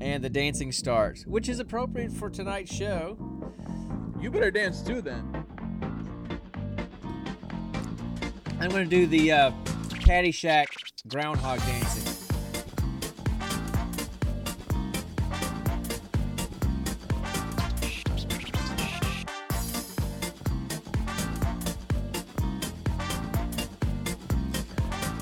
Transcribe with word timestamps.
and 0.00 0.24
the 0.24 0.30
dancing 0.30 0.72
starts, 0.72 1.26
which 1.26 1.48
is 1.48 1.60
appropriate 1.60 2.12
for 2.12 2.30
tonight's 2.30 2.74
show. 2.74 3.16
You 4.20 4.30
better 4.30 4.50
dance 4.50 4.82
too 4.82 5.02
then. 5.02 5.44
I'm 8.60 8.70
going 8.70 8.84
to 8.84 8.90
do 8.90 9.06
the 9.06 9.32
uh, 9.32 9.50
Caddyshack 9.88 10.66
groundhog 11.08 11.58
dancing. 11.60 12.20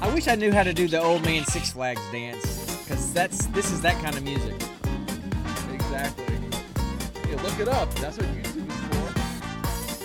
I 0.00 0.14
wish 0.14 0.26
I 0.26 0.34
knew 0.34 0.52
how 0.52 0.62
to 0.62 0.72
do 0.72 0.88
the 0.88 1.00
old 1.00 1.22
man 1.24 1.44
Six 1.44 1.72
Flags 1.72 2.00
dance, 2.10 2.77
because 2.88 3.12
that's 3.12 3.46
this 3.48 3.70
is 3.70 3.82
that 3.82 4.02
kind 4.02 4.16
of 4.16 4.22
music. 4.22 4.54
Exactly. 5.74 6.24
Yeah, 7.28 7.42
look 7.42 7.60
it 7.60 7.68
up. 7.68 7.92
That's 7.96 8.16
what 8.16 8.26
YouTube 8.28 8.66
is 8.66 8.76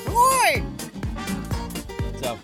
for. 0.03 0.11
Boy! 0.11 0.63
So. 2.21 2.37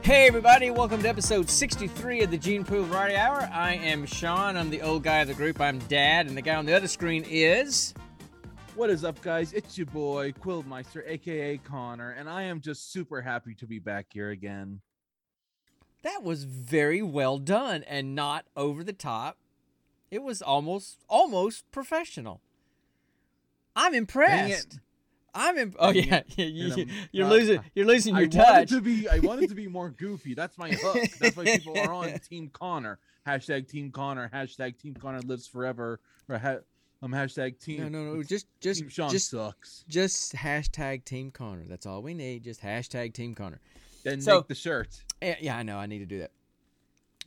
Hey 0.00 0.26
everybody, 0.28 0.70
welcome 0.70 1.02
to 1.02 1.08
episode 1.08 1.50
63 1.50 2.22
of 2.22 2.30
the 2.30 2.38
Gene 2.38 2.64
Pool 2.64 2.84
Variety 2.84 3.16
Hour. 3.16 3.50
I 3.52 3.74
am 3.74 4.06
Sean, 4.06 4.56
I'm 4.56 4.70
the 4.70 4.80
old 4.80 5.02
guy 5.02 5.18
of 5.18 5.28
the 5.28 5.34
group, 5.34 5.60
I'm 5.60 5.80
Dad, 5.80 6.28
and 6.28 6.36
the 6.36 6.42
guy 6.42 6.54
on 6.54 6.64
the 6.64 6.74
other 6.74 6.88
screen 6.88 7.26
is... 7.28 7.92
What 8.76 8.90
is 8.90 9.04
up, 9.04 9.20
guys? 9.22 9.52
It's 9.54 9.78
your 9.78 9.86
boy 9.86 10.32
QuillMiester, 10.32 11.02
aka 11.06 11.56
Connor, 11.58 12.10
and 12.10 12.28
I 12.28 12.42
am 12.42 12.60
just 12.60 12.92
super 12.92 13.22
happy 13.22 13.54
to 13.54 13.66
be 13.66 13.78
back 13.78 14.06
here 14.12 14.28
again. 14.30 14.80
That 16.02 16.22
was 16.22 16.44
very 16.44 17.00
well 17.02 17.38
done 17.38 17.82
and 17.84 18.14
not 18.14 18.44
over 18.54 18.84
the 18.84 18.92
top. 18.92 19.38
It 20.10 20.22
was 20.22 20.42
almost 20.42 20.98
almost 21.08 21.70
professional. 21.72 22.42
I'm 23.74 23.94
impressed. 23.94 24.78
I'm 25.34 25.56
imp- 25.58 25.76
Oh 25.78 25.90
yeah, 25.90 26.22
yeah 26.36 26.44
you, 26.46 26.86
you're 27.12 27.26
not- 27.26 27.32
losing 27.32 27.60
you're 27.74 27.86
losing 27.86 28.14
your 28.14 28.24
I 28.26 28.28
touch. 28.28 28.46
wanted 28.46 28.68
to 28.68 28.80
be 28.82 29.08
I 29.08 29.18
wanted 29.20 29.48
to 29.48 29.54
be 29.54 29.68
more 29.78 29.88
goofy. 29.90 30.34
That's 30.34 30.58
my 30.58 30.70
hook. 30.70 30.98
That's 31.18 31.36
why 31.36 31.44
people 31.44 31.78
are 31.78 31.92
on 31.92 32.18
Team 32.28 32.50
Connor. 32.52 32.98
Hashtag 33.26 33.68
Team 33.68 33.90
Connor. 33.90 34.30
Hashtag 34.32 34.78
Team 34.78 34.94
Connor 34.94 35.20
lives 35.20 35.46
forever. 35.46 35.98
Or 36.28 36.38
ha- 36.38 36.58
um 37.02 37.12
hashtag 37.12 37.58
Team 37.58 37.80
No, 37.80 37.88
no, 37.88 38.14
no. 38.14 38.22
Just, 38.28 38.46
just, 38.60 38.80
Team 38.80 38.88
Sean 38.88 39.10
just, 39.10 39.30
sucks. 39.30 39.84
just 39.88 40.34
hashtag 40.34 41.04
Team 41.04 41.30
Connor. 41.30 41.64
That's 41.68 41.86
all 41.86 42.02
we 42.02 42.14
need. 42.14 42.44
Just 42.44 42.62
hashtag 42.62 43.12
Team 43.14 43.34
Connor. 43.34 43.60
Then 44.04 44.20
so- 44.20 44.36
make 44.36 44.48
the 44.48 44.54
shirt. 44.54 45.02
Yeah, 45.40 45.56
I 45.56 45.62
know. 45.62 45.78
I 45.78 45.86
need 45.86 46.00
to 46.00 46.06
do 46.06 46.20
that. 46.20 46.30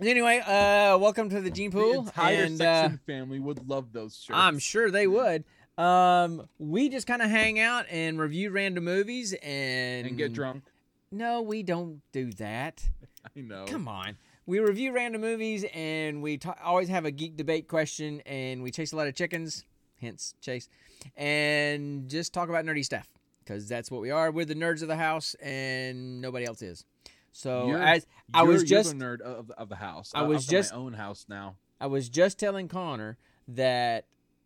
Anyway, 0.01 0.39
uh, 0.39 0.97
welcome 0.97 1.29
to 1.29 1.41
the 1.41 1.51
Gene 1.51 1.71
The 1.71 1.77
Pool, 1.77 1.99
entire 2.07 2.43
and 2.43 2.61
uh, 2.61 2.89
family 3.05 3.37
would 3.37 3.67
love 3.67 3.91
those 3.91 4.15
shirts. 4.15 4.39
I'm 4.39 4.57
sure 4.57 4.89
they 4.89 5.07
would. 5.07 5.43
Um, 5.77 6.47
we 6.57 6.87
just 6.87 7.05
kind 7.05 7.21
of 7.21 7.29
hang 7.29 7.59
out 7.59 7.85
and 7.89 8.17
review 8.17 8.49
random 8.51 8.85
movies 8.85 9.33
and 9.43 10.07
and 10.07 10.17
get 10.17 10.31
drunk. 10.31 10.63
No, 11.11 11.41
we 11.41 11.63
don't 11.63 12.01
do 12.13 12.31
that. 12.33 12.81
I 13.35 13.41
know. 13.41 13.65
Come 13.65 13.89
on. 13.89 14.15
We 14.49 14.57
review 14.57 14.93
random 14.93 15.21
movies 15.21 15.63
and 15.75 16.23
we 16.23 16.39
ta- 16.39 16.55
always 16.63 16.89
have 16.89 17.05
a 17.05 17.11
geek 17.11 17.37
debate 17.37 17.67
question 17.67 18.19
and 18.21 18.63
we 18.63 18.71
chase 18.71 18.93
a 18.93 18.95
lot 18.95 19.05
of 19.05 19.13
chickens, 19.13 19.63
hence 20.01 20.33
chase, 20.41 20.67
and 21.15 22.09
just 22.09 22.33
talk 22.33 22.49
about 22.49 22.65
nerdy 22.65 22.83
stuff 22.83 23.07
because 23.43 23.69
that's 23.69 23.91
what 23.91 24.01
we 24.01 24.09
are. 24.09 24.31
We're 24.31 24.45
the 24.45 24.55
nerds 24.55 24.81
of 24.81 24.87
the 24.87 24.95
house 24.95 25.35
and 25.35 26.19
nobody 26.19 26.45
else 26.45 26.63
is. 26.63 26.83
So 27.31 27.67
You're- 27.67 27.79
as 27.79 28.07
I 28.33 28.41
was 28.41 28.63
just 28.63 28.89
the 28.89 28.95
nerd 28.95 29.21
of, 29.21 29.51
of 29.51 29.69
the 29.69 29.75
house. 29.75 30.11
I 30.15 30.23
was 30.23 30.45
I've 30.45 30.49
just- 30.49 30.73
my 30.73 30.79
own 30.79 30.93
house 30.93 31.27
now. 31.29 31.55
I 31.79 31.85
was 31.85 32.09
just 32.09 32.39
telling 32.39 32.67
Connor 32.67 33.19
that 33.49 34.05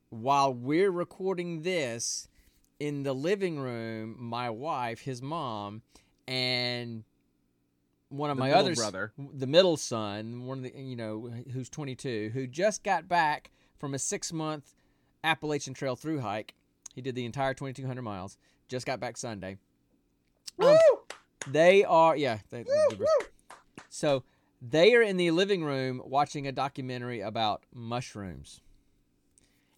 while 0.09 0.53
we're 0.53 0.91
recording 0.91 1.61
this 1.61 2.27
in 2.77 3.03
the 3.03 3.15
living 3.15 3.57
room, 3.57 4.17
my 4.19 4.49
wife, 4.49 4.99
his 4.99 5.21
mom, 5.21 5.81
and 6.27 7.05
one 8.13 8.29
of 8.29 8.37
The 8.37 8.41
my 8.41 8.51
other 8.51 8.75
brother. 8.75 9.11
the 9.17 9.47
middle 9.47 9.75
son, 9.77 10.45
one 10.45 10.59
of 10.59 10.63
the 10.63 10.79
you 10.79 10.95
know 10.95 11.31
who's 11.51 11.69
22, 11.69 12.31
who 12.33 12.47
just 12.47 12.83
got 12.83 13.07
back 13.07 13.51
from 13.79 13.93
a 13.93 13.99
six 13.99 14.31
month 14.31 14.75
Appalachian 15.23 15.73
Trail 15.73 15.95
through 15.95 16.19
hike. 16.19 16.53
He 16.93 17.01
did 17.01 17.15
the 17.15 17.25
entire 17.25 17.53
2,200 17.53 18.01
miles. 18.01 18.37
Just 18.67 18.85
got 18.85 18.99
back 18.99 19.17
Sunday. 19.17 19.57
Um, 20.59 20.77
they 21.47 21.83
are 21.83 22.15
yeah. 22.15 22.39
They, 22.51 22.63
so 23.89 24.23
they 24.61 24.93
are 24.93 25.01
in 25.01 25.17
the 25.17 25.31
living 25.31 25.63
room 25.63 26.01
watching 26.05 26.47
a 26.47 26.51
documentary 26.51 27.21
about 27.21 27.63
mushrooms 27.73 28.61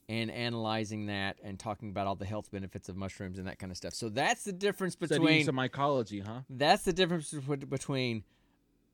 and 0.08 0.30
analyzing 0.30 1.08
that 1.08 1.38
and 1.44 1.60
talking 1.60 1.90
about 1.90 2.08
all 2.08 2.16
the 2.16 2.26
health 2.26 2.52
benefits 2.52 2.90
of 2.90 2.96
mushrooms 2.96 3.40
and 3.40 3.48
that 3.48 3.58
kind 3.58 3.72
of 3.72 3.78
stuff. 3.78 3.94
So 3.94 4.10
that's 4.10 4.44
the 4.44 4.54
difference 4.54 4.94
Studying 4.94 5.22
between 5.22 5.46
some 5.46 5.56
mycology, 5.56 6.26
huh? 6.26 6.42
that's 6.50 6.84
the 6.84 6.94
difference 6.94 7.32
between 7.32 8.24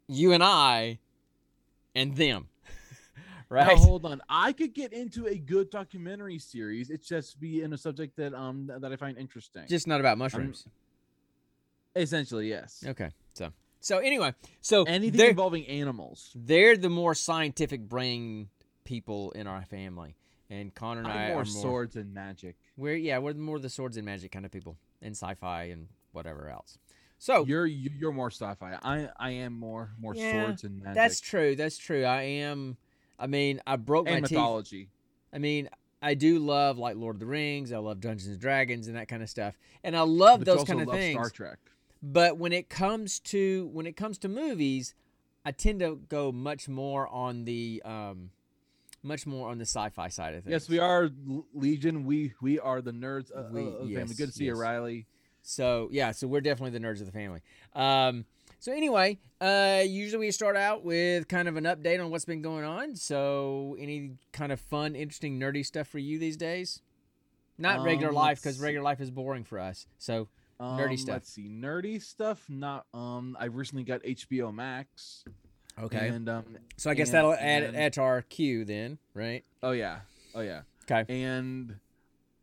you 0.07 0.31
and 0.31 0.43
I 0.43 0.99
and 1.93 2.15
them. 2.15 2.47
right? 3.49 3.67
Now, 3.67 3.75
hold 3.75 4.05
on. 4.05 4.21
I 4.29 4.53
could 4.53 4.73
get 4.73 4.93
into 4.93 5.27
a 5.27 5.37
good 5.37 5.69
documentary 5.69 6.39
series. 6.39 6.89
It's 6.89 7.07
just 7.07 7.39
be 7.39 7.61
in 7.61 7.73
a 7.73 7.77
subject 7.77 8.15
that 8.17 8.33
um 8.33 8.71
that 8.79 8.91
I 8.91 8.95
find 8.95 9.17
interesting. 9.17 9.63
Just 9.67 9.87
not 9.87 9.99
about 9.99 10.17
mushrooms. 10.17 10.65
essentially, 11.95 12.47
yes. 12.47 12.83
okay. 12.87 13.09
So 13.33 13.51
so 13.81 13.97
anyway, 13.97 14.33
so 14.61 14.83
Anything 14.83 15.29
involving 15.31 15.67
animals. 15.67 16.31
they're 16.35 16.77
the 16.77 16.89
more 16.89 17.15
scientific 17.15 17.81
brain 17.81 18.49
people 18.85 19.31
in 19.31 19.47
our 19.47 19.63
family. 19.65 20.15
And 20.51 20.75
Connor 20.75 20.99
and 21.01 21.07
I 21.07 21.13
I'm 21.13 21.21
are 21.21 21.27
more 21.29 21.35
more 21.37 21.45
swords 21.45 21.95
and 21.95 22.13
magic. 22.13 22.57
We're 22.77 22.95
yeah, 22.95 23.17
we're 23.19 23.33
more 23.33 23.57
the 23.57 23.69
swords 23.69 23.95
and 23.97 24.05
magic 24.05 24.31
kind 24.31 24.45
of 24.45 24.51
people, 24.51 24.77
and 25.01 25.15
sci-fi 25.15 25.63
and 25.63 25.87
whatever 26.11 26.49
else. 26.49 26.77
So 27.17 27.45
You're 27.45 27.65
you- 27.67 27.89
you're 27.97 28.11
more 28.11 28.29
sci-fi. 28.31 28.77
I 28.83 29.09
I 29.17 29.29
am 29.31 29.53
more 29.53 29.91
more 29.97 30.13
Yeah, 30.13 30.31
swords 30.45 30.63
and 30.65 30.81
magic. 30.81 30.95
that's 30.95 31.19
true. 31.21 31.55
That's 31.55 31.77
true. 31.77 32.03
I 32.03 32.21
am. 32.23 32.77
I 33.17 33.27
mean, 33.27 33.61
I 33.65 33.77
broke 33.77 34.07
my 34.07 34.11
and 34.13 34.25
teeth. 34.25 34.31
mythology. 34.37 34.89
I 35.31 35.37
mean, 35.37 35.69
I 36.01 36.15
do 36.15 36.37
love 36.39 36.77
like 36.77 36.95
Lord 36.97 37.15
of 37.15 37.19
the 37.21 37.27
Rings. 37.27 37.71
I 37.71 37.77
love 37.77 38.01
Dungeons 38.01 38.27
and 38.31 38.39
Dragons 38.39 38.87
and 38.87 38.97
that 38.97 39.07
kind 39.07 39.23
of 39.23 39.29
stuff, 39.29 39.57
and 39.83 39.95
I 39.95 40.01
love 40.01 40.39
But 40.41 40.47
those 40.47 40.63
kind 40.65 40.81
of 40.81 40.87
love 40.87 40.97
things. 40.97 41.15
Star 41.15 41.29
Trek. 41.29 41.59
But 42.03 42.37
when 42.37 42.51
it 42.51 42.67
comes 42.69 43.19
to 43.21 43.69
when 43.71 43.85
it 43.85 43.95
comes 43.95 44.17
to 44.17 44.27
movies, 44.27 44.95
I 45.45 45.51
tend 45.51 45.79
to 45.79 45.95
go 46.09 46.31
much 46.31 46.67
more 46.67 47.07
on 47.07 47.45
the 47.45 47.81
um, 47.85 48.31
much 49.03 49.25
more 49.25 49.49
on 49.49 49.57
the 49.57 49.65
sci-fi 49.65 50.07
side 50.09 50.35
of 50.35 50.43
things. 50.43 50.51
Yes, 50.51 50.69
we 50.69 50.79
are 50.79 51.09
Legion. 51.53 52.05
We 52.05 52.33
we 52.41 52.59
are 52.59 52.81
the 52.81 52.91
nerds 52.91 53.31
We- 53.31 53.39
of 53.39 53.51
the 53.81 53.85
yes, 53.87 53.99
family. 53.99 54.15
Good 54.15 54.27
to 54.27 54.31
see 54.33 54.45
you. 54.45 54.55
Riley. 54.55 55.07
So 55.41 55.89
yeah, 55.91 56.11
so 56.11 56.27
we're 56.27 56.41
definitely 56.41 56.77
the 56.77 56.85
nerds 56.85 56.99
of 56.99 57.05
the 57.07 57.11
family. 57.11 57.41
Um, 57.73 58.25
so 58.59 58.71
anyway, 58.71 59.17
uh, 59.39 59.81
usually 59.87 60.27
we 60.27 60.31
start 60.31 60.55
out 60.55 60.83
with 60.83 61.27
kind 61.27 61.47
of 61.47 61.57
an 61.57 61.63
update 61.63 61.99
on 62.03 62.11
what's 62.11 62.25
been 62.25 62.43
going 62.43 62.63
on. 62.63 62.95
So 62.95 63.75
any 63.79 64.17
kind 64.33 64.51
of 64.51 64.59
fun, 64.59 64.95
interesting, 64.95 65.39
nerdy 65.39 65.65
stuff 65.65 65.87
for 65.87 65.97
you 65.97 66.19
these 66.19 66.37
days? 66.37 66.81
Not 67.57 67.83
regular 67.83 68.09
Um, 68.09 68.15
life 68.15 68.39
because 68.41 68.59
regular 68.59 68.83
life 68.83 69.01
is 69.01 69.09
boring 69.11 69.43
for 69.43 69.59
us. 69.59 69.87
So 69.97 70.29
Nerdy 70.59 70.91
Um, 70.91 70.97
stuff. 70.97 71.13
Let's 71.15 71.29
see, 71.33 71.49
nerdy 71.49 71.99
stuff. 71.99 72.45
Not 72.47 72.85
um. 72.93 73.35
I 73.39 73.45
recently 73.45 73.83
got 73.83 74.03
HBO 74.03 74.51
Max. 74.53 75.23
Okay. 75.81 76.09
And 76.09 76.27
um. 76.29 76.45
so 76.77 76.89
I 76.89 76.93
guess 76.93 77.09
and- 77.09 77.15
that'll 77.15 77.33
add 77.33 77.63
and- 77.63 77.77
add 77.77 77.93
to 77.93 78.01
our 78.01 78.21
queue 78.23 78.65
then, 78.65 78.97
right? 79.13 79.43
Oh 79.63 79.71
yeah. 79.71 79.99
Oh 80.35 80.41
yeah. 80.41 80.61
Okay. 80.89 81.05
And 81.23 81.75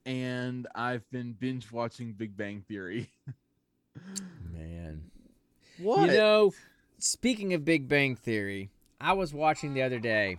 and 0.06 0.66
I've 0.74 1.08
been 1.10 1.32
binge 1.32 1.70
watching 1.70 2.12
Big 2.12 2.36
Bang 2.36 2.64
Theory. 2.66 3.10
Man. 4.52 5.10
What? 5.78 6.10
You 6.10 6.16
know, 6.16 6.52
speaking 6.98 7.52
of 7.54 7.64
Big 7.64 7.88
Bang 7.88 8.16
Theory, 8.16 8.70
I 9.00 9.12
was 9.12 9.32
watching 9.34 9.74
the 9.74 9.82
other 9.82 9.98
day. 9.98 10.36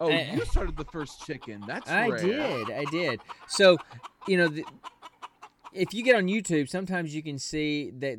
oh, 0.00 0.08
eh. 0.08 0.34
you 0.34 0.44
started 0.44 0.76
the 0.76 0.84
first 0.84 1.24
chicken. 1.26 1.64
That's 1.66 1.90
I 1.90 2.08
rare. 2.08 2.18
did. 2.18 2.70
I 2.70 2.84
did. 2.90 3.20
So, 3.48 3.78
you 4.26 4.36
know, 4.36 4.48
the, 4.48 4.64
if 5.72 5.94
you 5.94 6.02
get 6.04 6.16
on 6.16 6.26
YouTube, 6.26 6.68
sometimes 6.68 7.14
you 7.14 7.22
can 7.22 7.38
see 7.38 7.90
that 7.98 8.18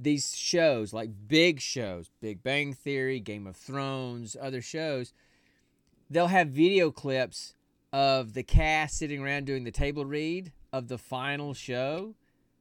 these 0.00 0.36
shows, 0.36 0.92
like 0.92 1.10
big 1.26 1.60
shows, 1.60 2.10
Big 2.20 2.42
Bang 2.42 2.72
Theory, 2.72 3.18
Game 3.20 3.46
of 3.46 3.56
Thrones, 3.56 4.36
other 4.40 4.62
shows, 4.62 5.12
they'll 6.08 6.28
have 6.28 6.48
video 6.48 6.90
clips 6.90 7.54
of 7.92 8.34
the 8.34 8.42
cast 8.42 8.96
sitting 8.98 9.20
around 9.22 9.46
doing 9.46 9.64
the 9.64 9.70
table 9.72 10.04
read 10.04 10.52
of 10.72 10.88
the 10.88 10.98
final 10.98 11.52
show, 11.54 12.14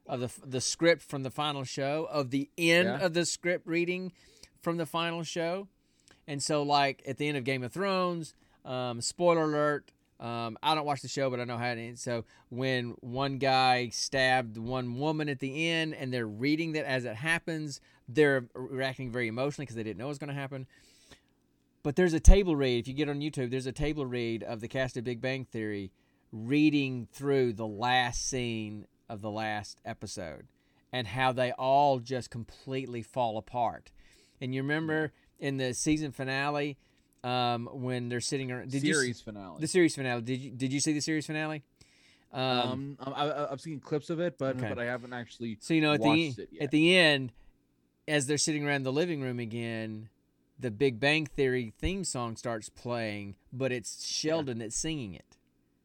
of 0.07 0.19
the 0.21 0.31
the 0.45 0.61
script 0.61 1.01
from 1.03 1.23
the 1.23 1.29
final 1.29 1.63
show, 1.63 2.07
of 2.11 2.31
the 2.31 2.49
end 2.57 2.87
Yeah. 2.87 3.05
of 3.05 3.13
the 3.13 3.25
script 3.25 3.67
reading 3.67 4.13
from 4.61 4.77
the 4.77 4.85
final 4.85 5.23
show. 5.23 5.67
And 6.27 6.41
so, 6.41 6.63
like 6.63 7.03
at 7.07 7.17
the 7.17 7.27
end 7.27 7.37
of 7.37 7.43
Game 7.43 7.61
of 7.63 7.71
Thrones, 7.71 8.33
um, 8.65 8.99
spoiler 9.01 9.43
alert, 9.43 9.91
Um, 10.19 10.57
I 10.63 10.73
don't 10.73 10.85
watch 10.85 11.01
the 11.01 11.07
show, 11.07 11.29
but 11.29 11.39
I 11.39 11.43
know 11.43 11.57
how 11.57 11.69
it 11.69 11.77
ends. 11.77 12.01
So 12.01 12.25
when 12.49 12.95
one 13.01 13.37
guy 13.37 13.89
stabbed 13.89 14.57
one 14.57 14.97
woman 14.97 15.29
at 15.29 15.39
the 15.39 15.67
end, 15.67 15.93
and 15.93 16.11
they're 16.11 16.27
reading 16.27 16.71
that 16.73 16.85
as 16.85 17.05
it 17.05 17.15
happens, 17.15 17.79
they're 18.07 18.47
reacting 18.55 19.11
very 19.11 19.27
emotionally 19.27 19.65
because 19.65 19.75
they 19.75 19.83
didn't 19.83 19.99
know 19.99 20.05
it 20.05 20.09
was 20.09 20.17
going 20.17 20.33
to 20.33 20.33
happen. 20.33 20.65
But 21.83 21.95
there's 21.95 22.13
a 22.13 22.19
table 22.19 22.55
read. 22.55 22.79
If 22.79 22.87
you 22.87 22.93
get 22.93 23.09
on 23.09 23.19
YouTube, 23.19 23.51
there's 23.51 23.67
a 23.67 23.71
table 23.71 24.05
read 24.05 24.43
of 24.43 24.59
the 24.59 24.67
cast 24.67 24.97
of 24.97 25.03
Big 25.03 25.21
Bang 25.21 25.45
Theory 25.45 25.91
reading 26.31 27.07
through 27.13 27.53
the 27.53 27.67
last 27.67 28.27
scene 28.27 28.87
of 29.07 29.21
the 29.21 29.31
last 29.31 29.79
episode 29.85 30.47
and 30.91 31.07
how 31.07 31.31
they 31.31 31.51
all 31.53 31.99
just 31.99 32.29
completely 32.29 33.01
fall 33.01 33.37
apart. 33.37 33.91
And 34.41 34.53
you 34.53 34.61
remember 34.61 35.13
in 35.39 35.57
the 35.57 35.73
season 35.73 36.11
finale 36.11 36.77
um, 37.23 37.67
when 37.71 38.09
they're 38.09 38.21
sitting 38.21 38.51
around 38.51 38.71
did 38.71 38.81
series 38.81 39.19
you, 39.19 39.23
finale. 39.33 39.57
the 39.59 39.67
series 39.67 39.95
finale. 39.95 40.21
Did 40.21 40.39
you 40.39 40.51
did 40.51 40.71
you 40.73 40.79
see 40.79 40.93
the 40.93 41.01
series 41.01 41.25
finale? 41.25 41.63
um, 42.31 42.97
um, 42.99 43.13
I, 43.15 43.25
I- 43.29 43.51
I've 43.51 43.61
seen 43.61 43.79
clips 43.79 44.09
of 44.09 44.19
it, 44.19 44.37
but 44.37 44.57
Okay. 44.57 44.67
but 44.69 44.79
I 44.79 44.85
haven't 44.85 45.13
actually. 45.13 45.57
So 45.61 45.73
you 45.73 45.81
know 45.81 45.93
at 45.93 46.01
the 46.01 46.27
it 46.37 46.49
yet. 46.51 46.63
at 46.63 46.71
the 46.71 46.97
end, 46.97 47.31
as 48.07 48.27
they're 48.27 48.37
sitting 48.37 48.65
around 48.67 48.83
the 48.83 48.91
living 48.91 49.21
room 49.21 49.39
again, 49.39 50.09
the 50.59 50.71
Big 50.71 50.99
Bang 50.99 51.25
Theory 51.25 51.73
theme 51.79 52.03
song 52.03 52.35
starts 52.35 52.69
playing, 52.69 53.35
but 53.53 53.71
it's 53.71 54.05
Sheldon 54.05 54.59
that's 54.59 54.75
singing 54.75 55.13
it, 55.13 55.37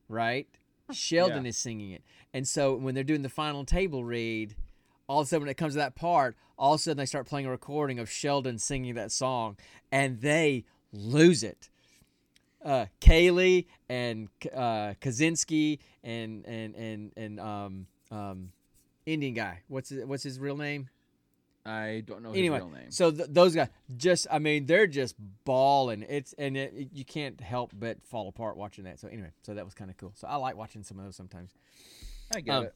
right? 0.09 0.49
Sheldon 0.93 1.47
is 1.47 1.57
singing 1.57 1.93
it, 1.93 2.03
and 2.35 2.47
so 2.47 2.75
when 2.75 2.95
they're 2.95 3.05
doing 3.05 3.23
the 3.23 3.29
final 3.31 3.65
table 3.65 4.05
read, 4.05 4.55
all 5.07 5.21
of 5.21 5.27
a 5.27 5.29
sudden 5.29 5.43
when 5.45 5.51
it 5.51 5.57
comes 5.57 5.73
to 5.75 5.79
that 5.79 5.95
part, 5.95 6.37
all 6.59 6.75
of 6.75 6.81
a 6.81 6.83
sudden 6.83 6.99
they 6.99 7.07
start 7.07 7.27
playing 7.27 7.47
a 7.47 7.51
recording 7.51 7.99
of 7.99 8.11
Sheldon 8.11 8.59
singing 8.59 8.95
that 8.95 9.11
song, 9.13 9.57
and 9.91 10.21
they 10.21 10.65
lose 10.93 11.43
it. 11.43 11.69
Uh, 12.65 12.87
Kaley 13.01 13.67
and 13.89 14.29
uh, 14.55 14.95
Kaczynski 15.01 15.81
and 16.05 16.47
and 16.47 16.75
and 16.77 17.13
and 17.17 17.41
um 17.41 17.87
um 18.11 18.53
Indian 19.05 19.35
guy. 19.35 19.63
What's 19.69 19.89
his, 19.89 20.05
what's 20.05 20.23
his 20.23 20.39
real 20.39 20.57
name? 20.57 20.89
I 21.65 22.03
don't 22.07 22.23
know 22.23 22.31
Anyway, 22.31 22.59
real 22.59 22.69
name. 22.69 22.91
So 22.91 23.11
th- 23.11 23.29
those 23.31 23.55
guys 23.55 23.69
just 23.97 24.27
I 24.31 24.39
mean 24.39 24.67
they're 24.67 24.87
just 24.87 25.15
balling. 25.45 26.05
It's 26.09 26.35
and 26.35 26.57
it, 26.57 26.91
you 26.93 27.05
can't 27.05 27.41
help 27.41 27.73
but 27.79 27.99
fall 28.05 28.29
apart 28.29 28.57
watching 28.57 28.85
that. 28.85 28.99
So 29.01 29.09
anyway, 29.09 29.31
so 29.43 29.55
that 29.55 29.65
was 29.65 29.75
kind 29.75 29.91
of 29.91 29.97
cool. 29.97 30.13
So 30.15 30.27
I 30.27 30.37
like 30.37 30.57
watching 30.57 30.83
some 30.83 30.99
of 30.99 31.05
those 31.05 31.17
sometimes. 31.17 31.55
I 32.35 32.41
get 32.41 32.55
um, 32.55 32.65
it. 32.65 32.75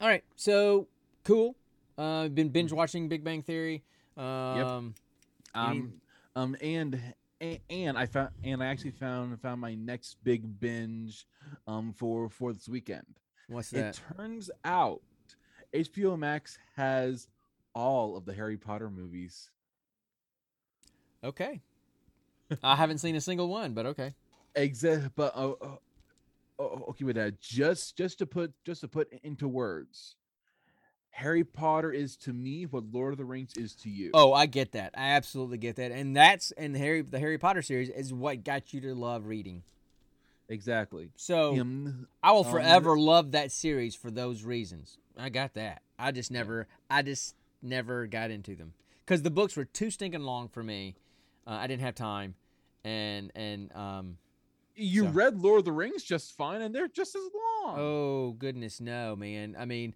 All 0.00 0.08
right, 0.08 0.24
so 0.36 0.88
cool. 1.24 1.54
Uh, 1.96 2.28
been 2.28 2.48
binge 2.48 2.72
watching 2.72 3.08
Big 3.08 3.24
Bang 3.24 3.42
Theory. 3.42 3.84
Um, 4.16 4.94
any- 5.54 5.80
Um, 5.80 5.92
um, 6.36 6.56
and 6.60 7.00
and 7.70 7.98
I 7.98 8.06
found 8.06 8.30
and 8.42 8.62
I 8.62 8.66
actually 8.66 8.92
found 8.92 9.40
found 9.40 9.60
my 9.60 9.74
next 9.74 10.16
big 10.24 10.60
binge, 10.60 11.26
um, 11.66 11.92
for 11.92 12.28
for 12.28 12.52
this 12.52 12.68
weekend. 12.68 13.06
what's 13.48 13.70
that? 13.70 13.98
It 13.98 14.16
turns 14.16 14.50
out 14.64 15.02
HBO 15.74 16.18
Max 16.18 16.58
has 16.76 17.28
all 17.74 18.16
of 18.16 18.24
the 18.24 18.32
Harry 18.32 18.56
Potter 18.56 18.90
movies. 18.90 19.50
Okay. 21.22 21.60
I 22.62 22.76
haven't 22.76 22.98
seen 22.98 23.16
a 23.16 23.20
single 23.20 23.48
one, 23.48 23.72
but 23.72 23.86
okay. 23.86 24.14
Exact, 24.54 25.16
but 25.16 25.34
uh, 25.34 25.54
uh, 26.58 26.62
okay 26.62 27.04
with 27.04 27.16
that. 27.16 27.40
Just 27.40 27.96
just 27.96 28.18
to 28.18 28.26
put 28.26 28.52
just 28.64 28.82
to 28.82 28.88
put 28.88 29.12
into 29.22 29.48
words, 29.48 30.16
Harry 31.16 31.44
Potter 31.44 31.92
is 31.92 32.16
to 32.16 32.32
me 32.32 32.64
what 32.66 32.84
Lord 32.92 33.12
of 33.12 33.18
the 33.18 33.24
Rings 33.24 33.52
is 33.56 33.74
to 33.76 33.88
you. 33.88 34.10
Oh, 34.14 34.32
I 34.32 34.46
get 34.46 34.72
that. 34.72 34.92
I 34.96 35.10
absolutely 35.10 35.58
get 35.58 35.76
that. 35.76 35.92
And 35.92 36.16
that's 36.16 36.50
and 36.52 36.76
Harry 36.76 37.02
the 37.02 37.20
Harry 37.20 37.38
Potter 37.38 37.62
series 37.62 37.88
is 37.88 38.12
what 38.12 38.42
got 38.44 38.72
you 38.74 38.80
to 38.82 38.94
love 38.94 39.26
reading. 39.26 39.62
exactly. 40.48 41.10
So 41.16 41.58
Um, 41.60 42.08
I 42.22 42.32
will 42.32 42.44
um, 42.44 42.50
forever 42.50 42.98
love 42.98 43.32
that 43.32 43.50
series 43.52 43.94
for 43.94 44.10
those 44.10 44.42
reasons. 44.44 44.98
I 45.16 45.28
got 45.28 45.54
that. 45.54 45.82
I 45.98 46.10
just 46.10 46.30
never 46.30 46.66
I 46.90 47.02
just 47.02 47.34
never 47.62 48.06
got 48.06 48.30
into 48.30 48.54
them 48.56 48.74
cuz 49.06 49.22
the 49.22 49.30
books 49.30 49.56
were 49.56 49.64
too 49.64 49.90
stinking 49.90 50.22
long 50.22 50.48
for 50.48 50.62
me. 50.62 50.96
Uh, 51.46 51.52
I 51.52 51.66
didn't 51.66 51.82
have 51.82 51.94
time 51.94 52.34
and 52.84 53.30
and 53.34 53.72
um 53.76 54.18
you 54.76 55.04
So- 55.04 55.10
read 55.10 55.38
Lord 55.38 55.60
of 55.60 55.64
the 55.64 55.70
Rings 55.72 56.02
just 56.02 56.36
fine, 56.36 56.60
and 56.60 56.74
they're 56.74 56.88
just 56.88 57.14
as 57.14 57.22
long. 57.32 57.76
oh 57.78 58.30
goodness 58.32 58.80
no, 58.80 59.14
man. 59.14 59.54
I 59.56 59.64
mean 59.64 59.94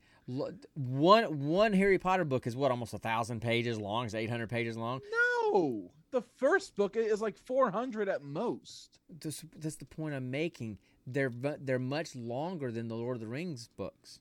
one 0.75 1.25
one 1.49 1.73
Harry 1.73 1.99
Potter 1.99 2.25
book 2.25 2.47
is 2.47 2.55
what 2.55 2.71
almost 2.71 2.93
a 2.93 2.99
thousand 2.99 3.41
pages 3.41 3.79
long, 3.79 4.05
it's 4.05 4.15
800 4.15 4.49
pages 4.49 4.77
long. 4.77 5.01
No, 5.11 5.91
the 6.11 6.23
first 6.37 6.77
book 6.77 6.97
is 6.97 7.23
like 7.23 7.39
400 7.39 8.09
at 8.09 8.23
most. 8.23 8.99
That's, 9.21 9.45
that's 9.57 9.77
the 9.77 9.87
point 9.87 10.15
I'm 10.15 10.31
making. 10.31 10.79
They're 11.07 11.33
they're 11.61 11.79
much 11.79 12.15
longer 12.15 12.71
than 12.71 12.89
the 12.89 12.95
Lord 12.95 13.17
of 13.17 13.21
the 13.21 13.27
Rings 13.27 13.71
books. 13.77 14.21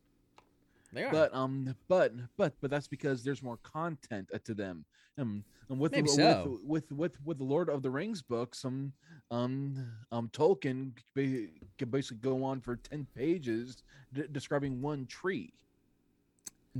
They 0.93 1.03
are. 1.03 1.11
But 1.11 1.35
um, 1.35 1.75
but 1.89 2.13
but 2.37 2.53
but 2.61 2.71
that's 2.71 2.87
because 2.87 3.23
there's 3.23 3.43
more 3.43 3.57
content 3.57 4.29
to 4.45 4.53
them. 4.53 4.85
Um, 5.17 5.43
and 5.69 5.79
with 5.79 5.91
the, 5.91 5.97
Maybe 5.97 6.09
with, 6.09 6.15
so. 6.15 6.59
with 6.65 6.91
with 6.91 7.17
with 7.25 7.37
the 7.39 7.43
Lord 7.43 7.69
of 7.69 7.81
the 7.81 7.89
Rings 7.89 8.21
books, 8.21 8.63
um, 8.63 8.93
um, 9.29 9.91
um, 10.11 10.29
Tolkien 10.31 10.91
can 11.15 11.89
basically 11.89 12.17
go 12.21 12.43
on 12.43 12.61
for 12.61 12.77
10 12.77 13.05
pages 13.15 13.83
d- 14.13 14.23
describing 14.31 14.81
one 14.81 15.05
tree. 15.07 15.51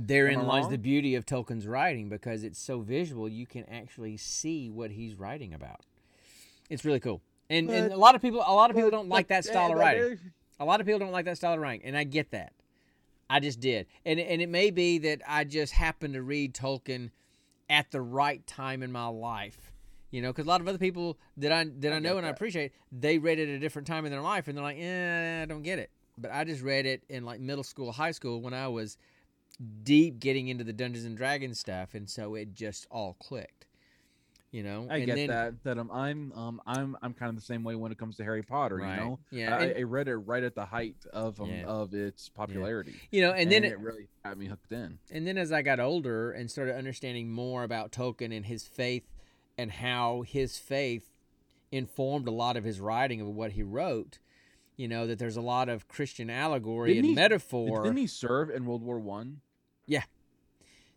Therein 0.06 0.46
lies 0.46 0.62
wrong? 0.62 0.70
the 0.70 0.78
beauty 0.78 1.14
of 1.16 1.26
Tolkien's 1.26 1.66
writing 1.66 2.08
because 2.08 2.44
it's 2.44 2.58
so 2.58 2.80
visual, 2.80 3.28
you 3.28 3.46
can 3.46 3.64
actually 3.68 4.16
see 4.16 4.70
what 4.70 4.92
he's 4.92 5.14
writing 5.14 5.52
about. 5.52 5.80
It's 6.70 6.84
really 6.84 7.00
cool. 7.00 7.20
And, 7.50 7.68
and 7.70 7.92
a 7.92 7.96
lot 7.96 8.14
of 8.14 8.22
people, 8.22 8.42
a 8.46 8.54
lot 8.54 8.70
of 8.70 8.76
people 8.76 8.90
But- 8.90 8.96
don't 8.96 9.08
like 9.08 9.28
that 9.28 9.44
style 9.44 9.70
uh, 9.70 9.72
of 9.72 9.78
writing. 9.78 10.18
A 10.60 10.64
lot 10.64 10.80
of 10.80 10.86
people 10.86 10.98
don't 11.00 11.12
like 11.12 11.24
that 11.24 11.36
style 11.36 11.54
of 11.54 11.60
writing, 11.60 11.84
and 11.84 11.96
I 11.96 12.04
get 12.04 12.30
that. 12.32 12.52
I 13.30 13.40
just 13.40 13.60
did, 13.60 13.86
and 14.06 14.18
and 14.18 14.40
it 14.40 14.48
may 14.48 14.70
be 14.70 14.98
that 14.98 15.20
I 15.26 15.44
just 15.44 15.74
happened 15.74 16.14
to 16.14 16.22
read 16.22 16.54
Tolkien 16.54 17.10
at 17.68 17.90
the 17.90 18.00
right 18.00 18.46
time 18.46 18.82
in 18.82 18.90
my 18.90 19.06
life. 19.06 19.72
You 20.10 20.22
know, 20.22 20.30
because 20.30 20.46
a 20.46 20.48
lot 20.48 20.62
of 20.62 20.68
other 20.68 20.78
people 20.78 21.18
that 21.36 21.52
I 21.52 21.64
that 21.80 21.92
I, 21.92 21.96
I 21.96 21.98
know 21.98 22.16
and 22.16 22.26
I 22.26 22.30
appreciate, 22.30 22.72
they 22.90 23.18
read 23.18 23.38
it 23.38 23.48
at 23.48 23.54
a 23.54 23.58
different 23.58 23.86
time 23.86 24.06
in 24.06 24.10
their 24.10 24.22
life, 24.22 24.48
and 24.48 24.56
they're 24.56 24.64
like, 24.64 24.78
"Eh, 24.78 25.42
I 25.42 25.44
don't 25.44 25.62
get 25.62 25.78
it." 25.78 25.90
But 26.16 26.32
I 26.32 26.44
just 26.44 26.62
read 26.62 26.86
it 26.86 27.04
in 27.10 27.24
like 27.24 27.38
middle 27.40 27.64
school, 27.64 27.92
high 27.92 28.12
school, 28.12 28.40
when 28.40 28.54
I 28.54 28.66
was 28.68 28.96
deep 29.82 30.18
getting 30.20 30.48
into 30.48 30.64
the 30.64 30.72
Dungeons 30.72 31.04
and 31.04 31.16
Dragons 31.16 31.58
stuff, 31.58 31.94
and 31.94 32.08
so 32.08 32.34
it 32.34 32.54
just 32.54 32.86
all 32.90 33.14
clicked. 33.14 33.66
You 34.50 34.62
know, 34.62 34.86
I 34.90 34.96
and 34.98 35.06
get 35.06 35.16
then, 35.16 35.26
that. 35.28 35.62
That 35.64 35.78
um, 35.78 35.90
I'm 35.92 36.32
um, 36.32 36.60
I'm 36.66 36.96
I'm 37.02 37.12
kind 37.12 37.28
of 37.28 37.36
the 37.36 37.42
same 37.42 37.64
way 37.64 37.74
when 37.74 37.92
it 37.92 37.98
comes 37.98 38.16
to 38.16 38.24
Harry 38.24 38.42
Potter. 38.42 38.76
Right. 38.76 38.94
You 38.94 39.00
know, 39.04 39.18
Yeah, 39.30 39.54
I, 39.56 39.62
and- 39.64 39.78
I 39.78 39.82
read 39.82 40.08
it 40.08 40.16
right 40.16 40.42
at 40.42 40.54
the 40.54 40.64
height 40.64 40.96
of 41.12 41.38
um, 41.38 41.50
Yeah. 41.50 41.66
of 41.66 41.92
its 41.92 42.30
popularity, 42.30 42.94
You 43.10 43.20
know, 43.20 43.32
and 43.32 43.52
then 43.52 43.62
it, 43.64 43.72
it 43.72 43.78
really 43.78 44.08
got 44.24 44.38
me 44.38 44.46
hooked 44.46 44.72
in. 44.72 44.98
and 45.10 45.26
then 45.26 45.36
as 45.36 45.52
I 45.52 45.60
got 45.60 45.80
older 45.80 46.30
and 46.32 46.50
started 46.50 46.76
understanding 46.76 47.28
more 47.30 47.62
about 47.62 47.92
Tolkien 47.92 48.34
and 48.34 48.46
his 48.46 48.66
faith 48.66 49.04
and 49.58 49.70
how 49.70 50.22
his 50.22 50.56
faith 50.56 51.10
informed 51.70 52.26
a 52.26 52.30
lot 52.30 52.56
of 52.56 52.64
his 52.64 52.80
writing 52.80 53.20
of 53.20 53.26
what 53.28 53.52
he 53.52 53.62
wrote, 53.62 54.18
you 54.78 54.88
know, 54.88 55.06
that 55.06 55.18
there's 55.18 55.36
a 55.36 55.42
lot 55.42 55.68
of 55.68 55.88
Christian 55.88 56.30
allegory 56.30 56.94
Didn't 56.94 57.00
and 57.00 57.08
he- 57.10 57.14
metaphor. 57.14 57.82
Didn't 57.82 57.98
he 57.98 58.06
serve 58.06 58.48
in 58.48 58.64
World 58.64 58.82
War 58.82 58.98
One? 58.98 59.42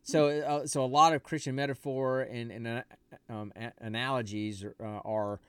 So, 0.04 0.30
uh, 0.30 0.66
so 0.66 0.84
a 0.84 0.88
lot 0.88 1.14
of 1.14 1.22
Christian 1.22 1.54
metaphor 1.56 2.22
and, 2.22 2.52
and 2.52 2.68
uh, 2.68 2.82
um, 3.30 3.54
a- 3.56 3.72
analogies 3.80 4.66
uh, 4.66 4.84
are 4.84 5.40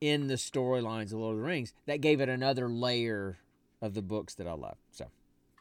in 0.00 0.28
the 0.28 0.34
storylines 0.34 1.06
of 1.06 1.14
Lord 1.14 1.34
of 1.34 1.38
the 1.42 1.46
Rings. 1.46 1.72
That 1.86 2.00
gave 2.00 2.20
it 2.20 2.28
another 2.28 2.68
layer 2.68 3.38
of 3.80 3.94
the 3.94 4.02
books 4.02 4.34
that 4.34 4.46
I 4.46 4.52
love. 4.52 4.76
So, 4.92 5.06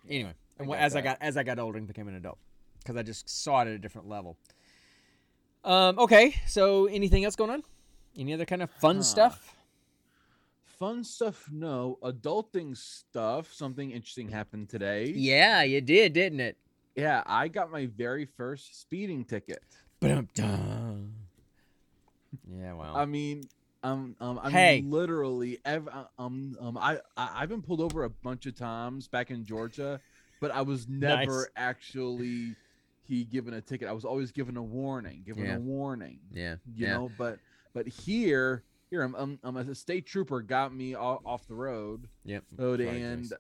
anyway, 0.08 0.34
I 0.60 0.64
and 0.64 0.74
as 0.76 0.96
I 0.96 1.02
got 1.02 1.18
as 1.20 1.36
I 1.36 1.42
got 1.42 1.58
older 1.58 1.80
and 1.80 1.88
became 1.88 2.08
an 2.08 2.16
adult, 2.16 2.38
because 2.80 2.96
I 2.96 3.02
just 3.02 3.28
saw 3.28 3.62
it 3.62 3.68
at 3.68 3.74
a 3.74 3.80
different 3.80 4.08
level. 4.08 4.38
Um, 5.64 5.98
okay, 5.98 6.36
so 6.48 6.86
anything 6.86 7.26
else 7.26 7.36
going 7.36 7.50
on? 7.50 7.64
Any 8.16 8.34
other 8.34 8.46
kind 8.46 8.62
of 8.62 8.70
fun 8.70 8.98
Huh. 8.98 9.04
stuff? 9.04 9.56
Fun 10.82 11.04
stuff, 11.04 11.48
no. 11.52 12.00
Adulting 12.02 12.76
stuff. 12.76 13.54
Something 13.54 13.92
interesting 13.92 14.28
happened 14.28 14.68
today. 14.68 15.14
Yeah, 15.16 15.62
you 15.62 15.80
did, 15.80 16.14
didn't 16.14 16.40
it? 16.40 16.58
Yeah, 16.96 17.22
I 17.28 17.50
got 17.50 17.72
my 17.72 17.86
very 17.86 18.26
first 18.26 18.82
speeding 18.82 19.24
ticket. 19.24 19.62
Ba-dum-dum. 20.00 21.14
Yeah, 22.52 22.74
well, 22.74 22.98
I 22.98 23.06
mean, 23.06 23.44
um, 23.84 24.16
um, 24.20 24.40
I 24.40 24.46
mean, 24.46 24.52
Hey. 24.54 24.82
literally, 24.84 25.60
ev- 25.66 25.88
uh, 25.88 26.06
um, 26.18 26.58
um, 26.60 26.76
I, 26.80 26.98
I, 27.16 27.30
I've 27.44 27.50
been 27.50 27.62
pulled 27.62 27.82
over 27.82 28.06
a 28.06 28.10
bunch 28.10 28.48
of 28.48 28.56
times 28.58 29.08
back 29.08 29.30
in 29.30 29.46
Georgia, 29.46 30.02
but 30.40 30.50
I 30.50 30.64
was 30.64 30.88
never 30.90 31.42
Nice. 31.42 31.48
actually 31.58 32.56
he 33.08 33.24
given 33.26 33.54
a 33.54 33.62
ticket. 33.62 33.88
I 33.88 33.92
was 33.92 34.04
always 34.04 34.32
given 34.32 34.58
a 34.58 34.64
warning, 34.64 35.22
given 35.28 35.46
Yeah. 35.46 35.58
a 35.58 35.60
warning. 35.60 36.22
yeah, 36.32 36.56
You 36.76 36.88
yeah. 36.88 36.94
know, 36.96 37.12
but 37.20 37.38
but 37.76 37.88
here, 37.88 38.64
here, 38.92 39.04
um, 39.04 39.16
um, 39.16 39.40
um, 39.44 39.58
a 39.58 39.74
state 39.74 40.06
trooper 40.06 40.42
got 40.42 40.74
me 40.76 40.94
off, 40.94 41.22
off 41.26 41.48
the 41.48 41.56
road, 41.56 42.08
Yep. 42.26 42.44
road 42.58 42.82
and 42.82 43.28
Chris. 43.30 43.34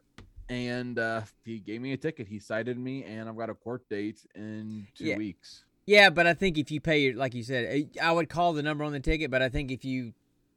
and 0.49 0.97
uh, 0.97 1.21
he 1.45 1.59
gave 1.59 1.81
me 1.81 1.91
a 1.91 1.97
ticket. 1.97 2.27
He 2.27 2.39
cited 2.39 2.79
me, 2.79 3.03
and 3.03 3.29
I've 3.29 3.37
got 3.37 3.49
a 3.49 3.53
court 3.53 3.87
date 3.89 4.25
in 4.33 4.87
two 4.95 5.05
Yeah. 5.05 5.17
weeks. 5.17 5.65
Yeah, 5.85 6.09
but 6.09 6.25
I 6.25 6.33
think 6.33 6.57
if 6.57 6.71
you 6.71 6.79
pay 6.79 6.99
your, 6.99 7.15
like 7.15 7.33
you 7.33 7.43
said, 7.43 7.65
eh, 7.65 7.83
I 8.01 8.11
would 8.13 8.29
call 8.29 8.53
the 8.53 8.63
number 8.63 8.83
on 8.85 8.93
the 8.93 8.99
ticket, 9.01 9.29
but 9.29 9.41
I 9.41 9.49
think 9.49 9.71
if 9.71 9.83
you 9.83 10.13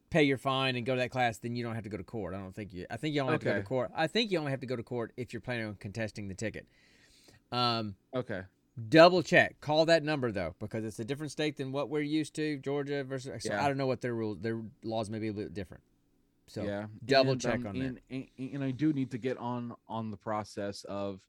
pay 0.09 0.23
your 0.23 0.37
fine 0.37 0.77
and 0.77 0.85
go 0.85 0.95
to 0.95 1.01
that 1.01 1.11
class, 1.11 1.39
then 1.39 1.55
you 1.57 1.63
don't 1.63 1.75
have 1.75 1.83
to 1.83 1.89
go 1.89 1.97
to 1.97 2.03
court. 2.03 2.33
I 2.33 2.37
don't 2.39 2.55
think 2.55 2.73
you. 2.73 2.85
I 2.89 2.95
think 2.95 3.13
you 3.15 3.21
only 3.21 3.33
have 3.33 3.41
to 3.41 3.45
go 3.47 3.55
to 3.55 3.63
court. 3.63 3.91
I 3.93 4.07
think 4.07 4.31
you 4.31 4.39
only 4.39 4.51
have 4.51 4.61
to 4.61 4.65
go 4.67 4.77
to 4.77 4.83
court 4.83 5.11
if 5.17 5.33
you're 5.33 5.41
planning 5.41 5.65
on 5.67 5.75
contesting 5.75 6.29
the 6.29 6.35
ticket. 6.35 6.67
Um, 7.51 7.95
Okay. 8.15 8.41
Double 8.89 9.23
check. 9.23 9.59
Call 9.61 9.85
that 9.85 10.03
number 10.03 10.31
though, 10.31 10.55
because 10.59 10.83
it's 10.83 10.99
a 10.99 11.05
different 11.05 11.31
state 11.31 11.57
than 11.57 11.71
what 11.71 11.89
we're 11.89 12.01
used 12.01 12.35
to. 12.35 12.57
Georgia 12.57 13.03
versus. 13.03 13.43
So 13.43 13.53
Yeah. 13.53 13.63
I 13.63 13.67
don't 13.67 13.77
know 13.77 13.87
what 13.87 14.01
their 14.01 14.13
rules. 14.13 14.39
Their 14.39 14.61
laws 14.83 15.09
may 15.09 15.19
be 15.19 15.29
a 15.29 15.33
little 15.33 15.51
different. 15.51 15.83
So 16.47 16.63
yeah. 16.63 16.87
double 17.03 17.33
and, 17.33 17.41
check 17.41 17.55
um, 17.61 17.67
on 17.67 17.79
that. 17.79 17.85
and, 18.09 18.27
And, 18.37 18.53
and 18.53 18.63
I 18.63 18.71
do 18.71 18.93
need 18.93 19.11
to 19.11 19.17
get 19.17 19.37
on 19.37 19.75
on 19.87 20.11
the 20.11 20.17
process 20.17 20.83
of 20.85 21.21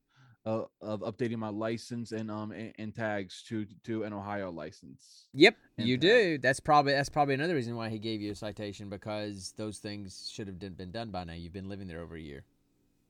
uh, 0.44 0.64
of 0.80 1.00
updating 1.00 1.38
my 1.38 1.48
license 1.48 2.12
and 2.12 2.30
um 2.30 2.52
and, 2.52 2.72
and 2.78 2.94
tags 2.94 3.42
to 3.48 3.66
to 3.84 4.04
an 4.04 4.12
Ohio 4.12 4.50
license. 4.50 5.26
Yep, 5.34 5.56
you 5.78 5.96
do. 5.96 6.38
That's 6.38 6.60
probably 6.60 6.92
that's 6.92 7.08
probably 7.08 7.34
another 7.34 7.54
reason 7.54 7.76
why 7.76 7.88
he 7.88 7.98
gave 7.98 8.20
you 8.20 8.32
a 8.32 8.34
citation 8.34 8.88
because 8.88 9.54
those 9.56 9.78
things 9.78 10.30
should 10.32 10.46
have 10.46 10.58
been 10.58 10.92
done 10.92 11.10
by 11.10 11.24
now. 11.24 11.32
You've 11.32 11.52
been 11.52 11.68
living 11.68 11.88
there 11.88 12.00
over 12.00 12.14
a 12.14 12.20
year. 12.20 12.44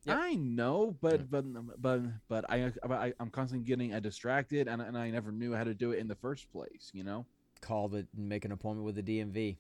Yep. 0.07 0.17
I 0.21 0.35
know, 0.35 0.97
but 1.01 1.31
but 1.31 1.45
but 1.83 2.01
but 2.29 2.45
I, 2.51 2.73
I 2.89 3.13
I'm 3.19 3.31
constantly 3.31 3.67
getting 3.67 3.93
uh, 3.93 4.01
distracted, 4.01 4.69
and 4.69 4.81
and 4.81 4.97
I 4.97 5.11
never 5.11 5.33
knew 5.33 5.53
how 5.53 5.65
to 5.65 5.75
do 5.75 5.91
it 5.93 5.99
in 5.99 6.09
the 6.09 6.15
first 6.15 6.51
place. 6.53 6.91
You 6.93 7.05
know. 7.05 7.27
Call 7.61 7.89
the 7.89 8.07
make 8.17 8.45
an 8.45 8.53
appointment 8.53 8.85
with 8.85 8.95
the 8.97 9.03
DMV. 9.03 9.57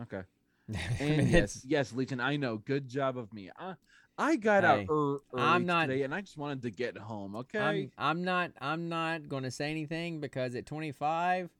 Okay. 0.00 0.22
And 1.00 1.28
yes, 1.28 1.62
yes, 1.66 1.92
Legion, 1.92 2.20
I 2.20 2.36
know. 2.36 2.56
Good 2.56 2.88
job 2.88 3.18
of 3.18 3.32
me. 3.32 3.50
I 3.58 3.74
I 4.18 4.36
got 4.36 4.64
Hey, 4.64 4.68
out 4.68 4.86
er, 4.90 5.18
early 5.32 5.42
I'm 5.42 5.66
not- 5.66 5.86
today, 5.86 6.02
and 6.02 6.14
I 6.14 6.20
just 6.20 6.36
wanted 6.38 6.62
to 6.62 6.70
get 6.70 6.96
home. 6.96 7.36
Okay. 7.36 7.58
I'm 7.58 7.92
I'm 7.98 8.24
not 8.24 8.52
I'm 8.60 8.88
not 8.88 9.28
going 9.28 9.42
to 9.44 9.50
say 9.50 9.70
anything 9.70 10.20
because 10.20 10.54
at 10.54 10.66
25 10.66 11.50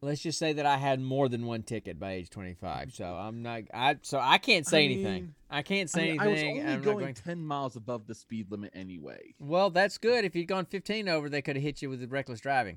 let's 0.00 0.20
just 0.22 0.38
say 0.38 0.52
that 0.52 0.66
I 0.66 0.76
had 0.76 1.00
more 1.00 1.28
than 1.28 1.44
one 1.46 1.62
ticket 1.62 1.98
by 1.98 2.12
age 2.12 2.30
25. 2.30 2.92
So 2.94 3.04
I'm 3.04 3.42
not 3.42 3.62
I 3.74 3.96
so 4.02 4.18
I 4.22 4.38
can't 4.38 4.66
say 4.66 4.82
I 4.82 4.84
anything. 4.84 5.12
mean- 5.12 5.34
I 5.50 5.62
can't 5.62 5.88
I, 5.88 5.98
say 5.98 6.10
mean, 6.12 6.20
I 6.20 6.26
was 6.26 6.38
anything. 6.38 6.50
only 6.60 6.62
I'm 6.72 6.78
not 6.80 6.84
going 6.84 6.98
going 6.98 7.14
ten 7.14 7.40
miles 7.42 7.74
above 7.74 8.06
the 8.06 8.14
speed 8.14 8.50
limit 8.50 8.70
anyway. 8.74 9.34
Well, 9.38 9.70
that's 9.70 9.96
good. 9.96 10.24
If 10.26 10.36
you'd 10.36 10.46
gone 10.46 10.66
15 10.66 11.08
over, 11.08 11.30
they 11.30 11.40
could 11.40 11.56
have 11.56 11.62
hit 11.62 11.80
you 11.80 11.88
with 11.88 12.10
reckless 12.12 12.40
driving. 12.40 12.76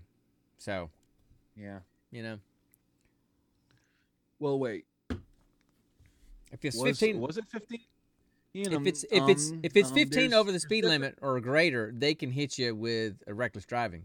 So, 0.57 0.89
Yeah. 1.57 1.79
you 2.11 2.23
know, 2.23 2.39
Well, 4.39 4.57
wait. 4.57 4.85
if 5.09 6.63
it's 6.63 6.77
was, 6.77 6.97
15 6.99 7.19
Was 7.19 7.37
it 7.37 7.45
fifteen? 7.49 7.81
if 8.53 8.85
it's 8.85 9.03
if 9.11 9.21
um, 9.23 9.29
it's 9.29 9.51
if 9.63 9.75
it's 9.75 9.89
um, 9.89 9.95
15 9.95 10.33
over 10.33 10.51
the 10.51 10.59
speed 10.59 10.83
limit. 10.83 11.01
limit 11.01 11.17
or 11.21 11.39
greater, 11.41 11.91
they 11.95 12.13
can 12.15 12.31
hit 12.31 12.57
you 12.57 12.73
with 12.75 13.21
a 13.27 13.33
reckless 13.33 13.65
driving. 13.65 14.03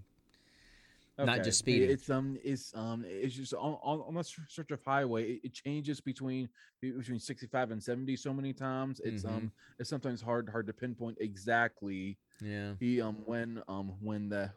Not 1.18 1.36
just 1.38 1.46
Okay. 1.46 1.50
speeding. 1.78 1.90
It's 1.90 2.10
um, 2.10 2.36
it's 2.44 2.74
um, 2.74 3.04
it's 3.06 3.34
just 3.34 3.54
on 3.54 3.78
on, 3.82 4.00
on 4.00 4.14
that 4.14 4.26
stretch 4.26 4.70
of 4.70 4.82
highway. 4.84 5.32
It, 5.32 5.40
it 5.44 5.54
changes 5.54 6.00
between 6.00 6.48
between 6.80 7.18
sixty 7.20 7.46
five 7.46 7.70
and 7.70 7.82
seventy 7.82 8.16
so 8.16 8.32
many 8.34 8.52
times. 8.52 9.00
It's 9.04 9.24
Mhm. 9.24 9.28
um, 9.36 9.52
it's 9.78 9.88
sometimes 9.88 10.20
hard 10.20 10.48
hard 10.48 10.66
to 10.66 10.72
pinpoint 10.72 11.18
exactly 11.20 12.18
Yeah. 12.40 12.74
the 12.78 13.00
um 13.00 13.22
when 13.24 13.62
um 13.68 13.94
when 14.00 14.28
the 14.28 14.50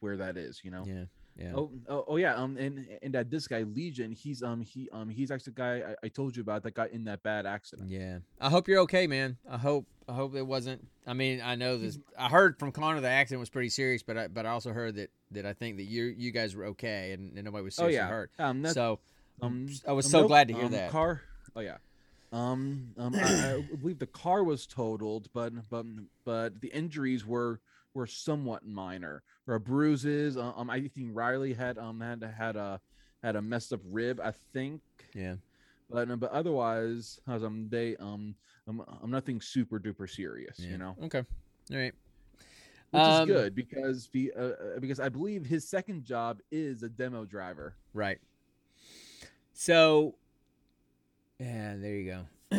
where 0.00 0.16
that 0.16 0.36
is. 0.36 0.60
You 0.62 0.70
know. 0.70 0.84
Yeah. 0.86 1.04
Yeah. 1.36 1.52
Oh, 1.54 1.70
oh, 1.88 2.04
oh, 2.08 2.16
yeah. 2.16 2.34
Um, 2.34 2.56
and 2.56 2.86
and 3.02 3.12
that 3.14 3.28
this 3.28 3.48
guy 3.48 3.62
Legion, 3.62 4.12
he's 4.12 4.42
um 4.42 4.60
he 4.60 4.88
um 4.92 5.08
he's 5.08 5.30
actually 5.30 5.52
the 5.54 5.60
guy 5.60 5.82
I, 5.90 6.06
I 6.06 6.08
told 6.08 6.36
you 6.36 6.42
about 6.42 6.62
that 6.62 6.74
got 6.74 6.90
in 6.90 7.04
that 7.04 7.22
bad 7.22 7.44
accident. 7.44 7.90
Yeah. 7.90 8.18
I 8.40 8.50
hope 8.50 8.68
you're 8.68 8.80
okay, 8.80 9.06
man. 9.06 9.36
I 9.50 9.58
hope 9.58 9.86
I 10.08 10.12
hope 10.12 10.36
it 10.36 10.46
wasn't 10.46 10.86
I 11.06 11.12
mean, 11.12 11.40
I 11.44 11.56
know 11.56 11.76
this 11.76 11.98
I 12.16 12.28
heard 12.28 12.58
from 12.58 12.70
Connor 12.70 13.00
the 13.00 13.08
accident 13.08 13.40
was 13.40 13.50
pretty 13.50 13.68
serious, 13.68 14.02
but 14.02 14.16
I 14.16 14.28
but 14.28 14.46
I 14.46 14.50
also 14.50 14.72
heard 14.72 14.94
that 14.94 15.10
that 15.32 15.44
I 15.44 15.54
think 15.54 15.78
that 15.78 15.84
you 15.84 16.04
you 16.04 16.30
guys 16.30 16.54
were 16.54 16.66
okay 16.66 17.12
and, 17.12 17.34
and 17.34 17.44
nobody 17.44 17.64
was 17.64 17.74
Oh 17.78 17.82
seriously 17.82 17.96
yeah. 17.96 18.08
hurt. 18.08 18.30
Um, 18.38 18.66
so 18.66 19.00
um, 19.42 19.66
I 19.88 19.92
was 19.92 20.06
um, 20.06 20.10
so 20.10 20.20
nope, 20.20 20.28
glad 20.28 20.48
to 20.48 20.54
hear 20.54 20.66
um, 20.66 20.72
that. 20.72 20.90
Car. 20.90 21.22
Oh 21.56 21.60
yeah. 21.60 21.78
Um, 22.32 22.88
um, 22.98 23.14
I, 23.14 23.54
I 23.54 23.62
believe 23.80 23.98
the 23.98 24.06
car 24.06 24.42
was 24.42 24.66
totaled, 24.66 25.28
but 25.32 25.52
but 25.70 25.86
but 26.24 26.60
the 26.60 26.68
injuries 26.68 27.26
were 27.26 27.60
were 27.94 28.06
somewhat 28.06 28.66
minor. 28.66 29.22
Or 29.46 29.58
bruises. 29.58 30.36
uh, 30.36 30.52
Um, 30.56 30.70
I 30.70 30.80
think 30.88 31.10
Riley 31.12 31.52
had 31.54 31.78
um 31.78 32.00
had 32.00 32.22
had 32.22 32.56
a 32.56 32.80
had 33.22 33.36
a 33.36 33.42
messed 33.42 33.72
up 33.72 33.80
rib. 33.84 34.20
I 34.22 34.32
think. 34.52 34.80
Yeah. 35.14 35.36
But 35.90 36.18
but 36.18 36.30
otherwise, 36.30 37.20
as 37.28 37.44
um 37.44 37.68
they 37.68 37.96
um 37.96 38.34
I'm, 38.66 38.82
I'm 39.02 39.10
nothing 39.10 39.40
super 39.40 39.78
duper 39.78 40.08
serious. 40.08 40.58
Yeah. 40.58 40.70
You 40.70 40.78
know. 40.78 40.96
Okay. 41.02 41.22
All 41.70 41.76
right. 41.76 41.92
which 42.90 43.02
Um, 43.02 43.28
is 43.28 43.34
good 43.36 43.54
because 43.54 44.06
be, 44.06 44.32
uh, 44.32 44.42
uh, 44.42 44.78
because 44.80 45.00
I 45.00 45.08
believe 45.08 45.44
his 45.44 45.68
second 45.68 46.04
job 46.04 46.40
is 46.50 46.82
a 46.82 46.88
demo 46.88 47.24
driver. 47.24 47.74
Right. 47.92 48.18
So, 49.52 50.14
yeah, 51.38 51.76
there 51.76 51.94
you 51.94 52.10
go. 52.50 52.58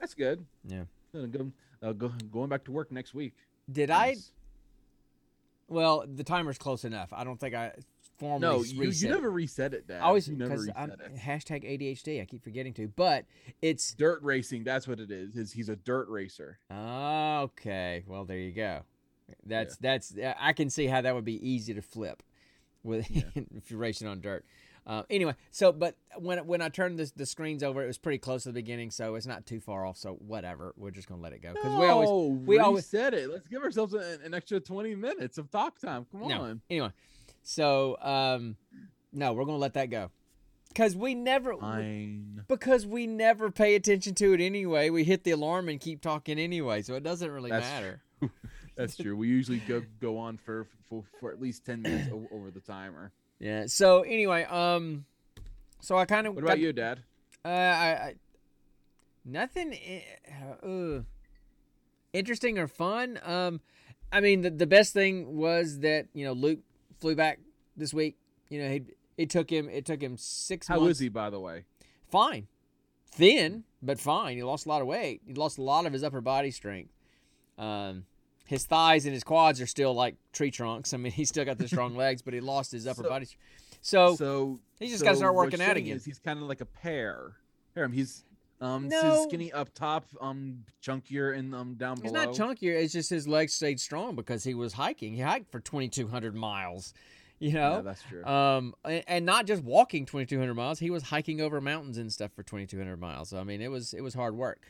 That's 0.00 0.14
good. 0.14 0.44
Yeah. 0.64 0.84
Go, 1.12 1.52
uh, 1.82 1.92
go, 1.92 2.12
going 2.32 2.48
back 2.48 2.64
to 2.64 2.72
work 2.72 2.90
next 2.90 3.14
week. 3.14 3.34
Did 3.70 3.90
I? 3.90 4.16
Well, 5.68 6.04
the 6.06 6.24
timer's 6.24 6.58
close 6.58 6.84
enough. 6.84 7.12
I 7.12 7.24
don't 7.24 7.38
think 7.38 7.54
I 7.54 7.72
formally 8.18 8.40
No, 8.40 8.62
you, 8.64 8.80
reset 8.80 9.02
you 9.02 9.08
it. 9.08 9.14
never 9.16 9.30
reset 9.30 9.74
it. 9.74 9.86
Dad. 9.86 10.00
I 10.00 10.04
always 10.06 10.28
you 10.28 10.36
never 10.36 10.50
because 10.50 10.66
reset 10.66 10.76
I'm 10.78 10.90
it. 10.92 11.16
hashtag 11.16 11.64
ADHD. 11.64 12.20
I 12.20 12.24
keep 12.24 12.42
forgetting 12.42 12.72
to, 12.74 12.88
but 12.88 13.24
it's 13.62 13.92
Dirt 13.94 14.22
racing. 14.22 14.64
That's 14.64 14.88
what 14.88 14.98
it 15.00 15.10
is. 15.10 15.36
Is 15.36 15.52
he's 15.52 15.68
a 15.68 15.76
dirt 15.76 16.08
racer. 16.08 16.58
okay. 16.72 18.02
Well, 18.06 18.24
there 18.24 18.38
you 18.38 18.52
go. 18.52 18.80
That's 19.44 19.76
that's 19.76 20.14
I 20.40 20.52
can 20.54 20.70
see 20.70 20.86
how 20.86 21.02
that 21.02 21.14
would 21.14 21.24
be 21.24 21.46
easy 21.46 21.74
to 21.74 21.82
flip 21.82 22.22
with 22.82 23.10
Yeah. 23.10 23.22
if 23.54 23.70
you're 23.70 23.78
racing 23.80 24.08
on 24.08 24.20
dirt. 24.20 24.44
Uh, 24.86 25.02
anyway, 25.10 25.34
so 25.50 25.72
but 25.72 25.96
when 26.16 26.38
when 26.46 26.62
I 26.62 26.68
turned 26.68 26.98
this, 26.98 27.10
the 27.12 27.26
screens 27.26 27.62
over, 27.62 27.82
it 27.82 27.86
was 27.86 27.98
pretty 27.98 28.18
close 28.18 28.44
to 28.44 28.48
the 28.50 28.54
beginning, 28.54 28.90
so 28.90 29.14
it's 29.16 29.26
not 29.26 29.44
too 29.46 29.60
far 29.60 29.84
off. 29.86 29.96
So 29.96 30.14
whatever, 30.14 30.72
we're 30.76 30.90
just 30.90 31.08
gonna 31.08 31.20
let 31.20 31.32
it 31.32 31.42
go 31.42 31.52
because 31.54 31.74
we 31.78 31.86
always 31.86 32.08
No, 32.08 32.18
we 32.46 32.58
always- 32.58 32.84
reset 32.92 33.14
it. 33.14 33.30
Let's 33.30 33.46
give 33.48 33.62
ourselves 33.62 33.94
an, 33.94 34.20
an 34.24 34.34
extra 34.34 34.60
twenty 34.60 34.94
minutes 34.94 35.38
of 35.38 35.50
talk 35.50 35.78
time. 35.78 36.06
Come 36.10 36.28
No. 36.28 36.40
on. 36.42 36.60
Anyway, 36.70 36.92
so 37.42 37.96
um, 38.00 38.56
no, 39.12 39.32
we're 39.32 39.44
gonna 39.44 39.58
let 39.58 39.74
that 39.74 39.90
go 39.90 40.10
because 40.68 40.96
we 40.96 41.14
never 41.14 41.54
Fine. 41.56 42.44
because 42.48 42.86
we 42.86 43.06
never 43.06 43.50
pay 43.50 43.74
attention 43.74 44.14
to 44.16 44.32
it 44.34 44.40
anyway. 44.40 44.90
We 44.90 45.04
hit 45.04 45.24
the 45.24 45.32
alarm 45.32 45.68
and 45.68 45.80
keep 45.80 46.00
talking 46.00 46.38
anyway, 46.38 46.82
so 46.82 46.94
it 46.94 47.02
doesn't 47.02 47.30
really 47.30 47.50
That's 47.50 47.66
matter. 47.66 48.02
That's 48.76 48.96
true. 48.96 49.16
We 49.16 49.28
usually 49.28 49.58
go 49.58 49.82
go 50.00 50.18
on 50.18 50.38
for 50.38 50.66
for, 50.88 51.02
for 51.20 51.32
at 51.32 51.40
least 51.40 51.64
ten 51.64 51.82
minutes 51.82 52.10
over 52.32 52.50
the 52.50 52.60
timer. 52.60 53.12
Yeah. 53.38 53.66
So 53.66 54.02
anyway, 54.02 54.44
um, 54.44 55.04
so 55.80 55.96
I 55.96 56.04
kind 56.04 56.26
of 56.26 56.34
What 56.34 56.44
about 56.44 56.58
you, 56.58 56.72
Dad? 56.72 57.02
Uh, 57.44 57.48
I, 57.48 57.88
I 57.88 58.14
nothing 59.24 59.78
uh, 60.62 61.00
interesting 62.12 62.58
or 62.58 62.66
fun. 62.66 63.18
Um, 63.22 63.60
I 64.12 64.20
mean, 64.20 64.40
the, 64.40 64.50
the 64.50 64.66
best 64.66 64.92
thing 64.92 65.36
was 65.36 65.80
that 65.80 66.08
you 66.14 66.24
know 66.24 66.32
Luke 66.32 66.60
flew 66.98 67.14
back 67.14 67.40
this 67.76 67.94
week. 67.94 68.16
You 68.48 68.62
know, 68.62 68.68
he 68.70 68.82
it 69.16 69.30
took 69.30 69.50
him 69.50 69.68
it 69.68 69.86
took 69.86 70.02
him 70.02 70.16
six 70.16 70.66
How 70.66 70.80
months. 70.80 70.92
is 70.92 70.98
he, 70.98 71.08
by 71.08 71.30
the 71.30 71.40
way? 71.40 71.64
Fine, 72.10 72.48
thin 73.10 73.64
but 73.82 74.00
fine. 74.00 74.36
He 74.36 74.42
lost 74.42 74.66
a 74.66 74.68
lot 74.68 74.80
of 74.82 74.88
weight. 74.88 75.22
He 75.26 75.34
lost 75.34 75.58
a 75.58 75.62
lot 75.62 75.86
of 75.86 75.92
his 75.92 76.02
upper 76.02 76.20
body 76.20 76.50
strength. 76.50 76.92
Um, 77.56 78.04
his 78.48 78.64
thighs 78.66 79.04
and 79.04 79.12
his 79.14 79.22
quads 79.22 79.60
are 79.60 79.66
still 79.66 79.94
like 79.94 80.16
tree 80.32 80.50
trunks. 80.50 80.92
I 80.92 80.96
mean, 80.96 81.12
he's 81.12 81.28
still 81.28 81.44
got 81.44 81.58
the 81.58 81.68
strong 81.68 81.94
legs, 82.04 82.22
but 82.22 82.34
he 82.34 82.40
lost 82.40 82.72
his 82.72 82.86
upper 82.86 83.02
So- 83.04 83.08
body. 83.08 83.26
So, 83.80 84.16
so 84.16 84.58
he's 84.80 84.90
just 84.90 85.00
so 85.00 85.04
got 85.04 85.10
to 85.12 85.16
start 85.18 85.34
working 85.36 85.60
out 85.62 85.76
again. 85.76 86.00
He's 86.04 86.18
kind 86.18 86.40
of 86.40 86.46
like 86.48 86.60
a 86.60 86.66
pear. 86.66 87.32
Here, 87.74 87.84
him. 87.84 87.92
He's 87.92 88.24
um 88.60 88.88
No. 88.88 89.24
skinny 89.28 89.52
up 89.52 89.72
top, 89.74 90.06
um 90.20 90.64
chunkier 90.82 91.36
and 91.38 91.54
um 91.54 91.74
down 91.74 91.96
He's 92.02 92.10
below. 92.10 92.28
He's 92.28 92.38
not 92.38 92.48
chunkier. 92.48 92.74
It's 92.82 92.92
just 92.92 93.08
his 93.10 93.28
legs 93.28 93.52
stayed 93.54 93.78
strong 93.78 94.16
because 94.16 94.42
he 94.42 94.54
was 94.54 94.72
hiking. 94.72 95.12
He 95.14 95.20
hiked 95.20 95.52
for 95.52 95.60
2,200 95.60 96.34
miles, 96.34 96.92
you 97.38 97.50
Yeah, 97.50 97.68
know? 97.68 97.82
that's 97.82 98.02
true. 98.02 98.24
um, 98.24 98.74
and, 98.84 99.04
and 99.06 99.24
not 99.26 99.46
just 99.46 99.62
walking 99.62 100.06
2,200 100.06 100.54
miles. 100.54 100.80
He 100.80 100.90
was 100.90 101.04
hiking 101.04 101.40
over 101.40 101.60
mountains 101.60 101.98
and 101.98 102.12
stuff 102.12 102.32
for 102.34 102.42
2,200 102.42 102.98
miles. 102.98 103.28
So, 103.28 103.38
I 103.38 103.44
mean, 103.44 103.60
it 103.62 103.68
was 103.70 103.94
it 103.94 104.00
was 104.00 104.14
hard 104.14 104.34
work. 104.34 104.66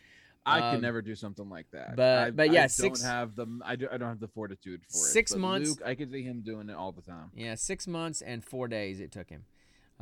I 0.46 0.60
um, 0.60 0.74
could 0.74 0.82
never 0.82 1.02
do 1.02 1.14
something 1.14 1.48
like 1.48 1.66
that. 1.72 1.96
but- 1.96 2.18
I, 2.18 2.30
but 2.30 2.52
yeah, 2.52 2.64
I 2.64 2.66
six- 2.68 3.00
don't 3.00 3.10
have 3.10 3.34
the 3.34 3.46
I, 3.64 3.76
do, 3.76 3.88
I 3.92 3.96
don't 3.98 4.08
have 4.08 4.20
the 4.20 4.28
fortitude 4.28 4.82
for 4.88 4.98
it. 4.98 5.10
Six 5.10 5.34
months- 5.34 5.70
Luke, 5.70 5.82
I 5.84 5.94
could 5.94 6.10
see 6.10 6.22
him 6.22 6.40
doing 6.42 6.68
it 6.70 6.74
all 6.76 6.92
the 6.92 7.02
time. 7.02 7.30
Yeah, 7.34 7.54
six 7.54 7.86
months 7.86 8.22
and 8.22 8.44
four 8.44 8.68
days 8.68 9.00
it 9.00 9.12
took 9.12 9.28
him 9.28 9.44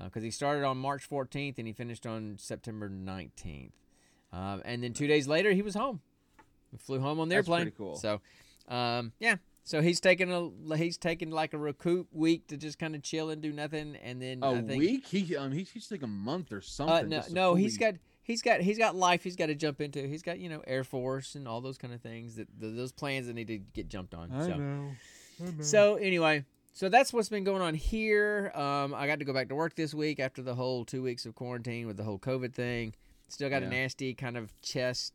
because 0.04 0.22
he 0.22 0.30
started 0.30 0.64
on 0.64 0.76
March 0.78 1.08
14th 1.08 1.58
and 1.58 1.66
he 1.66 1.72
finished 1.72 2.06
on 2.06 2.36
September 2.38 2.88
19th. 2.88 3.72
Um, 4.32 4.60
and 4.64 4.82
then 4.82 4.92
two 4.92 5.06
days 5.06 5.26
later, 5.26 5.52
he 5.52 5.62
was 5.62 5.74
home. 5.74 6.00
He 6.70 6.76
flew 6.76 7.00
home 7.00 7.18
on 7.20 7.28
the 7.28 7.36
That's 7.36 7.48
airplane. 7.48 7.62
pretty 7.62 7.76
cool. 7.76 7.96
So, 7.96 8.20
um, 8.68 9.12
yeah. 9.18 9.36
So 9.64 9.80
he's 9.80 9.98
taking 9.98 10.30
a 10.30 10.76
he's 10.76 10.96
taking 10.96 11.32
like 11.32 11.52
a 11.52 11.58
recoup 11.58 12.06
week 12.12 12.46
to 12.48 12.56
just 12.56 12.78
kind 12.78 12.94
of 12.94 13.02
chill 13.02 13.30
and 13.30 13.42
do 13.42 13.52
nothing, 13.52 13.96
and 13.96 14.22
then 14.22 14.38
A 14.42 14.50
I 14.50 14.62
think, 14.62 14.78
week? 14.78 15.06
He 15.08 15.36
um 15.36 15.50
he, 15.50 15.64
he's 15.64 15.90
like 15.90 16.02
a 16.02 16.06
month 16.06 16.52
or 16.52 16.60
something. 16.60 17.12
Uh, 17.12 17.22
no, 17.28 17.32
no, 17.32 17.54
he's 17.56 17.76
got 17.76 17.94
he's 18.26 18.42
got 18.42 18.60
he's 18.60 18.76
got 18.78 18.94
life 18.94 19.22
he's 19.22 19.36
got 19.36 19.46
to 19.46 19.54
jump 19.54 19.80
into. 19.80 20.06
He's 20.06 20.22
got 20.22 20.38
you 20.38 20.48
know 20.48 20.62
Air 20.66 20.84
Force 20.84 21.34
and 21.34 21.46
all 21.48 21.60
those 21.60 21.78
kind 21.78 21.94
of 21.94 22.00
things 22.00 22.34
that 22.36 22.48
th 22.60 22.76
those 22.76 22.92
plans 22.92 23.26
that 23.28 23.34
need 23.34 23.46
to 23.48 23.58
get 23.58 23.88
jumped 23.88 24.14
on. 24.14 24.30
I 24.32 24.42
so 24.42 24.48
know. 24.48 24.90
I 25.40 25.44
know. 25.44 25.50
so 25.60 25.94
anyway, 25.96 26.44
so 26.72 26.88
that's 26.88 27.12
what's 27.12 27.28
been 27.28 27.44
going 27.44 27.62
on 27.62 27.74
here. 27.74 28.52
Um, 28.54 28.94
I 28.94 29.06
got 29.06 29.18
to 29.20 29.24
go 29.24 29.32
back 29.32 29.48
to 29.48 29.54
work 29.54 29.74
this 29.76 29.94
week 29.94 30.20
after 30.20 30.42
the 30.42 30.54
whole 30.54 30.84
two 30.84 31.02
weeks 31.02 31.24
of 31.24 31.34
quarantine 31.34 31.86
with 31.86 31.96
the 31.96 32.04
whole 32.04 32.18
COVID 32.18 32.52
thing. 32.52 32.94
Still 33.28 33.48
got 33.50 33.62
a 33.62 33.68
nasty 33.68 34.14
kind 34.14 34.36
of 34.36 34.52
chest. 34.60 35.12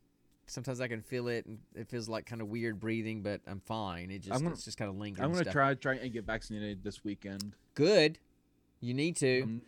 Sometimes 0.48 0.82
I 0.82 0.89
can 0.89 1.01
feel 1.01 1.30
it, 1.30 1.46
and 1.46 1.60
it 1.75 1.88
feels 1.88 2.10
like 2.10 2.25
kind 2.25 2.41
of 2.41 2.50
weird 2.50 2.77
breathing, 2.77 3.22
but 3.22 3.39
I'm 3.48 3.62
fine. 3.62 4.12
It 4.12 4.20
just 4.20 4.34
I'm 4.36 4.41
gonna- 4.41 4.53
it's 4.53 4.65
just 4.65 4.77
kind 4.77 4.89
of 4.89 4.98
lingering. 4.98 5.24
I'm 5.24 5.32
gonna 5.32 5.46
stuff. 5.46 5.53
try 5.53 5.74
try 5.75 5.94
and 5.96 6.12
get 6.12 6.25
vaccinated 6.25 6.84
this 6.84 7.06
weekend. 7.06 7.53
Good. 7.74 8.20
You 8.82 8.94
need 8.94 9.15
to. 9.18 9.44
Um, 9.44 9.62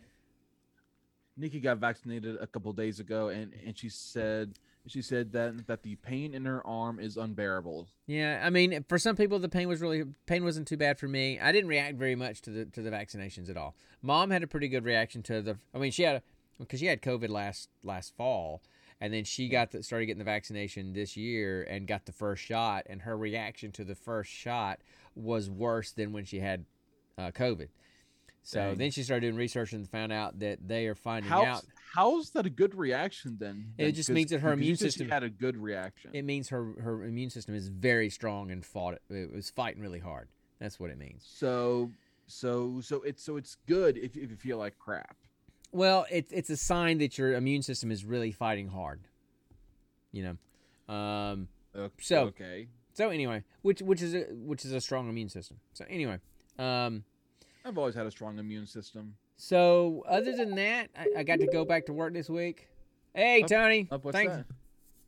Nikki 1.36 1.60
got 1.60 1.78
vaccinated 1.78 2.36
a 2.40 2.46
couple 2.46 2.72
days 2.72 3.00
ago, 3.00 3.28
and 3.28 3.52
and 3.64 3.76
she 3.76 3.88
said 3.88 4.58
she 4.86 5.02
said 5.02 5.32
that 5.32 5.66
that 5.66 5.82
the 5.82 5.96
pain 5.96 6.34
in 6.34 6.44
her 6.44 6.64
arm 6.66 7.00
is 7.00 7.16
unbearable. 7.16 7.88
Yeah, 8.06 8.42
I 8.44 8.50
mean, 8.50 8.84
for 8.88 8.98
some 8.98 9.16
people, 9.16 9.38
the 9.38 9.48
pain 9.48 9.68
was 9.68 9.80
really 9.80 10.04
pain 10.26 10.44
wasn't 10.44 10.68
too 10.68 10.76
bad 10.76 10.98
for 10.98 11.08
me. 11.08 11.40
I 11.40 11.52
didn't 11.52 11.68
react 11.68 11.96
very 11.96 12.14
much 12.14 12.42
to 12.42 12.50
the 12.50 12.64
to 12.66 12.82
the 12.82 12.90
vaccinations 12.90 13.50
at 13.50 13.56
all. 13.56 13.74
Mom 14.02 14.30
had 14.30 14.42
a 14.42 14.46
pretty 14.46 14.68
good 14.68 14.84
reaction 14.84 15.22
to 15.24 15.42
the. 15.42 15.58
I 15.74 15.78
mean, 15.78 15.90
she 15.90 16.02
had 16.02 16.22
because 16.58 16.80
she 16.80 16.86
had 16.86 17.02
COVID 17.02 17.30
last 17.30 17.68
last 17.82 18.14
fall, 18.16 18.62
and 19.00 19.12
then 19.12 19.24
she 19.24 19.48
got 19.48 19.72
the, 19.72 19.82
started 19.82 20.06
getting 20.06 20.18
the 20.18 20.24
vaccination 20.24 20.92
this 20.92 21.16
year 21.16 21.62
and 21.64 21.86
got 21.86 22.06
the 22.06 22.12
first 22.12 22.44
shot, 22.44 22.84
and 22.88 23.02
her 23.02 23.16
reaction 23.16 23.72
to 23.72 23.84
the 23.84 23.94
first 23.94 24.30
shot 24.30 24.80
was 25.16 25.50
worse 25.50 25.92
than 25.92 26.12
when 26.12 26.24
she 26.24 26.40
had 26.40 26.64
uh, 27.18 27.30
COVID. 27.30 27.68
So 28.46 28.60
Dang. 28.60 28.76
then 28.76 28.90
she 28.90 29.02
started 29.02 29.22
doing 29.22 29.36
research 29.36 29.72
and 29.72 29.88
found 29.88 30.12
out 30.12 30.38
that 30.40 30.58
they 30.68 30.86
are 30.86 30.94
finding 30.94 31.30
How's 31.30 31.46
out 31.46 31.64
how's 31.94 32.30
that 32.30 32.44
a 32.44 32.50
good 32.50 32.74
reaction 32.74 33.38
then? 33.40 33.72
It 33.78 33.84
Then? 33.84 33.94
just 33.94 34.10
means 34.10 34.30
that 34.32 34.40
her 34.40 34.52
immune 34.52 34.76
system- 34.76 35.08
had 35.08 35.22
a 35.22 35.30
good 35.30 35.56
reaction. 35.56 36.10
it 36.12 36.22
means 36.26 36.50
her 36.50 36.72
her 36.80 37.04
immune 37.04 37.30
system 37.30 37.54
is 37.54 37.68
very 37.68 38.10
strong 38.10 38.50
and 38.50 38.64
fought 38.64 38.98
it 39.08 39.32
was 39.32 39.48
fighting 39.50 39.80
really 39.80 39.98
hard. 40.00 40.28
That's 40.58 40.78
what 40.78 40.90
it 40.90 40.98
means. 40.98 41.24
so 41.26 41.90
so 42.26 42.80
so 42.82 43.02
it's 43.02 43.22
so 43.22 43.36
it's 43.38 43.56
good 43.66 43.96
if 43.96 44.14
if 44.16 44.30
you 44.30 44.36
feel 44.36 44.58
like 44.58 44.78
crap. 44.78 45.16
Well, 45.72 46.04
it's 46.10 46.30
it's 46.32 46.50
a 46.50 46.56
sign 46.56 46.98
that 46.98 47.16
your 47.16 47.32
immune 47.34 47.62
system 47.62 47.90
is 47.90 48.04
really 48.04 48.30
fighting 48.30 48.68
hard. 48.68 49.00
You 50.12 50.36
know. 50.88 50.94
Um, 50.94 51.48
Okay, 51.76 51.92
So- 52.02 52.26
okay, 52.26 52.68
so 52.92 53.08
anyway, 53.08 53.42
which 53.62 53.80
which 53.82 54.00
is 54.02 54.14
a 54.14 54.20
which 54.34 54.64
is 54.64 54.72
a 54.72 54.80
strong 54.80 55.08
immune 55.08 55.28
system. 55.28 55.58
So 55.72 55.84
anyway, 55.88 56.20
um, 56.58 57.04
I've 57.64 57.78
always 57.78 57.94
had 57.94 58.06
a 58.06 58.10
strong 58.10 58.38
immune 58.38 58.66
system. 58.66 59.14
so 59.36 60.04
other 60.08 60.32
than 60.36 60.54
that, 60.56 60.90
I, 60.98 61.20
I 61.20 61.22
got 61.22 61.40
to 61.40 61.46
go 61.46 61.64
back 61.64 61.86
to 61.86 61.92
work 61.92 62.12
this 62.12 62.28
week. 62.28 62.68
Hey 63.14 63.42
Up- 63.42 63.48
Tony, 63.48 63.88
Up, 63.90 64.04
what's 64.04 64.16
thanks. 64.16 64.34
that? 64.36 64.46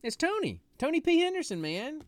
It's 0.02 0.16
Tony, 0.16 0.60
Tony 0.78 1.00
P 1.00 1.18
Henderson, 1.20 1.60
man. 1.60 2.02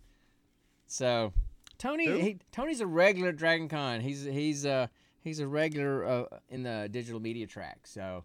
So 0.86 1.32
Tony, 1.76 2.20
he, 2.20 2.38
Tony's 2.52 2.80
a 2.80 2.86
regular 2.86 3.32
Dragon 3.32 3.68
Con. 3.68 4.00
He's 4.00 4.24
he's 4.24 4.64
uh 4.64 4.86
he's 5.22 5.40
a 5.40 5.46
regular 5.46 6.04
uh, 6.06 6.24
in 6.48 6.62
the 6.62 6.88
digital 6.90 7.20
media 7.20 7.46
track. 7.46 7.80
So 7.84 8.24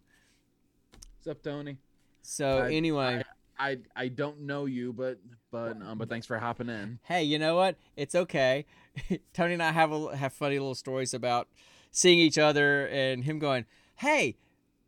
What's 1.18 1.26
up, 1.38 1.42
Tony? 1.42 1.78
so 2.22 2.58
I- 2.60 2.72
anyway. 2.72 3.22
I 3.56 3.78
I 3.94 4.08
don't 4.08 4.40
know 4.40 4.64
you, 4.66 4.92
but 4.92 5.18
but 5.52 5.80
um, 5.82 5.96
but 5.98 6.08
thanks 6.08 6.26
for 6.26 6.36
hopping 6.38 6.68
in. 6.68 6.98
hey, 7.04 7.22
you 7.22 7.38
know 7.38 7.54
what? 7.54 7.76
It's 7.96 8.16
okay. 8.16 8.66
Tony 9.32 9.52
and 9.54 9.62
I 9.62 9.70
have 9.70 9.92
a, 9.92 10.16
have 10.16 10.32
funny 10.32 10.58
little 10.58 10.74
stories 10.74 11.14
about 11.14 11.46
seeing 11.94 12.18
each 12.18 12.36
other 12.36 12.86
and 12.88 13.24
him 13.24 13.38
going, 13.38 13.64
"Hey, 13.96 14.36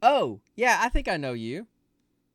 oh 0.02 0.40
yeah, 0.54 0.80
I 0.82 0.90
think 0.90 1.08
I 1.08 1.16
know 1.16 1.32
you. 1.32 1.68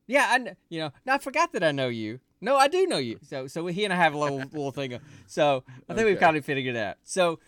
Yeah, 0.08 0.26
I 0.28 0.38
kn- 0.38 0.56
you 0.68 0.80
know, 0.80 0.90
no, 1.06 1.12
I 1.12 1.18
forgot 1.18 1.52
that 1.52 1.62
I 1.62 1.70
know 1.70 1.88
you. 1.88 2.18
No, 2.40 2.56
I 2.56 2.66
do 2.66 2.86
know 2.86 2.98
you. 2.98 3.20
So 3.22 3.46
so 3.46 3.66
he 3.66 3.84
and 3.84 3.92
I 3.92 3.96
have 3.96 4.14
a 4.14 4.18
little 4.18 4.38
little 4.52 4.72
thing. 4.72 4.94
Of, 4.94 5.02
so 5.26 5.62
I 5.88 5.94
think 5.94 6.06
we've 6.06 6.18
kind 6.18 6.36
of 6.36 6.44
figured 6.44 6.74
it 6.74 6.78
out. 6.78 6.96
So. 7.04 7.38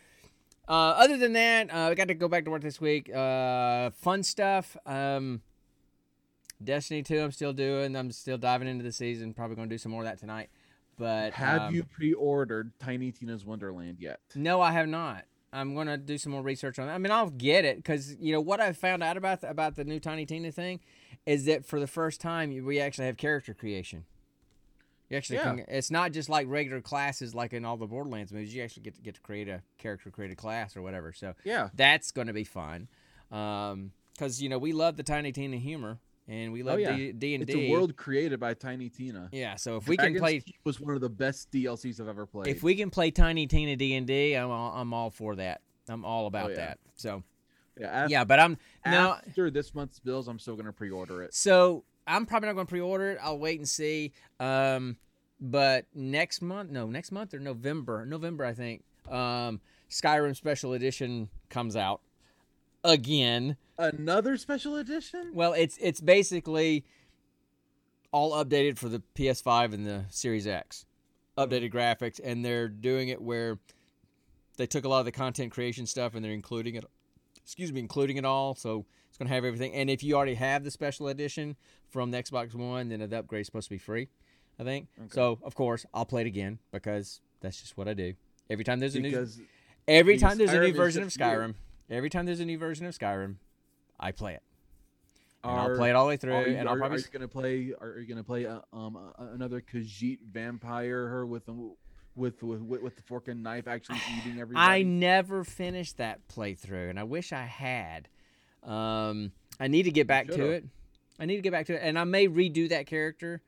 Uh, 0.66 0.96
other 0.96 1.18
than 1.18 1.34
that, 1.34 1.70
uh, 1.70 1.90
I 1.90 1.94
got 1.94 2.08
to 2.08 2.14
go 2.14 2.26
back 2.26 2.46
to 2.46 2.50
work 2.50 2.62
this 2.62 2.80
week. 2.80 3.14
Uh, 3.14 3.90
fun 3.90 4.22
stuff. 4.22 4.78
Um, 4.86 5.42
Destiny 6.64 7.02
2, 7.02 7.20
I'm 7.20 7.32
still 7.32 7.52
doing. 7.52 7.94
I'm 7.94 8.10
still 8.12 8.38
diving 8.38 8.66
into 8.66 8.82
the 8.82 8.90
season. 8.90 9.34
Probably 9.34 9.56
going 9.56 9.68
to 9.68 9.74
do 9.74 9.76
some 9.76 9.92
more 9.92 10.00
of 10.00 10.06
that 10.06 10.18
tonight. 10.18 10.48
But 10.96 11.34
Have 11.34 11.62
um, 11.62 11.74
you 11.74 11.84
pre-ordered 11.84 12.72
Tiny 12.78 13.12
Tina's 13.12 13.44
Wonderland 13.44 13.98
yet? 14.00 14.20
no, 14.34 14.62
I 14.62 14.72
have 14.72 14.88
not. 14.88 15.24
I'm 15.54 15.74
gonna 15.74 15.96
do 15.96 16.18
some 16.18 16.32
more 16.32 16.42
research 16.42 16.78
on 16.78 16.88
it. 16.88 16.92
I 16.92 16.98
mean, 16.98 17.12
I'll 17.12 17.30
get 17.30 17.64
it 17.64 17.76
because 17.76 18.16
you 18.16 18.32
know 18.32 18.40
what 18.40 18.60
I 18.60 18.72
found 18.72 19.02
out 19.02 19.16
about 19.16 19.40
the, 19.40 19.48
about 19.50 19.76
the 19.76 19.84
new 19.84 20.00
Tiny 20.00 20.26
Tina 20.26 20.50
thing 20.52 20.80
is 21.26 21.44
that 21.46 21.64
for 21.64 21.78
the 21.80 21.86
first 21.86 22.20
time 22.20 22.50
we 22.64 22.80
actually 22.80 23.06
have 23.06 23.16
character 23.16 23.54
creation. 23.54 24.04
You 25.10 25.16
actually, 25.18 25.36
Yeah. 25.36 25.54
can, 25.56 25.64
it's 25.68 25.90
not 25.90 26.12
just 26.12 26.28
like 26.28 26.46
regular 26.48 26.80
classes 26.80 27.34
like 27.34 27.52
in 27.52 27.64
all 27.64 27.76
the 27.76 27.86
Borderlands 27.86 28.32
movies. 28.32 28.54
You 28.54 28.62
actually 28.64 28.82
get 28.84 28.94
to 28.96 29.00
get 29.02 29.14
to 29.14 29.20
create 29.20 29.48
a 29.48 29.62
character, 29.78 30.10
create 30.10 30.32
a 30.32 30.36
class 30.36 30.76
or 30.76 30.82
whatever. 30.82 31.12
So 31.12 31.34
Yeah. 31.44 31.68
that's 31.74 32.10
going 32.10 32.26
to 32.26 32.32
be 32.32 32.44
fun. 32.44 32.88
Um, 33.30 33.92
because 34.14 34.40
you 34.40 34.48
know 34.48 34.58
we 34.58 34.72
love 34.72 34.96
the 34.96 35.02
Tiny 35.02 35.32
Tina 35.32 35.56
humor 35.56 35.98
and 36.28 36.52
we 36.52 36.62
love 36.62 36.74
Oh, 36.76 36.78
yeah. 36.78 36.96
D 36.96 37.12
D 37.12 37.34
and 37.34 37.42
It's 37.42 37.52
D. 37.52 37.68
a 37.68 37.70
world 37.70 37.96
created 37.96 38.40
by 38.40 38.54
Tiny 38.54 38.88
Tina. 38.88 39.28
Yeah, 39.32 39.56
so 39.56 39.76
if 39.76 39.86
we 39.88 39.96
can 39.96 40.14
play 40.16 40.42
was 40.64 40.80
one 40.80 40.94
of 40.94 41.00
the 41.00 41.08
best 41.08 41.50
DLCs 41.50 42.00
I've 42.00 42.08
ever 42.08 42.26
played. 42.26 42.48
if 42.48 42.62
we 42.62 42.74
can 42.74 42.90
play 42.90 43.10
Tiny 43.10 43.46
Tina 43.46 43.76
D 43.76 43.94
and 43.94 44.06
D, 44.06 44.34
I'm 44.34 44.50
all, 44.50 44.72
I'm 44.74 44.92
all 44.94 45.10
for 45.10 45.36
that. 45.36 45.60
I'm 45.88 46.04
all 46.04 46.26
about 46.26 46.46
Oh, 46.46 46.48
yeah. 46.50 46.56
that. 46.56 46.78
So 46.94 47.22
yeah, 47.78 48.04
af- 48.04 48.10
yeah, 48.10 48.24
but 48.24 48.38
I'm 48.40 48.56
no. 48.86 49.16
after 49.26 49.50
this 49.50 49.74
month's 49.74 49.98
bills, 49.98 50.28
I'm 50.28 50.38
still 50.38 50.56
gonna 50.56 50.72
pre-order 50.72 51.22
it. 51.22 51.34
So 51.34 51.84
I'm 52.06 52.26
probably 52.26 52.48
not 52.48 52.54
going 52.54 52.66
to 52.66 52.70
pre-order 52.70 53.12
it. 53.12 53.18
I'll 53.22 53.38
wait 53.38 53.58
and 53.58 53.66
see. 53.68 54.12
Um, 54.38 54.96
but 55.40 55.86
next 55.94 56.42
month, 56.42 56.70
no, 56.70 56.86
next 56.86 57.12
month 57.12 57.32
or 57.32 57.38
November, 57.38 58.04
November 58.06 58.44
I 58.44 58.52
think. 58.52 58.82
Um, 59.10 59.60
Skyrim 59.90 60.36
Special 60.36 60.72
Edition 60.74 61.28
comes 61.48 61.76
out 61.76 62.00
again. 62.84 63.56
Another 63.78 64.36
special 64.36 64.76
edition? 64.76 65.32
Well, 65.34 65.52
it's 65.52 65.76
it's 65.80 66.00
basically 66.00 66.84
all 68.12 68.32
updated 68.32 68.78
for 68.78 68.88
the 68.88 69.02
PS5 69.16 69.72
and 69.72 69.86
the 69.86 70.04
Series 70.10 70.46
X. 70.46 70.86
Updated 71.36 71.72
graphics, 71.72 72.20
and 72.22 72.44
they're 72.44 72.68
doing 72.68 73.08
it 73.08 73.20
where 73.20 73.58
they 74.56 74.66
took 74.66 74.84
a 74.84 74.88
lot 74.88 75.00
of 75.00 75.04
the 75.04 75.12
content 75.12 75.50
creation 75.50 75.84
stuff 75.84 76.14
and 76.14 76.24
they're 76.24 76.30
including 76.30 76.76
it. 76.76 76.84
Excuse 77.42 77.72
me, 77.72 77.80
including 77.80 78.16
it 78.16 78.24
all. 78.24 78.54
So 78.54 78.86
it's 79.08 79.18
going 79.18 79.26
to 79.28 79.34
have 79.34 79.44
everything. 79.44 79.72
And 79.74 79.90
if 79.90 80.04
you 80.04 80.14
already 80.14 80.34
have 80.34 80.62
the 80.62 80.70
special 80.70 81.08
edition 81.08 81.56
from 81.90 82.12
the 82.12 82.22
Xbox 82.22 82.54
One, 82.54 82.88
then 82.88 83.00
the 83.00 83.18
upgrade's 83.18 83.46
supposed 83.46 83.66
to 83.66 83.74
be 83.74 83.78
free. 83.78 84.08
I 84.58 84.62
think. 84.62 84.86
Okay. 84.96 85.08
So 85.10 85.40
of 85.42 85.56
course 85.56 85.84
I'll 85.92 86.04
play 86.04 86.20
it 86.20 86.28
again 86.28 86.60
because 86.70 87.20
that's 87.40 87.60
just 87.60 87.76
what 87.76 87.88
I 87.88 87.94
do. 87.94 88.14
Every 88.48 88.64
time 88.64 88.78
there's 88.78 88.94
a 88.94 89.00
new 89.00 89.26
Every 89.86 90.16
time 90.16 90.38
there's 90.38 90.52
a 90.52 90.60
new 90.60 90.72
version 90.72 91.02
of. 91.02 91.08
Skyrim, 91.10 91.54
every 91.90 92.10
time 92.10 92.26
there's 92.26 92.40
a 92.40 92.44
new 92.44 92.58
version 92.58 92.86
of 92.86 92.96
Skyrim, 92.96 93.36
I 93.98 94.12
play 94.12 94.34
it. 94.34 94.42
And 95.42 95.60
I'll 95.60 95.76
play 95.76 95.90
it 95.90 95.92
all 95.92 96.04
the 96.04 96.08
way 96.08 96.16
through, 96.16 96.32
Are 96.32 96.48
you, 96.48 96.56
and 96.56 96.68
I'll 96.68 96.74
are- 96.74 96.78
probably 96.78 96.98
are 96.98 97.00
you 97.00 97.12
gonna 97.12 97.28
play? 97.28 97.72
Are 97.78 97.98
you 97.98 98.06
gonna 98.06 98.24
play 98.24 98.46
uh, 98.46 98.60
um 98.72 98.96
uh, 98.96 99.24
another 99.32 99.60
Khajiit 99.60 100.20
vampire? 100.32 101.08
Her 101.08 101.26
with 101.26 101.48
um, 101.48 101.72
with 102.16 102.42
with 102.42 102.62
with, 102.62 102.82
with 102.82 102.96
the 102.96 103.02
fork 103.02 103.28
and 103.28 103.42
knife 103.42 103.68
actually 103.68 103.98
eating 104.18 104.40
everybody. 104.40 104.66
I 104.66 104.82
never 104.82 105.44
finished 105.44 105.98
that 105.98 106.26
playthrough, 106.28 106.88
and 106.88 106.98
I 106.98 107.04
wish 107.04 107.32
I 107.32 107.42
had. 107.42 108.08
Um, 108.62 109.32
I 109.60 109.68
need 109.68 109.82
to 109.82 109.90
get 109.90 110.06
back 110.06 110.28
to 110.28 110.50
it. 110.50 110.64
I 111.18 111.26
need 111.26 111.36
to 111.36 111.42
get 111.42 111.52
back 111.52 111.66
to 111.66 111.74
it, 111.74 111.80
and 111.82 111.98
I 111.98 112.04
may 112.04 112.26
redo 112.26 112.68
that 112.70 112.86
character 112.86 113.42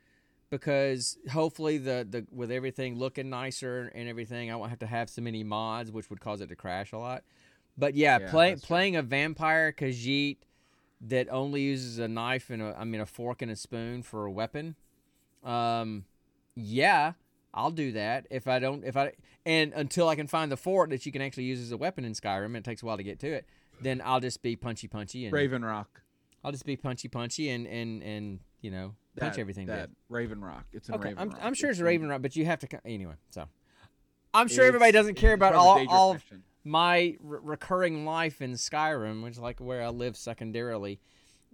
because 0.50 1.18
hopefully 1.32 1.78
the 1.78 2.06
the 2.08 2.26
with 2.30 2.50
everything 2.50 2.98
looking 2.98 3.30
nicer 3.30 3.90
and 3.94 4.08
everything, 4.08 4.50
I 4.50 4.56
won't 4.56 4.70
have 4.70 4.78
to 4.80 4.86
have 4.86 5.08
so 5.08 5.22
many 5.22 5.42
mods, 5.42 5.90
which 5.90 6.10
would 6.10 6.20
cause 6.20 6.40
it 6.40 6.48
to 6.48 6.56
crash 6.56 6.92
a 6.92 6.98
lot. 6.98 7.24
But 7.78 7.94
yeah, 7.94 8.18
Yeah, 8.20 8.30
play, 8.30 8.50
that's 8.50 8.62
true. 8.62 8.66
playing 8.68 8.96
a 8.96 9.02
vampire 9.02 9.72
Khajiit 9.72 10.38
that 11.02 11.28
only 11.30 11.60
uses 11.62 11.98
a 11.98 12.08
knife 12.08 12.48
and 12.50 12.62
a 12.62 12.74
I 12.78 12.84
mean 12.84 13.00
a 13.00 13.06
fork 13.06 13.42
and 13.42 13.50
a 13.50 13.56
spoon 13.56 14.02
for 14.02 14.24
a 14.24 14.30
weapon. 14.30 14.76
Um, 15.44 16.04
yeah, 16.54 17.12
I'll 17.52 17.70
do 17.70 17.92
that 17.92 18.26
if 18.30 18.48
I 18.48 18.58
don't 18.58 18.84
if 18.84 18.96
I 18.96 19.12
and 19.44 19.72
until 19.74 20.08
I 20.08 20.16
can 20.16 20.26
find 20.26 20.50
the 20.50 20.56
fort 20.56 20.90
that 20.90 21.04
you 21.06 21.12
can 21.12 21.22
actually 21.22 21.44
use 21.44 21.60
as 21.60 21.70
a 21.70 21.76
weapon 21.76 22.04
in 22.04 22.12
Skyrim. 22.14 22.46
and 22.46 22.56
It 22.56 22.64
takes 22.64 22.82
a 22.82 22.86
while 22.86 22.96
to 22.96 23.02
get 23.02 23.18
to 23.20 23.28
it. 23.32 23.46
Then 23.80 24.00
I'll 24.04 24.20
just 24.20 24.42
be 24.42 24.56
punchy 24.56 24.88
punchy 24.88 25.24
and 25.26 25.32
Raven 25.34 25.64
Rock. 25.64 26.00
I'll 26.42 26.52
just 26.52 26.64
be 26.64 26.76
punchy 26.76 27.08
punchy 27.08 27.50
and 27.50 27.66
and 27.66 28.02
and 28.02 28.40
you 28.62 28.70
know 28.70 28.94
punch 29.18 29.34
That- 29.34 29.40
everything 29.40 29.66
that 29.66 29.76
dead. 29.76 29.90
Raven 30.08 30.40
Rock. 30.42 30.64
It's 30.72 30.88
in 30.88 30.94
Okay, 30.94 31.08
Raven 31.10 31.18
I'm, 31.18 31.28
Rock. 31.30 31.38
I'm 31.42 31.54
sure 31.54 31.70
it's 31.70 31.78
in- 31.78 31.84
Raven 31.84 32.08
Rock, 32.08 32.22
but 32.22 32.34
you 32.36 32.46
have 32.46 32.58
to 32.60 32.86
anyway. 32.86 33.14
So 33.30 33.46
I'm 34.32 34.48
sure 34.48 34.64
everybody 34.64 34.92
doesn't 34.92 35.14
care 35.16 35.34
about 35.34 35.54
all 35.54 35.86
all. 35.88 36.16
My 36.66 37.16
re- 37.20 37.38
recurring 37.42 38.04
life 38.04 38.42
in 38.42 38.52
Skyrim, 38.52 39.22
which 39.22 39.34
is 39.34 39.38
like 39.38 39.60
where 39.60 39.82
I 39.82 39.88
live 39.88 40.16
secondarily, 40.16 40.98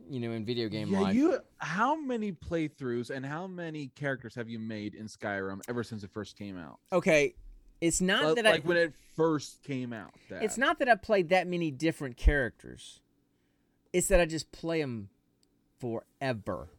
you 0.09 0.19
know, 0.19 0.33
in 0.33 0.45
video 0.45 0.69
game 0.69 0.89
yeah, 0.89 1.01
life. 1.01 1.15
you. 1.15 1.39
How 1.59 1.95
many 1.95 2.33
playthroughs 2.33 3.11
and 3.11 3.25
how 3.25 3.47
many 3.47 3.89
characters 3.95 4.35
have 4.35 4.49
you 4.49 4.59
made 4.59 4.95
in 4.95 5.07
Skyrim 5.07 5.61
ever 5.69 5.85
since 5.85 6.03
it 6.03 6.11
first 6.13 6.37
came 6.37 6.59
out? 6.59 6.79
Okay, 6.93 7.35
it's 7.83 8.01
not 8.01 8.37
that 8.37 8.45
like 8.47 8.65
I. 8.65 8.69
when 8.69 8.77
it 8.79 8.95
first 9.15 9.63
came 9.63 9.93
out. 9.93 10.13
It's 10.31 10.57
not 10.57 10.79
that 10.79 10.89
I 10.89 10.95
played 10.95 11.29
that 11.29 11.47
many 11.47 11.71
different 11.71 12.17
characters. 12.17 13.01
It's 13.93 14.09
that 14.09 14.19
I 14.19 14.25
just 14.25 14.51
play 14.51 14.81
them 14.81 15.11
forever. 15.79 16.71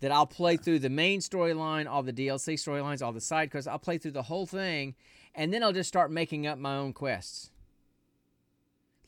That 0.00 0.12
I'll 0.12 0.26
play 0.26 0.56
through 0.56 0.80
the 0.80 0.90
main 0.90 1.20
storyline, 1.20 1.88
all 1.88 2.02
the 2.02 2.12
DLC 2.12 2.54
storylines, 2.54 3.02
all 3.02 3.12
the 3.12 3.20
side 3.20 3.50
quests. 3.50 3.66
I'll 3.66 3.78
play 3.78 3.98
through 3.98 4.10
the 4.12 4.22
whole 4.22 4.46
thing, 4.46 4.94
and 5.34 5.52
then 5.52 5.62
I'll 5.62 5.72
just 5.72 5.88
start 5.88 6.10
making 6.10 6.46
up 6.46 6.58
my 6.58 6.76
own 6.76 6.92
quests. 6.92 7.50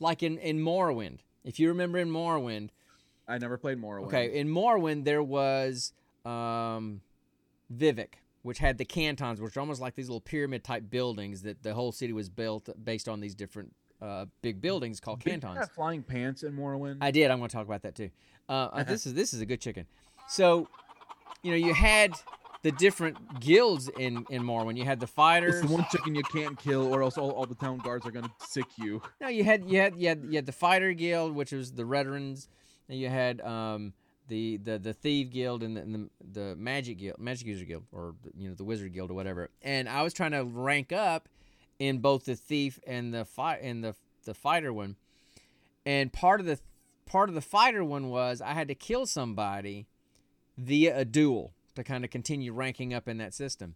like 0.01 0.23
in 0.23 0.39
in 0.39 0.59
Morrowind. 0.61 1.19
If 1.45 1.61
you 1.61 1.69
remember 1.69 1.99
in 1.99 2.09
Morrowind, 2.09 2.71
I 3.29 3.39
never 3.39 3.57
played 3.59 3.79
Morrowind. 3.79 4.07
okay, 4.07 4.39
in 4.39 4.49
Morrowind 4.49 5.05
there 5.05 5.23
was 5.23 5.93
um, 6.25 7.01
Vivec, 7.75 8.15
which 8.43 8.59
had 8.59 8.79
the 8.79 8.85
cantons, 8.85 9.41
which 9.41 9.57
are 9.57 9.61
almost 9.61 9.81
like 9.81 9.95
these 9.95 10.09
little 10.09 10.21
pyramid 10.21 10.65
type 10.65 10.89
buildings 10.91 11.43
that 11.43 11.63
the 11.63 11.75
whole 11.75 11.93
city 11.93 12.13
was 12.13 12.29
built 12.29 12.69
based 12.83 13.09
on 13.09 13.21
these 13.21 13.35
different 13.35 13.75
uh, 14.01 14.27
big 14.43 14.61
buildings 14.61 15.01
called 15.01 15.21
Did 15.21 15.27
you 15.35 15.41
cantons. 15.41 15.59
have 15.59 15.71
flying 15.73 16.03
pants 16.03 16.43
in 16.43 16.55
Morrowind. 16.57 16.99
I 17.01 17.11
did. 17.11 17.31
I'm 17.31 17.39
going 17.39 17.49
to 17.51 17.57
talk 17.57 17.67
about 17.67 17.83
that 17.83 17.95
too. 17.95 18.11
Uh, 18.49 18.53
uh, 18.73 18.83
this 18.85 19.07
is 19.07 19.15
this 19.15 19.33
is 19.35 19.41
a 19.41 19.47
good 19.47 19.61
chicken. 19.61 19.87
So, 20.29 20.69
you 21.43 21.51
know, 21.51 21.57
you 21.59 21.75
had 21.75 22.13
the 22.65 22.73
different 22.73 23.41
guilds 23.41 23.91
in 23.99 24.25
in 24.31 24.43
Morrowind. 24.43 24.79
You 24.79 24.85
had 24.85 24.99
the 24.99 25.07
fighters. 25.07 25.57
it's 25.57 25.67
the 25.67 25.73
one 25.73 25.87
chicken 25.93 26.15
you 26.15 26.23
can't 26.23 26.59
kill, 26.59 26.93
or 26.93 27.03
else 27.03 27.19
all, 27.19 27.31
all 27.31 27.45
the 27.45 27.55
town 27.55 27.79
guards 27.79 28.07
are 28.07 28.11
gonna 28.11 28.33
sick 28.49 28.65
you. 28.77 29.03
No, 29.21 29.29
you 29.29 29.45
had 29.45 29.71
you 29.71 29.79
had 29.79 29.97
you 29.97 30.09
had 30.09 30.25
you 30.25 30.37
had 30.37 30.47
the 30.47 30.53
fighter 30.53 30.95
guild, 30.95 31.35
which 31.35 31.53
was 31.53 31.73
the 31.73 31.85
veterans, 31.85 32.49
and 32.89 32.99
you 32.99 33.11
had 33.11 33.43
um 33.43 33.93
the 34.29 34.57
the 34.57 34.79
the 34.79 34.95
thief 34.95 35.31
guild 35.31 35.63
and 35.63 35.77
the, 35.77 35.83
and 35.83 35.95
the 35.95 36.11
the 36.41 36.57
magic 36.57 36.99
guild, 36.99 37.19
magic 37.19 37.47
user 37.47 37.67
guild, 37.67 37.85
or 37.93 38.15
you 38.35 38.49
know 38.49 38.55
the 38.55 38.65
wizard 38.65 38.95
guild 38.95 39.11
or 39.11 39.15
whatever. 39.15 39.51
And 39.61 39.87
I 39.87 40.03
was 40.03 40.15
trying 40.15 40.33
to 40.33 40.43
rank 40.43 40.91
up 40.91 41.29
in 41.79 41.99
both 41.99 42.25
the 42.25 42.35
thief 42.35 42.81
and 42.87 43.13
the 43.13 43.27
fight 43.27 43.61
and 43.63 43.85
the 43.85 43.95
the 44.25 44.33
fighter 44.33 44.73
one. 44.73 44.97
And 45.85 46.11
part 46.11 46.41
of 46.41 46.47
the 46.47 46.59
part 47.05 47.29
of 47.29 47.35
the 47.35 47.43
fighter 47.43 47.85
one 47.85 48.09
was 48.09 48.41
I 48.41 48.55
had 48.55 48.69
to 48.69 48.75
kill 48.75 49.05
somebody 49.05 49.87
via 50.57 50.97
a 50.99 51.05
duel 51.05 51.53
to 51.75 51.85
kind 51.85 52.05
of 52.05 52.11
continue 52.11 52.53
ranking 52.53 52.93
up 52.95 53.09
in 53.09 53.19
that 53.19 53.35
system 53.35 53.75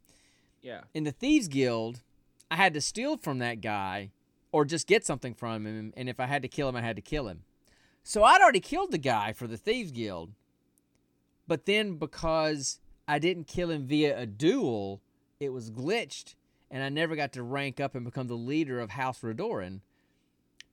Yeah. 0.63 0.83
in 0.95 1.05
the 1.05 1.13
thieves 1.13 1.49
guild 1.49 2.01
i 2.51 2.57
had 2.57 2.75
to 2.75 2.81
steal 2.81 3.17
from 3.17 3.39
that 3.39 3.61
guy 3.61 4.11
or 4.53 4.65
just 4.65 4.87
get 4.87 5.05
something 5.05 5.35
from 5.35 5.67
him 5.67 5.93
and 5.97 6.09
if 6.09 6.19
i 6.21 6.27
had 6.27 6.43
to 6.43 6.49
kill 6.49 6.69
him 6.69 6.77
i 6.77 6.81
had 6.83 6.97
to 6.97 7.03
kill 7.03 7.29
him 7.29 7.43
so 8.03 8.25
i'd 8.25 8.41
already 8.41 8.61
killed 8.61 8.91
the 8.93 8.99
guy 8.99 9.33
for 9.33 9.47
the 9.47 9.57
thieves 9.57 9.93
guild 9.93 10.33
but 11.47 11.67
then 11.67 11.95
because 11.97 12.81
i 13.07 13.19
didn't 13.19 13.47
kill 13.47 13.71
him 13.71 13.87
via 13.87 14.19
a 14.19 14.27
duel 14.27 15.01
it 15.41 15.51
was 15.53 15.71
glitched 15.71 16.35
and 16.71 16.83
i 16.83 16.89
never 16.89 17.15
got 17.17 17.33
to 17.33 17.43
rank 17.43 17.81
up 17.81 17.95
and 17.95 18.05
become 18.05 18.27
the 18.29 18.35
leader 18.35 18.81
of 18.81 18.91
house 18.91 19.21
Redoran 19.21 19.81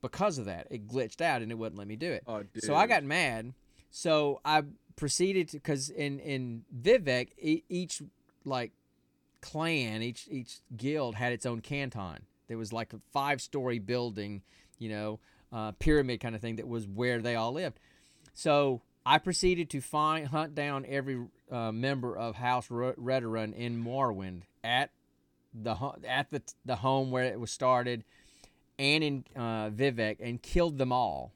because 0.02 0.38
of 0.38 0.44
that 0.46 0.66
it 0.70 0.86
glitched 0.86 1.20
out 1.20 1.42
and 1.42 1.50
it 1.50 1.56
wouldn't 1.58 1.78
let 1.78 1.88
me 1.88 1.96
do 1.96 2.10
it 2.12 2.22
Oh, 2.26 2.42
dude. 2.42 2.62
so 2.64 2.74
I 2.74 2.86
got 2.86 3.02
mad. 3.02 3.54
So 3.90 4.40
I 4.44 4.62
proceeded 4.96 5.48
to 5.48 5.58
because 5.58 5.90
in 5.90 6.18
in 6.20 6.64
Vivec 6.76 7.28
e- 7.38 7.62
each 7.68 8.02
like 8.44 8.72
clan 9.40 10.02
each 10.02 10.26
each 10.30 10.60
guild 10.76 11.14
had 11.14 11.32
its 11.32 11.46
own 11.46 11.60
canton. 11.60 12.26
There 12.48 12.58
was 12.58 12.72
like 12.72 12.92
a 12.92 13.00
five 13.12 13.40
story 13.40 13.78
building, 13.78 14.42
you 14.78 14.88
know, 14.88 15.20
uh, 15.52 15.72
pyramid 15.72 16.20
kind 16.20 16.34
of 16.34 16.40
thing 16.40 16.56
that 16.56 16.68
was 16.68 16.86
where 16.86 17.20
they 17.20 17.34
all 17.34 17.52
lived. 17.52 17.78
So 18.34 18.82
I 19.04 19.18
proceeded 19.18 19.70
to 19.70 19.80
find 19.80 20.28
hunt 20.28 20.54
down 20.54 20.84
every 20.88 21.26
uh, 21.50 21.72
member 21.72 22.16
of 22.16 22.36
House 22.36 22.70
Re- 22.70 22.92
Redoran 22.92 23.54
in 23.54 23.82
Morrowind 23.82 24.42
at 24.64 24.90
the 25.54 25.76
at 26.06 26.30
the 26.30 26.42
the 26.64 26.76
home 26.76 27.10
where 27.10 27.24
it 27.24 27.38
was 27.40 27.50
started, 27.50 28.04
and 28.78 29.04
in 29.04 29.24
uh, 29.34 29.70
Vivec, 29.70 30.16
and 30.20 30.42
killed 30.42 30.78
them 30.78 30.92
all. 30.92 31.32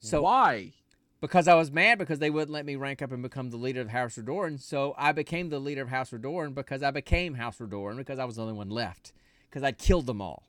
So 0.00 0.22
why? 0.22 0.72
Because 1.20 1.48
I 1.48 1.54
was 1.54 1.70
mad 1.70 1.98
because 1.98 2.18
they 2.18 2.30
wouldn't 2.30 2.50
let 2.50 2.64
me 2.64 2.76
rank 2.76 3.02
up 3.02 3.12
and 3.12 3.22
become 3.22 3.50
the 3.50 3.58
leader 3.58 3.82
of 3.82 3.90
House 3.90 4.16
Redoran. 4.16 4.60
So 4.60 4.94
I 4.96 5.12
became 5.12 5.50
the 5.50 5.58
leader 5.58 5.82
of 5.82 5.88
House 5.88 6.10
Redoran 6.10 6.54
because 6.54 6.82
I 6.82 6.90
became 6.90 7.34
House 7.34 7.58
Redoran 7.58 7.96
because 7.96 8.18
I 8.18 8.24
was 8.24 8.36
the 8.36 8.42
only 8.42 8.54
one 8.54 8.70
left 8.70 9.12
because 9.48 9.62
I'd 9.62 9.76
killed 9.76 10.06
them 10.06 10.22
all. 10.22 10.44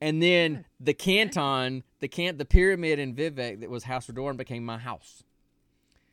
And 0.00 0.22
then 0.22 0.54
hmm. 0.56 0.60
the 0.80 0.92
canton, 0.92 1.82
the 2.00 2.08
can 2.08 2.36
the 2.36 2.44
pyramid 2.44 2.98
in 2.98 3.14
Vivec 3.14 3.60
that 3.60 3.70
was 3.70 3.84
House 3.84 4.06
Redoran 4.06 4.36
became 4.36 4.64
my 4.64 4.76
house. 4.76 5.22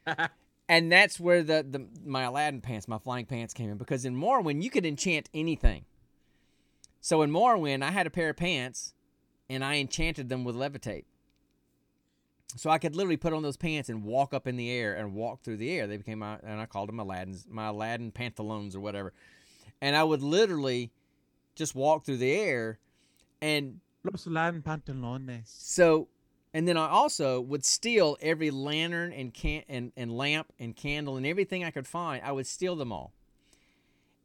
and 0.69 0.91
that's 0.91 1.19
where 1.19 1.43
the, 1.43 1.65
the 1.69 1.85
my 2.05 2.23
Aladdin 2.23 2.61
pants, 2.61 2.87
my 2.87 2.99
flying 2.99 3.25
pants 3.25 3.53
came 3.53 3.69
in 3.69 3.77
because 3.77 4.05
in 4.05 4.15
Morrowind 4.15 4.63
you 4.63 4.69
could 4.69 4.85
enchant 4.85 5.29
anything. 5.33 5.83
So 7.01 7.21
in 7.21 7.31
Morrowind 7.31 7.83
I 7.83 7.91
had 7.91 8.07
a 8.07 8.11
pair 8.11 8.29
of 8.29 8.37
pants 8.37 8.93
and 9.49 9.65
I 9.65 9.75
enchanted 9.75 10.29
them 10.29 10.45
with 10.45 10.55
levitate. 10.55 11.03
So 12.57 12.69
I 12.69 12.77
could 12.77 12.95
literally 12.95 13.17
put 13.17 13.33
on 13.33 13.43
those 13.43 13.57
pants 13.57 13.89
and 13.89 14.03
walk 14.03 14.33
up 14.33 14.47
in 14.47 14.57
the 14.57 14.69
air 14.69 14.95
and 14.95 15.13
walk 15.13 15.43
through 15.43 15.57
the 15.57 15.71
air. 15.71 15.87
They 15.87 15.97
became 15.97 16.19
my 16.19 16.37
and 16.43 16.59
I 16.59 16.65
called 16.65 16.89
them 16.89 16.99
Aladdin's 16.99 17.45
my 17.49 17.67
Aladdin 17.67 18.11
pantaloons 18.11 18.75
or 18.75 18.79
whatever. 18.79 19.13
And 19.81 19.95
I 19.95 20.03
would 20.03 20.21
literally 20.21 20.91
just 21.55 21.75
walk 21.75 22.05
through 22.05 22.17
the 22.17 22.31
air 22.31 22.79
and 23.41 23.79
Los 24.03 24.27
Latin 24.27 24.61
pantalones. 24.61 25.41
so 25.45 26.07
and 26.53 26.67
then 26.67 26.77
I 26.77 26.89
also 26.89 27.39
would 27.39 27.63
steal 27.63 28.17
every 28.21 28.51
lantern 28.51 29.13
and 29.13 29.33
can 29.33 29.63
and, 29.69 29.91
and 29.95 30.11
lamp 30.11 30.51
and 30.59 30.75
candle 30.75 31.15
and 31.17 31.25
everything 31.25 31.63
I 31.63 31.71
could 31.71 31.87
find. 31.87 32.23
I 32.23 32.31
would 32.31 32.47
steal 32.47 32.75
them 32.75 32.91
all. 32.91 33.13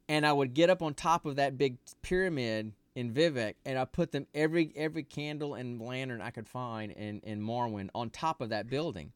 And 0.09 0.25
I 0.25 0.33
would 0.33 0.53
get 0.53 0.69
up 0.69 0.81
on 0.81 0.93
top 0.93 1.25
of 1.25 1.35
that 1.37 1.57
big 1.57 1.77
pyramid 2.01 2.73
in 2.97 3.13
Vivec 3.13 3.53
and 3.63 3.77
I 3.77 3.85
put 3.85 4.11
them 4.11 4.25
every 4.33 4.73
every 4.75 5.03
candle 5.03 5.53
and 5.53 5.79
lantern 5.79 6.19
I 6.19 6.31
could 6.31 6.49
find 6.49 6.91
in, 6.91 7.19
in 7.19 7.39
Morrowind 7.39 7.89
on 7.93 8.09
top 8.09 8.41
of 8.41 8.49
that 8.49 8.71
building. 8.71 9.11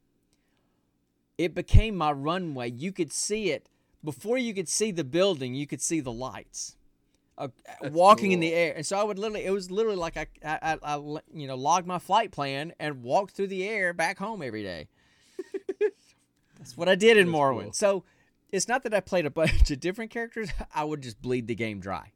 It 1.35 1.55
became 1.55 1.95
my 1.95 2.11
runway. 2.11 2.69
You 2.69 2.91
could 2.91 3.11
see 3.11 3.49
it 3.49 3.69
before 4.03 4.37
you 4.37 4.53
could 4.53 4.69
see 4.69 4.91
the 4.91 5.03
building, 5.03 5.55
you 5.55 5.65
could 5.65 5.81
see 5.81 5.99
the 5.99 6.11
lights. 6.11 6.77
Uh, 7.35 7.47
walking 7.89 8.33
in 8.33 8.39
the 8.39 8.53
air, 8.53 8.73
and 8.75 8.85
so 8.85 8.99
I 8.99 9.03
would 9.03 9.17
literally. 9.17 9.45
It 9.45 9.49
was 9.49 9.71
literally 9.71 9.97
like 9.97 10.15
I, 10.15 10.27
I, 10.45 10.77
I, 10.83 10.97
you 11.33 11.47
know, 11.47 11.55
logged 11.55 11.87
my 11.87 11.97
flight 11.97 12.31
plan 12.31 12.73
and 12.79 13.01
walked 13.01 13.35
through 13.35 13.47
the 13.47 13.67
air 13.67 13.93
back 13.93 14.19
home 14.19 14.43
every 14.43 14.61
day. 14.61 14.89
That's 16.59 16.77
what 16.77 16.87
I 16.87 16.93
did 16.93 17.17
in 17.17 17.27
Morrowind. 17.27 17.63
cool. 17.63 17.73
So 17.73 18.03
it's 18.51 18.67
not 18.67 18.83
that 18.83 18.93
I 18.93 18.99
played 18.99 19.25
a 19.25 19.29
bunch 19.31 19.71
of 19.71 19.79
different 19.79 20.11
characters. 20.11 20.49
I 20.75 20.83
would 20.83 21.01
just 21.01 21.19
bleed 21.19 21.47
the 21.47 21.55
game 21.55 21.79
dry. 21.79 22.11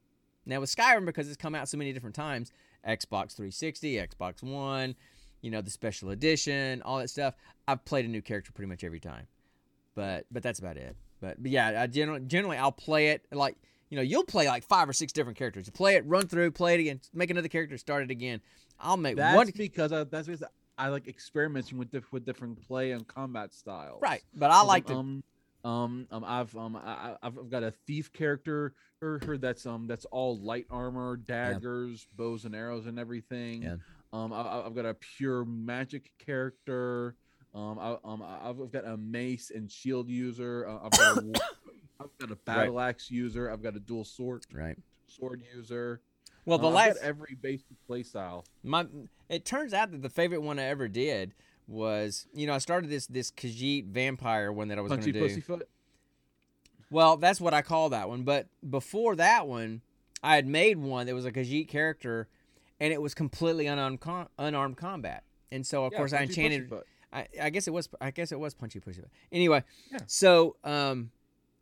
Now 0.45 0.59
with 0.59 0.73
Skyrim, 0.73 1.05
because 1.05 1.27
it's 1.27 1.37
come 1.37 1.55
out 1.55 1.67
so 1.69 1.77
many 1.77 1.93
different 1.93 2.15
times, 2.15 2.51
Xbox 2.87 3.35
360, 3.35 3.95
Xbox 3.95 4.43
One, 4.43 4.95
you 5.41 5.51
know, 5.51 5.61
the 5.61 5.69
special 5.69 6.09
edition, 6.09 6.81
all 6.83 6.99
that 6.99 7.09
stuff. 7.09 7.35
I've 7.67 7.83
played 7.85 8.05
a 8.05 8.07
new 8.07 8.21
character 8.21 8.51
pretty 8.51 8.69
much 8.69 8.83
every 8.83 8.99
time. 8.99 9.27
But 9.95 10.25
but 10.31 10.43
that's 10.43 10.59
about 10.59 10.77
it. 10.77 10.95
But, 11.21 11.41
but 11.41 11.51
yeah, 11.51 11.81
I 11.81 11.87
generally 11.87 12.21
generally 12.21 12.57
I'll 12.57 12.71
play 12.71 13.09
it 13.09 13.25
like 13.31 13.55
you 13.89 13.95
know 13.95 14.01
you'll 14.01 14.25
play 14.25 14.47
like 14.47 14.63
five 14.63 14.89
or 14.89 14.93
six 14.93 15.13
different 15.13 15.37
characters. 15.37 15.67
You 15.67 15.71
play 15.71 15.95
it, 15.95 16.05
run 16.05 16.27
through, 16.27 16.51
play 16.51 16.75
it 16.75 16.81
again, 16.81 16.99
make 17.13 17.29
another 17.29 17.47
character, 17.47 17.77
start 17.77 18.03
it 18.03 18.11
again. 18.11 18.41
I'll 18.79 18.97
make 18.97 19.15
That's 19.15 19.35
one 19.35 19.51
because 19.55 19.91
I, 19.91 20.03
that's 20.03 20.27
because 20.27 20.43
I 20.77 20.89
like 20.89 21.07
experimenting 21.07 21.77
with 21.77 21.91
diff- 21.91 22.11
with 22.11 22.25
different 22.25 22.65
play 22.67 22.91
and 22.91 23.07
combat 23.07 23.53
styles. 23.53 24.01
right, 24.01 24.21
but 24.33 24.51
I 24.51 24.61
like 24.63 24.87
to 24.87 24.95
um, 24.95 25.23
um 25.65 26.07
um 26.11 26.23
I've 26.23 26.55
um 26.55 26.75
I, 26.75 26.79
I- 26.79 27.17
I've 27.23 27.37
I've 27.37 27.49
got 27.49 27.63
a 27.63 27.71
thief 27.71 28.13
character 28.13 28.73
her, 29.01 29.19
her 29.25 29.37
that's 29.37 29.65
um 29.65 29.87
that's 29.87 30.05
all 30.05 30.39
light 30.39 30.67
armor, 30.69 31.17
daggers, 31.17 32.07
bows 32.15 32.45
and 32.45 32.55
arrows 32.55 32.85
and 32.85 32.97
everything. 32.99 33.63
Yeah. 33.63 33.75
Um 34.13 34.31
I, 34.31 34.41
I- 34.41 34.65
I've 34.67 34.75
got 34.75 34.85
a 34.85 34.93
pure 34.93 35.43
magic 35.43 36.11
character. 36.19 37.15
Um 37.53 37.79
I, 37.79 37.97
um 38.03 38.21
I- 38.21 38.49
I've 38.49 38.71
got 38.71 38.85
a 38.85 38.95
mace 38.95 39.51
and 39.53 39.69
shield 39.71 40.07
user. 40.09 40.67
Uh, 40.67 40.85
I've 40.85 40.91
got 40.91 41.17
a 41.17 41.25
wa- 41.25 41.39
I've 41.99 42.17
got 42.19 42.31
a 42.31 42.35
battle 42.35 42.79
axe 42.79 43.09
user. 43.09 43.49
I've 43.49 43.63
got 43.63 43.75
a 43.75 43.79
dual 43.79 44.03
sword 44.05 44.45
right. 44.53 44.77
sword 45.07 45.41
user. 45.55 46.01
Well, 46.45 46.59
the 46.59 46.65
Uh, 46.67 46.69
I've 46.69 46.75
last 46.75 46.95
got 47.01 47.03
every 47.07 47.35
basic 47.41 47.65
playstyle. 47.89 48.45
my 48.63 48.85
it 49.29 49.45
turns 49.45 49.73
out 49.73 49.91
that 49.91 50.03
the 50.03 50.09
favorite 50.09 50.41
one 50.43 50.59
I 50.59 50.65
ever 50.65 50.87
did 50.87 51.33
was 51.67 52.27
you 52.33 52.45
know 52.47 52.53
I 52.53 52.59
started 52.59 52.89
this 52.89 53.07
this 53.07 53.31
Khajiit 53.31 53.87
vampire 53.87 54.51
one 54.51 54.67
that 54.69 54.77
I 54.77 54.81
was 54.81 54.89
going 54.91 55.01
to 55.01 55.11
do. 55.11 55.19
pussyfoot. 55.19 55.67
Well, 56.91 57.17
that's 57.17 57.41
what 57.41 57.53
I 57.53 57.61
call 57.61 57.89
that 57.89 58.07
one. 58.07 58.23
But 58.23 58.47
before 58.67 59.15
that 59.15 59.47
one, 59.47 59.81
I 60.23 60.35
had 60.35 60.47
made 60.47 60.77
one 60.77 61.07
that 61.07 61.15
was 61.15 61.25
a 61.25 61.31
Khajiit 61.31 61.67
character, 61.67 62.27
and 62.79 62.93
it 62.93 63.01
was 63.01 63.13
completely 63.13 63.65
unarmed, 63.67 64.01
com- 64.01 64.27
unarmed 64.37 64.77
combat. 64.77 65.23
And 65.51 65.65
so 65.65 65.85
of 65.85 65.93
Yeah, 65.93 65.97
course 65.99 66.13
I 66.13 66.21
enchanted. 66.23 66.71
I, 67.11 67.27
I 67.41 67.49
guess 67.49 67.67
it 67.67 67.71
was. 67.71 67.89
I 68.01 68.11
guess 68.11 68.31
it 68.31 68.39
was 68.39 68.53
punchy 68.53 68.79
pushy. 68.79 69.03
Anyway, 69.31 69.63
Yeah. 69.91 69.99
so 70.05 70.57
um, 70.63 71.11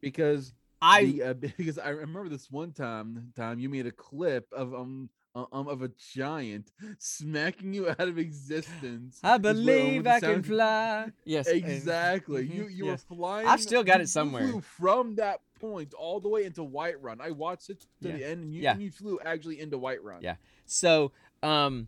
because 0.02 0.54
I 0.82 1.06
the, 1.06 1.24
uh, 1.24 1.34
because 1.58 1.78
I 1.78 1.90
remember 1.90 2.28
this 2.30 2.50
one 2.52 2.72
time 2.72 3.32
time 3.36 3.60
you 3.60 3.70
made 3.70 3.86
a 3.86 3.92
clip 3.92 4.48
of 4.52 4.74
um 4.74 5.10
um 5.36 5.68
of 5.68 5.82
a 5.82 5.90
giant 6.14 6.72
smacking 7.00 7.74
you 7.74 7.90
out 7.90 8.00
of 8.02 8.18
existence. 8.20 9.20
I 9.24 9.38
believe 9.38 10.06
I 10.06 10.20
can 10.20 10.44
fly. 10.44 11.12
Yes, 11.26 11.48
Exactly. 11.84 12.44
You 12.46 12.66
mhm, 12.66 12.76
you 12.76 12.86
yes. 12.86 13.06
were 13.10 13.16
flying. 13.16 13.48
I've 13.48 13.62
still 13.62 13.84
got 13.84 14.02
it 14.02 14.10
somewhere. 14.10 14.48
flew 14.48 14.62
from 14.62 15.16
that 15.16 15.42
point 15.60 15.94
all 15.94 16.20
the 16.20 16.30
way 16.30 16.44
into 16.46 16.62
Whiterun. 16.62 17.20
I 17.22 17.32
watched 17.32 17.70
it 17.70 17.80
to 18.02 18.10
Yeah. 18.10 18.16
the 18.18 18.26
end, 18.26 18.44
and 18.44 18.54
you, 18.54 18.62
Yeah. 18.62 18.72
and 18.74 18.82
you 18.82 18.92
flew 18.92 19.20
actually 19.26 19.60
into 19.60 19.78
Whiterun. 19.80 20.22
Yeah. 20.22 20.36
So, 20.66 21.12
um, 21.42 21.88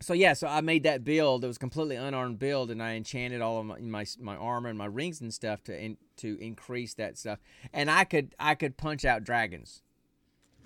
so 0.00 0.12
yeah, 0.14 0.32
so 0.32 0.46
I 0.46 0.60
made 0.60 0.82
that 0.84 1.04
build. 1.04 1.44
It 1.44 1.48
was 1.48 1.58
completely 1.58 1.96
unarmed 1.96 2.38
build, 2.38 2.70
and 2.70 2.82
I 2.82 2.94
enchanted 2.94 3.40
all 3.40 3.58
of 3.60 3.66
my 3.66 3.78
my, 3.80 4.06
my 4.20 4.36
armor 4.36 4.68
and 4.68 4.78
my 4.78 4.86
rings 4.86 5.20
and 5.20 5.32
stuff 5.34 5.62
to 5.64 5.78
in, 5.80 5.96
to 6.18 6.38
increase 6.40 6.94
that 6.94 7.18
stuff. 7.18 7.38
And 7.72 7.90
I 7.90 8.04
could 8.04 8.34
I 8.38 8.54
could 8.54 8.76
punch 8.76 9.04
out 9.04 9.22
dragons. 9.24 9.82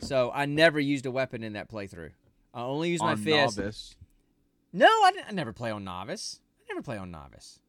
So 0.03 0.31
I 0.35 0.47
never 0.47 0.81
used 0.81 1.07
a 1.07 1.11
weapon 1.11 1.43
in 1.43 1.53
that 1.55 1.71
playthrough. 1.71 2.11
I 2.53 2.63
only 2.63 2.91
used 2.91 3.03
my 3.03 3.13
On 3.13 3.17
fist. 3.17 3.57
novice. 3.59 3.97
No, 4.73 4.87
I, 4.87 5.13
I 5.29 5.33
never 5.33 5.53
play 5.53 5.71
on 5.71 5.85
novice. 5.85 6.41
I 6.61 6.73
never 6.75 6.83
play 6.83 6.97
on 6.99 7.11
novice. 7.11 7.61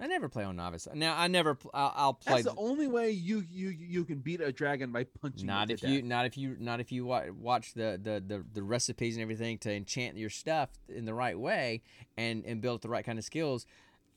I 0.00 0.06
never 0.06 0.28
play 0.28 0.44
on 0.44 0.54
novice. 0.56 0.86
Now 0.94 1.16
I 1.18 1.26
never. 1.26 1.58
I'll, 1.74 1.92
I'll 1.96 2.14
play. 2.14 2.42
That's 2.42 2.54
the 2.54 2.60
only 2.60 2.86
way 2.86 3.10
you 3.10 3.44
you 3.50 3.70
you 3.70 4.04
can 4.04 4.18
beat 4.18 4.40
a 4.40 4.52
dragon 4.52 4.92
by 4.92 5.04
punching. 5.04 5.44
not 5.46 5.70
it 5.70 5.74
if 5.74 5.82
you 5.88 6.00
death. 6.02 6.08
not 6.08 6.24
if 6.26 6.38
you 6.38 6.56
not 6.60 6.78
if 6.80 6.92
you 6.92 7.04
watch 7.06 7.74
the, 7.74 7.98
the 8.00 8.22
the 8.24 8.44
the 8.52 8.62
recipes 8.62 9.16
and 9.16 9.22
everything 9.22 9.58
to 9.58 9.72
enchant 9.72 10.16
your 10.16 10.30
stuff 10.30 10.70
in 10.88 11.04
the 11.04 11.14
right 11.14 11.38
way 11.38 11.82
and 12.16 12.44
and 12.46 12.60
build 12.60 12.82
the 12.82 12.88
right 12.88 13.04
kind 13.04 13.18
of 13.18 13.24
skills 13.24 13.66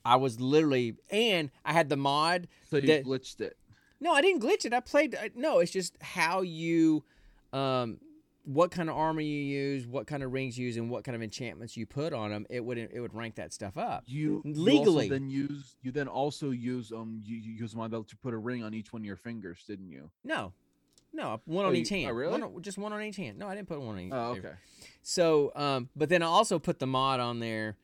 i 0.04 0.14
was 0.16 0.40
literally 0.40 0.94
and 1.10 1.50
i 1.64 1.72
had 1.72 1.88
the 1.88 1.96
mod 1.96 2.46
So 2.70 2.76
you 2.76 2.86
that- 2.86 3.04
glitched 3.04 3.40
it. 3.40 3.56
no 4.00 4.12
i 4.12 4.20
didn't 4.22 4.40
glitch 4.42 4.64
it 4.64 4.72
i 4.72 4.78
played 4.80 5.14
uh, 5.16 5.28
no 5.34 5.58
it's 5.58 5.72
just 5.72 5.96
how 6.00 6.42
you 6.42 7.02
um 7.52 7.98
what 8.44 8.72
kind 8.72 8.90
of 8.90 8.96
armor 8.96 9.20
you 9.20 9.38
use 9.38 9.86
what 9.86 10.06
kind 10.06 10.22
of 10.22 10.32
rings 10.32 10.58
you 10.58 10.66
use 10.66 10.76
and 10.76 10.90
what 10.90 11.04
kind 11.04 11.14
of 11.14 11.22
enchantments 11.22 11.76
you 11.76 11.86
put 11.86 12.12
on 12.12 12.30
them 12.30 12.44
it 12.50 12.64
would 12.64 12.76
it 12.76 13.00
would 13.00 13.14
rank 13.14 13.36
that 13.36 13.52
stuff 13.52 13.76
up 13.76 14.02
You 14.06 14.42
you 14.44 14.52
Legally. 14.54 15.08
then 15.08 15.30
use 15.30 15.76
you 15.82 15.92
then 15.92 16.08
also 16.08 16.50
use 16.50 16.90
um 16.92 17.20
you, 17.24 17.36
you 17.36 17.52
use 17.52 17.76
mod 17.76 17.92
to 18.08 18.16
put 18.16 18.34
a 18.34 18.38
ring 18.38 18.64
on 18.64 18.74
each 18.74 18.92
one 18.92 19.02
of 19.02 19.06
your 19.06 19.16
fingers, 19.16 19.62
didn't 19.66 19.90
you? 19.90 20.10
no 20.24 20.52
no 21.12 21.40
one 21.44 21.66
Oh, 21.66 21.68
on 21.68 21.74
you- 21.74 21.82
each 21.82 21.92
oh, 21.92 21.96
hand 21.96 22.16
really? 22.16 22.40
One 22.42 22.62
just 22.62 22.78
one 22.78 22.92
on 22.92 23.02
each 23.02 23.16
hand 23.16 23.38
no 23.38 23.46
i 23.46 23.54
didn't 23.54 23.68
put 23.68 23.80
one 23.80 23.96
on 23.96 24.00
each 24.00 24.12
Oh, 24.12 24.30
okay. 24.32 24.54
So, 25.04 25.52
um, 25.56 25.88
but 25.96 26.08
then 26.08 26.22
I 26.22 26.26
also 26.26 26.58
put 26.58 26.78
the 26.78 26.86
mod 26.86 27.20
on 27.20 27.38
there 27.38 27.76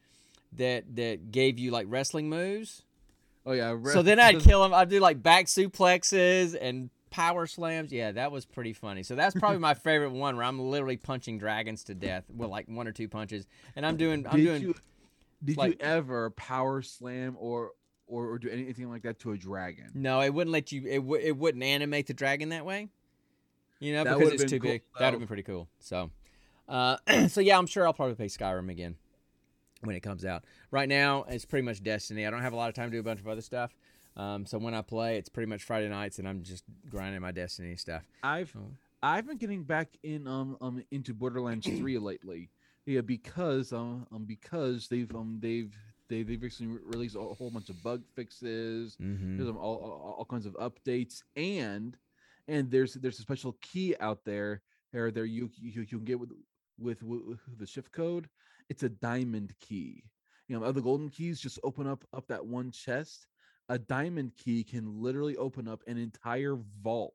that 0.54 0.96
that 0.96 1.30
gave 1.30 1.58
you 1.58 1.70
like 1.72 1.86
wrestling 1.88 2.28
moves. 2.28 2.82
Oh 3.44 3.52
yeah. 3.52 3.76
So 3.92 4.02
then 4.02 4.18
I'd 4.26 4.40
kill 4.40 4.64
him. 4.64 4.72
I'd 4.72 4.88
do 4.88 4.98
like 5.00 5.22
back 5.22 5.46
suplexes 5.46 6.56
and 6.60 6.90
power 7.10 7.46
slams. 7.46 7.92
Yeah, 7.92 8.12
that 8.12 8.30
was 8.32 8.44
pretty 8.46 8.72
funny. 8.72 9.02
So 9.02 9.14
that's 9.14 9.34
probably 9.38 9.58
my 9.58 9.74
favorite 9.74 10.10
one 10.12 10.36
where 10.36 10.44
I'm 10.44 10.58
literally 10.60 10.96
punching 10.96 11.38
dragons 11.38 11.84
to 11.84 11.94
death 11.94 12.24
with 12.34 12.48
like 12.50 12.66
one 12.68 12.86
or 12.88 12.92
two 12.92 13.08
punches, 13.08 13.46
and 13.76 13.84
I'm 13.86 13.96
doing 13.96 14.26
I'm 14.26 14.36
did 14.36 14.44
doing 14.44 14.62
you 14.62 14.74
did 15.44 15.56
like- 15.56 15.72
you 15.72 15.76
ever 15.80 16.30
power 16.30 16.82
slam 16.82 17.36
or, 17.38 17.72
or 18.06 18.26
or 18.32 18.38
do 18.38 18.48
anything 18.48 18.90
like 18.90 19.02
that 19.02 19.18
to 19.20 19.32
a 19.32 19.36
dragon? 19.36 19.90
no, 19.94 20.20
it 20.20 20.32
wouldn't 20.34 20.52
let 20.52 20.72
you. 20.72 20.82
It 20.86 20.98
w- 20.98 21.22
it 21.24 21.36
wouldn't 21.36 21.62
animate 21.64 22.06
the 22.06 22.14
dragon 22.14 22.48
that 22.50 22.64
way. 22.64 22.88
You 23.80 23.92
know, 23.92 24.02
That 24.04 24.18
because 24.18 24.32
would've 24.32 24.48
too 24.48 24.58
cool, 24.58 24.70
big. 24.72 24.82
That'd 24.98 25.12
have 25.14 25.20
been 25.20 25.28
pretty 25.28 25.44
cool. 25.44 25.68
So, 25.78 26.10
uh, 26.68 26.96
so 27.28 27.40
yeah, 27.40 27.56
I'm 27.56 27.66
sure 27.66 27.86
I'll 27.86 27.92
probably 27.92 28.16
play 28.16 28.26
Skyrim 28.26 28.70
again 28.70 28.96
when 29.82 29.94
it 29.94 30.00
comes 30.00 30.24
out. 30.24 30.42
Right 30.72 30.88
now, 30.88 31.24
it's 31.28 31.44
pretty 31.44 31.64
much 31.64 31.80
Destiny. 31.82 32.26
I 32.26 32.30
don't 32.30 32.42
have 32.42 32.52
a 32.52 32.56
lot 32.56 32.68
of 32.68 32.74
time 32.74 32.90
to 32.90 32.96
do 32.96 32.98
a 32.98 33.04
bunch 33.04 33.20
of 33.20 33.28
other 33.28 33.40
stuff. 33.40 33.72
Um, 34.18 34.44
so 34.46 34.58
when 34.58 34.74
I 34.74 34.82
play, 34.82 35.16
it's 35.16 35.28
pretty 35.28 35.48
much 35.48 35.62
Friday 35.62 35.88
nights, 35.88 36.18
and 36.18 36.28
I'm 36.28 36.42
just 36.42 36.64
grinding 36.90 37.20
my 37.20 37.30
Destiny 37.30 37.76
stuff. 37.76 38.02
I've 38.22 38.54
Oh. 38.56 38.70
I've 39.00 39.26
been 39.28 39.36
getting 39.36 39.62
back 39.62 39.96
in 40.02 40.26
um 40.26 40.56
um 40.60 40.82
into 40.90 41.14
Borderlands 41.14 41.66
3 41.78 41.98
lately. 41.98 42.50
Yeah, 42.84 43.02
because 43.02 43.72
um, 43.72 44.06
um 44.12 44.24
because 44.24 44.88
they've 44.88 45.14
um 45.14 45.38
they've 45.40 45.72
they 46.08 46.22
they've 46.24 46.42
recently 46.42 46.74
re- 46.78 46.82
released 46.86 47.14
a 47.14 47.20
whole 47.20 47.50
bunch 47.50 47.68
of 47.68 47.80
bug 47.82 48.02
fixes. 48.14 48.96
Mm-hmm. 49.00 49.36
There's 49.36 49.48
um, 49.48 49.56
all, 49.56 49.76
all 49.76 50.14
all 50.18 50.24
kinds 50.24 50.46
of 50.46 50.54
updates 50.54 51.22
and 51.36 51.96
and 52.48 52.70
there's 52.70 52.94
there's 52.94 53.18
a 53.20 53.22
special 53.22 53.56
key 53.60 53.94
out 54.00 54.24
there 54.24 54.62
there 54.92 55.12
there 55.12 55.26
you 55.26 55.48
you, 55.60 55.82
you 55.82 55.86
can 55.86 56.04
get 56.04 56.18
with, 56.18 56.30
with 56.80 57.02
with 57.04 57.38
the 57.58 57.66
shift 57.66 57.92
code. 57.92 58.28
It's 58.68 58.82
a 58.82 58.88
diamond 58.88 59.54
key. 59.60 60.02
You 60.48 60.58
know, 60.58 60.64
other 60.66 60.80
golden 60.80 61.08
keys 61.08 61.38
just 61.40 61.60
open 61.62 61.86
up 61.86 62.04
up 62.12 62.26
that 62.28 62.44
one 62.44 62.72
chest. 62.72 63.27
A 63.68 63.78
diamond 63.78 64.32
key 64.36 64.64
can 64.64 65.02
literally 65.02 65.36
open 65.36 65.68
up 65.68 65.82
an 65.86 65.98
entire 65.98 66.56
vault 66.82 67.14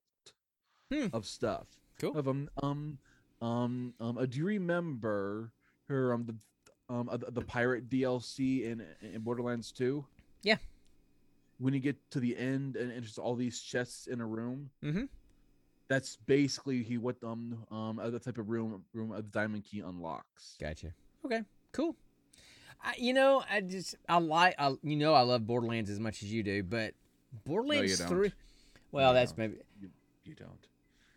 Hmm. 0.91 1.07
of 1.13 1.25
stuff. 1.25 1.67
Cool. 1.99 2.15
Of 2.17 2.27
um 2.27 2.49
um 2.61 2.97
um 3.41 3.93
um. 3.99 4.17
uh, 4.17 4.25
do 4.25 4.37
you 4.37 4.45
remember 4.45 5.51
her 5.87 6.13
um 6.13 6.25
the 6.25 6.35
um 6.93 7.09
uh, 7.09 7.17
the, 7.17 7.41
pirate 7.41 7.89
DLC 7.89 8.63
in 8.65 8.85
in 9.01 9.21
Borderlands 9.21 9.71
2? 9.71 10.05
Yeah. 10.43 10.57
When 11.57 11.73
you 11.73 11.79
get 11.79 11.97
to 12.11 12.19
the 12.19 12.37
end 12.37 12.75
and, 12.75 12.91
and 12.91 13.03
just 13.03 13.17
all 13.17 13.35
these 13.35 13.59
chests 13.61 14.05
in 14.07 14.21
a 14.21 14.25
room, 14.27 14.69
Mhm. 14.83 15.07
that's 15.87 16.17
basically 16.17 16.83
he 16.83 16.97
what 16.99 17.15
um 17.23 17.65
um 17.71 17.97
uh, 17.99 18.09
the 18.11 18.19
type 18.19 18.37
of 18.37 18.49
room 18.49 18.83
room 18.93 19.11
a 19.13 19.21
diamond 19.23 19.63
key 19.63 19.79
unlocks. 19.79 20.55
Gotcha. 20.59 20.93
Okay. 21.25 21.41
Cool. 21.71 21.95
I, 22.83 22.95
you 22.97 23.13
know, 23.13 23.43
I 23.49 23.61
just 23.61 23.95
I 24.09 24.17
like 24.17 24.55
I, 24.59 24.75
you 24.83 24.95
know 24.95 25.13
I 25.13 25.21
love 25.21 25.47
Borderlands 25.47 25.89
as 25.89 25.99
much 25.99 26.21
as 26.21 26.31
you 26.31 26.43
do, 26.43 26.63
but 26.63 26.93
Borderlands 27.45 27.97
don't. 27.99 28.07
three. 28.09 28.31
Well, 28.91 29.11
you 29.11 29.19
that's 29.19 29.31
don't. 29.31 29.37
maybe 29.39 29.57
You, 29.81 29.89
you 30.25 30.35
don't. 30.35 30.67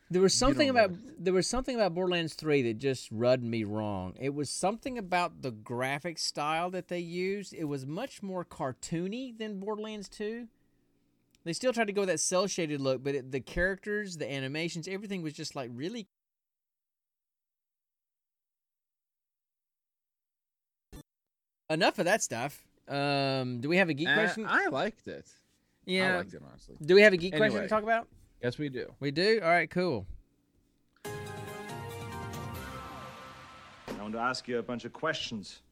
There 0.09 0.23
was 0.23 0.35
something 0.35 0.69
about 0.69 0.93
there 1.19 1.35
was 1.35 1.49
something 1.49 1.75
about 1.75 1.95
Borderlands 1.95 2.35
3 2.35 2.63
that 2.63 2.79
just 2.79 3.09
rubbed 3.11 3.43
me 3.43 3.65
wrong. 3.65 4.15
It 4.21 4.35
was 4.35 4.49
something 4.49 4.99
about 4.99 5.43
the 5.43 5.51
graphic 5.51 6.19
style 6.21 6.71
that 6.71 6.87
they 6.87 7.01
used. 7.01 7.53
It 7.53 7.65
was 7.65 7.85
much 7.85 8.23
more 8.23 8.45
cartoony 8.45 9.37
than 9.37 9.59
Borderlands 9.59 10.09
2. 10.09 10.47
They 11.45 11.53
still 11.53 11.73
tried 11.73 11.89
to 11.89 11.93
go 11.93 12.03
with 12.03 12.09
that 12.09 12.21
cell 12.21 12.47
shaded 12.47 12.81
look, 12.81 13.03
but 13.03 13.17
it, 13.17 13.33
the 13.33 13.41
characters, 13.41 14.17
the 14.17 14.31
animations, 14.31 14.87
everything 14.87 15.23
was 15.23 15.33
just 15.33 15.57
like 15.57 15.71
really 15.73 16.07
Enough 21.69 21.99
of 21.99 22.05
that 22.05 22.23
stuff. 22.23 22.65
Um, 22.89 23.61
do 23.61 23.69
we 23.69 23.77
have 23.79 23.89
a 23.89 23.95
geek 23.95 24.09
Uh, 24.09 24.15
question? 24.15 24.47
I 24.47 24.67
liked 24.67 25.09
it. 25.09 25.27
Yeah, 25.85 26.03
I 26.03 26.07
yeah. 26.11 26.17
liked 26.19 26.35
it 26.35 26.43
honestly. 26.49 26.77
Do 26.85 26.95
we 26.95 27.03
have 27.03 27.13
a 27.13 27.17
geek 27.17 27.35
question 27.37 27.63
to 27.63 27.69
talk 27.69 27.83
about? 27.83 28.07
Yes, 28.43 28.59
we 28.59 28.69
do. 28.69 28.93
We 29.01 29.11
do. 29.11 29.41
All 29.43 29.49
right, 29.49 29.69
cool. 29.71 30.07
I 31.05 31.11
want 34.01 34.13
to 34.15 34.21
ask 34.21 34.47
you 34.47 34.59
a 34.59 34.63
bunch 34.63 34.85
of 34.85 34.93
questions. 34.93 35.63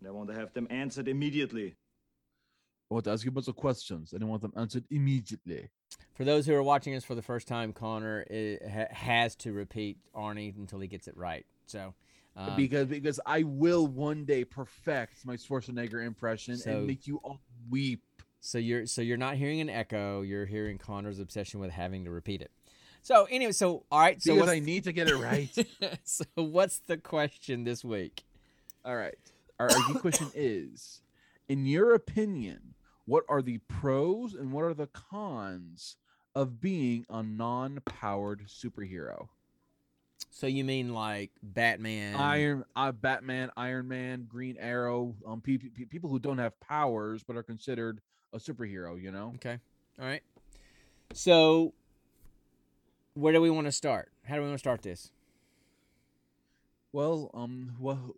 And 0.00 0.08
I 0.08 0.12
want 0.12 0.28
to 0.28 0.34
have 0.34 0.52
them 0.52 0.66
answered 0.70 1.08
immediately. 1.08 1.74
I 2.90 2.94
want 2.94 3.04
to 3.06 3.10
ask 3.10 3.24
you 3.24 3.30
a 3.30 3.32
bunch 3.34 3.48
of 3.48 3.56
questions, 3.56 4.12
and 4.12 4.22
I 4.22 4.26
want 4.26 4.42
them 4.42 4.52
answered 4.56 4.84
immediately. 4.90 5.68
For 6.14 6.24
those 6.24 6.46
who 6.46 6.54
are 6.54 6.62
watching 6.62 6.94
us 6.94 7.02
for 7.04 7.14
the 7.14 7.22
first 7.22 7.48
time, 7.48 7.72
Connor 7.72 8.24
i 8.30 8.58
ha- 8.70 8.86
has 8.94 9.34
to 9.36 9.52
repeat 9.52 9.98
Arnie 10.14 10.56
until 10.56 10.78
he 10.78 10.86
gets 10.86 11.08
it 11.08 11.16
right. 11.16 11.44
So, 11.66 11.94
um, 12.36 12.56
because 12.56 12.86
because 12.88 13.20
I 13.26 13.42
will 13.42 13.86
one 13.86 14.24
day 14.24 14.44
perfect 14.44 15.24
my 15.24 15.36
Schwarzenegger 15.36 16.04
impression 16.04 16.56
So- 16.56 16.70
and 16.70 16.86
make 16.86 17.06
you 17.06 17.16
all 17.24 17.40
weep. 17.70 18.02
so 18.40 18.58
you're 18.58 18.86
so 18.86 19.02
you're 19.02 19.16
not 19.16 19.36
hearing 19.36 19.60
an 19.60 19.70
echo. 19.70 20.22
You're 20.22 20.46
hearing 20.46 20.78
Connor's 20.78 21.18
obsession 21.18 21.60
with 21.60 21.70
having 21.70 22.04
to 22.04 22.10
repeat 22.10 22.42
it. 22.42 22.50
So 23.02 23.26
anyway, 23.30 23.52
so 23.52 23.84
all 23.90 24.00
right. 24.00 24.20
So 24.20 24.34
because 24.34 24.50
I 24.50 24.58
need 24.58 24.84
to 24.84 24.92
get 24.92 25.08
it 25.08 25.16
right. 25.16 25.48
so 26.04 26.24
what's 26.34 26.78
the 26.80 26.96
question 26.96 27.64
this 27.64 27.84
week? 27.84 28.24
all 28.84 28.96
right. 28.96 29.16
Our, 29.58 29.70
our 29.70 29.94
question 30.00 30.28
is: 30.34 31.00
In 31.48 31.66
your 31.66 31.94
opinion, 31.94 32.74
what 33.06 33.24
are 33.28 33.42
the 33.42 33.58
pros 33.68 34.34
and 34.34 34.52
what 34.52 34.64
are 34.64 34.74
the 34.74 34.88
cons 34.88 35.96
of 36.34 36.60
being 36.60 37.06
a 37.08 37.22
non-powered 37.22 38.46
superhero? 38.48 39.28
So 40.36 40.46
you 40.46 40.64
mean 40.64 40.92
like 40.92 41.30
Batman? 41.42 42.14
Iron, 42.16 42.64
uh, 42.76 42.92
Batman, 42.92 43.50
Iron 43.56 43.88
Man, 43.88 44.26
Green 44.28 44.58
Arrow, 44.60 45.14
um, 45.26 45.40
pe- 45.40 45.56
pe- 45.56 45.86
people 45.86 46.10
who 46.10 46.18
don't 46.18 46.36
have 46.36 46.60
powers 46.60 47.22
but 47.22 47.36
are 47.36 47.42
considered 47.42 48.02
a 48.34 48.38
superhero. 48.38 49.00
You 49.00 49.12
know. 49.12 49.32
Okay. 49.36 49.58
All 49.98 50.04
right. 50.04 50.22
So 51.14 51.72
where 53.14 53.32
do 53.32 53.40
we 53.40 53.48
want 53.48 53.66
to 53.66 53.72
start? 53.72 54.12
How 54.24 54.34
do 54.34 54.42
we 54.42 54.48
want 54.48 54.56
to 54.56 54.58
start 54.58 54.82
this? 54.82 55.10
Well, 56.92 57.30
um, 57.32 57.74
well, 57.80 58.14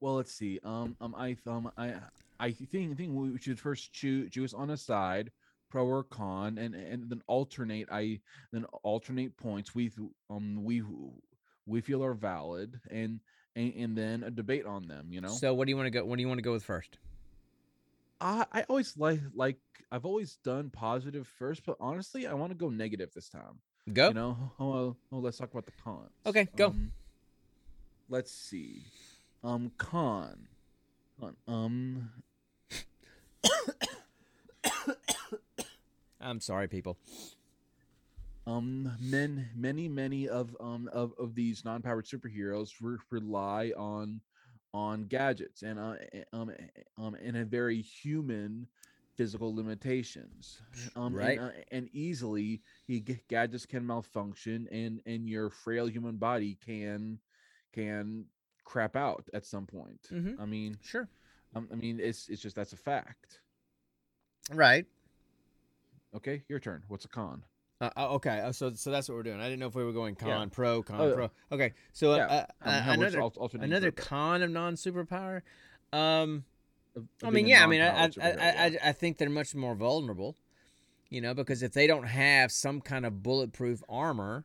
well, 0.00 0.14
let's 0.16 0.32
see. 0.32 0.58
Um, 0.64 0.96
um, 1.00 1.14
I, 1.16 1.36
um, 1.46 1.70
I, 1.78 1.94
I 2.40 2.50
think, 2.50 2.96
think 2.96 3.12
we 3.14 3.38
should 3.38 3.60
first 3.60 3.92
choose 3.92 4.28
choose 4.32 4.54
on 4.54 4.70
a 4.70 4.76
side, 4.76 5.30
pro 5.70 5.86
or 5.86 6.02
con, 6.02 6.58
and 6.58 6.74
and 6.74 7.08
then 7.08 7.22
alternate. 7.28 7.86
I 7.92 8.18
then 8.50 8.64
alternate 8.82 9.36
points 9.36 9.72
we 9.72 9.92
um 10.30 10.64
we 10.64 10.82
we 11.68 11.80
feel 11.80 12.02
are 12.04 12.14
valid, 12.14 12.80
and 12.90 13.20
and, 13.54 13.74
and 13.74 13.96
then 13.96 14.22
a 14.24 14.30
debate 14.30 14.66
on 14.66 14.88
them. 14.88 15.08
You 15.10 15.20
know, 15.20 15.28
So 15.28 15.54
what 15.54 15.66
do 15.66 15.70
you 15.70 15.76
want 15.76 15.86
to 15.86 15.90
go? 15.90 16.04
What 16.04 16.16
do 16.16 16.22
you 16.22 16.28
want 16.28 16.38
to 16.38 16.42
go 16.42 16.52
with 16.52 16.64
first? 16.64 16.98
I 18.20 18.46
I 18.52 18.62
always 18.64 18.96
like 18.96 19.20
like 19.34 19.58
I've 19.92 20.04
always 20.04 20.36
done 20.44 20.70
positive 20.70 21.26
first, 21.38 21.64
but 21.64 21.76
honestly, 21.80 22.26
I 22.26 22.34
want 22.34 22.50
to 22.50 22.56
go 22.56 22.68
negative 22.68 23.10
this 23.14 23.28
time. 23.28 23.60
Go. 23.92 24.08
You 24.08 24.14
know, 24.14 24.36
oh, 24.58 24.68
well, 24.70 24.96
oh, 25.12 25.18
let's 25.18 25.38
talk 25.38 25.50
about 25.50 25.66
the 25.66 25.72
cons. 25.84 26.10
Okay, 26.26 26.48
go. 26.56 26.68
Um, 26.68 26.92
let's 28.08 28.32
see. 28.32 28.82
Um, 29.44 29.70
con. 29.78 30.48
Con. 31.20 31.36
Um, 31.46 32.10
I'm 36.20 36.40
sorry, 36.40 36.68
people. 36.68 36.98
Um, 38.48 38.92
men, 39.00 39.48
many, 39.54 39.88
many 39.88 40.28
of 40.28 40.56
um 40.60 40.88
of, 40.92 41.12
of 41.18 41.34
these 41.34 41.64
non-powered 41.64 42.06
superheroes 42.06 42.70
re- 42.80 42.98
rely 43.10 43.72
on 43.76 44.20
on 44.74 45.04
gadgets 45.04 45.62
and 45.62 45.78
uh 45.78 45.96
eh, 46.12 46.24
um 46.32 46.50
eh, 46.50 46.82
um 46.98 47.14
and 47.14 47.36
a 47.36 47.44
very 47.44 47.80
human 47.82 48.68
physical 49.16 49.54
limitations. 49.54 50.62
Um, 50.96 51.14
Right. 51.14 51.38
And, 51.38 51.38
uh, 51.40 51.50
and 51.72 51.88
easily, 51.92 52.62
he 52.86 53.00
g- 53.00 53.20
gadgets 53.28 53.66
can 53.66 53.86
malfunction, 53.86 54.68
and 54.72 55.00
and 55.06 55.28
your 55.28 55.50
frail 55.50 55.86
human 55.86 56.16
body 56.16 56.56
can 56.64 57.20
can 57.72 58.26
crap 58.64 58.96
out 58.96 59.28
at 59.34 59.44
some 59.46 59.66
point. 59.66 60.12
Mhm. 60.12 60.38
I 60.38 60.46
mean, 60.46 60.78
Sure. 60.82 61.08
um, 61.54 61.68
I 61.72 61.76
mean, 61.76 62.00
it's 62.00 62.28
it's 62.28 62.42
just 62.42 62.56
that's 62.56 62.72
a 62.72 62.76
fact. 62.76 63.40
Right. 64.52 64.86
Okay, 66.14 66.44
your 66.48 66.60
turn. 66.60 66.84
What's 66.88 67.04
a 67.04 67.08
con? 67.08 67.44
Uh, 67.80 67.90
uh, 67.96 68.08
okay, 68.14 68.40
uh, 68.40 68.50
so 68.50 68.72
so 68.74 68.90
that's 68.90 69.08
what 69.08 69.14
we're 69.14 69.22
doing. 69.22 69.40
I 69.40 69.44
didn't 69.44 69.60
know 69.60 69.68
if 69.68 69.74
we 69.74 69.84
were 69.84 69.92
going 69.92 70.16
con, 70.16 70.28
Yeah. 70.28 70.46
pro, 70.50 70.82
con, 70.82 71.00
Oh, 71.00 71.14
pro. 71.14 71.30
Okay, 71.52 71.72
so 71.92 72.16
yeah, 72.16 72.26
uh, 72.26 72.68
uh, 72.68 72.82
another 72.88 73.22
another 73.54 73.92
con 73.92 74.42
of 74.42 74.50
non 74.50 74.74
superpower. 74.74 75.42
Um, 75.92 76.44
I 77.22 77.30
mean, 77.30 77.46
yeah, 77.46 77.62
I 77.62 77.66
mean, 77.68 77.80
I 77.80 78.04
I, 78.04 78.08
superhero, 78.08 78.40
I. 78.40 78.78
I 78.88 78.92
think 78.92 79.18
they're 79.18 79.30
much 79.30 79.54
more 79.54 79.74
vulnerable. 79.74 80.36
You 81.08 81.22
know, 81.22 81.32
because 81.32 81.62
if 81.62 81.72
they 81.72 81.86
don't 81.86 82.04
have 82.04 82.52
some 82.52 82.82
kind 82.82 83.06
of 83.06 83.22
bulletproof 83.22 83.82
armor, 83.88 84.44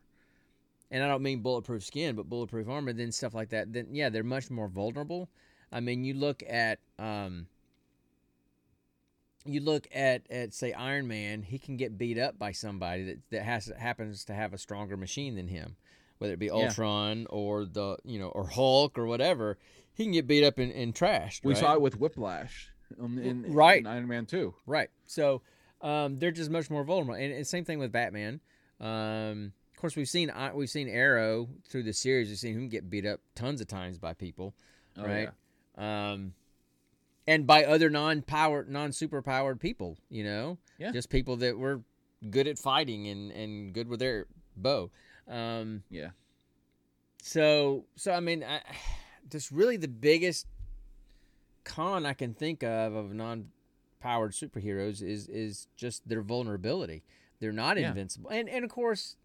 and 0.91 1.03
I 1.03 1.07
don't 1.07 1.23
mean 1.23 1.41
bulletproof 1.41 1.83
skin, 1.83 2.15
but 2.15 2.29
bulletproof 2.29 2.69
armor, 2.69 2.93
then 2.93 3.11
stuff 3.11 3.33
like 3.33 3.49
that, 3.49 3.73
then 3.73 3.87
yeah, 3.91 4.09
they're 4.09 4.23
much 4.23 4.49
more 4.49 4.69
vulnerable. 4.69 5.29
I 5.71 5.79
mean, 5.79 6.05
you 6.05 6.13
look 6.13 6.43
at 6.47 6.79
um, 6.99 7.47
you 9.45 9.59
look 9.61 9.87
at 9.93 10.23
at 10.29 10.53
say 10.53 10.73
Iron 10.73 11.07
Man, 11.07 11.41
he 11.43 11.57
can 11.59 11.77
get 11.77 11.97
beat 11.97 12.17
up 12.17 12.37
by 12.39 12.51
somebody 12.51 13.03
that 13.03 13.17
that 13.31 13.43
has 13.43 13.71
happens 13.77 14.25
to 14.25 14.33
have 14.33 14.53
a 14.53 14.57
stronger 14.57 14.95
machine 14.97 15.35
than 15.35 15.47
him, 15.47 15.75
whether 16.17 16.33
it 16.33 16.39
be 16.39 16.49
Ultron 16.51 17.27
or 17.29 17.65
the 17.65 17.97
you 18.03 18.19
know 18.19 18.29
or 18.29 18.47
Hulk 18.47 18.97
or 18.97 19.05
whatever. 19.05 19.57
He 19.93 20.03
can 20.05 20.13
get 20.13 20.25
beat 20.27 20.43
up 20.43 20.57
and, 20.57 20.71
and 20.71 20.93
trashed. 20.95 21.43
we 21.43 21.53
right? 21.53 21.59
saw 21.59 21.73
it 21.75 21.81
with 21.81 21.99
Whiplash 21.99 22.69
in, 22.97 23.19
in- 23.19 23.53
Right. 23.53 23.79
in 23.81 23.87
Iron 23.87 24.07
Man 24.07 24.25
Two. 24.25 24.55
Right. 24.65 24.89
So 25.05 25.41
um, 25.81 26.17
they're 26.17 26.31
just 26.31 26.49
much 26.49 26.69
more 26.69 26.83
vulnerable, 26.83 27.13
and, 27.13 27.31
and 27.33 27.45
same 27.45 27.63
thing 27.65 27.77
with 27.79 27.91
Batman. 27.91 28.39
Um, 28.79 29.53
of 29.75 29.79
course, 29.81 29.95
we've 29.95 30.07
seen 30.09 30.31
we've 30.55 30.69
seen 30.69 30.87
Arrow 30.87 31.49
through 31.69 31.83
the 31.83 31.93
series. 31.93 32.29
We've 32.29 32.37
seen 32.39 32.55
him 32.55 32.69
get 32.69 32.89
beat 32.89 33.05
up 33.05 33.19
tons 33.35 33.61
of 33.61 33.67
times 33.67 33.97
by 33.99 34.13
people, 34.13 34.55
Oh, 34.97 35.03
right? 35.05 35.29
yeah. 35.77 36.11
Um, 36.13 36.33
and 37.27 37.47
by 37.47 37.63
other 37.65 37.89
non-powered, 37.89 38.69
non-superpowered 38.69 39.59
people. 39.59 39.97
You 40.09 40.23
know, 40.23 40.57
Yeah. 40.77 40.91
just 40.91 41.09
people 41.09 41.35
that 41.37 41.57
were 41.57 41.81
good 42.29 42.47
at 42.47 42.57
fighting 42.57 43.07
and 43.07 43.31
and 43.31 43.73
good 43.73 43.87
with 43.87 43.99
their 43.99 44.27
bow. 44.55 44.91
Um, 45.27 45.83
Yeah. 45.89 46.11
so 47.21 47.85
so 47.95 48.11
I 48.13 48.19
mean, 48.19 48.43
I, 48.43 48.61
just 49.29 49.51
really 49.51 49.77
the 49.77 49.87
biggest 49.87 50.47
con 51.63 52.05
I 52.05 52.13
can 52.13 52.33
think 52.33 52.63
of 52.63 52.93
of 52.93 53.13
non-powered 53.13 54.31
superheroes 54.33 55.01
is 55.01 55.27
is 55.29 55.67
just 55.75 56.07
their 56.07 56.21
vulnerability. 56.21 57.03
They're 57.39 57.51
not 57.53 57.77
Yeah. 57.77 57.89
invincible, 57.89 58.29
and 58.29 58.49
and 58.49 58.63
of 58.65 58.71
course, 58.71 59.15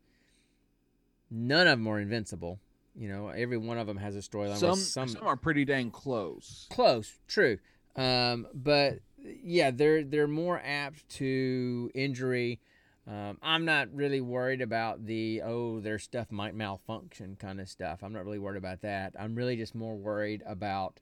none 1.31 1.67
of 1.67 1.79
them 1.79 1.87
are 1.87 2.01
invincible. 2.01 2.59
You 2.97 3.09
know, 3.09 3.29
every 3.29 3.59
one 3.59 3.79
of 3.79 3.87
them 3.87 3.97
has 3.99 4.17
a 4.17 4.21
storyline. 4.21 4.57
Some, 4.57 4.75
some 4.77 5.09
some 5.09 5.27
are 5.27 5.37
pretty 5.37 5.65
dang 5.65 5.91
close. 5.91 6.67
close, 6.71 7.15
true, 7.29 7.59
um, 7.99 8.47
but 8.55 9.01
yeah, 9.43 9.71
they're 9.73 10.05
they're 10.05 10.29
more 10.29 10.61
apt 10.65 11.09
to 11.17 11.91
injury. 11.95 12.61
Um, 13.07 13.39
I'm 13.43 13.65
not 13.65 13.93
really 13.93 14.21
worried 14.21 14.61
about 14.61 15.05
the 15.05 15.43
oh 15.43 15.81
their 15.81 15.99
stuff 15.99 16.31
might 16.31 16.55
malfunction 16.55 17.37
kind 17.41 17.61
of 17.61 17.69
stuff. 17.69 18.03
I'm 18.03 18.13
not 18.13 18.25
really 18.25 18.39
worried 18.39 18.59
about 18.59 18.83
that. 18.83 19.15
I'm 19.19 19.35
really 19.35 19.57
just 19.57 19.75
more 19.75 19.97
worried 19.97 20.43
about 20.47 21.01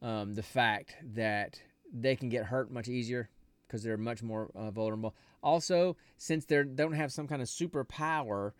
um, 0.00 0.34
the 0.34 0.42
fact 0.42 0.96
that 1.14 1.60
they 1.92 2.14
can 2.14 2.28
get 2.28 2.44
hurt 2.44 2.70
much 2.70 2.88
easier 2.88 3.28
because 3.66 3.82
they're 3.82 3.96
much 3.96 4.22
more 4.22 4.50
uh, 4.54 4.70
vulnerable. 4.70 5.14
Also, 5.42 5.96
since 6.18 6.44
they 6.44 6.62
don't 6.62 6.92
have 6.92 7.12
some 7.12 7.26
kind 7.26 7.42
of 7.42 7.48
superpower, 7.48 8.52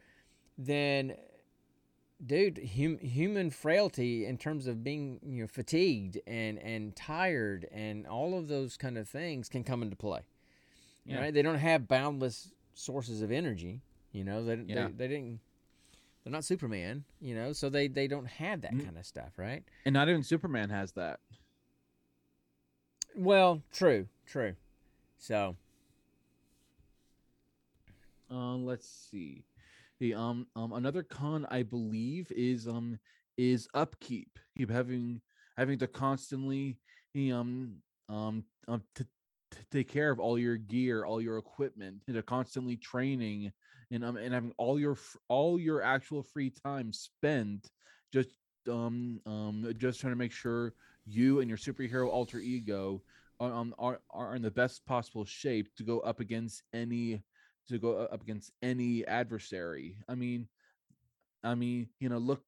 then 0.59 1.14
dude, 2.24 2.59
hum, 2.76 2.98
human 2.98 3.50
frailty 3.50 4.24
in 4.26 4.38
terms 4.38 4.66
of 4.66 4.83
being 4.85 5.20
you 5.22 5.42
know 5.42 5.46
fatigued 5.48 6.18
and 6.26 6.59
and 6.59 6.94
tired 6.96 7.66
and 7.72 8.07
all 8.07 8.38
of 8.38 8.48
those 8.48 8.76
kind 8.76 8.96
of 8.98 9.09
things 9.09 9.48
can 9.48 9.64
come 9.64 9.83
into 9.83 9.96
play. 9.96 10.20
Yeah. 11.05 11.20
Right? 11.20 11.35
They 11.35 11.42
don't 11.42 11.59
have 11.59 11.87
boundless 11.88 12.52
sources 12.74 13.22
of 13.22 13.31
energy. 13.31 13.81
You 14.12 14.24
know, 14.24 14.44
they, 14.44 14.55
Yeah. 14.66 14.88
they, 14.88 14.92
they 14.92 15.09
didn't. 15.09 15.40
They're 16.24 16.33
not 16.33 16.44
Superman, 16.44 17.05
you 17.20 17.35
know, 17.37 17.52
so 17.52 17.68
they 17.68 17.87
they 17.87 18.09
don't 18.09 18.26
have 18.26 18.62
that 18.62 18.72
Mm. 18.74 18.85
kind 18.85 18.98
of 18.98 19.07
stuff, 19.07 19.38
right? 19.38 19.62
And 19.85 19.92
not 19.92 20.09
even 20.09 20.22
Superman 20.24 20.70
has 20.70 20.92
that. 20.92 21.20
Well, 23.14 23.62
true, 23.72 24.09
true. 24.26 24.57
So, 25.18 25.57
Uh, 28.29 28.57
let's 28.57 28.87
see. 28.88 29.44
The 30.00 30.14
um 30.14 30.46
um 30.56 30.72
another 30.72 31.02
con 31.02 31.46
I 31.50 31.62
believe 31.62 32.30
is 32.32 32.68
um 32.68 32.98
is 33.37 33.68
upkeep. 33.74 34.38
Keep 34.56 34.70
having 34.70 35.20
having 35.56 35.78
to 35.78 35.87
constantly 35.87 36.78
um 37.16 37.76
um 38.09 38.44
um 38.68 38.82
to, 38.96 39.04
to 39.52 39.59
take 39.70 39.88
care 39.88 40.11
of 40.11 40.20
all 40.20 40.38
your 40.38 40.56
gear, 40.56 41.04
all 41.04 41.20
your 41.20 41.38
equipment, 41.38 42.02
and 42.06 42.16
to 42.16 42.22
constantly 42.22 42.76
training 42.76 43.52
and 43.90 44.04
um 44.04 44.16
and 44.16 44.35
having 44.35 44.52
all 44.59 44.78
your 44.78 44.96
all 45.28 45.59
your 45.59 45.82
actual 45.82 46.22
free 46.22 46.50
time 46.50 46.92
spent 46.92 47.70
just 48.12 48.30
um 48.68 49.20
um 49.26 49.72
just 49.78 50.00
trying 50.00 50.12
to 50.12 50.18
make 50.18 50.32
sure 50.32 50.74
you 51.06 51.40
and 51.40 51.48
your 51.48 51.59
superhero 51.59 52.09
alter 52.09 52.38
ego 52.38 53.02
are 53.38 53.52
um 53.52 53.74
are, 53.78 54.00
are 54.11 54.35
in 54.35 54.42
the 54.42 54.50
best 54.50 54.85
possible 54.87 55.24
shape 55.24 55.68
to 55.76 55.85
go 55.85 56.00
up 56.00 56.20
against 56.20 56.62
any 56.74 57.22
to 57.68 57.79
go 57.79 57.98
up 57.98 58.22
against 58.22 58.52
any 58.62 59.05
adversary. 59.07 59.96
I 60.09 60.14
mean, 60.14 60.48
I 61.44 61.55
mean, 61.55 61.88
you 62.00 62.09
know, 62.09 62.18
look, 62.18 62.42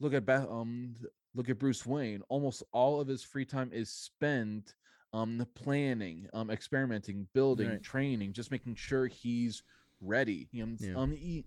look 0.00 0.14
at 0.14 0.26
Ba- 0.26 0.48
um, 0.50 0.96
look 1.34 1.48
at 1.48 1.58
Bruce 1.58 1.84
Wayne. 1.86 2.22
Almost 2.28 2.62
all 2.72 3.00
of 3.00 3.08
his 3.08 3.22
free 3.22 3.44
time 3.44 3.70
is 3.72 3.90
spent 3.90 4.74
um 5.12 5.38
the 5.38 5.46
planning, 5.46 6.28
um, 6.34 6.50
experimenting, 6.50 7.28
building, 7.34 7.68
Right. 7.68 7.82
training, 7.82 8.32
just 8.32 8.50
making 8.50 8.74
sure 8.74 9.06
he's 9.06 9.62
ready. 10.00 10.48
You 10.52 10.66
know, 10.66 10.76
Yeah. 10.80 10.94
um, 10.96 11.12
e- 11.14 11.44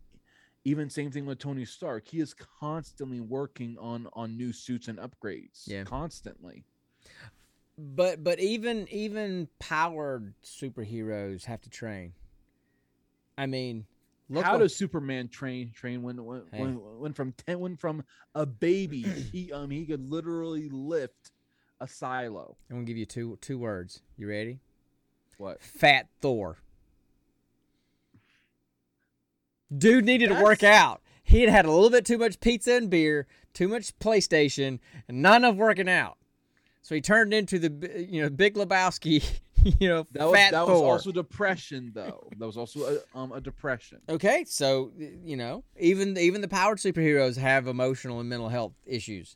even 0.63 0.89
same 0.89 1.12
thing 1.12 1.26
with 1.26 1.39
Tony 1.39 1.65
Stark. 1.65 2.08
He 2.08 2.19
is 2.19 2.34
constantly 2.34 3.19
working 3.19 3.78
on 3.78 4.08
on 4.13 4.38
new 4.38 4.54
suits 4.54 4.88
and 4.88 5.00
upgrades. 5.00 5.67
Yeah. 5.67 5.84
constantly. 5.84 6.63
but 7.78 8.23
but 8.23 8.39
even 8.39 8.88
even 8.89 9.47
powered 9.60 10.34
superheroes 10.43 11.43
have 11.45 11.62
to 11.62 11.69
train. 11.69 12.13
I 13.38 13.45
mean, 13.45 13.86
look 14.30 14.43
How 14.43 14.54
what- 14.54 14.60
does 14.60 14.76
Superman 14.76 15.28
train 15.30 15.71
train 15.71 16.02
when 16.04 16.23
when, 16.23 16.43
Hey. 16.52 16.60
when 16.62 16.76
when 17.00 17.13
from 17.13 17.34
ten 17.34 17.60
when 17.60 17.76
from 17.78 18.04
a 18.36 18.45
baby 18.45 19.02
he 19.04 19.52
um 19.52 19.69
he 19.69 19.86
could 19.86 20.10
literally 20.10 20.69
lift 20.69 21.32
a 21.80 21.88
silo. 21.88 22.58
I'm 22.69 22.78
gonna 22.78 22.86
give 22.86 22.97
you 22.97 23.06
two 23.06 23.38
two 23.41 23.58
words. 23.60 24.02
You 24.17 24.28
ready? 24.30 24.60
What? 25.38 25.62
Fat 25.62 26.08
Thor. 26.19 26.58
Dude 29.76 30.06
needed 30.06 30.30
to 30.30 30.41
work 30.41 30.63
out. 30.63 31.02
He 31.23 31.41
had 31.41 31.50
had 31.50 31.65
a 31.65 31.71
little 31.71 31.89
bit 31.89 32.06
too 32.06 32.17
much 32.17 32.39
pizza 32.39 32.73
and 32.76 32.89
beer, 32.89 33.28
too 33.54 33.67
much 33.67 33.97
PlayStation, 34.00 34.80
and 35.10 35.21
not 35.21 35.38
enough 35.41 35.56
working 35.58 35.89
out. 35.89 36.17
So 36.82 36.95
he 36.95 37.02
turned 37.02 37.34
into 37.34 37.60
the 37.60 38.06
you 38.10 38.21
know 38.21 38.30
Big 38.30 38.56
Lebowski, 38.56 39.23
you 39.80 39.88
know, 39.89 40.06
That 40.12 40.26
was 40.26 40.34
that 40.52 40.67
was 40.67 40.82
also 40.82 41.12
depression 41.12 41.91
though. 41.93 42.30
That 42.38 42.46
was 42.46 42.58
also 42.58 42.98
a, 43.13 43.17
um 43.17 43.32
a 43.32 43.41
depression. 43.41 44.00
Okay, 44.10 44.43
so 44.48 44.91
you 44.98 45.36
know, 45.38 45.63
even 45.80 46.17
even 46.17 46.41
the 46.41 46.48
powered 46.48 46.78
superheroes 46.78 47.38
have 47.38 47.67
emotional 47.67 48.20
and 48.20 48.30
mental 48.30 48.50
health 48.50 48.74
issues. 48.86 49.36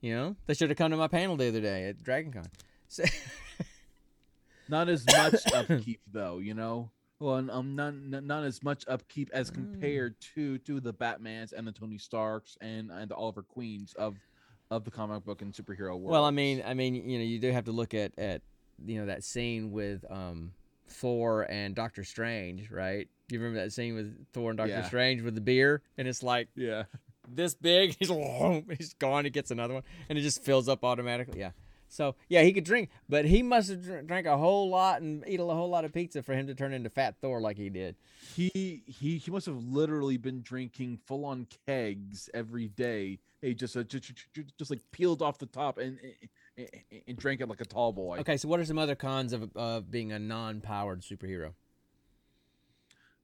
You 0.00 0.14
know, 0.14 0.36
they 0.46 0.54
should 0.54 0.68
have 0.70 0.78
come 0.78 0.90
to 0.90 0.96
my 0.96 1.08
panel 1.08 1.36
the 1.36 1.48
other 1.48 1.60
day 1.60 1.88
at 1.88 1.98
DragonCon. 2.02 2.46
So, 2.88 3.04
Not 4.68 4.88
as 4.88 5.06
much 5.06 5.34
upkeep 5.54 6.00
though, 6.12 6.38
you 6.38 6.54
know. 6.54 6.90
Well, 7.18 7.36
and, 7.36 7.50
um, 7.50 7.74
not, 7.76 7.94
not 7.94 8.44
as 8.44 8.62
much 8.62 8.84
upkeep 8.88 9.30
as 9.32 9.50
Mm. 9.50 9.54
compared 9.54 10.20
to 10.34 10.58
to 10.58 10.80
the 10.80 10.92
Batman's 10.92 11.52
and 11.52 11.66
the 11.66 11.72
Tony 11.72 11.98
Starks 11.98 12.58
and 12.60 12.90
and 12.90 13.10
the 13.10 13.14
Oliver 13.14 13.42
Queens 13.42 13.94
of 13.94 14.16
of 14.70 14.84
the 14.84 14.90
comic 14.90 15.24
book 15.24 15.42
and 15.42 15.52
superhero 15.54 15.90
world. 15.98 16.02
well, 16.10 16.24
I 16.24 16.30
mean, 16.30 16.62
I 16.66 16.74
mean, 16.74 16.94
you 16.94 17.18
know, 17.18 17.24
you 17.24 17.38
do 17.38 17.50
have 17.52 17.64
to 17.64 17.72
look 17.72 17.94
at 17.94 18.12
at 18.18 18.42
you 18.84 19.00
know 19.00 19.06
that 19.06 19.24
scene 19.24 19.70
with 19.72 20.04
um 20.10 20.52
Thor 20.88 21.46
and 21.50 21.74
Doctor 21.74 22.04
Strange, 22.04 22.70
right? 22.70 23.08
You 23.30 23.38
remember 23.40 23.60
that 23.60 23.72
scene 23.72 23.94
with 23.94 24.26
Thor 24.32 24.50
and 24.50 24.56
Doctor 24.58 24.72
Yeah. 24.72 24.86
Strange 24.86 25.22
with 25.22 25.34
the 25.34 25.40
beer, 25.40 25.82
and 25.98 26.06
it's 26.06 26.22
like 26.22 26.48
yeah, 26.54 26.84
this 27.28 27.54
big. 27.54 27.96
He's 27.98 28.10
he's 28.78 28.94
gone. 28.94 29.24
He 29.24 29.30
gets 29.30 29.50
another 29.50 29.74
one, 29.74 29.82
and 30.08 30.18
it 30.18 30.22
just 30.22 30.44
fills 30.44 30.68
up 30.68 30.84
automatically. 30.84 31.40
Yeah. 31.40 31.50
So 31.88 32.16
yeah, 32.28 32.42
he 32.42 32.52
could 32.52 32.64
drink, 32.64 32.90
but 33.08 33.24
he 33.24 33.42
must 33.42 33.70
have 33.70 34.06
drank 34.06 34.26
a 34.26 34.36
whole 34.36 34.68
lot 34.68 35.02
and 35.02 35.24
eat 35.26 35.38
a 35.38 35.44
whole 35.44 35.70
lot 35.70 35.84
of 35.84 35.92
pizza 35.92 36.22
for 36.22 36.34
him 36.34 36.48
to 36.48 36.54
turn 36.54 36.72
into 36.72 36.90
Fat 36.90 37.14
Thor 37.20 37.40
like 37.40 37.56
he 37.56 37.70
did. 37.70 37.94
he 38.34 38.82
he 38.86 39.18
he 39.18 39.30
must 39.30 39.46
have 39.46 39.62
literally 39.64 40.16
been 40.16 40.42
drinking 40.42 40.98
full 41.06 41.24
on 41.24 41.46
kegs 41.66 42.28
every 42.34 42.68
day. 42.68 43.20
He 43.40 43.54
just 43.54 43.76
uh, 43.76 43.84
just, 43.84 44.12
just 44.58 44.70
like 44.70 44.80
peeled 44.90 45.22
off 45.22 45.38
the 45.38 45.46
top 45.46 45.78
and, 45.78 45.98
and 46.02 46.14
and 47.06 47.16
drank 47.16 47.40
it 47.40 47.48
like 47.48 47.60
a 47.60 47.64
tall 47.64 47.92
boy. 47.92 48.18
Okay, 48.18 48.36
so 48.36 48.48
what 48.48 48.60
are 48.60 48.64
some 48.64 48.78
other 48.78 48.94
cons 48.94 49.32
of 49.32 49.50
of 49.56 49.90
being 49.90 50.12
a 50.12 50.18
non-powered 50.18 51.02
superhero? 51.02 51.52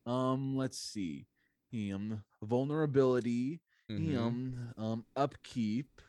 Um, 0.07 0.57
let's 0.57 0.78
see. 0.78 1.26
Um, 1.74 2.22
vulnerability. 2.43 3.61
Mhm. 3.91 4.16
um 4.16 4.74
um 4.78 5.05
upkeep. 5.16 6.01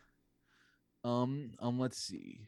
Um 1.04 1.52
um 1.60 1.80
let's 1.80 1.98
see. 1.98 2.48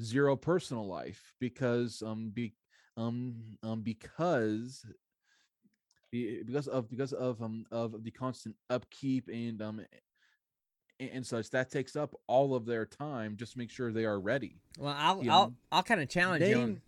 Zero 0.00 0.36
personal 0.36 0.86
life 0.86 1.34
because 1.40 2.02
um 2.02 2.30
be 2.30 2.54
um 2.96 3.58
um 3.62 3.82
because 3.82 4.84
because 6.10 6.68
of 6.68 6.90
because 6.90 7.12
of 7.12 7.42
um 7.42 7.64
of 7.70 8.04
the 8.04 8.10
constant 8.10 8.56
upkeep 8.70 9.28
and 9.28 9.62
um 9.62 9.80
and 11.10 11.26
such 11.26 11.50
that 11.50 11.70
takes 11.70 11.96
up 11.96 12.14
all 12.26 12.54
of 12.54 12.66
their 12.66 12.86
time 12.86 13.36
just 13.36 13.52
to 13.52 13.58
make 13.58 13.70
sure 13.70 13.92
they 13.92 14.04
are 14.04 14.20
ready. 14.20 14.60
Well, 14.78 14.94
I'll 14.96 15.24
Yeah. 15.24 15.34
I'll 15.34 15.54
I'll 15.70 15.82
kind 15.82 16.00
of 16.00 16.08
challenge 16.08 16.44
you. 16.44 16.56
On, 16.56 16.80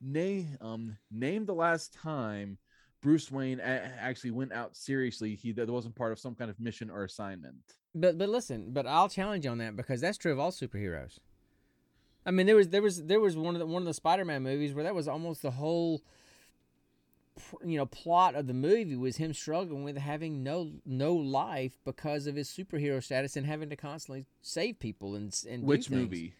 Name, 0.00 0.46
name, 0.46 0.58
um, 0.60 0.96
name 1.10 1.44
the 1.46 1.54
last 1.54 1.92
time 1.92 2.58
Bruce 3.00 3.30
Wayne 3.30 3.60
a- 3.60 3.62
actually 3.98 4.30
went 4.32 4.52
out 4.52 4.76
seriously. 4.76 5.34
He 5.34 5.52
that 5.52 5.68
wasn't 5.68 5.94
part 5.96 6.12
of 6.12 6.18
some 6.18 6.34
kind 6.34 6.50
of 6.50 6.58
mission 6.60 6.90
or 6.90 7.04
assignment. 7.04 7.56
but 7.94 8.16
but 8.18 8.28
listen, 8.28 8.72
but 8.72 8.86
I'll 8.86 9.08
challenge 9.08 9.44
you 9.44 9.50
on 9.50 9.58
that 9.58 9.76
because 9.76 10.00
that's 10.00 10.18
true 10.18 10.32
of 10.32 10.38
all 10.38 10.50
superheroes. 10.52 11.18
I 12.26 12.30
mean, 12.30 12.46
there 12.46 12.56
was 12.56 12.68
there 12.68 12.82
was 12.82 13.04
there 13.04 13.20
was 13.20 13.36
one 13.36 13.54
of 13.54 13.58
the 13.60 13.66
one 13.66 13.82
of 13.82 13.86
the 13.86 13.94
Spider-Man 13.94 14.42
movies 14.42 14.74
where 14.74 14.84
that 14.84 14.94
was 14.94 15.08
almost 15.08 15.42
the 15.42 15.50
whole 15.52 16.02
you 17.64 17.76
know 17.76 17.86
plot 17.86 18.34
of 18.34 18.46
the 18.46 18.54
movie 18.54 18.96
was 18.96 19.16
him 19.16 19.32
struggling 19.34 19.84
with 19.84 19.96
having 19.96 20.42
no 20.42 20.70
no 20.86 21.14
life 21.14 21.78
because 21.84 22.26
of 22.26 22.36
his 22.36 22.48
superhero 22.48 23.02
status 23.02 23.36
and 23.36 23.46
having 23.46 23.68
to 23.70 23.76
constantly 23.76 24.26
save 24.42 24.78
people 24.78 25.14
and 25.14 25.34
and 25.48 25.62
Which 25.64 25.90
movie? 25.90 26.34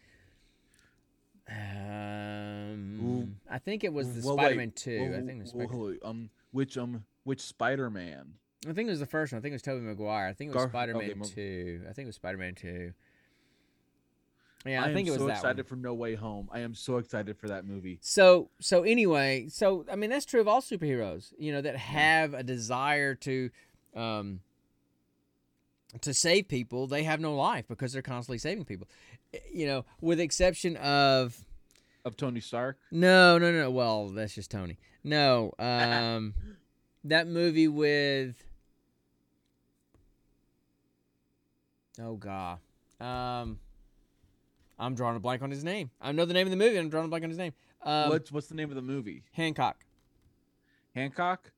Um, 1.50 3.36
I 3.50 3.58
think 3.58 3.84
it 3.84 3.92
was 3.92 4.14
the 4.20 4.26
Well, 4.26 4.36
Spider-Man 4.36 4.72
two. 4.72 5.00
well, 5.00 5.14
I 5.18 5.22
think 5.22 5.30
it 5.30 5.40
was 5.42 5.50
Spider- 5.50 5.74
on, 5.74 5.98
um, 6.04 6.30
which 6.50 6.76
um, 6.76 7.04
which 7.24 7.40
Spider-Man? 7.40 8.34
I 8.68 8.72
think 8.72 8.88
it 8.88 8.90
was 8.90 9.00
the 9.00 9.06
first 9.06 9.32
one. 9.32 9.38
I 9.38 9.42
think 9.42 9.52
it 9.52 9.54
was 9.56 9.62
Tobey 9.62 9.80
Maguire. 9.84 10.26
I 10.28 10.32
think 10.32 10.50
it 10.50 10.54
was 10.54 10.64
Gar- 10.64 10.70
Spider-Man 10.70 11.10
okay, 11.22 11.30
two. 11.34 11.80
I 11.88 11.92
think 11.92 12.06
it 12.06 12.08
was 12.08 12.16
Spider-Man 12.16 12.54
two. 12.54 12.92
Yeah, 14.68 14.84
I, 14.84 14.88
am 14.88 14.94
think 14.94 15.08
it 15.08 15.12
was 15.12 15.20
so 15.20 15.28
excited 15.28 15.64
one. 15.64 15.64
for 15.64 15.76
No 15.76 15.94
Way 15.94 16.14
Home. 16.14 16.48
I 16.52 16.60
am 16.60 16.74
so 16.74 16.98
excited 16.98 17.38
for 17.38 17.48
that 17.48 17.64
movie. 17.64 17.98
So 18.02 18.50
so 18.60 18.82
anyway, 18.82 19.46
so 19.48 19.86
I 19.90 19.96
mean 19.96 20.10
that's 20.10 20.26
true 20.26 20.40
of 20.40 20.48
all 20.48 20.60
superheroes, 20.60 21.32
you 21.38 21.52
know, 21.52 21.60
that 21.62 21.76
have 21.76 22.34
a 22.34 22.42
desire 22.42 23.14
to 23.16 23.50
um 23.94 24.40
to 26.02 26.12
save 26.12 26.48
people, 26.48 26.86
they 26.86 27.04
have 27.04 27.18
no 27.18 27.34
life 27.34 27.66
because 27.66 27.92
they're 27.92 28.02
constantly 28.02 28.38
saving 28.38 28.64
people. 28.66 28.86
Eh, 29.32 29.38
You 29.52 29.66
know, 29.66 29.84
with 30.00 30.20
exception 30.20 30.76
of 30.76 31.44
Of 32.04 32.16
Tony 32.16 32.40
Stark. 32.40 32.78
no, 32.90 33.38
no, 33.38 33.50
no, 33.52 33.70
well, 33.70 34.08
that's 34.08 34.34
just 34.34 34.50
Tony. 34.50 34.78
No, 35.02 35.52
um 35.58 36.34
that 37.04 37.26
movie 37.26 37.68
with 37.68 38.44
Oh 42.00 42.16
god. 42.16 42.58
Um 43.00 43.58
I'm 44.78 44.94
drawing 44.94 45.16
a 45.16 45.20
blank 45.20 45.42
on 45.42 45.50
his 45.50 45.64
name. 45.64 45.90
I 46.00 46.12
know 46.12 46.24
the 46.24 46.34
name 46.34 46.46
of 46.46 46.50
the 46.50 46.56
movie, 46.56 46.76
I'm 46.76 46.88
drawing 46.88 47.06
a 47.06 47.08
blank 47.08 47.24
on 47.24 47.30
his 47.30 47.38
name. 47.38 47.52
Um, 47.82 48.10
what's 48.10 48.30
what's 48.32 48.46
the 48.48 48.54
name 48.54 48.68
of 48.70 48.76
the 48.76 48.82
movie? 48.82 49.22
Hancock. 49.32 49.84
Hancock. 50.94 51.50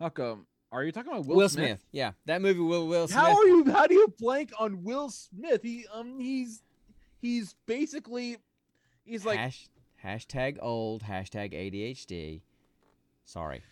How 0.00 0.08
come? 0.08 0.46
Are 0.72 0.82
you 0.82 0.90
talking 0.92 1.12
about 1.12 1.26
Will, 1.26 1.36
Will, 1.36 1.48
Smith. 1.48 1.84
Yeah, 1.92 2.12
that 2.26 2.42
movie. 2.42 2.60
Will 2.60 2.88
Will 2.88 3.06
Smith. 3.06 3.20
How 3.20 3.36
are 3.36 3.46
you? 3.46 3.64
How 3.70 3.86
do 3.86 3.94
you 3.94 4.12
blank 4.18 4.52
on 4.58 4.82
Will 4.82 5.08
Smith? 5.08 5.62
He 5.62 5.86
um 5.92 6.18
he's 6.18 6.62
he's 7.20 7.54
basically 7.66 8.38
he's 9.04 9.24
like 9.24 9.38
Hash, 9.38 9.68
hashtag 10.04 10.58
old. 10.60 11.02
Hashtag 11.02 11.52
ADHD. 11.52 12.40
Sorry. 13.24 13.62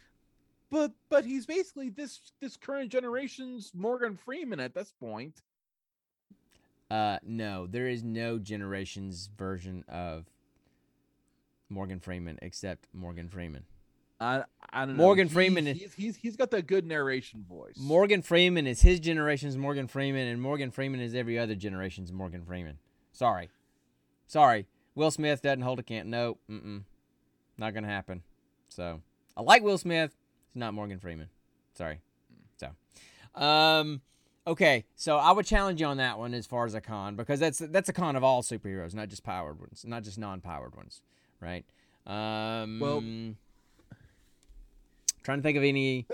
but 0.71 0.93
but 1.09 1.25
he's 1.25 1.45
basically 1.45 1.89
this 1.91 2.21
this 2.41 2.57
current 2.57 2.91
generation's 2.91 3.73
Morgan 3.75 4.17
Freeman 4.17 4.61
at 4.61 4.75
this 4.75 4.93
point. 4.99 5.43
Uh, 6.93 7.19
no, 7.23 7.67
there 7.67 7.89
is 7.89 8.03
no 8.05 8.39
generation's 8.39 9.31
version 9.39 9.83
of 9.89 10.27
Morgan 11.71 12.01
Freeman 12.01 12.39
except 12.43 12.87
Morgan 12.93 13.29
Freeman. 13.31 13.65
I 14.21 14.45
I 14.71 14.85
don't 14.85 14.97
know. 14.99 15.03
Morgan 15.03 15.27
He- 15.29 15.33
Freeman 15.35 15.67
is- 15.67 15.79
He's, 15.81 15.95
he's 15.95 16.17
he's 16.17 16.37
got 16.37 16.51
that 16.51 16.67
good 16.67 16.85
narration 16.87 17.45
voice. 17.49 17.77
Morgan 17.79 18.21
Freeman 18.21 18.67
is 18.67 18.83
his 18.83 19.01
generation's 19.01 19.57
Morgan 19.57 19.89
Freeman, 19.89 20.29
and 20.29 20.41
Morgan 20.43 20.71
Freeman 20.71 21.01
is 21.01 21.15
every 21.15 21.39
other 21.39 21.55
generation's 21.55 22.13
Morgan 22.13 22.45
Freeman. 22.45 22.79
Sorry, 23.13 23.49
sorry. 24.27 24.67
Will 24.95 25.11
Smith 25.11 25.41
doesn't 25.41 25.63
hold 25.63 25.79
a 25.79 25.83
can. 25.83 26.11
No, 26.11 26.37
mm-mm, 26.51 26.83
not 27.57 27.73
gonna 27.73 27.89
happen. 27.89 28.23
So 28.69 29.01
I 29.35 29.41
like 29.41 29.63
Will 29.63 29.79
Smith. 29.79 30.15
It's 30.49 30.57
not 30.57 30.75
Morgan 30.75 30.99
Freeman. 30.99 31.31
Sorry. 31.73 32.01
So, 32.59 32.69
um, 33.43 34.03
okay. 34.47 34.85
So 34.97 35.17
I 35.19 35.33
would 35.33 35.47
challenge 35.47 35.81
you 35.81 35.87
on 35.87 35.97
that 35.99 36.19
one 36.19 36.35
as 36.35 36.47
far 36.47 36.67
as 36.67 36.75
a 36.75 36.81
con 36.81 37.17
because 37.17 37.41
that's 37.41 37.59
that's 37.59 37.89
a 37.89 37.93
con 37.93 38.17
of 38.17 38.25
all 38.25 38.43
superheroes, 38.43 38.95
not 38.95 39.09
just 39.09 39.23
powered 39.25 39.59
ones, 39.59 39.85
not 39.87 40.03
just 40.03 40.19
non-powered 40.19 40.75
ones, 40.75 41.03
right? 41.41 41.65
Um, 42.07 42.81
Well- 42.81 43.01
trying 45.23 45.39
to 45.39 45.43
think 45.43 45.57
of 45.57 45.65
any. 45.65 46.07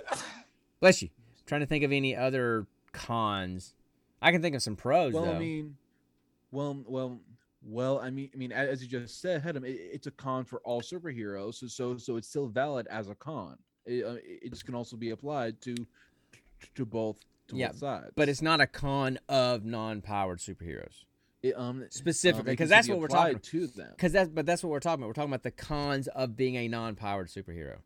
Bless 0.80 1.02
you. 1.02 1.08
Trying 1.46 1.60
to 1.60 1.66
think 1.66 1.84
of 1.84 1.92
any 1.92 2.14
other 2.14 2.66
cons. 2.92 3.74
I 4.20 4.32
can 4.32 4.42
think 4.42 4.54
of 4.54 4.62
some 4.62 4.76
pros 4.76 5.12
well, 5.14 5.24
though. 5.24 5.32
I 5.32 5.38
mean, 5.38 5.76
well, 6.50 6.82
well, 6.86 7.20
well, 7.62 8.00
I 8.00 8.10
mean, 8.10 8.30
I 8.34 8.36
mean, 8.36 8.52
as 8.52 8.82
you 8.82 8.88
just 8.88 9.20
said, 9.20 9.42
Hedem, 9.42 9.64
it, 9.64 9.78
it's 9.92 10.06
a 10.06 10.10
con 10.10 10.44
for 10.44 10.60
all 10.60 10.80
superheroes, 10.80 11.54
so 11.54 11.66
so 11.66 11.96
so 11.96 12.16
it's 12.16 12.28
still 12.28 12.46
valid 12.48 12.86
as 12.88 13.08
a 13.08 13.14
con. 13.14 13.56
It, 13.86 14.04
uh, 14.04 14.16
it 14.22 14.50
just 14.50 14.66
can 14.66 14.74
also 14.74 14.96
be 14.96 15.10
applied 15.10 15.60
to 15.62 15.74
to 16.74 16.84
both 16.84 17.18
to 17.48 17.56
Yeah, 17.56 17.72
sides. 17.72 18.12
but 18.14 18.28
it's 18.28 18.42
not 18.42 18.60
a 18.60 18.66
con 18.66 19.18
of 19.28 19.64
non-powered 19.64 20.38
superheroes 20.38 21.04
it, 21.42 21.54
um 21.56 21.84
specifically 21.90 22.50
um, 22.50 22.52
because 22.52 22.68
can 22.68 22.76
that's 22.76 22.88
what 22.88 22.98
we're 22.98 23.08
talking. 23.08 23.38
to 23.38 23.66
them. 23.68 23.90
Because 23.90 24.12
that's 24.12 24.28
but 24.28 24.46
that's 24.46 24.62
what 24.62 24.70
we're 24.70 24.80
talking 24.80 25.02
about. 25.02 25.08
We're 25.08 25.14
talking 25.14 25.30
about 25.30 25.42
the 25.42 25.50
cons 25.50 26.08
of 26.08 26.36
being 26.36 26.56
a 26.56 26.68
non-powered 26.68 27.28
superhero. 27.28 27.78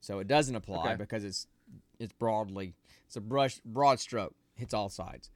So 0.00 0.18
it 0.18 0.26
doesn't 0.26 0.54
apply 0.54 0.88
Okay. 0.88 0.96
because 0.96 1.24
it's 1.24 1.46
it's 1.98 2.12
broadly 2.12 2.74
it's 3.06 3.16
a 3.16 3.20
brush 3.20 3.60
broad 3.64 4.00
stroke 4.00 4.34
hits 4.54 4.74
all 4.74 4.88
sides. 4.88 5.30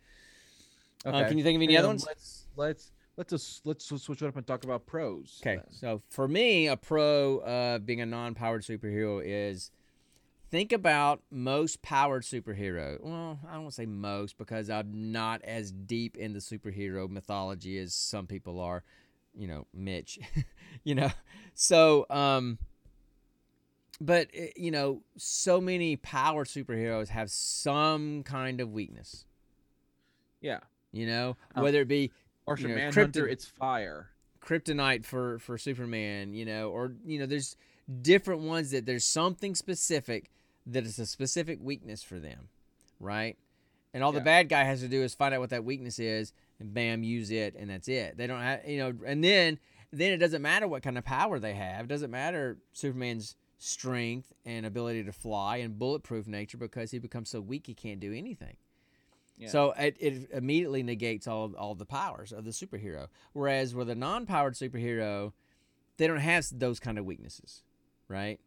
Uh, 1.05 1.25
can 1.29 1.39
you 1.39 1.45
think 1.45 1.57
of 1.57 1.63
any 1.63 1.77
other 1.77 1.87
um, 1.89 1.93
ones? 1.93 2.07
Let's 2.07 2.47
let's 2.57 2.91
let's 3.17 3.31
just 3.31 3.67
let's 3.67 3.85
switch 4.03 4.23
it 4.23 4.27
up 4.27 4.37
and 4.37 4.47
talk 4.47 4.65
about 4.65 4.87
pros. 4.87 5.41
Okay, 5.43 5.57
then. 5.57 5.65
so 5.71 6.03
for 6.11 6.29
me, 6.29 6.67
a 6.67 6.77
pro 6.77 7.39
of 7.39 7.87
being 7.87 8.01
a 8.01 8.07
non-powered 8.07 8.63
superhero 8.63 9.23
is 9.25 9.71
think 10.57 10.73
about 10.73 11.21
most 11.31 11.83
powered 11.83 12.23
superhero. 12.23 12.99
Well, 13.03 13.39
I 13.47 13.53
don't 13.53 13.65
want 13.65 13.73
to 13.75 13.83
say 13.83 13.85
most 13.85 14.39
because 14.39 14.71
I'm 14.71 15.13
not 15.13 15.43
as 15.43 15.71
deep 15.71 16.17
in 16.17 16.33
the 16.33 16.39
superhero 16.39 17.11
mythology 17.11 17.79
as 17.79 17.93
some 17.93 18.27
people 18.27 18.59
are. 18.61 18.83
You 19.35 19.49
know, 19.49 19.67
Mitch. 19.75 20.19
you 20.85 20.95
know, 20.95 21.11
so 21.53 22.07
um, 22.09 22.57
but 24.01 24.29
eh, 24.33 24.49
you 24.57 24.71
know, 24.71 25.03
so 25.19 25.61
many 25.61 25.97
powered 25.97 26.47
superheroes 26.47 27.09
have 27.09 27.31
some 27.31 28.23
kind 28.23 28.63
of 28.63 28.73
weakness. 28.73 29.27
Yeah. 30.41 30.61
You 30.91 31.07
know, 31.07 31.37
Um, 31.55 31.65
whether 31.65 31.83
it 31.83 31.89
be 31.89 32.13
Martian 32.47 32.71
know, 32.71 32.77
Manhunter, 32.77 33.25
Krypton- 33.27 33.31
it's 33.31 33.45
fire. 33.45 34.09
kryptonite 34.41 35.05
for 35.05 35.39
for 35.39 35.59
Superman, 35.59 36.33
you 36.33 36.47
know, 36.47 36.71
or 36.71 36.95
you 37.05 37.19
know, 37.19 37.27
there's 37.27 37.57
different 38.01 38.41
ones 38.41 38.71
that 38.71 38.87
there's 38.87 39.05
something 39.05 39.55
specific 39.55 40.31
that 40.67 40.85
is 40.85 40.99
a 40.99 41.07
specific 41.07 41.59
weakness 41.63 42.03
for 42.03 42.19
them, 42.19 42.49
right? 43.01 43.37
And 43.95 44.05
all 44.05 44.13
the 44.13 44.21
bad 44.21 44.51
guy 44.51 44.65
has 44.65 44.81
to 44.81 44.89
do 44.89 45.03
is 45.03 45.15
find 45.15 45.33
out 45.33 45.41
what 45.41 45.51
that 45.51 45.65
weakness 45.65 45.99
is, 45.99 46.33
and 46.61 46.75
bam, 46.75 47.03
use 47.03 47.31
it, 47.31 47.55
and 47.59 47.71
that's 47.71 47.89
it. 47.89 48.19
They 48.19 48.27
don't 48.27 48.43
have, 48.43 48.69
you 48.69 48.79
know, 48.79 48.93
and 49.07 49.25
then 49.25 49.59
then 49.91 50.13
it 50.13 50.19
doesn't 50.19 50.43
matter 50.43 50.69
what 50.69 50.83
kind 50.83 50.99
of 50.99 51.05
power 51.05 51.39
they 51.39 51.55
have. 51.55 51.87
It 51.87 51.89
doesn't 51.89 52.11
matter 52.11 52.59
Superman's 52.73 53.37
strength 53.59 54.33
and 54.45 54.67
ability 54.67 55.05
to 55.05 55.13
fly 55.13 55.59
and 55.59 55.79
bulletproof 55.79 56.27
nature 56.27 56.59
because 56.59 56.91
he 56.91 56.99
becomes 56.99 57.31
so 57.31 57.41
weak 57.41 57.67
he 57.67 57.75
can't 57.75 58.01
do 58.01 58.13
anything. 58.13 58.57
Yeah. 59.39 59.49
So 59.49 59.73
it, 59.73 59.97
it 59.99 60.31
immediately 60.33 60.83
negates 60.83 61.27
all 61.27 61.55
all 61.57 61.75
the 61.75 61.87
powers 61.87 62.33
of 62.33 62.45
the 62.45 62.51
superhero. 62.51 63.09
Whereas 63.33 63.75
with 63.75 63.89
a 63.89 63.95
non-powered 63.95 64.55
superhero, 64.55 65.33
they 65.97 66.07
don't 66.07 66.19
have 66.19 66.47
those 66.53 66.81
kind 66.81 66.99
of 66.99 67.05
weaknesses, 67.05 67.63
right? 68.09 68.41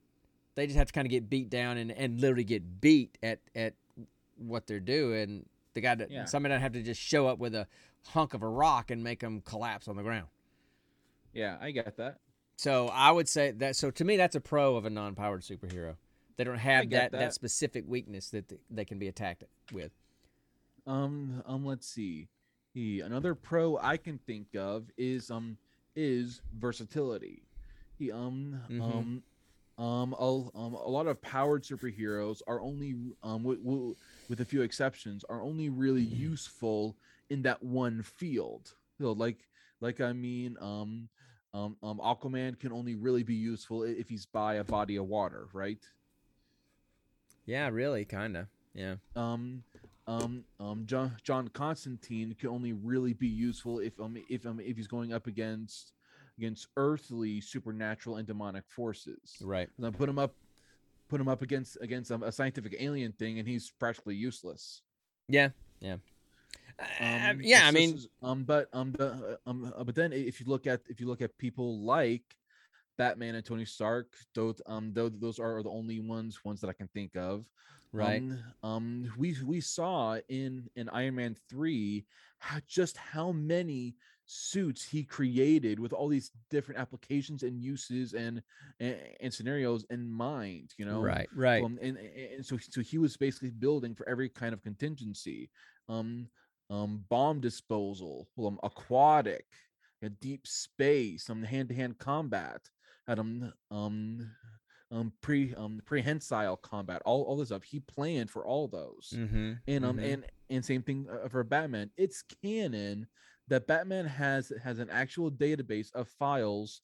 They 0.55 0.65
just 0.65 0.77
have 0.77 0.87
to 0.87 0.93
kind 0.93 1.05
of 1.05 1.09
get 1.11 1.29
beat 1.29 1.49
down 1.49 1.77
and, 1.77 1.91
and 1.91 2.19
literally 2.19 2.43
get 2.43 2.81
beat 2.81 3.17
at 3.23 3.39
at 3.55 3.73
what 4.37 4.67
they're 4.67 4.79
doing. 4.79 5.45
The 5.73 5.81
guy 5.81 5.95
that 5.95 6.11
Yeah. 6.11 6.25
somebody 6.25 6.53
don't 6.53 6.61
have 6.61 6.73
to 6.73 6.83
just 6.83 6.99
show 7.01 7.27
up 7.27 7.39
with 7.39 7.53
a 7.55 7.67
hunk 8.07 8.33
of 8.33 8.41
a 8.41 8.47
rock 8.47 8.91
and 8.91 9.03
make 9.03 9.19
them 9.19 9.41
collapse 9.41 9.87
on 9.87 9.95
the 9.95 10.03
ground. 10.03 10.27
Yeah, 11.33 11.57
I 11.61 11.71
get 11.71 11.95
that. 11.97 12.19
So 12.57 12.87
I 12.89 13.11
would 13.11 13.29
say 13.29 13.51
that. 13.51 13.75
So 13.75 13.91
to 13.91 14.03
me, 14.03 14.17
that's 14.17 14.35
a 14.35 14.41
pro 14.41 14.75
of 14.75 14.85
a 14.85 14.89
non-powered 14.89 15.41
superhero. 15.41 15.95
They 16.35 16.43
don't 16.43 16.57
have 16.57 16.89
that, 16.91 17.11
that 17.11 17.19
that. 17.19 17.33
specific 17.33 17.83
weakness 17.87 18.29
that 18.31 18.49
th- 18.49 18.61
they 18.69 18.85
can 18.85 18.97
be 18.99 19.07
attacked 19.07 19.43
with. 19.71 19.91
Um, 20.87 21.43
um, 21.45 21.65
let's 21.65 21.87
see. 21.87 22.27
He 22.73 23.01
another 23.01 23.35
pro 23.35 23.77
I 23.77 23.97
can 23.97 24.17
think 24.19 24.55
of 24.55 24.89
is 24.97 25.29
um 25.31 25.57
is 25.95 26.41
versatility. 26.57 27.43
He 27.97 28.11
um 28.11 28.61
Mhm. 28.69 28.81
um 28.81 29.23
um, 29.79 30.13
a, 30.19 30.25
um, 30.25 30.73
a 30.73 30.89
lot 30.89 31.07
of 31.07 31.21
powered 31.21 31.63
superheroes 31.63 32.41
are 32.47 32.59
only 32.61 32.95
um, 33.23 33.43
w- 33.43 33.63
w- 33.63 33.95
with 34.27 34.41
a 34.41 34.45
few 34.45 34.61
exceptions 34.61 35.23
are 35.29 35.41
only 35.41 35.69
really 35.69 36.01
useful 36.01 36.97
in 37.29 37.41
that 37.43 37.63
one 37.63 38.03
field. 38.03 38.73
So 38.99 39.13
like 39.13 39.47
like 39.79 40.01
I 40.01 40.11
mean, 40.11 40.57
um, 40.59 41.07
um, 41.53 41.77
um, 41.81 41.99
Aquaman 41.99 42.59
can 42.59 42.73
only 42.73 42.95
really 42.95 43.23
be 43.23 43.35
useful 43.35 43.83
if 43.83 44.09
he's 44.09 44.25
by 44.25 44.55
a 44.55 44.63
body 44.63 44.97
of 44.97 45.07
water, 45.07 45.47
right? 45.53 45.79
Yeah, 47.45 47.69
really, 47.69 48.05
kind 48.05 48.37
of. 48.37 48.47
Yeah. 48.73 48.95
um 49.15 49.63
um 50.07 50.43
um 50.59 50.83
John 50.85 51.15
John 51.23 51.47
Constantine 51.47 52.35
can 52.39 52.49
only 52.49 52.73
really 52.73 53.13
be 53.13 53.27
useful 53.27 53.79
if 53.79 53.99
um 53.99 54.17
if 54.29 54.45
um 54.45 54.59
if 54.59 54.77
he's 54.77 54.87
going 54.87 55.11
up 55.13 55.25
against 55.25 55.93
against 56.39 56.67
earthly 56.77 57.41
supernatural 57.41 58.15
and 58.15 58.25
demonic 58.25 58.63
forces. 58.67 59.35
Right. 59.41 59.69
And 59.75 59.85
then 59.85 59.93
put 59.93 60.07
him 60.07 60.17
up 60.17 60.33
put 61.09 61.19
him 61.19 61.27
up 61.27 61.41
against 61.41 61.77
against 61.81 62.11
um, 62.11 62.23
a 62.23 62.31
scientific 62.31 62.75
alien 62.79 63.11
thing 63.11 63.39
and 63.39 63.47
he's 63.47 63.71
practically 63.79 64.15
useless. 64.15 64.81
Yeah. 65.27 65.49
Yeah. 65.81 65.97
Uh, 66.79 67.31
Um, 67.31 67.41
yeah, 67.41 67.67
I 67.67 67.71
mean, 67.71 67.99
um 68.23 68.43
but 68.45 68.69
um 68.71 68.93
the 68.93 69.37
uh, 69.45 69.49
um 69.49 69.73
uh, 69.77 69.83
but 69.83 69.95
then 69.95 70.13
if 70.13 70.39
you 70.39 70.45
look 70.47 70.65
at 70.65 70.81
if 70.87 71.01
you 71.01 71.07
look 71.07 71.21
at 71.21 71.37
people 71.37 71.83
like 71.83 72.23
Batman 72.97 73.35
and 73.35 73.45
Tony 73.45 73.65
Stark, 73.65 74.07
those 74.33 74.61
um 74.65 74.93
those 74.93 75.11
those 75.19 75.39
are 75.39 75.61
the 75.61 75.69
only 75.69 75.99
ones 75.99 76.39
ones 76.45 76.61
that 76.61 76.69
I 76.69 76.73
can 76.73 76.87
think 76.87 77.15
of. 77.17 77.45
right. 77.91 78.21
Um, 78.21 78.39
um, 78.63 79.13
we 79.17 79.35
we 79.43 79.59
saw 79.59 80.19
in 80.29 80.69
in 80.75 80.87
Iron 80.89 81.15
Man 81.15 81.35
three 81.49 82.05
how, 82.39 82.59
just 82.67 82.95
how 82.95 83.33
many 83.33 83.95
suits 84.31 84.85
he 84.85 85.03
created 85.03 85.79
with 85.79 85.91
all 85.91 86.07
these 86.07 86.29
different 86.51 86.79
applications 86.79 87.41
and 87.41 87.59
uses 87.59 88.13
and 88.13 88.43
and, 88.79 88.95
and 89.21 89.33
scenarios 89.33 89.85
in 89.89 90.07
mind. 90.07 90.71
You 90.77 90.85
know, 90.85 91.01
right. 91.01 91.27
Right. 91.35 91.63
Um, 91.63 91.79
and, 91.81 91.97
and 91.97 92.45
so 92.45 92.57
so 92.57 92.81
he 92.81 92.99
was 92.99 93.17
basically 93.17 93.49
building 93.49 93.95
for 93.95 94.07
every 94.07 94.29
kind 94.29 94.53
of 94.53 94.61
contingency. 94.61 95.49
Um, 95.87 96.27
um, 96.69 97.03
bomb 97.09 97.39
disposal, 97.39 98.27
um, 98.37 98.59
aquatic, 98.61 99.45
deep 100.21 100.45
space, 100.45 101.27
um, 101.31 101.41
hand 101.41 101.69
to 101.69 101.75
hand 101.75 101.97
combat, 101.97 102.61
had 103.07 103.17
um 103.17 103.51
um 103.71 104.29
um 104.91 105.11
pre 105.21 105.55
um 105.55 105.81
prehensile 105.87 106.57
combat, 106.57 107.01
all 107.05 107.23
all 107.23 107.35
this 107.35 107.47
stuff. 107.47 107.63
He 107.63 107.79
planned 107.79 108.29
for 108.29 108.45
all 108.45 108.67
those, 108.67 109.11
mm-hmm. 109.15 109.53
and 109.67 109.85
um 109.85 109.97
mhm. 109.97 110.13
and 110.13 110.25
and 110.51 110.63
same 110.63 110.83
thing 110.83 111.07
uh, 111.11 111.27
for 111.27 111.43
Batman. 111.43 111.89
It's 111.97 112.23
canon 112.43 113.07
that 113.49 113.67
Batman 113.67 114.05
has 114.05 114.53
has 114.63 114.79
an 114.79 114.89
actual 114.89 115.29
database 115.29 115.93
of 115.93 116.07
files 116.07 116.81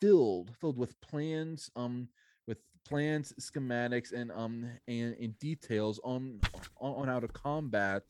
filled 0.00 0.54
filled 0.60 0.76
with 0.76 1.00
plans 1.00 1.70
um 1.76 2.08
with 2.46 2.58
plans 2.86 3.32
schematics 3.40 4.12
and 4.12 4.30
um 4.32 4.70
and, 4.86 5.16
and 5.20 5.38
details 5.38 5.98
on, 6.04 6.40
on 6.80 6.94
on 6.94 7.08
how 7.08 7.20
to 7.20 7.28
combat 7.28 8.02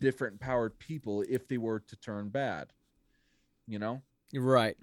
different 0.00 0.38
powered 0.40 0.78
people 0.78 1.24
if 1.28 1.48
they 1.48 1.58
were 1.58 1.80
to 1.80 1.96
turn 1.96 2.28
bad 2.28 2.72
you 3.66 3.78
know 3.78 4.02
right. 4.34 4.76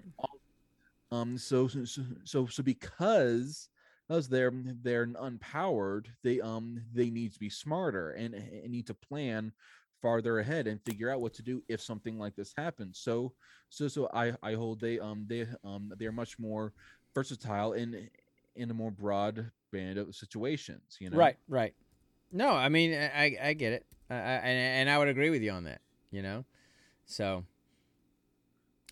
um 1.12 1.38
so 1.38 1.68
so 1.68 1.84
so 1.84 2.02
so, 2.24 2.46
so 2.46 2.62
because 2.62 3.68
because 4.08 4.28
they're 4.28 4.52
they're 4.82 5.06
unpowered 5.06 6.06
they 6.24 6.40
um 6.40 6.80
they 6.94 7.10
need 7.10 7.32
to 7.32 7.38
be 7.38 7.50
smarter 7.50 8.12
and, 8.12 8.34
and 8.34 8.70
need 8.70 8.86
to 8.86 8.94
plan 8.94 9.52
farther 10.00 10.38
ahead 10.38 10.66
and 10.66 10.80
figure 10.84 11.10
out 11.10 11.20
what 11.20 11.34
to 11.34 11.42
do 11.42 11.62
if 11.68 11.80
something 11.80 12.18
like 12.18 12.36
this 12.36 12.52
happens 12.56 12.98
so 12.98 13.32
so 13.68 13.88
so 13.88 14.08
i 14.14 14.32
i 14.42 14.54
hold 14.54 14.80
they 14.80 14.98
um 14.98 15.24
they 15.28 15.46
um 15.64 15.92
they're 15.98 16.12
much 16.12 16.38
more 16.38 16.72
versatile 17.14 17.72
in 17.72 18.08
in 18.56 18.70
a 18.70 18.74
more 18.74 18.90
broad 18.90 19.50
band 19.72 19.98
of 19.98 20.14
situations 20.14 20.96
you 21.00 21.10
know 21.10 21.16
Right. 21.16 21.36
Right. 21.48 21.74
No, 22.32 22.50
I 22.50 22.68
mean, 22.68 22.92
I 22.94 23.36
I, 23.42 23.52
get 23.54 23.72
it, 23.72 23.86
I, 24.10 24.14
I, 24.14 24.18
and 24.18 24.80
and 24.80 24.90
I 24.90 24.98
would 24.98 25.08
agree 25.08 25.30
with 25.30 25.42
you 25.42 25.50
on 25.50 25.64
that. 25.64 25.80
You 26.10 26.22
know, 26.22 26.44
so 27.06 27.44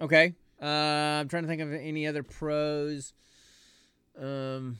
okay. 0.00 0.34
Uh, 0.60 1.20
I'm 1.20 1.28
trying 1.28 1.42
to 1.42 1.48
think 1.48 1.60
of 1.60 1.72
any 1.72 2.06
other 2.06 2.22
pros. 2.22 3.12
Um, 4.18 4.78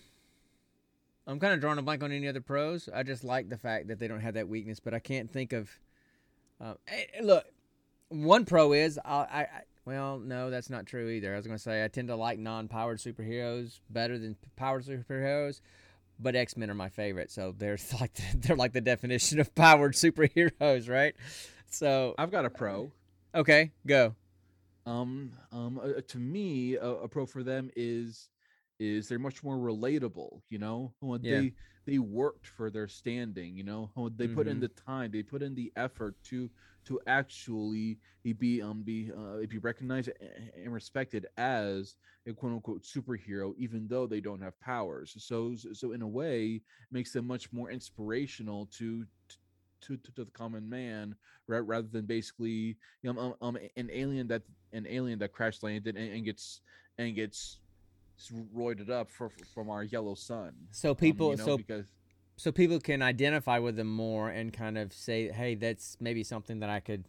I'm 1.26 1.38
kind 1.38 1.52
of 1.52 1.60
drawing 1.60 1.78
a 1.78 1.82
blank 1.82 2.02
on 2.02 2.12
any 2.12 2.28
other 2.28 2.40
pros. 2.40 2.88
I 2.94 3.02
just 3.02 3.24
like 3.24 3.50
the 3.50 3.58
fact 3.58 3.88
that 3.88 3.98
they 3.98 4.08
don't 4.08 4.20
have 4.20 4.34
that 4.34 4.48
weakness, 4.48 4.80
but 4.80 4.94
I 4.94 4.98
can't 4.98 5.30
think 5.30 5.52
of. 5.52 5.70
Uh, 6.60 6.74
eh, 6.88 7.20
look, 7.22 7.44
one 8.08 8.44
pro 8.44 8.72
is 8.72 8.98
I, 9.04 9.10
I, 9.14 9.40
I. 9.40 9.48
Well, 9.84 10.18
no, 10.18 10.50
that's 10.50 10.68
not 10.68 10.86
true 10.86 11.08
either. 11.10 11.32
I 11.32 11.36
was 11.36 11.46
going 11.46 11.56
to 11.56 11.62
say 11.62 11.84
I 11.84 11.88
tend 11.88 12.08
to 12.08 12.16
like 12.16 12.38
non-powered 12.40 12.98
superheroes 12.98 13.78
better 13.88 14.18
than 14.18 14.34
powered 14.56 14.84
superheroes, 14.84 15.60
but 16.18 16.34
X 16.34 16.56
Men 16.56 16.70
are 16.70 16.74
my 16.74 16.88
favorite. 16.88 17.30
So 17.30 17.54
they're 17.56 17.78
like 18.00 18.14
the, 18.14 18.22
they're 18.34 18.56
like 18.56 18.72
the 18.72 18.80
definition 18.80 19.38
of 19.38 19.54
powered 19.54 19.92
superheroes, 19.94 20.88
right? 20.88 21.14
So 21.68 22.14
i've 22.16 22.30
got 22.30 22.44
a 22.44 22.50
pro 22.50 22.90
okay, 23.34 23.72
go. 23.86 24.14
um 24.86 25.32
um 25.52 25.78
uh, 25.82 26.00
to 26.08 26.18
me 26.18 26.76
a, 26.76 26.86
a 26.88 27.08
pro 27.08 27.26
for 27.26 27.42
them 27.42 27.70
is 27.76 28.28
is 28.78 29.08
they're 29.08 29.18
much 29.18 29.42
more 29.42 29.56
relatable 29.56 30.40
you 30.48 30.58
know 30.58 30.92
When 31.00 31.22
Yeah. 31.22 31.32
they 31.34 31.52
they 31.86 31.98
worked 31.98 32.46
for 32.46 32.70
their 32.70 32.88
standing 32.88 33.56
you 33.56 33.64
know 33.64 33.90
When 33.94 34.14
they 34.16 34.28
put 34.28 34.46
in 34.48 34.58
Mhm. 34.58 34.60
the 34.60 34.68
time 34.68 35.10
they 35.10 35.22
put 35.22 35.42
in 35.42 35.54
the 35.54 35.72
effort 35.76 36.16
to 36.24 36.50
to 36.86 37.00
actually 37.06 37.98
be 38.38 38.60
um 38.62 38.82
be 38.82 39.10
uh, 39.16 39.44
be 39.48 39.58
recognized 39.58 40.10
and 40.54 40.72
respected 40.72 41.26
as 41.36 41.96
a 42.26 42.32
quote 42.32 42.52
unquote 42.52 42.82
superhero 42.82 43.54
even 43.58 43.86
though 43.88 44.06
they 44.06 44.20
don't 44.20 44.42
have 44.42 44.58
powers 44.60 45.14
so 45.18 45.54
so 45.54 45.92
in 45.92 46.02
a 46.02 46.08
way 46.08 46.60
makes 46.90 47.12
them 47.12 47.26
much 47.26 47.52
more 47.52 47.70
inspirational 47.70 48.66
to 48.72 49.04
to, 49.80 49.96
to, 49.96 50.12
to 50.12 50.24
the 50.24 50.30
common 50.32 50.68
man 50.68 51.14
right, 51.46 51.60
rather 51.66 51.88
than 51.88 52.06
basically 52.06 52.76
you 53.02 53.12
know 53.12 53.18
um, 53.20 53.34
um 53.40 53.56
an 53.76 53.90
alien 53.92 54.26
that 54.26 54.42
an 54.72 54.86
alien 54.88 55.18
that 55.18 55.32
crash 55.32 55.62
landed 55.62 55.96
and, 55.96 56.12
and 56.12 56.24
gets 56.24 56.60
and 56.98 57.14
gets 57.14 57.60
roided 58.54 58.90
up 58.90 59.10
for, 59.10 59.30
from 59.54 59.70
our 59.70 59.82
yellow 59.84 60.14
sun. 60.14 60.54
So 60.70 60.90
um, 60.90 60.96
people, 60.96 61.30
you 61.30 61.36
know, 61.36 61.44
so 61.44 61.56
because 61.56 61.86
so 62.36 62.52
people 62.52 62.78
can 62.80 63.02
identify 63.02 63.58
with 63.58 63.76
them 63.76 63.88
more 63.88 64.28
and 64.28 64.52
kind 64.52 64.76
of 64.76 64.92
say, 64.92 65.30
hey, 65.30 65.54
that's 65.54 65.96
maybe 66.00 66.22
something 66.22 66.60
that 66.60 66.68
I 66.70 66.80
could 66.80 67.04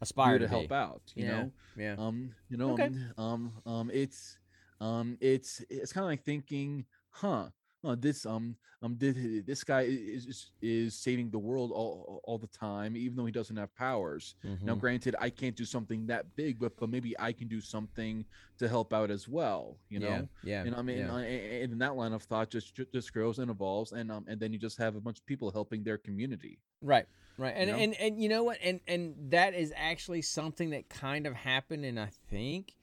aspire 0.00 0.38
to, 0.38 0.44
to 0.44 0.50
help 0.50 0.72
out, 0.72 1.00
you 1.14 1.24
Yeah, 1.24 1.30
know. 1.30 1.52
Yeah. 1.76 1.94
Um, 1.98 2.30
you 2.50 2.56
know, 2.58 2.72
Okay. 2.72 2.90
um, 3.16 3.52
um, 3.66 3.72
um, 3.72 3.90
it's, 3.92 4.38
um, 4.80 5.16
it's, 5.20 5.64
it's 5.70 5.92
kind 5.92 6.04
of 6.04 6.08
like 6.10 6.22
thinking, 6.22 6.84
huh, 7.10 7.48
uh, 7.84 7.96
this, 7.98 8.26
um, 8.26 8.56
um, 8.82 8.96
this, 8.98 9.16
this 9.46 9.64
guy 9.64 9.82
is, 9.82 10.26
is 10.26 10.50
is 10.60 10.94
saving 10.94 11.30
the 11.30 11.38
world 11.38 11.72
all 11.72 12.20
all 12.24 12.38
the 12.38 12.46
time, 12.48 12.96
even 12.96 13.16
though 13.16 13.24
he 13.24 13.32
doesn't 13.32 13.56
have 13.56 13.74
powers. 13.74 14.34
Now, 14.42 14.74
Mhm. 14.74 14.80
granted, 14.80 15.16
I 15.18 15.30
can't 15.30 15.56
do 15.56 15.64
something 15.64 16.06
that 16.06 16.36
big, 16.36 16.58
but 16.58 16.76
but 16.76 16.90
maybe 16.90 17.18
I 17.18 17.32
can 17.32 17.48
do 17.48 17.60
something 17.60 18.24
to 18.58 18.68
help 18.68 18.92
out 18.92 19.10
as 19.10 19.28
well. 19.28 19.78
You 19.88 20.00
know, 20.00 20.08
yeah, 20.08 20.22
yeah. 20.42 20.64
and 20.64 20.74
I 20.74 20.82
mean, 20.82 20.98
yeah. 20.98 21.16
and 21.16 21.72
in 21.72 21.78
that 21.78 21.96
line 21.96 22.12
of 22.12 22.22
thought, 22.22 22.50
just 22.50 22.74
just 22.92 23.12
grows 23.12 23.38
and 23.38 23.50
evolves, 23.50 23.92
and 23.92 24.10
um, 24.12 24.24
and 24.28 24.38
then 24.40 24.52
you 24.52 24.58
just 24.58 24.78
have 24.78 24.96
a 24.96 25.00
bunch 25.00 25.18
of 25.18 25.26
people 25.26 25.50
helping 25.50 25.82
their 25.82 25.98
community. 25.98 26.58
Right. 26.82 27.06
Right. 27.38 27.54
And, 27.56 27.70
know? 27.70 27.76
and 27.76 27.94
and 27.94 28.22
you 28.22 28.28
know 28.28 28.44
what? 28.44 28.58
And 28.62 28.80
and 28.86 29.30
that 29.30 29.54
is 29.54 29.72
actually 29.76 30.22
something 30.22 30.70
that 30.70 30.88
kind 30.88 31.26
of 31.26 31.34
happened 31.34 31.84
and 31.84 32.00
I 32.00 32.10
think 32.30 32.74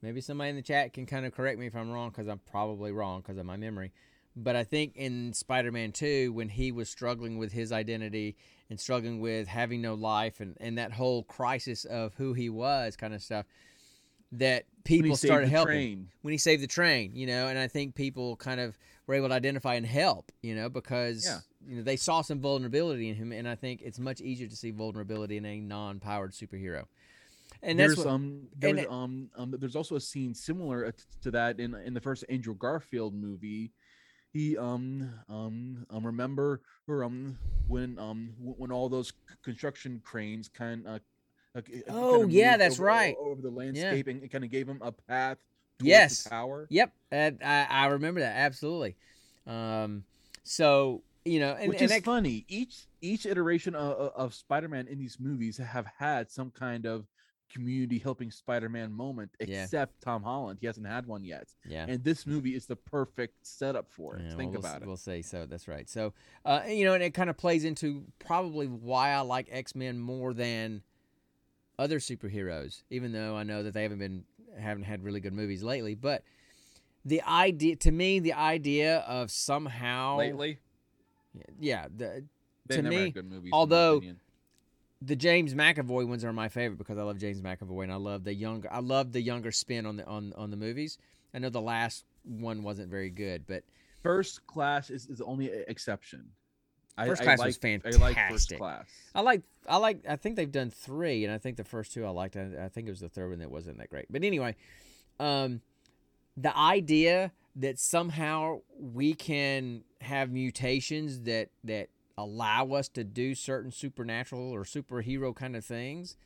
maybe 0.00 0.20
somebody 0.22 0.50
in 0.50 0.56
the 0.56 0.62
chat 0.62 0.94
can 0.94 1.04
kind 1.04 1.26
of 1.26 1.32
correct 1.32 1.58
me 1.58 1.66
if 1.66 1.76
I'm 1.76 1.90
wrong 1.90 2.10
cuz 2.10 2.26
I'm 2.26 2.38
probably 2.38 2.92
wrong 2.92 3.22
cuz 3.22 3.36
of 3.36 3.44
my 3.44 3.56
memory. 3.56 3.92
But 4.36 4.56
I 4.56 4.64
think 4.64 4.96
in 4.96 5.32
Spider-Man 5.32 5.92
2 5.92 6.32
when 6.32 6.48
he 6.48 6.70
was 6.72 6.88
struggling 6.88 7.36
with 7.38 7.52
his 7.52 7.72
identity 7.72 8.36
and 8.70 8.78
struggling 8.78 9.20
with 9.20 9.48
having 9.48 9.82
no 9.82 9.94
life 9.94 10.40
and 10.40 10.56
and 10.60 10.78
that 10.78 10.92
whole 10.92 11.24
crisis 11.24 11.84
of 11.84 12.14
who 12.14 12.32
he 12.32 12.48
was 12.48 12.96
kind 12.96 13.12
of 13.12 13.22
stuff 13.22 13.46
that 14.32 14.64
people 14.84 15.16
started 15.16 15.48
helping 15.48 15.74
train. 15.74 16.08
when 16.22 16.30
he 16.32 16.38
saved 16.38 16.62
the 16.62 16.66
train, 16.68 17.10
you 17.16 17.26
know, 17.26 17.48
and 17.48 17.58
I 17.58 17.66
think 17.66 17.96
people 17.96 18.36
kind 18.36 18.60
of 18.60 18.78
were 19.08 19.14
able 19.14 19.28
to 19.28 19.34
identify 19.34 19.74
and 19.74 19.84
help, 19.84 20.30
you 20.42 20.54
know, 20.54 20.68
because 20.68 21.24
Yeah. 21.24 21.40
you 21.66 21.76
know 21.76 21.82
they 21.82 21.96
saw 21.96 22.22
some 22.22 22.40
vulnerability 22.40 23.08
in 23.08 23.16
him, 23.16 23.32
and 23.32 23.48
I 23.48 23.56
think 23.56 23.82
it's 23.82 23.98
much 23.98 24.20
easier 24.20 24.46
to 24.46 24.54
see 24.56 24.70
vulnerability 24.70 25.36
in 25.36 25.44
a 25.44 25.60
non-powered 25.60 26.30
superhero. 26.32 26.86
And 27.62 27.78
that's 27.78 27.96
there's 27.96 27.98
what, 27.98 28.06
um 28.06 28.48
there's 28.56 28.86
um, 28.88 29.30
um 29.34 29.54
there's 29.58 29.74
also 29.76 29.96
a 29.96 30.00
scene 30.00 30.32
similar 30.34 30.94
to 31.22 31.30
that 31.32 31.58
in 31.58 31.74
in 31.74 31.92
the 31.94 32.00
first 32.00 32.24
Andrew 32.28 32.54
Garfield 32.54 33.12
movie. 33.14 33.72
He 34.32 34.56
um 34.56 35.10
um 35.28 35.86
um 35.90 36.06
remember 36.06 36.62
or 36.86 37.04
um 37.04 37.38
when 37.66 37.98
um 37.98 38.34
when 38.38 38.70
all 38.70 38.88
those 38.88 39.12
construction 39.42 40.00
cranes 40.04 40.48
kind 40.48 40.86
of 40.86 41.00
uh, 41.56 41.60
Oh, 41.88 42.20
kinda 42.20 42.34
yeah, 42.34 42.56
that's 42.56 42.78
over, 42.78 42.84
right. 42.84 43.16
over 43.20 43.42
the 43.42 43.50
landscape 43.50 44.06
and 44.06 44.22
it 44.22 44.28
kind 44.28 44.44
of 44.44 44.50
gave 44.50 44.68
him 44.68 44.80
a 44.82 44.92
path 44.92 45.38
Yes. 45.82 46.24
the 46.24 46.30
tower. 46.30 46.66
yep, 46.70 46.92
uh, 47.10 47.30
I, 47.44 47.66
I 47.68 47.86
remember 47.86 48.20
that 48.20 48.36
absolutely. 48.36 48.96
Um, 49.46 50.04
so 50.44 51.02
you 51.24 51.40
know, 51.40 51.52
and, 51.52 51.68
Which 51.68 51.78
and 51.80 51.84
is 51.84 51.90
that, 51.90 52.04
funny. 52.04 52.44
Each 52.48 52.86
each 53.02 53.26
iteration 53.26 53.74
of, 53.74 54.12
of 54.14 54.34
Spider-Man 54.34 54.86
in 54.88 54.98
these 54.98 55.18
movies 55.20 55.58
have 55.58 55.86
had 55.98 56.30
some 56.30 56.50
kind 56.50 56.86
of 56.86 57.06
community 57.50 57.98
helping 57.98 58.30
Spider-Man 58.30 58.92
moment, 58.92 59.30
Yeah. 59.40 59.64
except 59.64 60.00
Tom 60.00 60.22
Holland. 60.22 60.58
He 60.60 60.66
hasn't 60.66 60.86
had 60.86 61.06
one 61.06 61.24
yet, 61.24 61.48
Yeah. 61.66 61.86
and 61.88 62.02
this 62.04 62.26
movie 62.26 62.54
is 62.54 62.66
the 62.66 62.76
perfect 62.76 63.46
setup 63.46 63.90
for 63.90 64.16
it. 64.16 64.22
Yeah, 64.24 64.36
Think 64.36 64.52
well, 64.52 64.60
about 64.60 64.82
it. 64.82 64.86
We'll 64.86 64.96
say 64.96 65.20
so. 65.22 65.46
That's 65.46 65.66
right. 65.68 65.88
So, 65.88 66.12
uh, 66.44 66.62
you 66.68 66.84
know, 66.84 66.94
and 66.94 67.02
it 67.02 67.12
kind 67.14 67.28
of 67.30 67.36
plays 67.36 67.64
into 67.64 68.04
probably 68.18 68.66
why 68.66 69.10
I 69.10 69.20
like 69.20 69.48
X 69.50 69.74
Men 69.74 69.98
more 69.98 70.32
than 70.32 70.82
other 71.78 71.98
superheroes, 71.98 72.82
even 72.90 73.12
though 73.12 73.36
I 73.36 73.42
know 73.42 73.62
that 73.62 73.74
they 73.74 73.82
haven't 73.82 73.98
been 73.98 74.24
haven't 74.58 74.84
had 74.84 75.02
really 75.02 75.20
good 75.20 75.32
movies 75.32 75.62
lately. 75.62 75.94
But 75.94 76.22
the 77.04 77.22
idea, 77.22 77.76
to 77.76 77.90
me, 77.90 78.18
the 78.20 78.32
idea 78.34 78.98
of 79.00 79.30
somehow 79.30 80.18
Lately, 80.18 80.58
yeah, 81.58 81.86
the 81.94 82.24
to 82.68 82.82
never 82.82 82.88
me, 82.88 83.02
had 83.04 83.14
good 83.14 83.24
movies. 83.30 83.44
in 83.46 83.50
my 83.50 83.56
although-. 83.56 84.02
The 85.02 85.16
James 85.16 85.54
McAvoy 85.54 86.06
ones 86.06 86.24
are 86.24 86.32
my 86.32 86.48
favorite 86.48 86.76
because 86.76 86.98
I 86.98 87.02
love 87.02 87.18
James 87.18 87.40
McAvoy 87.40 87.84
and 87.84 87.92
I 87.92 87.96
love 87.96 88.24
the 88.24 88.34
younger 88.34 88.72
I 88.72 88.80
love 88.80 89.12
the 89.12 89.20
younger 89.20 89.52
spin 89.52 89.86
on 89.86 89.96
the 89.96 90.06
on 90.06 90.32
on 90.36 90.50
the 90.50 90.56
movies. 90.56 90.98
I 91.34 91.38
know 91.38 91.48
the 91.48 91.60
last 91.60 92.04
one 92.24 92.62
wasn't 92.62 92.90
very 92.90 93.10
good, 93.10 93.46
but 93.46 93.62
First 94.02 94.46
Class 94.46 94.90
is, 94.90 95.06
is 95.06 95.18
the 95.18 95.24
only 95.24 95.46
exception. 95.46 96.30
I- 96.98 97.06
First 97.06 97.22
I 97.22 97.24
Class 97.24 97.38
like, 97.38 97.46
was 97.46 97.58
I 97.62 97.68
like 97.68 97.82
First 97.84 97.98
fantastic. 97.98 98.58
Class. 98.58 98.86
I 99.14 99.20
like 99.22 99.42
I 99.66 99.76
like 99.78 100.04
I 100.08 100.16
think 100.16 100.36
they've 100.36 100.50
done 100.50 100.70
three, 100.70 101.24
and 101.24 101.32
I 101.32 101.38
think 101.38 101.56
the 101.56 101.64
first 101.64 101.92
two 101.92 102.04
I 102.04 102.10
liked. 102.10 102.36
I, 102.36 102.64
I 102.64 102.68
think 102.68 102.88
it 102.88 102.90
was 102.90 103.00
the 103.00 103.08
third 103.08 103.30
one 103.30 103.38
that 103.38 103.50
wasn't 103.50 103.78
that 103.78 103.88
great. 103.88 104.06
But 104.10 104.24
anyway, 104.24 104.56
um, 105.18 105.62
the 106.36 106.56
idea 106.56 107.32
that 107.56 107.78
somehow 107.78 108.60
we 108.78 109.14
can 109.14 109.82
have 110.00 110.30
mutations 110.30 111.22
that 111.22 111.48
that 111.64 111.88
allow 112.24 112.72
us 112.72 112.88
to 112.88 113.04
do 113.04 113.34
certain 113.34 113.70
supernatural 113.70 114.50
or 114.50 114.64
superhero 114.64 115.34
kind 115.34 115.56
of 115.56 115.64
things 115.64 116.16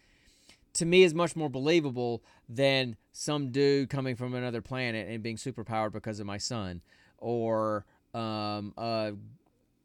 to 0.75 0.85
me 0.85 1.05
is 1.05 1.15
much 1.15 1.37
more 1.37 1.49
believable 1.49 2.21
than 2.49 2.97
some 3.13 3.51
dude 3.53 3.89
coming 3.89 4.17
from 4.17 4.35
another 4.35 4.61
planet 4.61 5.09
and 5.09 5.23
being 5.23 5.37
superpowered 5.37 5.93
because 5.93 6.19
of 6.19 6.27
my 6.27 6.37
son 6.39 6.81
or 7.19 7.87
um, 8.13 8.75
a 8.77 9.13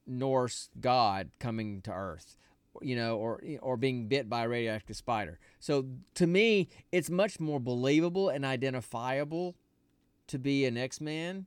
Norse 0.08 0.70
god 0.82 1.30
coming 1.40 1.82
to 1.84 1.92
Earth, 1.92 2.36
you 2.82 2.96
know, 2.96 3.18
or 3.18 3.40
or 3.62 3.78
being 3.78 4.08
bit 4.08 4.28
by 4.28 4.46
a 4.46 4.50
radioactive 4.50 4.96
spider. 4.96 5.38
So 5.60 5.86
to 6.16 6.26
me, 6.26 6.70
it's 6.92 7.12
much 7.12 7.40
more 7.40 7.60
believable 7.60 8.30
and 8.30 8.44
identifiable 8.44 9.56
to 10.28 10.40
be 10.40 10.66
an 10.66 10.76
X 10.76 11.00
Man 11.00 11.46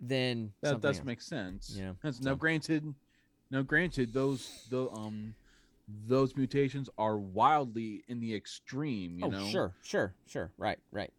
than 0.00 0.52
That 0.60 0.80
does 0.80 0.98
else. 0.98 1.04
make 1.06 1.20
sense. 1.20 1.74
Yeah, 1.76 1.92
That's- 2.02 2.18
so- 2.22 2.24
Now, 2.30 2.34
granted, 2.36 2.94
now 3.52 3.62
granted, 3.62 4.14
those 4.14 4.66
the 4.70 4.90
um 4.90 5.34
those 6.08 6.34
mutations 6.36 6.88
are 6.96 7.18
wildly 7.18 8.02
in 8.08 8.18
the 8.18 8.34
extreme. 8.34 9.18
You 9.18 9.26
oh, 9.26 9.30
know, 9.30 9.46
sure, 9.46 9.74
sure, 9.82 10.14
sure. 10.26 10.50
Right, 10.56 10.78
right. 10.90 11.12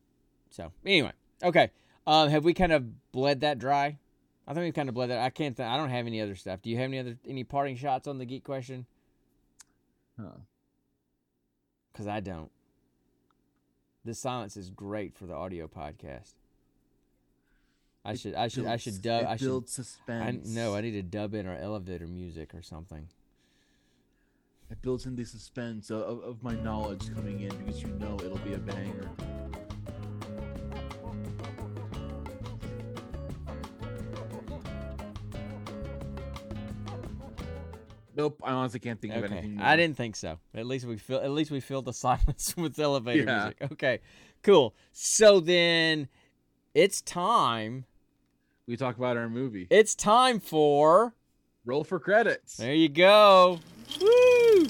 So 0.49 0.71
anyway, 0.86 1.11
okay. 1.43 1.69
Um, 2.05 2.29
have 2.29 2.43
we 2.43 2.53
kind 2.53 2.73
of 2.73 3.11
bled 3.11 3.41
that 3.41 3.59
dry? 3.59 3.99
I 4.47 4.53
think 4.53 4.65
we've 4.65 4.73
kind 4.73 4.89
of 4.89 4.95
bled 4.95 5.09
that. 5.09 5.19
I 5.19 5.29
can't. 5.29 5.55
Th- 5.55 5.67
I 5.67 5.77
don't 5.77 5.91
have 5.91 6.07
any 6.07 6.19
other 6.19 6.36
stuff. 6.36 6.61
Do 6.61 6.69
you 6.69 6.77
have 6.77 6.86
any 6.86 6.99
other 6.99 7.17
any 7.25 7.43
parting 7.43 7.77
shots 7.77 8.07
on 8.07 8.17
the 8.17 8.25
geek 8.25 8.43
question? 8.43 8.88
Huh. 10.19 10.39
Because 11.91 12.07
I 12.07 12.19
don't. 12.19 12.51
This 14.03 14.19
silence 14.19 14.57
is 14.57 14.69
great 14.69 15.15
for 15.15 15.27
the 15.27 15.34
audio 15.36 15.67
podcast. 15.67 16.34
I 18.05 18.15
should. 18.15 18.35
I 18.35 18.47
should. 18.49 18.65
I 18.65 18.77
should 18.77 19.01
dub. 19.01 19.23
It 19.23 19.27
I 19.27 19.35
should. 19.37 19.45
builds 19.45 19.79
I, 19.79 19.83
suspense. 19.83 20.49
no, 20.49 20.75
I 20.75 20.81
need 20.81 20.91
to 20.91 21.03
dub 21.03 21.33
in 21.33 21.47
our 21.47 21.55
elevator 21.55 22.07
music 22.07 22.53
or 22.53 22.61
something. 22.61 23.07
It 24.69 24.81
builds 24.81 25.05
in 25.05 25.15
the 25.15 25.23
suspense 25.23 25.89
of, 25.89 26.01
of, 26.01 26.19
of 26.23 26.43
my 26.43 26.55
knowledge 26.55 27.13
coming 27.13 27.41
in 27.41 27.55
because 27.57 27.81
you 27.81 27.89
know 27.99 28.17
it'll 28.23 28.37
be 28.39 28.53
a 28.53 28.57
banger. 28.57 29.09
Nope, 38.15 38.41
I 38.43 38.51
honestly 38.51 38.79
can't 38.79 39.01
think 39.01 39.15
of 39.15 39.23
Okay, 39.23 39.37
anything. 39.37 39.59
I 39.59 39.75
didn't 39.75 39.97
think 39.97 40.15
so. 40.15 40.37
At 40.53 40.67
least 40.67 40.85
we 40.85 40.97
feel. 40.97 41.17
At 41.19 41.31
least 41.31 41.49
we 41.49 41.59
filled 41.59 41.85
the 41.85 41.93
silence 41.93 42.53
with 42.55 42.77
elevator 42.77 43.23
Yeah. 43.23 43.35
music. 43.43 43.57
Okay, 43.73 43.99
cool. 44.43 44.75
So 44.91 45.39
then, 45.39 46.07
it's 46.75 47.01
time. 47.01 47.85
We 48.66 48.78
talk 48.78 48.97
about 48.97 49.18
our 49.18 49.30
movie. 49.30 49.68
It's 49.70 49.93
time 49.93 50.39
for. 50.39 51.14
Roll 51.66 51.84
for 51.84 51.99
credits. 51.99 52.55
There 52.57 52.74
you 52.74 52.88
go. 52.88 53.59
Woo! 54.01 54.68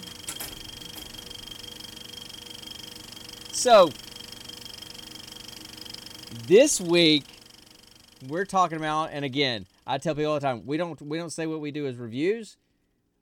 So, 3.52 3.92
this 6.48 6.82
week 6.82 7.26
we're 8.28 8.46
talking 8.46 8.78
about, 8.78 9.12
and 9.12 9.24
again, 9.24 9.68
I 9.86 10.00
tell 10.00 10.16
people 10.16 10.32
all 10.32 10.40
the 10.40 10.46
time, 10.46 10.66
we 10.66 10.78
don't 10.78 11.00
we 11.04 11.20
don't 11.20 11.30
say 11.30 11.46
what 11.46 11.62
we 11.62 11.70
do 11.70 11.86
as 11.86 11.98
reviews. 11.98 12.58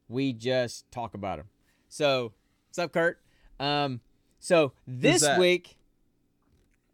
We 0.07 0.31
just 0.31 0.89
talk 0.91 1.13
about 1.13 1.37
them. 1.37 1.47
So, 1.89 2.31
what's 2.69 2.79
up, 2.79 2.93
Kurt? 2.93 3.19
Um, 3.59 3.99
so 4.39 4.71
this 4.87 5.27
week, 5.37 5.77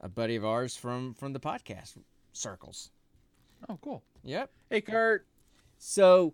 a 0.02 0.10
buddy 0.10 0.36
of 0.36 0.44
ours 0.46 0.76
from 0.76 1.14
from 1.14 1.34
the 1.34 1.40
podcast 1.40 1.96
circles. 2.34 2.90
Oh, 3.70 3.78
cool. 3.82 4.04
Yep. 4.24 4.50
Hey, 4.70 4.82
Kurt. 4.82 5.26
So 5.78 6.34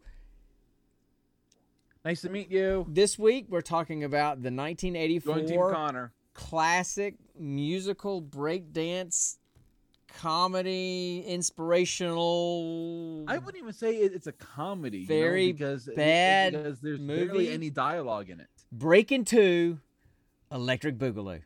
Nice 2.05 2.21
to 2.21 2.29
meet 2.29 2.49
you. 2.51 2.85
this 2.89 3.17
week 3.17 3.45
we're 3.49 3.61
talking 3.61 4.03
about 4.03 4.41
the 4.43 4.51
1984 4.51 5.71
Connor. 5.71 6.11
classic 6.33 7.15
musical 7.39 8.21
breakdance 8.21 9.37
comedy 10.07 11.23
inspirational 11.25 13.23
I 13.27 13.37
wouldn't 13.37 13.61
even 13.63 13.73
say 13.73 13.95
it, 13.95 14.13
it's 14.13 14.27
a 14.27 14.31
comedy. 14.33 14.97
you 14.99 15.03
know, 15.07 15.15
Very 15.15 15.51
because 15.53 15.87
it- 15.87 15.95
bad 15.95 16.53
because 16.53 16.81
there's 16.81 16.99
movie. 16.99 17.25
barely 17.25 17.49
any 17.49 17.69
dialogue 17.69 18.29
in 18.29 18.39
it. 18.41 18.47
Breakin' 18.71 19.23
Two 19.25 19.79
electric 20.51 20.97
boogaloo 20.97 21.41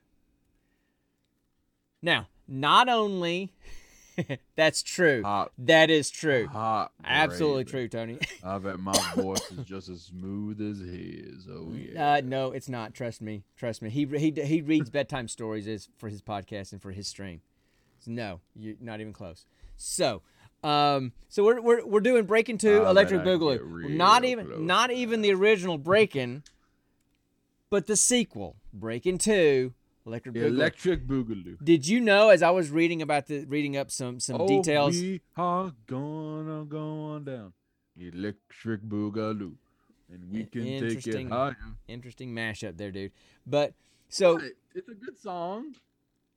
now 2.02 2.28
not 2.48 2.90
only 2.90 3.54
that's 4.56 4.82
true 4.84 5.22
Hot, 5.24 5.52
that 5.58 5.90
is 5.90 6.10
true 6.10 6.48
hot, 6.48 6.92
absolutely 7.04 7.64
gravy. 7.64 7.88
true 7.90 8.00
tony 8.00 8.20
I 8.44 8.58
bet 8.58 8.80
my 8.80 8.94
voice 9.16 9.52
is 9.52 9.66
just 9.66 9.90
as 9.90 10.02
smooth 10.02 10.62
as 10.62 10.80
his. 10.80 11.48
Oh 11.50 11.74
yeah. 11.74 12.14
Uh, 12.14 12.22
no, 12.24 12.52
it's 12.52 12.70
not. 12.70 12.94
Trust 12.94 13.22
me. 13.22 13.44
Trust 13.58 13.82
me. 13.82 13.90
He 13.90 14.06
he 14.06 14.32
he 14.32 14.62
reads 14.62 14.90
bedtime 14.90 15.28
stories 15.28 15.68
as 15.68 15.90
for 15.98 16.08
his 16.10 16.22
podcast 16.22 16.72
and 16.72 16.82
for 16.82 16.92
his 16.92 17.08
stream. 17.08 17.42
So 18.00 18.12
no, 18.12 18.40
you're 18.56 18.76
not 18.80 19.02
even 19.02 19.12
close. 19.14 19.46
So, 19.76 20.22
um, 20.64 21.12
so 21.30 21.44
we're 21.44 21.62
we're, 21.62 21.86
we're 21.86 22.00
doing 22.00 22.26
Breakin' 22.26 22.58
Two, 22.58 22.84
I 22.84 22.90
Electric 22.92 23.22
Boogaloo. 23.22 23.90
Not 23.90 24.24
even 24.24 24.48
close 24.48 24.60
not 24.60 24.92
even 24.92 25.22
the 25.22 25.34
original 25.34 25.78
Breakin', 25.78 26.44
but 27.70 27.88
the 27.88 27.96
sequel, 27.98 28.56
Breakin' 28.72 29.18
Two, 29.18 29.74
Electric 30.08 30.36
Boogaloo. 30.36 30.48
Electric 30.48 31.08
Boogaloo. 31.08 31.58
Did 31.64 31.88
you 31.88 32.00
know 32.00 32.30
as 32.30 32.42
I 32.42 32.50
was 32.50 32.72
reading 32.72 33.02
about 33.02 33.28
the 33.28 33.44
reading 33.46 33.76
up 33.76 33.92
some 33.92 34.20
some 34.20 34.42
oh, 34.42 34.48
details? 34.48 35.00
We 35.00 35.22
are 35.36 35.74
gonna 35.86 36.64
go 36.64 37.04
on 37.12 37.26
down. 37.26 37.54
Electric 38.00 38.82
Boogaloo. 38.84 39.56
And 40.10 40.32
we 40.32 40.46
can 40.46 40.64
take 40.64 40.82
it 40.82 40.84
interesting. 40.84 41.30
higher. 41.30 41.58
Interesting 41.90 42.34
mashup 42.34 42.78
there, 42.78 42.92
dude. 42.92 43.12
But 43.46 43.74
so 44.08 44.40
It's 44.74 44.88
a 44.88 44.94
good 44.94 45.20
song. 45.20 45.76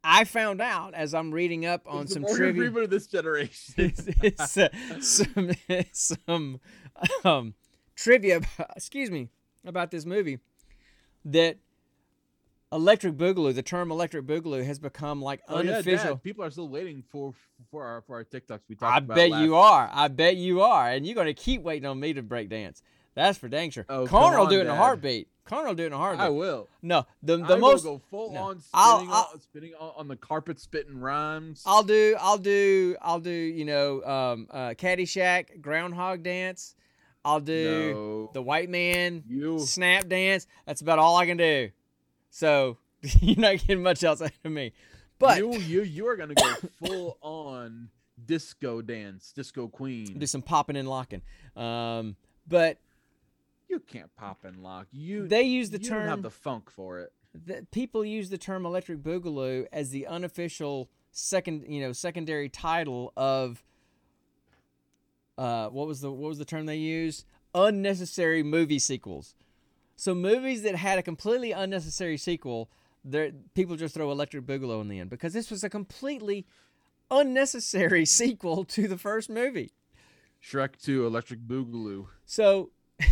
I 0.03 0.25
found 0.25 0.61
out 0.61 0.95
as 0.95 1.15
I'm 1.15 1.31
reading 1.31 1.67
up 1.67 1.83
on 1.87 2.05
It's 2.05 2.15
some 2.15 2.25
trivia. 2.25 2.63
Freeman 2.63 2.85
of 2.85 2.91
this 2.91 3.07
generation. 3.07 3.75
it's, 3.77 4.03
it's, 4.23 4.57
uh, 4.57 4.69
some 5.01 5.53
some 5.93 6.61
um, 7.25 7.55
trivia. 7.95 8.39
About, 8.39 8.71
excuse 8.77 9.11
me 9.11 9.29
about 9.65 9.93
this 9.93 10.05
movie 10.05 10.41
that 11.25 11.59
Electric 12.73 13.15
Boogaloo, 13.17 13.53
the 13.55 13.63
term 13.63 13.91
Electric 13.91 14.27
Boogaloo, 14.27 14.65
has 14.65 14.79
become 14.79 15.21
like 15.21 15.41
Oh, 15.49 15.61
yeah, 15.61 15.73
unofficial. 15.73 16.15
Dad, 16.15 16.23
people 16.23 16.45
are 16.45 16.51
still 16.51 16.69
waiting 16.69 17.03
for 17.11 17.35
for 17.71 17.85
our 17.85 18.03
for 18.03 18.17
our 18.17 18.25
TikToks. 18.25 18.61
We 18.69 18.77
talked 18.77 18.95
I 18.95 18.99
about 18.99 19.15
I 19.15 19.21
bet 19.23 19.31
last- 19.31 19.43
you 19.45 19.57
are. 19.57 19.91
I 19.93 20.09
bet 20.09 20.37
you 20.37 20.61
are, 20.63 20.89
and 20.89 21.05
you're 21.05 21.17
gonna 21.17 21.35
keep 21.35 21.63
waiting 21.63 21.87
on 21.87 21.99
me 21.99 22.13
to 22.13 22.23
break 22.23 22.49
dance. 22.49 22.83
That's 23.15 23.39
for 23.39 23.49
dang 23.49 23.71
sure. 23.71 23.87
Oh, 23.89 24.07
Connor 24.07 24.39
will 24.39 24.47
do 24.47 24.59
it 24.59 24.63
in 24.63 24.67
a 24.69 24.77
heartbeat. 24.77 25.27
Connor 25.45 25.67
will 25.69 25.75
do 25.75 25.83
it 25.83 25.87
in 25.89 25.93
a 25.95 25.99
heartbeat. 25.99 26.27
I 26.27 26.29
will. 26.29 26.69
no, 26.81 27.07
the 27.25 27.39
the 27.39 27.43
I 27.45 27.49
will 27.55 27.59
most 27.59 27.83
go 27.83 27.99
full 28.09 28.33
no. 28.33 28.41
on 28.41 28.63
I'll- 28.73 28.99
spinning, 28.99 29.13
I'll- 29.13 29.31
on, 29.35 29.41
spinning 29.41 29.75
on, 29.81 29.93
on 29.97 30.09
the 30.09 30.17
carpet, 30.17 30.61
spitting 30.61 31.01
rhymes. 31.01 31.65
I'll 31.67 31.83
do 31.83 32.17
I'll 32.21 32.39
do 32.39 32.95
I'll 33.03 33.19
do 33.19 33.31
you 33.33 33.65
know 33.65 34.01
um 34.05 34.47
uh 34.49 34.69
Caddyshack 34.79 35.61
groundhog 35.61 36.23
dance. 36.23 36.77
I'll 37.25 37.41
do 37.41 37.93
no, 37.93 38.31
the 38.33 38.41
white 38.43 38.71
man 38.71 39.25
you. 39.29 39.59
snap 39.59 40.09
dance. 40.09 40.47
That's 40.67 40.81
about 40.81 40.99
all 41.01 41.17
I 41.17 41.27
can 41.27 41.37
do. 41.37 41.71
So 42.31 42.79
you're 43.21 43.37
not 43.37 43.59
getting 43.59 43.83
much 43.83 44.03
else 44.05 44.23
out 44.23 44.33
of 44.45 44.53
me. 44.53 44.73
But 45.19 45.39
you 45.39 45.53
you 45.55 45.83
you 45.83 46.07
are 46.09 46.17
gonna 46.17 46.35
go 46.35 46.55
full 46.85 47.19
on 47.23 47.91
disco 48.25 48.81
dance, 48.81 49.33
disco 49.33 49.69
queen. 49.69 50.19
do 50.19 50.27
some 50.27 50.43
popping 50.43 50.77
and 50.77 50.89
locking. 50.89 51.23
Um, 51.57 52.17
but 52.49 52.79
you 53.69 53.81
can't 53.81 54.15
pop 54.17 54.45
and 54.45 54.63
lock. 54.63 54.87
You 54.93 55.29
they 55.29 55.43
use 55.43 55.71
the 55.71 55.81
you 55.81 55.89
term 55.89 56.01
don't 56.01 56.09
have 56.09 56.23
the 56.23 56.31
funk 56.31 56.71
for 56.71 57.01
it. 57.01 57.13
the, 57.35 57.67
people 57.71 58.05
use 58.05 58.31
the 58.31 58.39
term 58.39 58.67
Electric 58.67 58.99
Boogaloo 58.99 59.67
as 59.73 59.91
the 59.91 60.07
unofficial 60.07 60.89
second, 61.13 61.65
you 61.69 61.81
know, 61.81 61.93
secondary 61.93 62.49
title 62.49 63.13
of 63.17 63.63
uh, 65.39 65.69
what 65.69 65.87
was 65.87 66.01
the 66.01 66.11
what 66.11 66.29
was 66.29 66.39
the 66.39 66.45
term 66.45 66.67
they 66.67 66.77
used? 66.77 67.25
Unnecessary 67.55 68.43
movie 68.43 68.79
sequels. 68.79 69.35
So 70.01 70.15
movies 70.15 70.63
that 70.63 70.77
had 70.77 70.99
a 70.99 71.03
completely 71.03 71.53
unnecessary 71.53 72.17
sequel, 72.17 72.71
there 73.05 73.33
people 73.53 73.77
just 73.77 73.93
throw 73.93 74.11
Electric 74.11 74.47
Boogaloo 74.47 74.81
in 74.81 74.89
the 74.89 74.99
end 74.99 75.11
because 75.11 75.35
this 75.35 75.51
was 75.51 75.63
a 75.63 75.69
completely 75.69 76.47
unnecessary 77.11 78.07
sequel 78.21 78.65
to 78.65 78.89
the 78.89 78.97
first 78.97 79.29
movie. 79.29 79.73
Shrek 80.43 80.81
2 80.83 81.07
Electric 81.07 81.41
Boogaloo. 81.41 82.07
So 82.25 82.71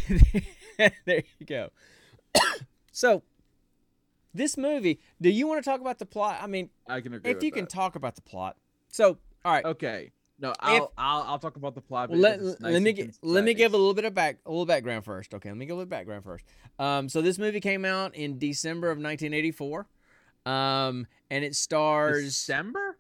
there 0.79 1.25
you 1.39 1.45
go. 1.45 1.69
so 2.91 3.23
this 4.33 4.57
movie, 4.57 4.99
do 5.21 5.29
you 5.29 5.47
want 5.47 5.63
to 5.63 5.71
talk 5.71 5.83
about 5.83 5.99
the 5.99 6.07
plot? 6.07 6.39
I 6.41 6.47
mean, 6.47 6.71
I 6.89 7.03
can 7.03 7.13
agree 7.13 7.33
if 7.33 7.43
you 7.43 7.53
can 7.53 7.67
talk 7.67 7.97
about 7.97 8.15
the 8.15 8.23
plot. 8.23 8.57
So, 8.91 9.19
all 9.45 9.53
right. 9.53 9.65
Okay. 9.67 10.13
No, 10.41 10.53
I'll, 10.61 10.93
I'll 10.97 11.23
I'll 11.23 11.39
talk 11.41 11.57
about 11.57 11.75
the 11.75 11.81
plot. 11.81 12.11
Well, 12.11 12.19
let, 12.21 12.39
it's 12.41 12.61
let 12.61 12.81
me 12.81 12.93
gi- 12.93 13.11
let 13.23 13.43
me 13.43 13.55
give 13.55 13.75
a 13.75 13.77
little 13.77 13.95
bit 13.95 14.05
of 14.05 14.15
back 14.15 14.39
a 14.47 14.51
little 14.51 14.67
background 14.67 15.05
first. 15.05 15.35
Okay, 15.35 15.49
let 15.49 15.59
me 15.59 15.67
give 15.67 15.75
a 15.75 15.79
little 15.79 15.91
background 15.91 16.23
first. 16.23 16.45
Um, 16.79 17.09
so 17.09 17.21
this 17.23 17.39
movie 17.39 17.59
came 17.61 17.85
out 17.85 18.15
in 18.15 18.39
December 18.39 18.87
of 18.89 18.99
1984, 18.99 19.87
um, 20.47 21.07
and 21.31 21.45
it 21.45 21.57
stars 21.57 22.23
December. 22.25 22.97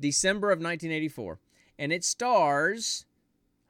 December 0.00 0.48
of 0.50 0.58
1984, 0.58 1.38
and 1.78 1.92
it 1.92 2.04
stars. 2.04 3.04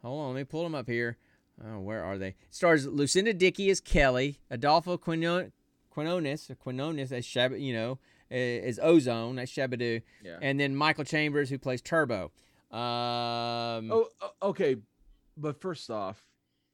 Hold 0.03 0.21
on, 0.21 0.35
let 0.35 0.41
me 0.41 0.45
pull 0.45 0.63
them 0.63 0.75
up 0.75 0.89
here. 0.89 1.17
Oh, 1.65 1.81
where 1.81 2.05
are 2.05 2.19
they? 2.19 2.29
It 2.29 2.37
stars 2.51 2.87
Lucinda 2.87 3.33
Dickey 3.33 3.71
as 3.71 3.81
Kelly, 3.81 4.39
Adolfo 4.51 4.97
Quino- 4.99 5.51
Quinones, 5.91 6.51
or 6.51 6.55
Quinones 6.55 7.11
as 7.13 7.25
Shab, 7.25 7.59
you 7.61 7.73
know, 7.73 7.99
as 8.31 8.79
Ozone, 8.83 9.39
as 9.39 9.51
Shabadoo, 9.51 10.03
Yeah. 10.25 10.39
and 10.43 10.61
then 10.61 10.77
Michael 10.77 11.05
Chambers 11.05 11.49
who 11.51 11.59
plays 11.59 11.81
Turbo. 11.81 12.31
Um, 12.77 13.91
Oh, 13.91 14.09
okay. 14.43 14.77
But 15.37 15.61
first 15.61 15.91
off, 15.91 16.23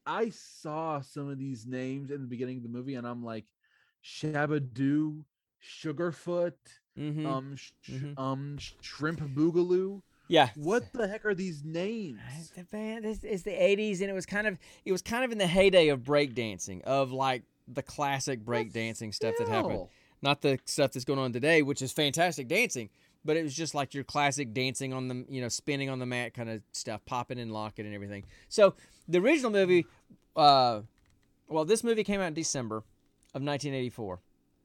I 0.07 0.31
saw 0.31 1.01
some 1.01 1.29
of 1.29 1.39
these 1.39 1.67
names 1.67 2.11
in 2.11 2.21
the 2.21 2.27
beginning 2.27 2.57
of 2.59 2.63
the 2.65 2.69
movie, 2.69 2.95
and 2.95 3.07
I'm 3.07 3.25
like, 3.25 3.45
Shabadoo, 4.05 5.23
Sugarfoot, 5.63 6.53
mhm. 6.99 7.27
um, 7.27 7.57
sh- 7.57 7.71
mhm. 7.89 8.19
um, 8.19 8.59
Shrimp 8.81 9.21
Boogaloo. 9.21 10.03
yeah. 10.29 10.51
What 10.57 10.93
the 10.93 11.07
heck 11.07 11.25
are 11.25 11.35
these 11.35 11.63
names? 11.65 12.19
The 12.57 12.65
band 12.65 13.05
this 13.05 13.23
is 13.23 13.45
the 13.45 13.53
'80s, 13.53 14.01
and 14.01 14.11
it 14.11 14.13
was 14.13 14.27
kind 14.27 14.47
of 14.49 14.59
it 14.85 14.91
was 14.93 15.03
kind 15.03 15.25
of 15.25 15.31
in 15.31 15.39
the 15.39 15.47
heyday 15.47 15.89
of 15.89 16.01
breakdancing, 16.01 16.83
of 16.83 17.13
like 17.13 17.45
the 17.69 17.83
classic 17.83 18.45
breakdancing 18.45 19.15
stuff 19.15 19.35
that 19.39 19.49
happened. 19.49 19.87
Not 20.21 20.41
the 20.41 20.59
stuff 20.67 20.93
that's 20.93 21.05
going 21.05 21.19
on 21.19 21.33
today, 21.33 21.63
which 21.63 21.83
is 21.83 21.93
fantastic 21.93 22.47
dancing, 22.49 22.91
but 23.25 23.37
it 23.37 23.43
was 23.43 23.55
just 23.55 23.75
like 23.75 23.95
your 23.95 24.05
classic 24.05 24.53
dancing 24.53 24.93
on 24.93 25.09
the 25.09 25.25
you 25.29 25.41
know 25.41 25.49
spinning 25.49 25.89
on 25.89 25.99
the 25.99 26.07
mat 26.07 26.35
kind 26.35 26.51
of 26.51 26.63
stuff, 26.73 27.05
popping 27.05 27.39
and 27.39 27.53
locking 27.53 27.87
and 27.87 27.95
everything. 27.95 28.25
So 28.49 28.75
the 29.09 29.19
original 29.19 29.51
movie, 29.51 29.87
uh, 30.37 30.81
well, 31.49 31.65
this 31.65 31.85
movie 31.85 32.05
came 32.05 32.21
out 32.21 32.29
in 32.29 32.35
December 32.35 32.79
of 33.35 33.43
1984. 33.43 34.21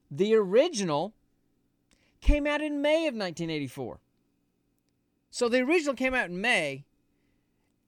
The 0.09 0.35
original 0.35 1.13
came 2.21 2.47
out 2.47 2.61
in 2.61 2.81
May 2.81 3.07
of 3.07 3.13
1984. 3.13 3.99
So 5.29 5.49
the 5.49 5.61
original 5.61 5.93
came 5.93 6.13
out 6.13 6.29
in 6.29 6.41
May, 6.41 6.85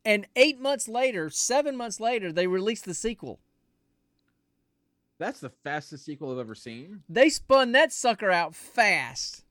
and 0.05 0.27
eight 0.35 0.59
months 0.59 0.87
later, 0.87 1.29
seven 1.29 1.75
months 1.75 1.99
later, 1.99 2.31
they 2.31 2.47
released 2.47 2.85
the 2.85 2.93
sequel. 2.93 3.39
That's 5.17 5.39
the 5.39 5.49
fastest 5.49 6.05
sequel 6.05 6.31
I've 6.31 6.39
ever 6.39 6.55
seen. 6.55 7.03
They 7.09 7.29
spun 7.29 7.73
that 7.73 7.91
sucker 7.91 8.31
out 8.31 8.55
fast. 8.55 9.43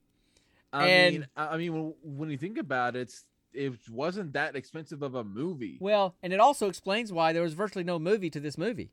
I 0.72 0.86
And- 0.88 1.14
mean, 1.20 1.26
I 1.36 1.56
mean, 1.56 1.94
when, 2.02 2.30
you 2.30 2.36
think 2.38 2.58
about 2.58 2.94
it, 2.96 3.12
it 3.54 3.72
wasn't 3.90 4.34
that 4.34 4.54
expensive 4.56 5.02
of 5.02 5.14
a 5.14 5.24
movie. 5.24 5.78
Well, 5.80 6.14
and 6.22 6.32
it 6.32 6.40
also 6.40 6.68
explains 6.68 7.12
why 7.12 7.32
there 7.32 7.42
was 7.42 7.54
virtually 7.54 7.84
no 7.84 7.98
movie 7.98 8.30
to 8.30 8.40
this 8.40 8.58
movie. 8.58 8.90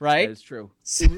Right? 0.00 0.26
That 0.26 0.32
is 0.32 0.42
true. 0.42 0.70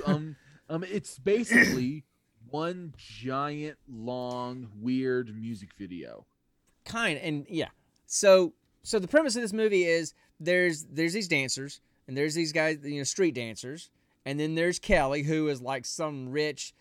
Um, 0.05 0.37
um, 0.69 0.85
it's 0.85 1.19
basically 1.19 2.05
one 2.51 2.95
giant, 2.97 3.79
long, 3.89 4.69
weird 4.81 5.35
music 5.37 5.71
video. 5.79 6.27
kind 6.85 7.19
and 7.19 7.47
yeah 7.49 7.69
so 8.07 8.53
so 8.85 8.99
the 9.01 9.09
premise 9.09 9.35
of 9.35 9.43
this 9.43 9.53
movie 9.53 9.85
is 9.85 10.15
there's 10.39 10.85
there's 10.85 11.13
these 11.13 11.27
dancers 11.27 11.81
and 12.07 12.17
there's 12.17 12.35
these 12.35 12.53
guys 12.53 12.79
you 12.85 12.99
know 12.99 13.03
street 13.05 13.35
dancers 13.35 13.91
and 14.25 14.39
then 14.39 14.55
there's 14.55 14.79
kelly 14.79 15.25
who 15.25 15.49
is 15.49 15.61
like 15.61 15.85
some 15.85 16.29
rich 16.31 16.73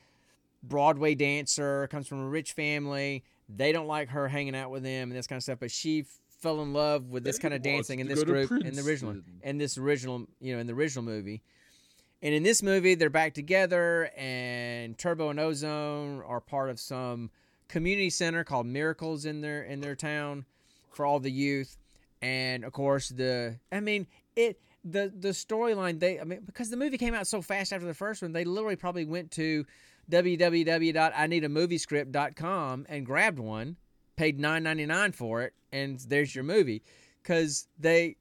broadway 0.68 1.16
dancer 1.16 1.88
comes 1.88 2.08
from 2.08 2.22
a 2.22 2.28
rich 2.28 2.54
family. 2.54 3.24
They 3.48 3.72
don't 3.72 3.88
like 3.88 4.10
her 4.10 4.28
hanging 4.28 4.56
out 4.56 4.72
with 4.72 4.84
them 4.84 5.10
and 5.10 5.18
this 5.18 5.28
kind 5.28 5.38
of 5.38 5.44
stuff 5.44 5.60
but 5.60 5.72
she 5.72 6.06
fell 6.40 6.62
in 6.62 6.74
love 6.74 7.10
with 7.10 7.24
this 7.24 7.40
kind 7.40 7.54
of 7.54 7.62
dancing 7.62 8.00
in 8.00 8.08
this 8.08 8.24
group 8.24 8.52
in 8.52 8.76
the 8.76 8.84
original 8.84 9.16
in 9.42 9.58
this 9.58 9.78
original 9.78 10.28
you 10.40 10.54
know 10.54 10.60
in 10.60 10.68
the 10.68 10.74
original 10.74 11.04
movie. 11.04 11.42
And 12.22 12.34
in 12.34 12.44
this 12.44 12.62
movie 12.64 12.96
they're 12.96 13.10
back 13.10 13.34
together 13.34 14.12
and 14.16 14.98
turbo 14.98 15.30
and 15.30 15.40
ozone 15.40 16.22
are 16.26 16.42
part 16.42 16.70
of 16.70 16.80
some 16.80 17.30
community 17.68 18.10
center 18.10 18.44
called 18.44 18.68
miracles 18.68 19.26
in 19.26 19.42
their 19.42 19.64
in 19.64 19.82
their 19.82 19.96
town 19.96 20.46
for 20.92 21.06
all 21.06 21.20
the 21.20 21.32
youth. 21.32 21.78
And 22.22 22.64
of 22.64 22.74
course 22.74 23.10
the 23.10 23.58
i 23.72 23.80
mean 23.80 24.08
it 24.36 24.60
the 24.84 25.12
the 25.18 25.30
storyline 25.30 26.00
they 26.00 26.20
i 26.20 26.24
mean 26.24 26.42
because 26.46 26.70
the 26.70 26.78
movie 26.78 26.98
came 26.98 27.16
out 27.16 27.26
so 27.26 27.42
fast 27.42 27.74
after 27.74 27.88
the 27.88 27.94
first 27.94 28.22
one 28.22 28.34
they 28.34 28.46
literally 28.46 28.76
probably 28.76 29.06
went 29.06 29.32
to 29.32 29.66
www.ineedamoviescript.com 30.10 32.86
and 32.90 33.06
grabbed 33.06 33.40
one 33.40 33.76
paid 34.16 34.40
9.99 34.40 35.14
for 35.14 35.42
it 35.42 35.54
and 35.72 36.00
there's 36.08 36.34
your 36.34 36.44
movie 36.44 36.82
because 37.22 37.68
they 37.78 38.16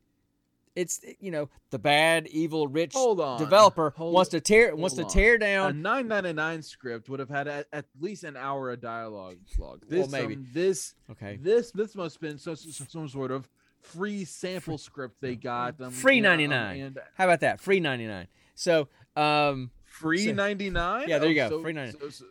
it's 0.75 1.01
you 1.21 1.31
know 1.31 1.49
the 1.71 1.79
bad 1.79 2.27
evil 2.29 2.67
rich 2.67 2.95
on. 2.97 3.39
developer 3.39 3.91
Hold- 3.97 4.13
wants 4.13 4.31
to 4.31 4.41
tear 4.41 4.75
wants 4.75 4.97
to 4.97 5.05
tear 5.05 5.39
down. 5.39 5.71
A 5.71 5.75
999 5.75 6.63
script 6.63 7.09
would 7.09 7.21
have 7.21 7.29
had 7.29 7.47
at, 7.47 7.67
at 7.73 7.85
least 8.01 8.25
an 8.25 8.37
hour 8.37 8.73
of 8.73 8.81
dialogue. 8.81 9.37
Log. 9.57 9.85
This, 9.89 10.11
maybe. 10.11 10.35
um, 10.35 10.49
this, 10.53 10.95
okay 11.11 11.39
this, 11.41 11.71
this 11.71 11.95
must 11.95 12.17
have 12.17 12.23
been 12.23 12.39
some, 12.39 12.57
some, 12.57 12.87
some 12.89 13.09
sort 13.09 13.31
of 13.31 13.49
free 13.83 14.25
sample 14.25 14.79
script 14.79 15.21
they 15.21 15.37
got. 15.37 15.81
Um, 15.81 15.93
Free 15.93 16.15
yeah, 16.21 16.33
um, 16.33 16.41
99. 16.41 16.81
and 16.81 16.99
how 17.17 17.25
about 17.25 17.41
that 17.41 17.61
free 17.61 17.79
99 17.81 18.27
so 18.57 18.89
um 19.17 19.71
free 19.95 20.27
So- 20.27 20.33
99. 20.33 21.09
Yeah, 21.09 21.19
there 21.19 21.31
you 21.31 21.43
Oh, 21.43 21.49
go, 21.49 21.57
so- 21.59 21.63
free 21.63 21.73
99. 21.73 22.11
So, 22.11 22.27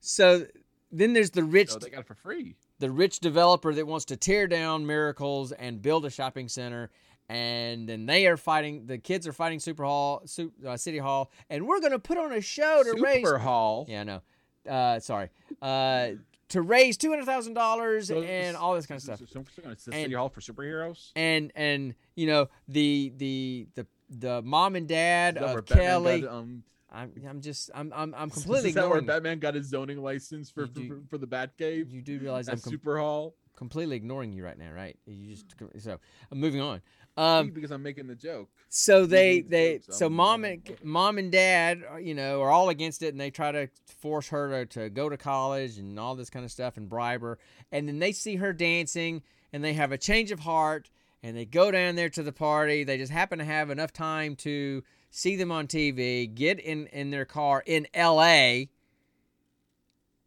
so, 0.00 0.46
then 0.92 1.12
there's 1.12 1.30
the 1.30 1.44
rich 1.44 1.74
they 1.74 1.90
got 1.90 2.00
it 2.00 2.06
for 2.06 2.14
free. 2.14 2.56
the 2.78 2.90
rich 2.90 3.20
developer 3.20 3.74
that 3.74 3.86
wants 3.86 4.04
to 4.06 4.16
tear 4.16 4.46
down 4.46 4.86
miracles 4.86 5.52
and 5.52 5.82
build 5.82 6.04
a 6.06 6.10
shopping 6.10 6.48
center 6.48 6.90
and 7.28 7.88
then 7.88 8.06
they 8.06 8.26
are 8.28 8.36
fighting 8.36 8.86
the 8.86 8.96
kids 8.98 9.26
are 9.26 9.32
fighting 9.32 9.58
super 9.58 9.82
hall 9.84 10.22
Su- 10.26 10.52
uh, 10.64 10.76
city 10.76 10.98
hall 10.98 11.32
and 11.50 11.66
we're 11.66 11.80
going 11.80 11.90
to 11.92 11.98
put 11.98 12.16
on 12.18 12.32
a 12.32 12.40
show 12.40 12.82
to 12.84 13.02
raise 13.02 13.16
Super 13.24 13.38
Hall. 13.38 13.84
yeah 13.88 14.04
no 14.04 14.22
uh 14.70 15.00
sorry 15.00 15.28
uh 15.60 16.10
to 16.50 16.62
raise 16.62 16.96
$200000 16.98 18.06
So- 18.06 18.22
and 18.22 18.56
all 18.56 18.74
this 18.74 18.86
kind 18.86 18.96
of 18.98 19.02
stuff 19.02 19.18
so- 19.28 19.44
so- 19.54 19.62
And- 19.64 19.78
City 19.80 20.14
Hall 20.14 20.28
for 20.28 20.40
superheroes. 20.40 21.10
and 21.16 21.50
and 21.56 21.94
you 22.14 22.26
know 22.28 22.48
the 22.68 23.12
the 23.16 23.66
the 23.74 23.86
the 24.08 24.40
mom 24.42 24.76
and 24.76 24.86
dad 24.86 25.34
Is 25.36 25.40
that 25.40 25.48
where 25.48 25.58
of 25.58 25.66
Batman 25.66 25.84
kelly 25.86 26.26
um, 26.28 26.62
I'm, 26.96 27.12
I'm 27.28 27.40
just 27.40 27.70
I'm 27.74 27.92
I'm, 27.94 28.14
I'm 28.16 28.30
completely. 28.30 28.70
is 28.70 28.74
that 28.74 28.88
where 28.88 28.98
ignoring 28.98 29.06
Batman 29.06 29.38
got 29.38 29.54
his 29.54 29.68
zoning 29.68 30.02
license 30.02 30.50
for 30.50 30.66
You 30.74 30.88
for, 30.88 31.02
for 31.10 31.18
the 31.18 31.26
Batcave? 31.26 31.90
You 31.90 32.00
do 32.02 32.18
realize 32.18 32.48
I'm 32.48 32.58
com- 32.60 32.72
Super 32.72 32.98
Hall? 32.98 33.34
completely 33.56 33.96
ignoring 33.96 34.34
you 34.34 34.44
right 34.44 34.58
now 34.58 34.70
right? 34.70 34.98
You 35.06 35.34
just 35.34 35.46
so 35.78 35.98
I'm 36.30 36.38
moving 36.40 36.60
on. 36.60 36.82
Um 37.16 37.50
because 37.50 37.70
I'm 37.70 37.82
making 37.82 38.06
the 38.06 38.14
joke. 38.14 38.48
So 38.68 39.06
they 39.06 39.40
they 39.40 39.78
jokes, 39.78 39.98
so 39.98 40.06
I'm- 40.06 40.12
mom 40.14 40.44
and 40.44 40.76
mom 40.82 41.18
and 41.18 41.30
dad 41.32 41.82
you 42.00 42.14
know 42.14 42.42
are 42.42 42.50
all 42.50 42.68
against 42.68 43.02
it 43.02 43.08
and 43.14 43.20
they 43.20 43.30
try 43.30 43.52
to 43.52 43.68
force 44.00 44.28
her 44.28 44.64
to, 44.66 44.80
to 44.80 44.90
go 44.90 45.08
to 45.08 45.16
college 45.16 45.78
and 45.78 45.98
all 45.98 46.14
this 46.14 46.30
kind 46.30 46.44
of 46.44 46.50
stuff 46.50 46.76
and 46.76 46.88
bribe 46.88 47.22
her. 47.22 47.38
And 47.72 47.88
then 47.88 47.98
they 47.98 48.12
see 48.12 48.36
her 48.36 48.52
dancing 48.52 49.22
and 49.52 49.64
they 49.64 49.72
have 49.72 49.92
a 49.92 49.98
change 49.98 50.30
of 50.32 50.40
heart 50.40 50.90
and 51.22 51.36
they 51.36 51.46
go 51.46 51.70
down 51.70 51.94
there 51.96 52.10
to 52.10 52.22
the 52.22 52.32
party. 52.32 52.84
They 52.84 52.98
just 52.98 53.10
happen 53.12 53.38
to 53.38 53.44
have 53.44 53.70
enough 53.70 53.92
time 53.92 54.36
to 54.36 54.82
see 55.10 55.36
them 55.36 55.50
on 55.52 55.66
TV 55.66 56.32
get 56.32 56.58
in 56.58 56.86
in 56.88 57.10
their 57.10 57.24
car 57.24 57.62
in 57.66 57.86
LA 57.94 58.64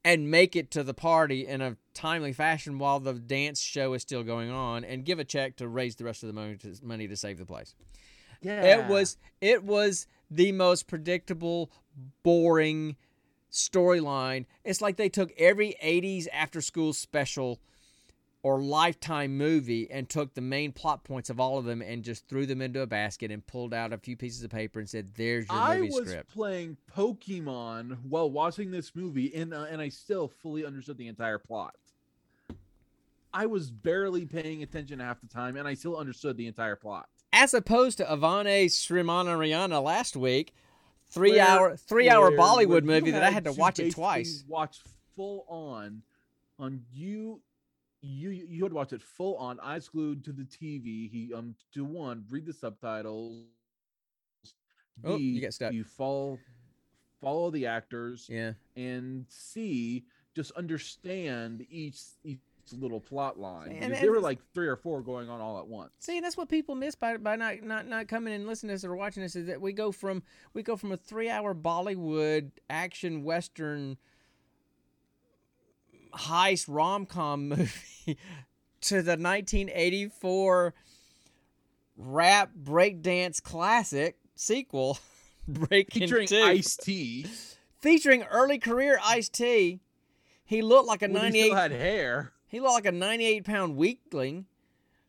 and 0.03 0.31
make 0.31 0.55
it 0.55 0.71
to 0.71 0.83
the 0.83 0.93
party 0.93 1.45
in 1.45 1.61
a 1.61 1.77
timely 1.93 2.33
fashion 2.33 2.79
while 2.79 2.99
the 2.99 3.13
dance 3.13 3.59
show 3.59 3.93
is 3.93 4.01
still 4.01 4.23
going 4.23 4.49
on 4.49 4.83
and 4.83 5.03
give 5.03 5.19
a 5.19 5.25
check 5.25 5.55
to 5.57 5.67
raise 5.67 5.95
the 5.95 6.05
rest 6.05 6.23
of 6.23 6.27
the 6.27 6.33
money 6.33 6.55
to, 6.55 6.73
money 6.81 7.07
to 7.07 7.15
save 7.15 7.37
the 7.37 7.45
place 7.45 7.75
Yeah, 8.41 8.63
it 8.63 8.85
was 8.85 9.17
it 9.41 9.63
was 9.63 10.07
the 10.31 10.51
most 10.51 10.87
predictable, 10.87 11.71
boring 12.23 12.95
storyline. 13.51 14.45
It's 14.63 14.81
like 14.81 14.97
they 14.97 15.09
took 15.09 15.31
every 15.37 15.75
'80s 15.83 16.27
after 16.31 16.61
school 16.61 16.93
special 16.93 17.59
or 18.41 18.61
Lifetime 18.61 19.37
movie 19.37 19.89
and 19.91 20.07
took 20.07 20.33
the 20.33 20.41
main 20.41 20.71
plot 20.71 21.03
points 21.03 21.29
of 21.29 21.39
all 21.39 21.57
of 21.57 21.65
them 21.65 21.81
and 21.81 22.03
just 22.03 22.27
threw 22.29 22.45
them 22.45 22.61
into 22.61 22.81
a 22.81 22.87
basket 22.87 23.31
and 23.31 23.45
pulled 23.45 23.73
out 23.73 23.91
a 23.91 23.97
few 23.97 24.15
pieces 24.15 24.43
of 24.43 24.49
paper 24.49 24.79
and 24.79 24.89
said, 24.89 25.09
"There's 25.15 25.47
your 25.49 25.57
I 25.57 25.77
movie 25.77 25.89
was 25.91 26.07
script." 26.09 26.31
playing 26.31 26.77
Pokemon 26.95 27.97
while 28.03 28.29
watching 28.31 28.71
this 28.71 28.95
movie, 28.95 29.33
and 29.35 29.53
uh, 29.53 29.65
and 29.69 29.81
I 29.81 29.89
still 29.89 30.27
fully 30.27 30.65
understood 30.65 30.97
the 30.97 31.07
entire 31.07 31.37
plot. 31.37 31.75
I 33.33 33.45
was 33.45 33.69
barely 33.69 34.25
paying 34.25 34.63
attention 34.63 34.99
half 34.99 35.21
the 35.21 35.27
time, 35.27 35.55
and 35.55 35.67
I 35.67 35.73
still 35.75 35.97
understood 35.97 36.35
the 36.37 36.47
entire 36.47 36.75
plot. 36.75 37.07
As 37.31 37.53
opposed 37.53 37.97
to 37.99 38.05
Avane 38.05 38.65
Srimannarayana 38.65 39.83
last 39.83 40.15
week, 40.15 40.53
three 41.11 41.33
Where- 41.33 41.41
hour 41.47 41.77
three 41.77 42.09
hour 42.09 42.31
Bollywood 42.31 42.83
movie 42.85 43.11
that 43.11 43.23
I 43.23 43.31
had 43.31 43.43
to 43.43 43.51
watch 43.53 43.79
it 43.79 43.91
twice. 43.93 44.45
Watch 44.47 44.79
full 45.15 45.45
on, 45.47 46.01
on 46.57 46.81
you, 46.91 47.41
you 48.01 48.29
you 48.29 48.63
had 48.63 48.69
to 48.69 48.75
watch 48.75 48.93
it 48.93 49.01
full 49.01 49.35
on, 49.37 49.59
eyes 49.59 49.87
glued 49.89 50.23
to 50.25 50.31
the 50.31 50.43
TV. 50.43 51.09
He 51.09 51.31
um 51.35 51.55
do 51.73 51.83
one 51.85 52.25
read 52.29 52.45
the 52.45 52.53
subtitles. 52.53 53.43
Oh, 55.03 55.15
you 55.17 55.39
get 55.39 55.53
stuck. 55.53 55.73
You 55.73 55.83
follow 55.83 56.39
follow 57.21 57.51
the 57.51 57.65
actors, 57.65 58.27
Yeah. 58.29 58.53
and 58.75 59.25
C 59.29 60.05
just 60.35 60.51
understand 60.51 61.65
each 61.69 61.99
each 62.23 62.39
little 62.71 62.99
plot 62.99 63.39
line. 63.39 63.71
And- 63.71 63.85
and 63.85 63.95
there 63.95 64.11
were 64.11 64.19
like 64.19 64.39
three 64.53 64.67
or 64.67 64.75
four 64.75 65.01
going 65.01 65.27
on 65.27 65.41
all 65.41 65.57
at 65.57 65.67
once. 65.67 65.91
See, 65.99 66.19
that's 66.19 66.37
what 66.37 66.49
people 66.49 66.75
miss 66.75 66.95
by 66.95 67.17
by 67.17 67.35
not 67.35 67.63
not 67.63 67.87
not 67.87 68.07
coming 68.07 68.33
and 68.33 68.45
listening 68.47 68.69
to 68.69 68.75
us 68.75 68.85
or 68.85 68.95
watching 68.95 69.23
us 69.23 69.35
is 69.35 69.47
that 69.47 69.59
we 69.59 69.73
go 69.73 69.91
from 69.91 70.21
we 70.53 70.61
go 70.63 70.75
from 70.75 70.91
a 70.91 70.97
three 70.97 71.29
hour 71.29 71.55
Bollywood 71.55 72.51
action 72.69 73.23
western 73.23 73.97
heist 76.13 76.65
rom 76.67 77.05
com 77.05 77.49
movie 77.49 78.17
to 78.81 79.01
the 79.01 79.17
1984 79.17 80.73
rap 81.97 82.51
breakdance 82.61 83.41
classic 83.41 84.17
sequel 84.35 84.97
Breakin' 85.49 86.01
Featuring 86.01 86.27
Two 86.27 86.41
Ice 86.41 86.77
T, 86.77 87.25
featuring 87.79 88.23
early 88.23 88.59
career 88.59 88.99
Ice 89.03 89.29
T. 89.29 89.79
He 90.45 90.61
looked 90.61 90.87
like 90.87 91.01
a 91.01 91.07
when 91.07 91.33
he 91.33 91.41
98 91.41 91.45
still 91.45 91.55
had 91.55 91.71
hair. 91.71 92.31
he 92.47 92.59
looked 92.59 92.73
like 92.73 92.85
a 92.85 92.91
98 92.91 93.45
pound 93.45 93.75
weakling. 93.75 94.45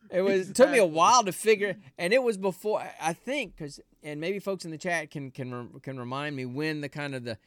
It 0.09 0.21
was 0.21 0.49
it 0.49 0.55
took 0.55 0.71
me 0.71 0.79
a 0.79 0.85
while 0.85 1.23
to 1.23 1.31
figure, 1.31 1.77
and 1.97 2.11
it 2.11 2.23
was 2.23 2.37
before 2.37 2.83
I 2.99 3.13
think, 3.13 3.55
because 3.55 3.79
and 4.03 4.19
maybe 4.19 4.39
folks 4.39 4.65
in 4.65 4.71
the 4.71 4.77
chat 4.77 5.11
can 5.11 5.31
can 5.31 5.79
can 5.83 5.99
remind 5.99 6.35
me 6.35 6.45
when 6.45 6.81
the 6.81 6.89
kind 6.89 7.13
of 7.13 7.23
the 7.23 7.37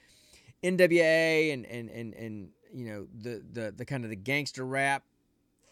NWA 0.62 1.52
and 1.52 1.66
and 1.66 1.90
and 1.90 2.14
and 2.14 2.48
you 2.75 2.87
know 2.87 3.07
the 3.22 3.43
the 3.53 3.72
the 3.77 3.85
kind 3.85 4.05
of 4.05 4.11
the 4.11 4.16
gangster 4.16 4.64
rap 4.64 5.05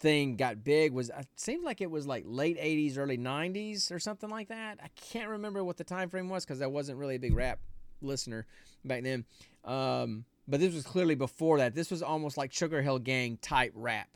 thing 0.00 0.36
got 0.36 0.64
big 0.64 0.92
was 0.92 1.10
it 1.10 1.26
seemed 1.36 1.64
like 1.64 1.80
it 1.80 1.90
was 1.90 2.06
like 2.06 2.24
late 2.26 2.58
80s 2.58 2.98
early 2.98 3.16
90s 3.16 3.92
or 3.92 4.00
something 4.00 4.28
like 4.28 4.48
that. 4.48 4.78
I 4.82 4.88
can't 4.96 5.28
remember 5.28 5.62
what 5.62 5.76
the 5.76 5.84
time 5.84 6.10
frame 6.10 6.28
was 6.28 6.44
because 6.44 6.60
i 6.60 6.66
wasn't 6.66 6.98
really 6.98 7.14
a 7.14 7.18
big 7.18 7.34
rap 7.34 7.60
listener 8.00 8.46
back 8.84 9.04
then. 9.04 9.24
Um, 9.64 10.24
but 10.48 10.58
this 10.58 10.74
was 10.74 10.84
clearly 10.84 11.14
before 11.14 11.58
that. 11.58 11.74
This 11.74 11.90
was 11.90 12.02
almost 12.02 12.36
like 12.36 12.52
sugar 12.52 12.82
hill 12.82 12.98
gang 12.98 13.38
type 13.40 13.72
rap. 13.76 14.08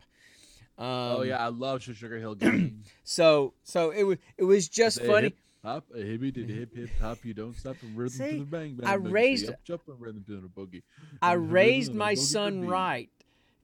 Um, 0.78 0.86
oh 0.86 1.22
yeah, 1.22 1.38
I 1.38 1.48
love 1.48 1.82
Sugar 1.82 2.18
Hill 2.18 2.34
Gang. 2.34 2.82
so 3.04 3.54
so 3.62 3.90
it 3.90 4.02
was 4.02 4.18
it 4.36 4.44
was 4.44 4.68
just 4.68 5.02
funny 5.02 5.34
hop, 5.66 5.84
a 5.94 6.16
the 6.16 6.44
hip 6.44 6.74
hip 6.74 6.90
hop. 7.00 7.24
You 7.24 7.34
don't 7.34 7.56
stop 7.56 7.76
rhythm 7.94 8.18
See, 8.18 8.32
to 8.32 8.38
the 8.38 8.44
bang 8.44 8.74
bang. 8.76 8.88
I 8.88 8.96
bang, 8.96 9.12
raised- 9.12 9.48
Up, 9.48 9.64
jump 9.64 9.82
and 9.88 10.00
rhythm 10.00 10.24
to 10.26 10.40
the 10.40 10.48
boogie. 10.48 10.82
I 11.20 11.32
raised 11.32 11.92
my 11.92 12.14
son 12.14 12.66
right 12.66 13.10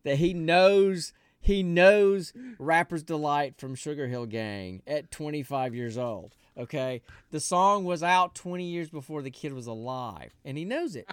that 0.05 0.16
he 0.16 0.34
knows 0.34 1.12
he 1.40 1.62
knows 1.62 2.32
Rapper's 2.59 3.03
Delight 3.03 3.57
from 3.59 3.74
Sugar 3.74 4.07
Hill 4.09 4.26
Gang 4.26 4.82
at 4.86 5.11
25 5.11 5.74
years 5.74 5.98
old. 5.98 6.36
Okay, 6.57 7.03
the 7.30 7.40
song 7.40 7.84
was 7.84 8.03
out 8.03 8.34
20 8.34 8.64
years 8.64 8.90
before 8.90 9.22
the 9.22 9.30
kid 9.30 9.55
was 9.55 9.66
alive, 9.66 10.34
and 10.44 10.59
he 10.59 10.64
knows 10.64 10.94
it. 10.96 11.11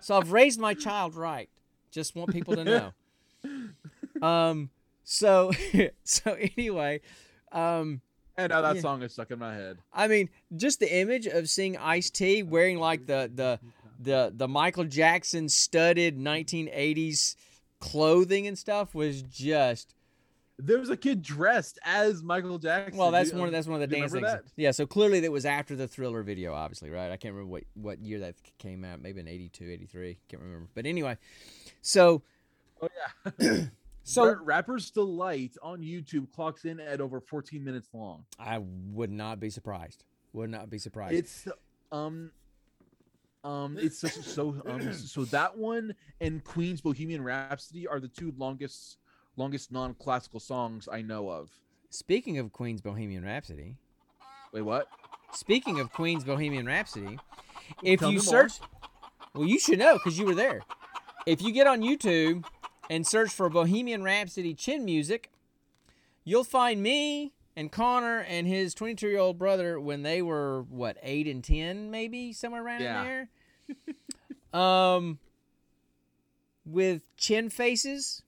So 0.00 0.16
I've 0.16 0.32
raised 0.32 0.58
my 0.58 0.72
child 0.72 1.14
right. 1.14 1.50
Just 1.90 2.16
want 2.16 2.32
people 2.32 2.54
to 2.54 2.64
know. 2.64 2.92
Um. 4.20 4.70
So 5.04 5.52
so 6.04 6.36
anyway, 6.56 7.02
um. 7.52 8.00
And 8.38 8.50
now 8.50 8.62
that 8.62 8.76
Yeah. 8.76 8.80
song 8.82 9.02
is 9.02 9.12
stuck 9.12 9.30
in 9.32 9.38
my 9.38 9.52
head. 9.54 9.78
I 9.92 10.06
mean, 10.08 10.30
just 10.56 10.78
the 10.80 10.96
image 10.96 11.26
of 11.26 11.50
seeing 11.50 11.76
Ice 11.76 12.08
T 12.08 12.42
wearing 12.44 12.78
like 12.78 13.04
the 13.06 13.30
the 13.34 13.60
the 14.00 14.32
the 14.34 14.46
Michael 14.48 14.84
Jackson 14.84 15.48
studded 15.48 16.16
1980s 16.16 17.34
clothing 17.80 18.46
and 18.46 18.56
stuff 18.56 18.94
was 18.94 19.22
just 19.22 19.94
There 20.56 20.78
was 20.78 20.88
a 20.88 20.96
kid 20.96 21.20
dressed 21.22 21.78
as 21.84 22.22
Michael 22.22 22.58
Jackson. 22.58 22.96
well. 22.96 23.10
That's 23.10 23.32
one. 23.32 23.42
Of, 23.42 23.46
um, 23.48 23.52
that's 23.52 23.66
one 23.66 23.82
of 23.82 23.88
the 23.90 23.96
dance 23.96 24.12
things. 24.12 24.26
Yeah. 24.56 24.70
So 24.70 24.86
clearly, 24.86 25.18
that 25.20 25.32
was 25.32 25.44
after 25.44 25.74
the 25.76 25.88
Thriller 25.88 26.22
video, 26.22 26.54
obviously, 26.54 26.90
right? 26.90 27.10
I 27.10 27.16
can't 27.16 27.34
remember 27.34 27.50
what 27.52 27.64
what 27.74 28.00
year 28.00 28.20
that 28.20 28.36
came 28.58 28.84
out. 28.84 29.00
Maybe 29.02 29.18
in 29.20 29.26
82, 29.28 29.64
83. 29.68 30.18
Can't 30.28 30.42
remember. 30.42 30.68
But 30.74 30.86
anyway, 30.86 31.16
so 31.82 32.22
Oh 32.80 32.88
yeah. 33.40 33.64
so 34.08 34.26
Ra- 34.26 34.40
Rapper's 34.42 34.90
Delight 34.90 35.56
on 35.62 35.80
YouTube 35.80 36.30
clocks 36.32 36.64
in 36.64 36.80
at 36.80 37.00
over 37.00 37.20
14 37.20 37.62
minutes 37.62 37.88
long. 37.92 38.24
I 38.38 38.58
would 38.92 39.10
not 39.10 39.38
be 39.40 39.50
surprised. 39.50 40.04
Would 40.32 40.50
not 40.50 40.70
be 40.70 40.78
surprised. 40.78 41.14
It's 41.14 41.48
um 41.92 42.30
um 43.44 43.78
it's 43.78 43.98
so, 43.98 44.08
so 44.08 44.62
um 44.66 44.92
so 44.92 45.24
that 45.26 45.56
one 45.56 45.94
and 46.20 46.42
Queen's 46.44 46.80
Bohemian 46.80 47.22
Rhapsody 47.22 47.86
are 47.86 48.00
the 48.00 48.08
two 48.08 48.32
longest 48.36 48.98
longest 49.36 49.70
non-classical 49.70 50.40
songs 50.40 50.88
I 50.90 51.02
know 51.02 51.28
of. 51.30 51.50
Speaking 51.90 52.38
of 52.38 52.52
Queen's 52.52 52.80
Bohemian 52.80 53.24
Rhapsody, 53.24 53.76
Wait, 54.52 54.62
what? 54.62 54.88
Speaking 55.32 55.78
of 55.80 55.92
Queen's 55.92 56.24
Bohemian 56.24 56.66
Rhapsody, 56.66 57.18
if 57.82 58.00
Tell 58.00 58.10
you 58.10 58.18
me 58.18 58.24
more. 58.24 58.48
search, 58.48 58.52
well, 59.34 59.46
you 59.46 59.58
should 59.58 59.78
know 59.78 59.94
because 59.94 60.18
you 60.18 60.24
were 60.24 60.34
there. 60.34 60.62
If 61.26 61.42
you 61.42 61.52
get 61.52 61.66
on 61.66 61.82
YouTube 61.82 62.44
and 62.90 63.06
search 63.06 63.30
for 63.30 63.48
Bohemian 63.48 64.02
Rhapsody 64.02 64.54
chin 64.54 64.84
music, 64.84 65.30
you'll 66.24 66.44
find 66.44 66.82
me 66.82 67.32
and 67.56 67.72
Connor 67.72 68.20
and 68.20 68.46
his 68.46 68.72
22 68.74 69.08
year 69.08 69.18
old 69.18 69.38
brother 69.38 69.80
when 69.80 70.02
they 70.02 70.22
were 70.22 70.62
what 70.70 70.96
eight 71.02 71.26
and 71.26 71.42
ten, 71.42 71.90
maybe 71.90 72.32
somewhere 72.32 72.64
around 72.64 72.80
Yeah. 72.82 73.04
there. 73.04 73.28
um, 74.60 75.18
with 76.64 77.02
chin 77.16 77.50
faces, 77.50 78.22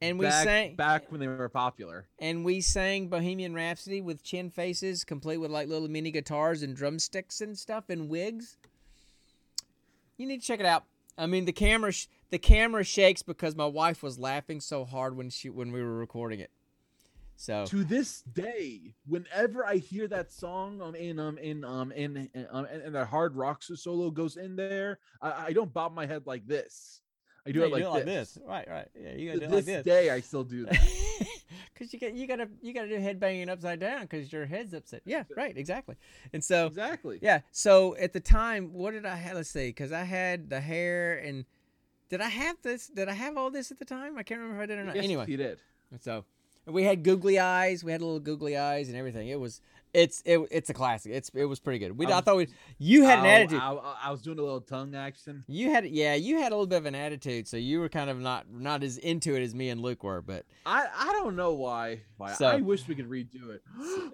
and 0.00 0.18
we 0.18 0.26
back, 0.26 0.44
sang 0.44 0.74
back 0.76 1.10
when 1.10 1.20
they 1.20 1.26
were 1.26 1.48
popular. 1.48 2.06
and 2.18 2.44
we 2.44 2.60
sang 2.60 3.08
Bohemian 3.08 3.54
Rhapsody 3.54 4.00
with 4.00 4.22
chin 4.22 4.50
faces, 4.50 5.04
complete 5.04 5.38
with 5.38 5.50
like 5.50 5.68
little 5.68 5.88
mini 5.88 6.10
guitars 6.10 6.62
and 6.62 6.74
drumsticks 6.76 7.40
and 7.40 7.58
stuff 7.58 7.84
and 7.90 8.08
wigs. 8.08 8.56
You 10.16 10.26
need 10.26 10.40
to 10.40 10.46
check 10.46 10.60
it 10.60 10.66
out. 10.66 10.84
I 11.16 11.26
mean, 11.26 11.44
the 11.44 11.52
camera 11.52 11.92
sh- 11.92 12.06
the 12.30 12.38
camera 12.38 12.84
shakes 12.84 13.22
because 13.22 13.56
my 13.56 13.66
wife 13.66 14.02
was 14.02 14.18
laughing 14.18 14.60
so 14.60 14.84
hard 14.84 15.16
when 15.16 15.30
she 15.30 15.50
when 15.50 15.72
we 15.72 15.82
were 15.82 15.96
recording 15.96 16.40
it. 16.40 16.50
So 17.36 17.66
To 17.66 17.84
this 17.84 18.22
day, 18.22 18.94
whenever 19.06 19.64
I 19.64 19.76
hear 19.76 20.08
that 20.08 20.32
song 20.32 20.82
um 20.82 20.94
in 20.96 21.18
um 21.20 21.38
in 21.38 21.64
um 21.64 21.92
in, 21.92 22.28
in 22.34 22.46
um 22.50 22.64
and, 22.64 22.82
and 22.82 22.94
that 22.94 23.06
hard 23.06 23.36
rock 23.36 23.62
solo 23.62 24.10
goes 24.10 24.36
in 24.36 24.56
there, 24.56 24.98
I, 25.22 25.46
I 25.46 25.52
don't 25.52 25.72
bob 25.72 25.94
my 25.94 26.06
head 26.06 26.26
like 26.26 26.46
this. 26.46 27.00
I 27.46 27.52
do 27.52 27.60
Yeah, 27.60 27.66
it 27.66 27.78
you 27.78 27.88
like, 27.88 28.04
this. 28.04 28.38
right? 28.44 28.68
Right? 28.68 28.88
Yeah, 29.00 29.12
you 29.14 29.28
gotta 29.28 29.38
do 29.38 29.44
it 29.46 29.50
this 29.50 29.56
like 29.56 29.64
this. 29.66 29.84
day, 29.84 30.10
I 30.10 30.20
still 30.20 30.44
do 30.44 30.66
that. 30.66 30.78
Because 31.72 31.92
you 31.94 32.00
got 32.00 32.12
you 32.14 32.26
gotta 32.26 32.48
you 32.60 32.74
gotta 32.74 32.88
do 32.88 32.98
head 32.98 33.20
banging 33.20 33.48
upside 33.48 33.78
down 33.78 34.02
because 34.02 34.32
your 34.32 34.44
head's 34.46 34.74
upset. 34.74 35.00
Yeah, 35.04 35.22
right, 35.36 35.56
exactly. 35.56 35.94
And 36.32 36.42
so 36.44 36.66
exactly. 36.66 37.20
Yeah. 37.22 37.40
So 37.52 37.94
at 37.96 38.12
the 38.12 38.20
time, 38.20 38.72
what 38.72 38.90
did 38.90 39.06
I 39.06 39.14
have? 39.14 39.36
Let's 39.36 39.48
see, 39.50 39.68
because 39.68 39.92
I 39.92 40.02
had 40.02 40.50
the 40.50 40.60
hair 40.60 41.16
and 41.18 41.44
did 42.08 42.20
I 42.20 42.28
have 42.28 42.56
this? 42.62 42.88
Did 42.88 43.08
I 43.08 43.12
have 43.14 43.36
all 43.36 43.50
this 43.50 43.70
at 43.70 43.78
the 43.78 43.84
time? 43.84 44.16
I 44.18 44.22
can't 44.22 44.40
remember 44.40 44.62
if 44.62 44.64
I 44.64 44.66
did 44.66 44.78
or 44.78 44.84
not. 44.84 44.94
Yes, 44.96 45.04
anyway, 45.04 45.24
you 45.28 45.36
did. 45.36 45.58
so 46.00 46.24
we 46.66 46.84
had 46.84 47.02
googly 47.02 47.38
eyes. 47.38 47.82
We 47.84 47.92
had 47.92 48.00
little 48.02 48.20
googly 48.20 48.56
eyes 48.56 48.88
and 48.88 48.96
everything. 48.96 49.28
It 49.28 49.40
was 49.40 49.60
it's 49.94 50.22
it, 50.26 50.38
it's 50.50 50.68
a 50.68 50.74
classic. 50.74 51.12
It's 51.12 51.30
it 51.34 51.46
was 51.46 51.60
pretty 51.60 51.78
good. 51.78 51.96
We 51.96 52.06
I 52.06 52.18
Um, 52.18 52.22
thought 52.24 52.36
we 52.36 52.48
you 52.78 53.04
had 53.04 53.20
an 53.20 53.24
Ow, 53.24 53.28
attitude. 53.28 53.60
ow, 53.60 53.96
I 54.02 54.10
was 54.10 54.20
doing 54.20 54.38
a 54.38 54.42
little 54.42 54.60
tongue 54.60 54.94
action. 54.94 55.44
You 55.48 55.70
had 55.70 55.86
yeah, 55.86 56.14
you 56.14 56.36
had 56.38 56.52
a 56.52 56.54
little 56.54 56.66
bit 56.66 56.76
of 56.76 56.86
an 56.86 56.94
attitude, 56.94 57.48
so 57.48 57.56
you 57.56 57.80
were 57.80 57.88
kind 57.88 58.10
of 58.10 58.18
not 58.20 58.50
not 58.50 58.82
as 58.82 58.98
into 58.98 59.34
it 59.34 59.42
as 59.42 59.54
me 59.54 59.70
and 59.70 59.80
Luke 59.80 60.04
were, 60.04 60.20
but 60.20 60.44
I 60.66 60.86
I 60.94 61.12
don't 61.12 61.36
know 61.36 61.54
why. 61.54 62.00
Why 62.18 62.34
So- 62.34 62.46
I 62.48 62.56
wish 62.56 62.86
we 62.86 62.94
could 62.94 63.08
redo 63.08 63.50
it. 63.50 63.62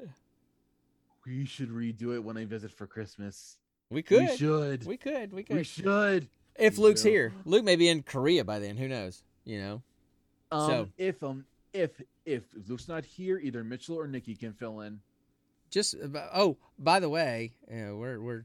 we 1.27 1.45
should 1.47 1.71
redo 1.71 2.15
it 2.15 2.23
when 2.23 2.37
I 2.37 2.45
visit 2.45 2.71
for 2.71 2.87
Christmas. 2.87 3.57
we 3.91 4.03
could. 4.03 4.29
We 4.29 4.37
should. 4.37 4.87
We 4.87 4.97
could. 4.97 5.33
We 5.33 5.43
could. 5.43 5.57
We 5.57 5.65
should. 5.65 6.29
If 6.59 6.79
Luke's 6.79 7.05
will. 7.05 7.11
here. 7.11 7.33
Luke 7.45 7.65
may 7.65 7.77
be 7.77 7.89
in 7.89 8.03
Korea 8.03 8.45
by 8.45 8.59
then. 8.59 8.77
Who 8.77 8.89
knows? 8.89 9.23
You 9.45 9.59
know. 9.61 9.83
Um, 10.53 10.71
So- 10.71 10.89
if 10.99 11.23
um 11.23 11.45
if 11.73 11.91
if 12.25 12.43
Luke's 12.69 12.89
not 12.89 13.05
here, 13.05 13.39
either 13.39 13.65
Mitchell 13.65 13.97
or 13.99 14.07
Nikki 14.07 14.35
can 14.35 14.53
fill 14.53 14.81
in. 14.81 15.01
just 15.71 15.95
oh 16.33 16.57
by 16.79 17.01
the 17.01 17.09
way 17.09 17.53
uh, 17.71 17.95
we're 17.97 18.21
we're 18.21 18.45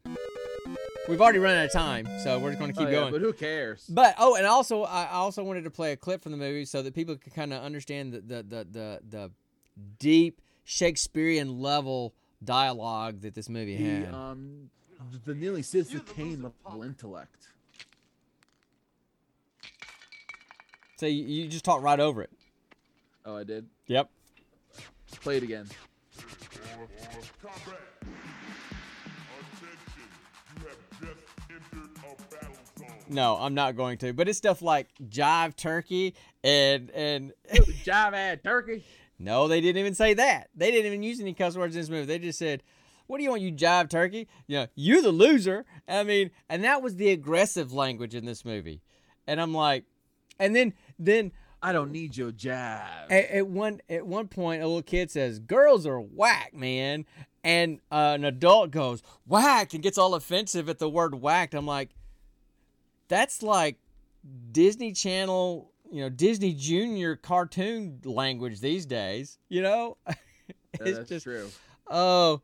we've 1.08 1.22
already 1.22 1.40
run 1.40 1.56
out 1.56 1.66
of 1.66 1.72
time, 1.72 2.08
so 2.24 2.40
we're 2.40 2.50
just 2.50 2.60
going 2.60 2.72
to 2.74 2.78
keep 2.78 2.88
Oh, 2.88 2.92
yeah, 2.92 3.00
going. 3.02 3.12
but 3.14 3.22
who 3.22 3.34
cares? 3.34 3.86
But 3.88 4.16
oh, 4.18 4.36
and 4.36 4.46
also 4.48 4.84
I 4.84 5.10
also 5.12 5.44
wanted 5.44 5.64
to 5.66 5.70
play 5.70 5.92
a 5.92 5.96
clip 5.98 6.22
from 6.22 6.32
the 6.32 6.38
movie 6.40 6.66
so 6.66 6.82
that 6.82 6.94
people 6.96 7.16
could 7.18 7.34
kind 7.36 7.54
of 7.54 7.62
understand 7.64 8.14
the 8.14 8.22
the, 8.22 8.44
the 8.44 8.68
the 8.72 9.00
the 9.10 9.32
deep 10.00 10.42
Shakespearean 10.64 11.60
level 11.60 12.14
dialogue 12.44 13.22
that 13.22 13.36
this 13.36 13.48
movie 13.50 13.78
the 13.78 14.06
had. 14.06 14.14
um 14.14 14.70
the 15.26 15.36
nearly 15.36 15.62
Citizen 15.62 16.02
Kane 16.16 16.42
level 16.42 16.84
intellect. 16.84 17.48
So 21.00 21.06
you, 21.06 21.48
just 21.48 21.64
talk 21.64 21.82
right 21.82 22.00
over 22.00 22.22
it. 22.22 22.30
Oh, 23.26 23.38
I 23.38 23.46
did. 23.46 23.68
Yep. 23.88 24.10
Play 25.22 25.38
it 25.38 25.44
again. 25.44 25.66
Combat. 27.42 27.80
Attention. 29.40 30.10
You 30.60 30.68
have 30.68 30.78
just 31.00 31.26
entered 31.50 31.90
a 31.98 32.36
battle 32.36 32.56
zone. 32.78 32.88
No, 33.08 33.38
I'm 33.38 33.54
not 33.54 33.78
going 33.78 33.98
to. 34.00 34.12
But 34.12 34.28
it's 34.28 34.38
stuff 34.38 34.62
like 34.62 34.88
jive 35.08 35.56
turkey 35.56 36.16
and 36.44 36.92
and 36.92 37.32
Jive 37.86 38.14
ad 38.14 38.44
turkey. 38.44 38.84
no, 39.18 39.48
they 39.48 39.62
didn't 39.62 39.80
even 39.80 39.96
say 39.96 40.14
that. 40.16 40.50
They 40.54 40.70
didn't 40.70 40.88
even 40.88 41.02
use 41.04 41.22
any 41.22 41.34
cuss 41.34 41.56
words 41.56 41.76
in 41.76 41.82
this 41.82 41.90
movie. 41.90 42.06
They 42.08 42.20
just 42.20 42.40
said, 42.40 42.62
"What 43.08 43.18
do 43.20 43.24
you 43.24 43.30
want, 43.30 43.42
you 43.42 43.54
jive 43.54 43.90
turkey? 43.90 44.28
You 44.48 44.58
know, 44.58 44.68
you 44.76 45.02
the 45.02 45.12
loser." 45.12 45.66
I 45.88 46.04
mean, 46.04 46.32
and 46.50 46.64
that 46.66 46.82
was 46.82 46.98
the 46.98 47.10
aggressive 47.12 47.72
language 47.72 48.16
in 48.16 48.26
this 48.26 48.44
movie. 48.44 48.82
And 49.28 49.40
I'm 49.40 49.54
like, 49.54 49.86
and 50.40 50.56
then 50.56 50.74
then 51.00 51.32
I 51.62 51.72
don't 51.72 51.92
need 51.92 52.16
your 52.16 52.32
jive. 52.32 52.86
at, 53.10 53.30
at 53.32 53.48
one 53.48 53.82
at 53.90 54.06
one 54.06 54.28
point, 54.28 54.62
a 54.62 54.68
little 54.68 54.82
kid 54.84 55.10
says, 55.10 55.40
"Girls 55.40 55.86
are 55.88 56.00
whack, 56.00 56.54
man," 56.54 57.06
and 57.44 57.80
uh, 57.92 58.14
an 58.16 58.26
adult 58.26 58.72
goes, 58.72 59.02
"Whacked," 59.26 59.74
and 59.74 59.82
gets 59.82 59.98
all 59.98 60.14
offensive 60.14 60.70
at 60.70 60.80
the 60.80 60.90
word 60.90 61.16
"whacked." 61.16 61.54
I'm 61.54 61.66
like, 61.66 61.90
that's 63.08 63.42
like 63.44 63.78
Disney 64.52 64.92
Channel, 64.94 65.72
you 65.92 66.02
know, 66.02 66.10
Disney 66.10 66.54
Junior 66.54 67.16
cartoon 67.16 68.00
language 68.06 68.60
these 68.60 68.86
days. 68.86 69.38
You 69.50 69.62
know, 69.64 69.98
Yeah, 70.08 70.94
that's 70.94 71.10
just 71.10 71.24
true. 71.26 71.50
oh, 71.88 72.42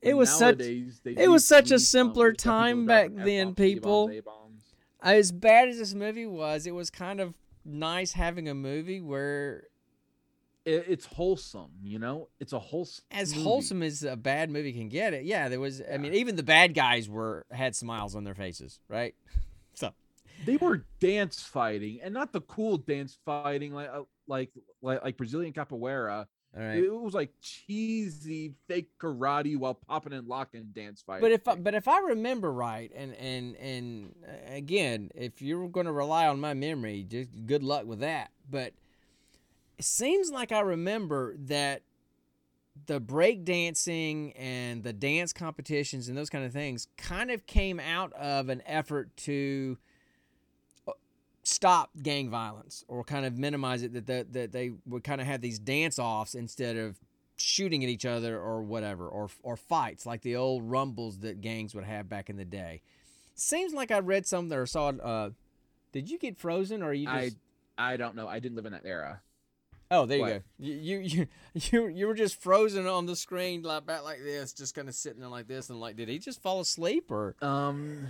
it 0.00 0.14
was 0.14 0.30
such. 0.30 0.60
it 0.60 1.28
was 1.28 1.46
such 1.46 1.70
a 1.70 1.78
simpler 1.78 2.32
time 2.32 2.86
back 2.86 3.10
then, 3.12 3.54
people. 3.54 4.10
As 5.02 5.32
bad 5.32 5.68
as 5.68 5.78
this 5.78 5.92
movie 5.94 6.26
was, 6.26 6.66
it 6.66 6.70
was 6.72 6.88
kind 6.90 7.20
of 7.20 7.34
nice 7.68 8.12
having 8.12 8.48
a 8.48 8.54
movie 8.54 9.00
where 9.00 9.64
It, 10.64 10.84
it's 10.88 11.06
wholesome, 11.06 11.70
you 11.82 11.98
know. 11.98 12.28
It's 12.40 12.52
a 12.52 12.58
wholesome. 12.58 13.04
as 13.10 13.32
movie. 13.32 13.44
wholesome 13.44 13.82
as 13.82 14.02
a 14.02 14.16
bad 14.16 14.50
movie 14.50 14.72
can 14.72 14.88
get 14.88 15.14
it 15.14 15.24
yeah 15.24 15.48
there 15.48 15.60
was 15.60 15.80
i 15.92 15.96
mean 15.98 16.14
even 16.14 16.36
the 16.36 16.42
bad 16.42 16.74
guys 16.74 17.08
were 17.08 17.46
had 17.50 17.74
smiles 17.76 18.14
on 18.16 18.24
their 18.24 18.34
faces 18.34 18.80
right 18.88 19.14
so 19.74 19.92
They 20.44 20.56
were 20.56 20.84
dance 21.00 21.42
fighting, 21.42 22.00
and 22.02 22.12
not 22.14 22.32
the 22.32 22.40
cool 22.42 22.76
dance 22.78 23.16
fighting 23.24 23.72
like 23.74 23.88
uh, 23.92 24.02
like 24.26 24.50
like 24.82 25.02
like 25.02 25.16
Brazilian 25.16 25.52
capoeira. 25.52 26.26
All 26.56 26.62
right 26.62 26.82
It 26.82 26.92
was 26.92 27.14
like 27.14 27.32
cheesy 27.40 28.54
fake 28.66 28.88
karate 28.98 29.56
while 29.56 29.74
popping 29.74 30.12
and 30.12 30.26
locking 30.26 30.70
dance 30.74 31.02
fighting. 31.02 31.22
but 31.22 31.32
if 31.32 31.46
I, 31.48 31.54
but 31.56 31.74
if 31.74 31.86
i 31.88 31.98
remember 32.00 32.52
right 32.52 32.90
and 32.94 33.14
and 33.14 33.56
and 33.56 34.14
uh, 34.26 34.54
again 34.54 35.10
if 35.14 35.42
you're 35.42 35.68
going 35.68 35.86
to 35.86 35.92
rely 35.92 36.26
on 36.26 36.40
my 36.40 36.54
memory 36.54 37.04
just 37.08 37.30
good 37.46 37.62
luck 37.62 37.86
with 37.86 38.00
that 38.00 38.30
but 38.50 38.72
it 39.78 39.84
seems 39.84 40.30
like 40.30 40.52
i 40.52 40.60
remember 40.60 41.34
that 41.38 41.82
the 42.86 43.00
break 43.00 43.44
dancing 43.44 44.32
and 44.34 44.84
the 44.84 44.92
dance 44.92 45.32
competitions 45.32 46.08
and 46.08 46.16
those 46.16 46.30
kind 46.30 46.44
of 46.44 46.52
things 46.52 46.86
kind 46.96 47.30
of 47.30 47.44
came 47.46 47.80
out 47.80 48.12
of 48.12 48.48
an 48.48 48.62
effort 48.66 49.14
to 49.16 49.76
uh, 49.76 49.82
stop 51.48 51.90
gang 52.02 52.28
violence 52.28 52.84
or 52.88 53.02
kind 53.02 53.24
of 53.24 53.38
minimize 53.38 53.82
it 53.82 53.92
that 53.94 54.06
that, 54.06 54.32
that 54.34 54.52
they 54.52 54.72
would 54.86 55.02
kind 55.02 55.20
of 55.20 55.26
have 55.26 55.40
these 55.40 55.58
dance 55.58 55.98
offs 55.98 56.34
instead 56.34 56.76
of 56.76 56.98
shooting 57.36 57.82
at 57.82 57.88
each 57.88 58.04
other 58.04 58.38
or 58.38 58.60
whatever 58.62 59.08
or 59.08 59.28
or 59.42 59.56
fights 59.56 60.04
like 60.04 60.20
the 60.22 60.36
old 60.36 60.62
rumbles 60.64 61.20
that 61.20 61.40
gangs 61.40 61.74
would 61.74 61.84
have 61.84 62.08
back 62.08 62.28
in 62.28 62.36
the 62.36 62.44
day 62.44 62.82
seems 63.34 63.72
like 63.72 63.90
i 63.90 63.98
read 63.98 64.26
something 64.26 64.58
or 64.58 64.66
saw 64.66 64.88
uh 64.88 65.30
did 65.92 66.10
you 66.10 66.18
get 66.18 66.36
frozen 66.36 66.82
or 66.82 66.92
you 66.92 67.06
just 67.06 67.36
I 67.78 67.92
I 67.92 67.96
don't 67.96 68.16
know. 68.16 68.26
I 68.26 68.40
didn't 68.40 68.56
live 68.56 68.66
in 68.66 68.72
that 68.72 68.84
era. 68.84 69.22
Oh, 69.88 70.04
there 70.04 70.16
you 70.18 70.22
What? 70.24 70.32
go. 70.32 70.40
You, 70.58 70.74
you 70.74 70.98
you 70.98 71.26
you 71.70 71.86
you 71.86 72.06
were 72.08 72.14
just 72.14 72.42
frozen 72.42 72.88
on 72.88 73.06
the 73.06 73.14
screen 73.14 73.62
like 73.62 73.86
back 73.86 74.02
like 74.02 74.18
this, 74.22 74.52
just 74.52 74.74
kind 74.74 74.88
of 74.88 74.96
sitting 74.96 75.20
there 75.20 75.28
like 75.30 75.46
this, 75.46 75.70
and 75.70 75.78
like, 75.80 75.94
did 75.94 76.08
he 76.08 76.18
just 76.18 76.42
fall 76.42 76.58
asleep 76.58 77.08
or? 77.12 77.36
Um, 77.40 78.08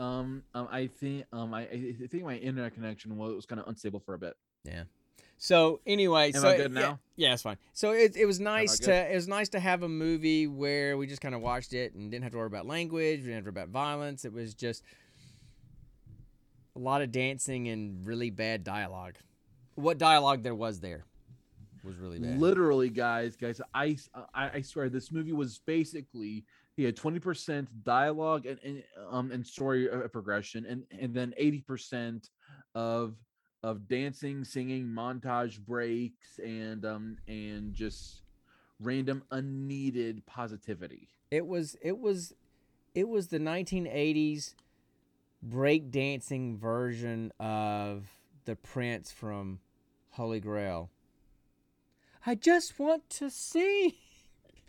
um, 0.00 0.42
um, 0.54 0.66
I 0.70 0.86
think 0.86 1.26
um, 1.32 1.52
I, 1.52 1.62
I 1.62 1.94
think 2.08 2.24
my 2.24 2.36
internet 2.36 2.74
connection 2.74 3.16
was, 3.16 3.34
was 3.34 3.46
kind 3.46 3.60
of 3.60 3.68
unstable 3.68 4.00
for 4.00 4.14
a 4.14 4.18
bit. 4.18 4.34
Yeah. 4.64 4.84
So 5.36 5.80
anyway, 5.86 6.32
Am 6.34 6.40
so 6.40 6.48
I 6.48 6.56
good 6.56 6.72
yeah, 6.72 6.80
now? 6.80 6.98
Yeah, 7.16 7.32
it's 7.34 7.42
fine. 7.42 7.56
So 7.72 7.92
it 7.92 8.16
it 8.16 8.26
was 8.26 8.40
nice 8.40 8.78
to 8.80 8.92
it 8.92 9.14
was 9.14 9.28
nice 9.28 9.48
to 9.50 9.60
have 9.60 9.82
a 9.82 9.88
movie 9.88 10.46
where 10.46 10.96
we 10.96 11.06
just 11.06 11.22
kind 11.22 11.34
of 11.34 11.40
watched 11.40 11.72
it 11.72 11.94
and 11.94 12.10
didn't 12.10 12.24
have 12.24 12.32
to 12.32 12.38
worry 12.38 12.46
about 12.46 12.66
language, 12.66 13.20
we 13.20 13.26
didn't 13.26 13.36
have 13.36 13.44
to 13.44 13.50
worry 13.50 13.62
about 13.62 13.68
violence. 13.68 14.24
It 14.24 14.32
was 14.32 14.54
just 14.54 14.82
a 16.76 16.78
lot 16.78 17.02
of 17.02 17.12
dancing 17.12 17.68
and 17.68 18.06
really 18.06 18.30
bad 18.30 18.64
dialogue. 18.64 19.16
What 19.76 19.96
dialogue 19.96 20.42
there 20.42 20.54
was 20.54 20.80
there 20.80 21.04
was 21.84 21.96
really 21.96 22.18
bad. 22.18 22.38
Literally, 22.38 22.90
guys, 22.90 23.36
guys, 23.36 23.60
I, 23.72 23.96
I 24.34 24.50
I 24.54 24.60
swear 24.62 24.90
this 24.90 25.10
movie 25.10 25.32
was 25.32 25.58
basically 25.58 26.44
he 26.80 26.86
had 26.86 26.96
twenty 26.96 27.18
percent 27.18 27.68
dialogue 27.84 28.46
and, 28.46 28.58
and 28.64 28.82
um 29.10 29.30
and 29.32 29.46
story 29.46 29.90
uh, 29.90 30.08
progression, 30.08 30.64
and 30.64 30.84
and 30.98 31.14
then 31.14 31.34
eighty 31.36 31.60
percent 31.60 32.30
of 32.74 33.14
of 33.62 33.86
dancing, 33.86 34.44
singing, 34.44 34.86
montage 34.86 35.60
breaks, 35.60 36.38
and 36.42 36.86
um 36.86 37.18
and 37.28 37.74
just 37.74 38.22
random 38.80 39.22
unneeded 39.30 40.24
positivity. 40.24 41.08
It 41.30 41.46
was 41.46 41.76
it 41.82 41.98
was 41.98 42.32
it 42.94 43.08
was 43.08 43.28
the 43.28 43.38
1980s 43.38 44.54
break 45.42 45.90
dancing 45.90 46.58
version 46.58 47.30
of 47.38 48.06
the 48.46 48.56
prince 48.56 49.12
from 49.12 49.60
Holy 50.12 50.40
Grail. 50.40 50.90
I 52.26 52.34
just 52.34 52.78
want 52.78 53.08
to 53.10 53.30
see. 53.30 53.98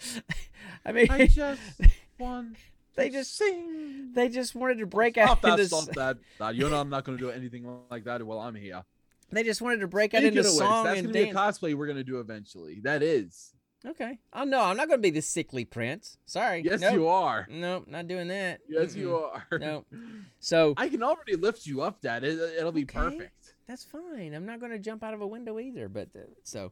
I 0.85 0.91
mean, 0.91 1.07
I 1.09 1.27
just 1.27 1.61
want 2.21 2.57
They 2.95 3.09
just- 3.09 3.35
sing. 3.37 4.13
they 4.13 4.29
just 4.29 4.55
wanted 4.55 4.77
to 4.79 4.85
break 4.85 5.15
stop 5.15 5.29
out 5.29 5.41
that, 5.41 5.59
into 5.59 5.65
stop 5.67 5.89
s- 5.89 5.95
that. 5.95 6.17
Uh, 6.39 6.49
you 6.49 6.69
know 6.69 6.79
I'm 6.79 6.89
not 6.89 7.03
going 7.03 7.17
to 7.17 7.23
do 7.23 7.29
anything 7.31 7.65
like 7.89 8.03
that 8.05 8.21
while 8.23 8.39
I'm 8.39 8.55
here. 8.55 8.83
they 9.31 9.43
just 9.43 9.61
wanted 9.61 9.79
to 9.79 9.87
break 9.87 10.13
out 10.13 10.19
Speaking 10.21 10.37
into 10.37 10.49
of 10.49 10.55
which, 10.55 10.59
song 10.65 10.83
that's 10.85 10.99
and 10.99 11.07
going 11.13 11.25
to 11.25 11.25
be 11.25 11.29
a 11.31 11.33
cosplay 11.33 11.73
we're 11.75 11.85
going 11.87 11.97
to 11.97 12.03
do 12.03 12.19
eventually. 12.19 12.79
That 12.81 13.01
is. 13.03 13.53
Okay. 13.85 14.19
Oh 14.33 14.43
no, 14.43 14.61
I'm 14.61 14.77
not 14.77 14.87
going 14.89 14.99
to 14.99 15.01
be 15.01 15.09
the 15.09 15.21
sickly 15.23 15.65
prince. 15.65 16.17
Sorry. 16.25 16.61
Yes, 16.63 16.81
Nope. 16.81 16.93
you 16.93 17.07
are. 17.07 17.47
Nope, 17.49 17.85
not 17.87 18.07
doing 18.07 18.27
that. 18.27 18.59
Yes, 18.69 18.93
Mm-mm. 18.93 18.97
you 18.97 19.15
are. 19.15 19.47
No. 19.59 19.85
So 20.39 20.73
I 20.77 20.89
can 20.89 21.01
already 21.03 21.35
lift 21.35 21.65
you 21.67 21.81
up, 21.81 22.01
Dad. 22.01 22.23
It, 22.23 22.37
it'll 22.57 22.71
be 22.71 22.83
Okay. 22.83 22.97
perfect. 22.99 23.53
that's 23.67 23.83
fine. 23.83 24.33
I'm 24.33 24.45
not 24.45 24.59
going 24.59 24.71
to 24.71 24.79
jump 24.79 25.03
out 25.03 25.13
of 25.13 25.21
a 25.21 25.27
window 25.27 25.59
either. 25.59 25.87
But 25.87 26.09
uh, 26.15 26.19
so, 26.43 26.71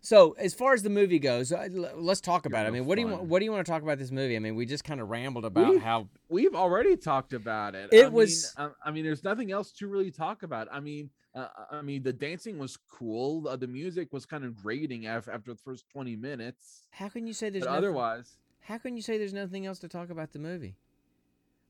so 0.00 0.32
as 0.38 0.54
far 0.54 0.72
as 0.74 0.82
the 0.82 0.90
movie 0.90 1.18
goes, 1.18 1.52
uh, 1.52 1.68
let's 1.96 2.20
talk 2.20 2.46
about 2.46 2.64
it. 2.64 2.68
I 2.68 2.70
no 2.70 2.74
mean, 2.74 2.86
what 2.86 2.94
do 2.96 3.02
you 3.02 3.08
want? 3.08 3.22
What 3.24 3.38
do 3.40 3.44
you 3.44 3.52
want 3.52 3.66
to 3.66 3.70
talk 3.70 3.82
about 3.82 3.98
this 3.98 4.10
movie? 4.10 4.36
I 4.36 4.38
mean, 4.38 4.54
we 4.54 4.66
just 4.66 4.84
kind 4.84 5.00
of 5.00 5.08
rambled 5.08 5.44
about 5.44 5.70
We- 5.74 5.78
how 5.78 6.08
We've 6.28 6.54
already 6.54 6.96
talked 6.96 7.32
about 7.32 7.74
it. 7.74 7.90
It 7.92 8.06
I 8.06 8.08
was- 8.08 8.52
Mean, 8.58 8.70
I, 8.84 8.88
I 8.88 8.90
mean, 8.92 9.04
there's 9.04 9.24
nothing 9.24 9.50
else 9.52 9.72
to 9.72 9.86
really 9.88 10.10
talk 10.10 10.42
about. 10.42 10.68
I 10.70 10.80
mean, 10.80 11.10
uh, 11.34 11.48
I 11.70 11.82
mean, 11.82 12.02
the 12.02 12.12
dancing 12.12 12.58
was 12.58 12.76
cool. 12.90 13.46
Uh, 13.48 13.56
the 13.56 13.66
music 13.66 14.12
was 14.12 14.24
kind 14.26 14.44
of 14.44 14.56
grating 14.56 15.06
after 15.06 15.30
after 15.32 15.52
the 15.52 15.58
first 15.58 15.88
20 15.90 16.16
minutes. 16.16 16.86
how 16.90 17.08
can 17.08 17.26
you 17.26 17.32
say 17.32 17.50
there's 17.50 17.64
But 17.64 17.70
nothing, 17.70 17.84
otherwise, 17.84 18.36
how 18.60 18.78
can 18.78 18.96
you 18.96 19.02
say 19.02 19.18
there's 19.18 19.34
nothing 19.34 19.66
else 19.66 19.78
to 19.80 19.88
talk 19.88 20.10
about 20.10 20.32
the 20.32 20.38
movie? 20.38 20.76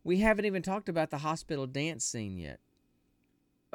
We 0.05 0.19
haven't 0.19 0.45
even 0.45 0.63
talked 0.63 0.89
about 0.89 1.11
the 1.11 1.19
hospital 1.19 1.67
dance 1.67 2.05
scene 2.05 2.39
yet. 2.39 2.61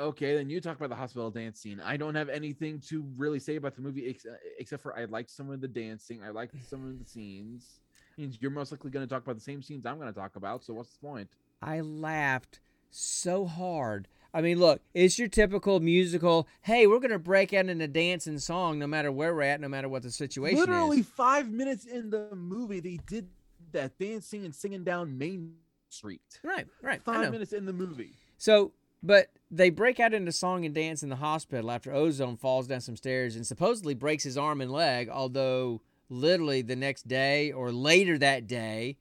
Okay, 0.02 0.36
then 0.36 0.49
you 0.49 0.60
talk 0.62 0.78
about 0.78 0.89
the 0.89 0.95
hospital 0.95 1.30
dance 1.32 1.60
scene. 1.60 1.80
I 1.80 1.97
don't 1.97 2.16
have 2.16 2.30
anything 2.30 2.80
to 2.89 3.04
really 3.18 3.39
say 3.39 3.56
about 3.56 3.76
the 3.76 3.82
movie 3.82 4.10
ex- 4.10 4.26
uh, 4.26 4.36
except 4.60 4.84
for 4.84 4.97
I 4.97 5.06
liked 5.06 5.30
some 5.30 5.49
of 5.49 5.62
the 5.62 5.68
dancing. 5.68 6.22
I 6.24 6.30
liked 6.30 6.56
some 6.70 6.88
of 6.88 6.99
the 6.99 7.06
scenes. 7.10 7.80
Means 8.18 8.38
you're 8.41 8.52
most 8.52 8.72
likely 8.72 8.91
going 8.91 9.08
to 9.08 9.14
talk 9.14 9.24
about 9.24 9.36
the 9.36 9.41
same 9.41 9.62
scenes 9.64 9.86
I'm 9.86 9.97
going 9.97 10.14
to 10.14 10.20
talk 10.20 10.36
about. 10.36 10.64
So 10.64 10.74
what's 10.74 10.91
the 10.91 10.99
point? 10.99 11.30
I 11.62 11.80
laughed 11.80 12.60
so 12.89 13.45
hard. 13.45 14.08
I 14.34 14.41
mean, 14.41 14.60
look, 14.60 14.82
it's 14.93 15.20
your 15.20 15.28
typical 15.28 15.80
musical. 15.80 16.47
Hey, 16.62 16.88
we're 16.88 16.99
gonna 16.99 17.20
break 17.20 17.54
out 17.54 17.66
into 17.66 17.88
dance 17.88 18.28
and 18.28 18.41
song, 18.41 18.80
no 18.80 18.88
matter 18.88 19.12
where 19.12 19.36
we're 19.36 19.41
at, 19.41 19.60
no 19.60 19.68
matter 19.68 19.89
what 19.89 20.04
the 20.04 20.12
situation 20.12 20.58
is. 20.58 20.68
Literally 20.68 20.99
is. 21.02 21.06
five 21.06 21.52
minutes 21.52 21.86
in 21.86 22.10
the 22.10 22.30
movie, 22.34 22.80
they 22.80 22.97
did 23.08 23.28
that 23.74 23.97
dancing 23.99 24.45
and 24.45 24.56
singing 24.56 24.86
down 24.86 25.18
Main 25.18 25.56
Street. 25.89 26.22
Right, 26.43 26.66
right. 26.82 27.02
Five 27.04 27.32
minutes 27.32 27.52
in 27.52 27.66
the 27.66 27.74
movie. 27.74 28.14
So, 28.38 28.72
but 29.04 29.30
they 29.49 29.70
break 29.70 29.99
out 29.99 30.14
into 30.14 30.32
song 30.32 30.66
and 30.66 30.74
dance 30.74 31.04
in 31.04 31.10
the 31.10 31.18
hospital 31.18 31.72
after 31.72 31.93
Ozone 31.93 32.38
falls 32.38 32.68
down 32.68 32.82
some 32.82 32.95
stairs 32.95 33.36
and 33.36 33.45
supposedly 33.45 33.93
breaks 33.93 34.24
his 34.24 34.38
arm 34.38 34.62
and 34.62 34.72
leg. 34.72 35.10
Although, 35.10 35.82
literally 36.10 36.62
the 36.62 36.76
next 36.76 37.08
day 37.08 37.52
or 37.52 37.72
later 37.72 38.18
that 38.18 38.47
day, 38.47 38.97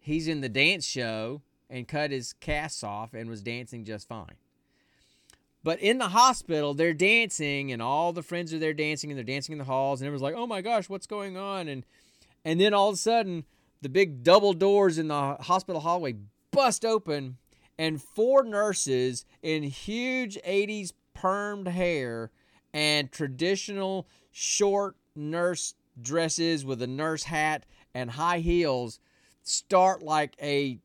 he's 0.00 0.28
in 0.28 0.40
the 0.40 0.48
dance 0.48 0.84
show 0.84 1.42
and 1.70 1.88
cut 1.88 2.10
his 2.10 2.32
casts 2.34 2.82
off 2.82 3.14
and 3.14 3.30
was 3.30 3.42
dancing 3.42 3.84
just 3.84 4.08
fine. 4.08 4.36
But 5.64 5.80
in 5.80 5.98
the 5.98 6.08
hospital, 6.08 6.72
they're 6.72 6.94
dancing, 6.94 7.72
and 7.72 7.82
all 7.82 8.12
the 8.12 8.22
friends 8.22 8.54
are 8.54 8.58
there 8.58 8.72
dancing, 8.72 9.10
and 9.10 9.18
they're 9.18 9.24
dancing 9.24 9.52
in 9.52 9.58
the 9.58 9.64
halls, 9.64 10.00
and 10.00 10.06
everyone's 10.06 10.22
like, 10.22 10.34
"Oh 10.34 10.46
my 10.46 10.62
gosh, 10.62 10.88
what's 10.88 11.06
going 11.06 11.36
on?" 11.36 11.68
And 11.68 11.84
and 12.44 12.60
then 12.60 12.72
all 12.72 12.88
of 12.88 12.94
a 12.94 12.98
sudden, 12.98 13.44
the 13.82 13.88
big 13.88 14.22
double 14.22 14.52
doors 14.52 14.98
in 14.98 15.08
the 15.08 15.34
hospital 15.40 15.80
hallway 15.80 16.14
bust 16.52 16.84
open, 16.84 17.36
and 17.78 18.02
four 18.02 18.42
nurses 18.44 19.24
in 19.42 19.62
huge 19.62 20.38
'80s 20.46 20.92
permed 21.16 21.68
hair 21.68 22.30
and 22.72 23.10
traditional 23.10 24.06
short 24.30 24.96
nurse 25.14 25.74
dresses 26.00 26.64
with 26.64 26.82
a 26.82 26.86
nurse 26.86 27.24
hat 27.24 27.64
and 27.94 28.12
high 28.12 28.38
heels 28.38 29.00
start 29.42 30.02
like 30.02 30.34
a 30.40 30.78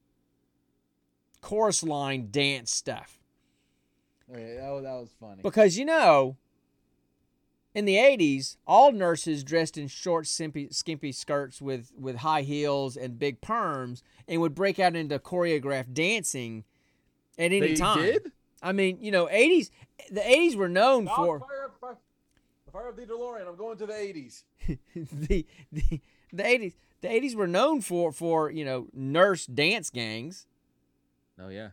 chorus 1.42 1.84
line 1.84 2.30
dance 2.32 2.72
stuff. 2.72 3.20
Okay, 4.32 4.58
that, 4.60 4.70
was, 4.72 4.84
that 4.84 4.94
was 4.94 5.10
funny. 5.20 5.42
Because 5.44 5.78
you 5.78 5.86
know, 5.86 6.38
in 7.76 7.86
the 7.86 7.96
'80s, 7.96 8.58
all 8.66 8.92
nurses 8.92 9.44
dressed 9.44 9.78
in 9.78 9.88
short, 9.88 10.26
skimpy, 10.28 10.70
skimpy 10.72 11.12
skirts 11.12 11.62
with 11.62 11.92
with 11.98 12.18
high 12.18 12.42
heels 12.42 12.96
and 12.96 13.20
big 13.20 13.42
perms, 13.42 14.02
and 14.28 14.42
would 14.42 14.56
break 14.56 14.80
out 14.80 14.96
into 14.96 15.20
choreographed 15.20 15.94
dancing 15.94 16.64
at 17.38 17.46
any 17.46 17.60
they 17.60 17.74
time. 17.76 18.00
did. 18.04 18.32
I 18.62 18.72
mean, 18.72 18.98
you 19.02 19.12
know, 19.12 19.26
'80s. 19.28 19.70
The 20.12 20.22
'80s 20.22 20.56
were 20.56 20.70
known 20.70 21.06
for 21.08 21.40
fire 21.40 21.66
up, 21.66 21.76
fire, 21.80 21.98
fire 22.72 22.88
up 22.90 22.96
the 22.96 23.06
DeLorean. 23.06 23.48
I'm 23.48 23.56
going 23.56 23.78
to 23.78 23.86
the 23.86 23.94
80s. 23.94 24.44
the 24.96 25.46
the 25.72 26.02
the 26.32 26.44
'80s. 26.44 26.74
The 27.02 27.08
'80s 27.10 27.36
were 27.36 27.48
known 27.48 27.82
for 27.82 28.12
for 28.12 28.50
you 28.50 28.64
know 28.66 28.88
nurse 28.94 29.46
dance 29.46 29.90
gangs. 29.90 30.46
Oh 31.40 31.50
yeah. 31.50 31.70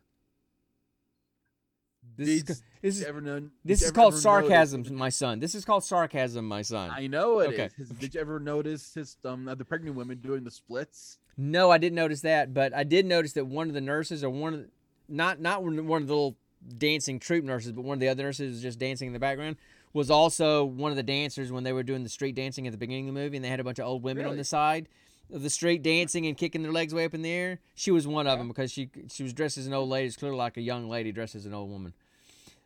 This 2.16 2.28
is, 2.28 2.42
Did- 2.42 2.46
co- 2.48 2.60
this 2.82 2.96
is 2.98 3.04
ever 3.04 3.20
know? 3.20 3.48
this 3.64 3.82
is 3.82 3.90
called 3.92 4.12
notice- 4.12 4.22
sarcasm, 4.22 4.94
my 4.94 5.08
son. 5.10 5.38
This 5.38 5.54
is 5.54 5.64
called 5.64 5.84
sarcasm, 5.84 6.46
my 6.46 6.62
son. 6.62 6.90
I 6.90 7.06
know 7.06 7.38
it 7.40 7.48
Okay. 7.50 7.70
His- 7.76 7.88
Did 7.90 8.14
you 8.14 8.20
ever 8.20 8.40
notice 8.40 8.94
his 8.94 9.16
um 9.24 9.44
the 9.56 9.64
pregnant 9.64 9.96
women 9.96 10.18
doing 10.18 10.44
the 10.44 10.50
splits? 10.50 11.18
No, 11.36 11.70
I 11.70 11.78
didn't 11.78 11.96
notice 11.96 12.20
that, 12.22 12.52
but 12.52 12.74
I 12.74 12.84
did 12.84 13.06
notice 13.06 13.32
that 13.34 13.46
one 13.46 13.68
of 13.68 13.74
the 13.74 13.80
nurses, 13.80 14.22
or 14.24 14.28
one 14.30 14.52
of 14.54 14.60
the, 14.60 14.68
not 15.10 15.40
not 15.40 15.62
one 15.62 16.02
of 16.02 16.08
the 16.08 16.14
little 16.14 16.36
dancing 16.78 17.18
troop 17.18 17.44
nurses, 17.44 17.72
but 17.72 17.82
one 17.82 17.94
of 17.94 18.00
the 18.00 18.08
other 18.08 18.22
nurses 18.22 18.52
was 18.52 18.62
just 18.62 18.78
dancing 18.78 19.08
in 19.08 19.12
the 19.12 19.18
background, 19.18 19.56
was 19.92 20.10
also 20.10 20.64
one 20.64 20.90
of 20.90 20.96
the 20.96 21.02
dancers 21.02 21.50
when 21.50 21.64
they 21.64 21.72
were 21.72 21.82
doing 21.82 22.02
the 22.02 22.08
street 22.08 22.34
dancing 22.34 22.66
at 22.66 22.72
the 22.72 22.78
beginning 22.78 23.08
of 23.08 23.14
the 23.14 23.20
movie, 23.20 23.36
and 23.36 23.44
they 23.44 23.48
had 23.48 23.60
a 23.60 23.64
bunch 23.64 23.78
of 23.78 23.86
old 23.86 24.02
women 24.02 24.26
on 24.26 24.36
the 24.36 24.44
side 24.44 24.88
of 25.32 25.42
the 25.42 25.50
street 25.50 25.82
dancing 25.82 26.26
and 26.26 26.36
kicking 26.36 26.62
their 26.62 26.72
legs 26.72 26.94
way 26.94 27.04
up 27.04 27.14
in 27.14 27.22
the 27.22 27.30
air. 27.30 27.60
She 27.74 27.90
was 27.90 28.06
one 28.06 28.26
of 28.26 28.38
them 28.38 28.48
because 28.48 28.72
she 28.72 28.90
she 29.08 29.22
was 29.22 29.32
dressed 29.32 29.58
as 29.58 29.66
an 29.66 29.72
old 29.72 29.88
lady. 29.88 30.06
It's 30.06 30.16
clearly 30.16 30.36
like 30.36 30.56
a 30.56 30.62
young 30.62 30.88
lady 30.88 31.12
dressed 31.12 31.34
as 31.34 31.46
an 31.46 31.54
old 31.54 31.70
woman. 31.70 31.94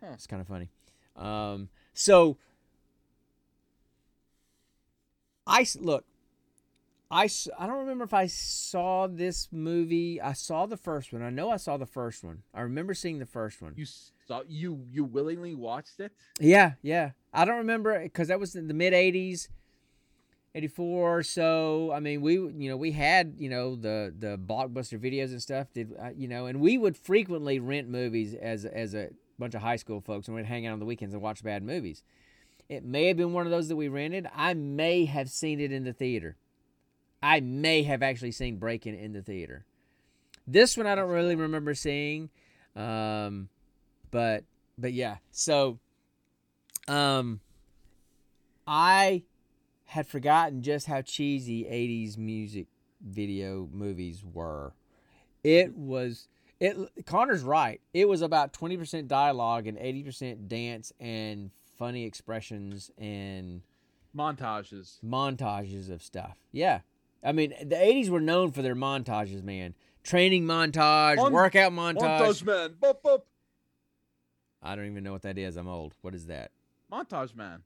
Huh. 0.03 0.11
It's 0.15 0.27
kind 0.27 0.41
of 0.41 0.49
funny. 0.49 0.69
Um, 1.17 1.69
so 1.93 2.37
I 5.47 5.67
look. 5.79 6.05
I, 7.11 7.29
I 7.59 7.67
don't 7.67 7.79
remember 7.79 8.05
if 8.05 8.15
I 8.15 8.27
saw 8.27 9.07
this 9.07 9.49
movie. 9.53 10.21
I 10.21 10.33
saw 10.33 10.67
the 10.67 10.77
first 10.77 11.13
one. 11.13 11.23
I 11.23 11.31
know 11.31 11.51
I 11.51 11.59
saw 11.59 11.77
the 11.77 11.87
first 11.87 12.25
one. 12.25 12.43
I 12.53 12.63
remember 12.63 12.95
seeing 12.95 13.19
the 13.19 13.27
first 13.27 13.61
one. 13.61 13.75
You 13.77 13.87
saw 14.27 14.43
you 14.49 14.87
you 14.91 15.05
willingly 15.05 15.55
watched 15.55 16.01
it? 16.01 16.13
Yeah, 16.41 16.73
yeah. 16.83 17.11
I 17.33 17.45
don't 17.45 17.59
remember 17.59 18.03
because 18.03 18.29
that 18.29 18.41
was 18.41 18.57
in 18.57 18.69
the 18.69 18.75
mid 18.75 18.93
'80s, 18.93 19.49
'84 20.55 21.23
so. 21.25 21.93
I 21.93 22.01
mean, 22.01 22.23
we 22.23 22.35
you 22.35 22.71
know 22.71 22.77
we 22.77 22.93
had 22.93 23.35
you 23.39 23.51
know 23.51 23.77
the 23.77 24.13
the 24.19 24.39
blockbuster 24.39 24.99
videos 24.99 25.31
and 25.31 25.43
stuff. 25.43 25.69
Did 25.73 25.95
uh, 26.01 26.11
you 26.17 26.27
know? 26.27 26.47
And 26.47 26.61
we 26.61 26.79
would 26.79 26.97
frequently 26.97 27.59
rent 27.59 27.89
movies 27.89 28.35
as 28.35 28.65
as 28.65 28.95
a 28.95 29.11
bunch 29.39 29.55
of 29.55 29.61
high 29.61 29.77
school 29.77 30.01
folks, 30.01 30.27
and 30.27 30.37
we'd 30.37 30.47
hang 30.47 30.67
out 30.67 30.73
on 30.73 30.79
the 30.79 30.87
weekends 30.87 31.13
and 31.13 31.23
watch 31.23 31.43
bad 31.45 31.63
movies. 31.63 32.03
It 32.69 32.83
may 32.83 33.09
have 33.09 33.19
been 33.19 33.35
one 33.35 33.47
of 33.47 33.51
those 33.51 33.69
that 33.69 33.77
we 33.77 33.89
rented. 33.89 34.27
I 34.35 34.55
may 34.55 35.05
have 35.05 35.29
seen 35.29 35.61
it 35.61 35.71
in 35.71 35.85
the 35.85 35.93
theater. 35.93 36.37
I 37.25 37.41
may 37.41 37.85
have 37.85 38.03
actually 38.03 38.33
seen 38.33 38.59
Breakin' 38.59 38.95
in 38.95 39.15
the 39.15 39.23
theater. 39.23 39.65
This 40.47 40.77
one 40.77 40.87
I 40.87 40.95
don't 40.95 41.09
really 41.09 41.37
remember 41.37 41.75
seeing, 41.75 42.29
um, 42.77 43.49
but 44.11 44.45
but 44.77 44.93
yeah. 44.93 45.17
So, 45.31 45.79
um, 46.87 47.41
I 48.67 49.23
had 49.87 50.07
forgotten 50.07 50.63
just 50.63 50.87
how 50.87 51.01
cheesy 51.01 51.65
'80s 51.65 52.19
music 52.19 52.67
video 53.01 53.71
movies 53.73 54.23
were. 54.23 54.75
It 55.43 55.75
was 55.75 56.29
it. 56.61 56.77
Connor's 57.07 57.43
right. 57.43 57.81
It 57.95 58.07
was 58.07 58.21
about 58.21 58.53
twenty 58.53 58.77
percent 58.77 59.09
dialogue 59.09 59.67
and 59.67 59.79
eighty 59.79 60.03
percent 60.03 60.47
dance 60.47 60.93
and 61.01 61.53
funny 61.79 62.05
expressions 62.05 62.91
and 62.99 63.63
Montages. 64.15 64.99
montages 65.03 65.91
of 65.91 66.03
stuff. 66.03 66.37
Yeah. 66.53 66.81
I 67.25 67.33
mean, 67.33 67.55
the 67.61 67.77
80s 67.77 68.09
were 68.11 68.21
known 68.21 68.53
for 68.53 68.63
their 68.63 68.75
montages, 68.77 69.43
man. 69.43 69.75
Training 70.03 70.45
montage, 70.45 71.17
Mon- 71.17 71.33
workout 71.33 71.73
montage. 71.73 72.43
Montage 72.43 72.45
man. 72.45 73.19
I 74.63 74.77
don't 74.77 74.87
even 74.87 75.05
know 75.05 75.13
what 75.13 75.23
that 75.23 75.39
is. 75.39 75.57
I'm 75.57 75.69
old. 75.69 75.95
What 76.03 76.15
is 76.15 76.27
that? 76.27 76.51
Montage 76.93 77.35
man. 77.35 77.63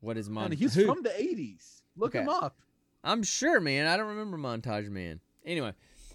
What 0.00 0.16
is 0.16 0.28
montage? 0.28 0.54
he's 0.54 0.74
from 0.74 1.02
the 1.02 1.08
80s. 1.10 1.82
Look 1.96 2.14
Okay. 2.14 2.22
him 2.22 2.28
up. 2.28 2.58
I'm 3.04 3.22
sure, 3.22 3.60
man. 3.60 3.86
I 3.86 3.96
don't 3.96 4.08
remember 4.08 4.36
montage 4.36 4.88
man. 4.88 5.20
Anyway, 5.44 5.72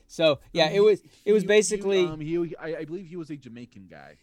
so 0.08 0.40
yeah, 0.52 0.66
Um, 0.68 0.74
it 0.74 0.80
was 0.84 1.02
it 1.26 1.34
was 1.34 1.44
he- 1.44 1.48
basically 1.48 2.02
He, 2.02 2.08
um, 2.08 2.20
he, 2.20 2.56
I, 2.58 2.76
I 2.80 2.86
believe 2.86 3.08
he 3.08 3.16
was 3.16 3.30
a 3.30 3.36
Jamaican 3.38 3.88
guy. 3.90 4.18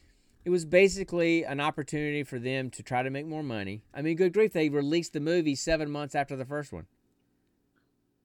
it 0.44 0.50
was 0.50 0.64
basically 0.64 1.44
an 1.44 1.60
opportunity 1.60 2.22
for 2.22 2.38
them 2.38 2.70
to 2.70 2.82
try 2.82 3.02
to 3.02 3.10
make 3.10 3.26
more 3.26 3.42
money. 3.42 3.82
I 3.94 4.02
mean, 4.02 4.16
good 4.16 4.32
grief, 4.32 4.52
they 4.52 4.68
released 4.68 5.12
the 5.14 5.20
movie 5.20 5.54
7 5.54 5.90
months 5.90 6.14
after 6.14 6.36
the 6.36 6.44
first 6.44 6.72
one. 6.72 6.86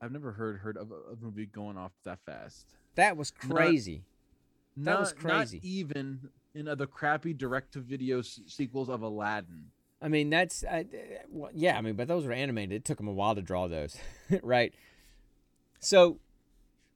I've 0.05 0.11
never 0.11 0.31
heard 0.33 0.59
heard 0.59 0.77
of 0.77 0.91
a, 0.91 0.95
of 0.95 1.21
a 1.21 1.25
movie 1.25 1.45
going 1.47 1.77
off 1.77 1.91
that 2.03 2.19
fast. 2.25 2.67
That 2.95 3.17
was 3.17 3.33
Not- 3.43 3.55
crazy. 3.57 4.03
That 4.77 4.91
not, 4.91 4.99
was 4.99 5.13
crazy. 5.13 5.57
Not 5.57 5.65
even 5.65 6.29
in 6.53 6.67
other 6.67 6.85
crappy 6.85 7.33
direct-to-video 7.33 8.19
s- 8.19 8.39
sequels 8.47 8.89
of 8.89 9.01
Aladdin. 9.01 9.65
I 10.01 10.07
mean, 10.09 10.29
that's 10.29 10.63
uh, 10.63 10.83
well, 11.29 11.49
yeah. 11.53 11.77
I 11.77 11.81
mean, 11.81 11.95
but 11.95 12.07
those 12.07 12.25
were 12.25 12.33
animated. 12.33 12.73
It 12.73 12.85
took 12.85 12.97
them 12.97 13.07
a 13.07 13.13
while 13.13 13.35
to 13.35 13.41
draw 13.41 13.67
those, 13.67 13.97
right? 14.43 14.73
So 15.79 16.19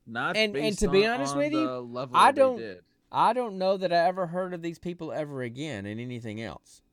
Not 0.05 0.37
And- 0.37 0.55
and 0.55 0.77
to 0.79 0.89
be 0.89 1.05
honest 1.05 1.35
with 1.35 1.51
you, 1.53 2.07
I 2.13 2.31
don't-. 2.31 2.81
I 3.11 3.33
don't 3.33 3.57
know 3.57 3.75
that 3.75 3.91
I 3.91 4.05
ever 4.07 4.27
heard 4.27 4.53
of 4.53 4.61
these 4.61 4.77
people 4.77 5.11
ever 5.11 5.41
again 5.41 5.87
in 5.87 5.99
anything 5.99 6.39
else. 6.43 6.83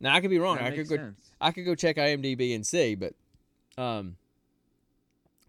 Now 0.00 0.14
I 0.14 0.20
could 0.22 0.30
be 0.30 0.38
wrong. 0.38 0.56
That 0.56 0.72
I 0.72 0.76
could 0.76 0.88
go. 0.88 0.96
sense. 0.96 1.30
I 1.40 1.50
could 1.50 1.66
go 1.66 1.74
check 1.74 1.96
IMDb 1.96 2.54
and 2.54 2.66
see, 2.66 2.94
but 2.94 3.12
um. 3.76 4.16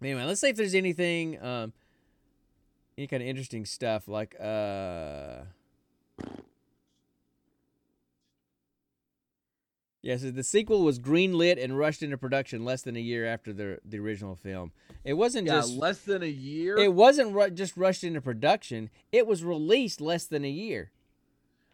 Anyway, 0.04 0.22
let's 0.24 0.40
see 0.42 0.48
if 0.48 0.56
there's 0.56 0.74
anything 0.74 1.42
um. 1.42 1.72
Any 2.96 3.06
kind 3.06 3.22
of 3.22 3.28
interesting 3.28 3.64
stuff 3.64 4.06
like 4.06 4.36
uh. 4.38 5.44
Yes, 10.02 10.20
the 10.20 10.44
sequel 10.44 10.82
was 10.84 10.98
greenlit 10.98 11.62
and 11.62 11.78
rushed 11.78 12.02
into 12.02 12.18
production 12.18 12.62
less 12.62 12.82
than 12.82 12.94
a 12.94 13.00
year 13.00 13.26
after 13.26 13.54
the 13.54 13.78
the 13.82 13.98
original 13.98 14.36
film. 14.36 14.72
It 15.02 15.14
wasn't 15.14 15.46
Yeah, 15.46 15.54
just 15.54 15.72
less 15.72 16.00
than 16.00 16.22
a 16.22 16.26
year. 16.26 16.76
it 16.76 16.92
wasn't 16.92 17.32
ru- 17.34 17.48
just 17.48 17.74
rushed 17.74 18.04
into 18.04 18.20
production. 18.20 18.90
It 19.10 19.26
was 19.26 19.42
released 19.42 20.02
less 20.02 20.26
than 20.26 20.44
a 20.44 20.50
year 20.50 20.90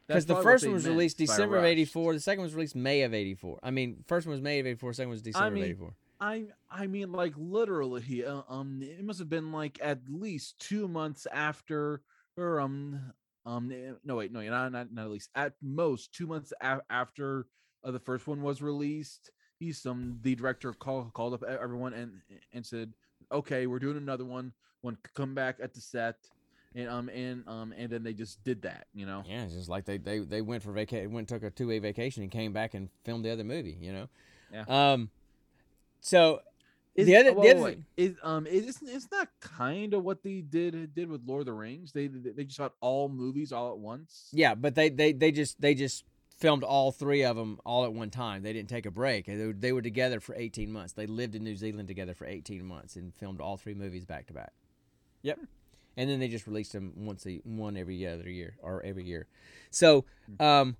because 0.06 0.26
the 0.26 0.36
first 0.36 0.64
one 0.64 0.74
was 0.74 0.86
released 0.86 1.18
December 1.18 1.56
of 1.58 1.64
'84. 1.64 2.14
The 2.14 2.20
second 2.20 2.42
one 2.42 2.46
was 2.46 2.54
released 2.54 2.76
May 2.76 3.02
of 3.02 3.12
'84. 3.12 3.58
I 3.64 3.72
mean, 3.72 4.04
first 4.06 4.28
one 4.28 4.32
was 4.34 4.40
May 4.40 4.60
of 4.60 4.66
'84. 4.68 4.92
Second 4.92 5.10
was 5.10 5.22
December 5.22 5.50
mean, 5.50 5.64
of 5.64 5.70
'84. 5.70 5.94
I 6.20 6.46
I 6.70 6.86
mean 6.86 7.12
like 7.12 7.34
literally 7.36 8.24
uh, 8.24 8.42
um 8.48 8.80
it 8.82 9.04
must 9.04 9.18
have 9.18 9.30
been 9.30 9.52
like 9.52 9.78
at 9.82 10.00
least 10.08 10.58
2 10.60 10.86
months 10.88 11.26
after 11.32 12.02
or 12.36 12.60
um 12.60 13.12
um 13.46 13.72
no 14.04 14.16
wait 14.16 14.32
no 14.32 14.40
not 14.42 14.72
not, 14.72 14.92
not 14.92 15.04
at 15.06 15.10
least 15.10 15.30
at 15.34 15.54
most 15.62 16.12
2 16.14 16.26
months 16.26 16.52
a- 16.60 16.82
after 16.90 17.46
uh, 17.84 17.90
the 17.90 17.98
first 17.98 18.26
one 18.26 18.42
was 18.42 18.60
released 18.60 19.30
he's 19.58 19.84
um 19.86 20.18
the 20.22 20.34
director 20.34 20.72
called 20.72 21.12
called 21.14 21.32
up 21.34 21.42
everyone 21.42 21.94
and 21.94 22.12
and 22.52 22.66
said 22.66 22.92
okay 23.32 23.66
we're 23.66 23.78
doing 23.78 23.96
another 23.96 24.24
one 24.24 24.52
one 24.82 24.96
come 25.14 25.34
back 25.34 25.56
at 25.62 25.72
the 25.74 25.80
set 25.80 26.16
and 26.74 26.88
um 26.88 27.08
and 27.08 27.48
um 27.48 27.72
and 27.76 27.90
then 27.90 28.02
they 28.02 28.12
just 28.12 28.42
did 28.44 28.60
that 28.62 28.86
you 28.92 29.06
know 29.06 29.24
Yeah, 29.26 29.44
it's 29.44 29.54
just 29.54 29.68
like 29.68 29.86
they 29.86 29.96
they 29.96 30.18
they 30.18 30.42
went 30.42 30.62
for 30.62 30.72
vacation, 30.72 31.12
went 31.12 31.28
took 31.28 31.42
a 31.42 31.50
two 31.50 31.68
way 31.68 31.78
vacation 31.78 32.22
and 32.22 32.30
came 32.30 32.52
back 32.52 32.74
and 32.74 32.88
filmed 33.04 33.24
the 33.24 33.30
other 33.30 33.44
movie. 33.44 33.76
You 33.80 33.92
know. 33.92 34.08
Yeah. 34.52 34.64
Um. 34.92 35.10
So 36.00 36.40
Is- 36.94 37.06
the 37.06 37.16
other 37.16 37.34
oh, 37.36 37.42
the 37.42 37.50
other 37.50 37.62
wait, 37.62 37.78
is 37.96 38.16
um 38.22 38.46
is 38.46 38.78
it's 38.82 39.08
not 39.10 39.28
kind 39.40 39.94
of 39.94 40.04
what 40.04 40.22
they 40.22 40.40
did 40.40 40.94
did 40.94 41.08
with 41.08 41.22
Lord 41.26 41.40
of 41.40 41.46
the 41.46 41.52
Rings. 41.52 41.92
They 41.92 42.06
they 42.08 42.30
they 42.30 42.44
just 42.44 42.56
shot 42.56 42.74
all 42.80 43.08
movies 43.08 43.52
all 43.52 43.70
at 43.70 43.78
once. 43.78 44.28
Yeah, 44.32 44.54
but 44.54 44.74
they 44.74 44.88
they 44.88 45.12
they 45.12 45.30
just 45.32 45.60
they 45.60 45.74
just 45.74 46.04
filmed 46.36 46.64
all 46.64 46.90
three 46.90 47.22
of 47.22 47.36
them 47.36 47.60
all 47.66 47.84
at 47.84 47.92
one 47.92 48.08
time. 48.10 48.42
They 48.42 48.54
didn't 48.54 48.70
take 48.70 48.86
a 48.86 48.90
break. 48.90 49.26
They 49.26 49.46
were, 49.46 49.52
they 49.52 49.72
were 49.72 49.82
together 49.82 50.20
for 50.20 50.34
18 50.34 50.72
months. 50.72 50.94
They 50.94 51.06
lived 51.06 51.34
in 51.34 51.44
New 51.44 51.54
Zealand 51.54 51.86
together 51.86 52.14
for 52.14 52.26
18 52.26 52.64
months 52.64 52.96
and 52.96 53.14
filmed 53.14 53.42
all 53.42 53.58
three 53.58 53.74
movies 53.74 54.06
back 54.06 54.26
to 54.28 54.32
back. 54.32 54.52
Yep. 55.22 55.38
and 55.98 56.08
then 56.08 56.18
they 56.18 56.28
just 56.28 56.46
released 56.46 56.72
them 56.72 56.94
once 56.96 57.26
a 57.26 57.42
one 57.44 57.76
every 57.76 58.06
other 58.06 58.30
year 58.30 58.56
or 58.62 58.82
every 58.82 59.04
year. 59.04 59.26
So, 59.70 60.06
um, 60.38 60.76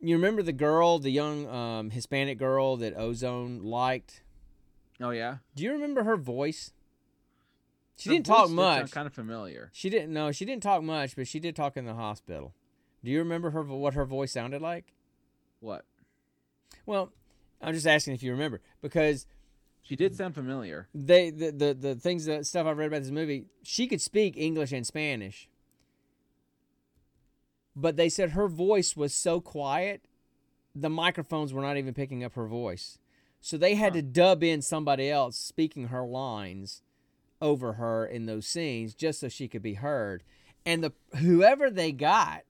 you 0.00 0.14
remember 0.14 0.42
the 0.44 0.52
girl, 0.52 1.00
the 1.00 1.10
young 1.10 1.48
um, 1.48 1.90
Hispanic 1.90 2.38
girl 2.38 2.76
that 2.76 2.96
Ozone 2.96 3.64
liked? 3.64 4.22
Oh 5.00 5.10
yeah. 5.10 5.36
Do 5.54 5.62
you 5.64 5.72
remember 5.72 6.04
her 6.04 6.16
voice? 6.16 6.72
She 7.96 8.08
Her 8.08 8.14
didn't 8.16 8.26
talk 8.26 8.40
voice 8.42 8.48
did 8.50 8.56
much. 8.56 8.90
Kind 8.90 9.06
of 9.06 9.12
familiar. 9.12 9.70
She 9.72 9.90
didn't. 9.90 10.12
No, 10.12 10.32
she 10.32 10.44
didn't 10.44 10.62
talk 10.62 10.82
much, 10.82 11.14
but 11.16 11.26
she 11.28 11.38
did 11.40 11.54
talk 11.56 11.76
in 11.76 11.84
the 11.84 11.94
hospital. 11.94 12.54
Do 13.04 13.10
you 13.10 13.18
remember 13.18 13.50
her 13.50 13.62
what 13.62 13.94
her 13.94 14.04
voice 14.04 14.32
sounded 14.32 14.62
like? 14.62 14.92
What? 15.60 15.84
Well, 16.86 17.12
I'm 17.60 17.74
just 17.74 17.86
asking 17.86 18.14
if 18.14 18.22
you 18.22 18.32
remember 18.32 18.60
because 18.80 19.26
She 19.82 19.94
did 19.96 20.14
sound 20.16 20.34
familiar. 20.34 20.88
they 20.94 21.30
the 21.30 21.50
the, 21.52 21.74
the 21.74 21.94
things 21.94 22.24
that 22.26 22.46
stuff 22.46 22.66
I've 22.66 22.78
read 22.78 22.86
about 22.86 23.02
this 23.02 23.10
movie, 23.10 23.46
she 23.62 23.86
could 23.86 24.00
speak 24.00 24.36
English 24.36 24.72
and 24.72 24.86
Spanish. 24.86 25.48
But 27.74 27.96
they 27.96 28.08
said 28.08 28.30
her 28.30 28.48
voice 28.48 28.96
was 28.96 29.14
so 29.14 29.40
quiet, 29.40 30.02
the 30.74 30.90
microphones 30.90 31.52
were 31.54 31.62
not 31.62 31.76
even 31.76 31.94
picking 31.94 32.22
up 32.22 32.34
her 32.34 32.46
voice. 32.46 32.98
So 33.42 33.58
they 33.58 33.74
had 33.74 33.92
Huh. 33.92 33.96
to 33.96 34.02
dub 34.02 34.42
in 34.42 34.62
somebody 34.62 35.10
else 35.10 35.36
speaking 35.36 35.88
her 35.88 36.06
lines 36.06 36.80
over 37.40 37.74
her 37.74 38.06
in 38.06 38.26
those 38.26 38.46
scenes 38.46 38.94
just 38.94 39.20
so 39.20 39.28
she 39.28 39.48
could 39.48 39.62
be 39.62 39.74
heard. 39.74 40.22
And 40.64 40.82
the 40.82 40.92
whoever 41.16 41.68
they 41.68 41.90
got, 41.90 42.44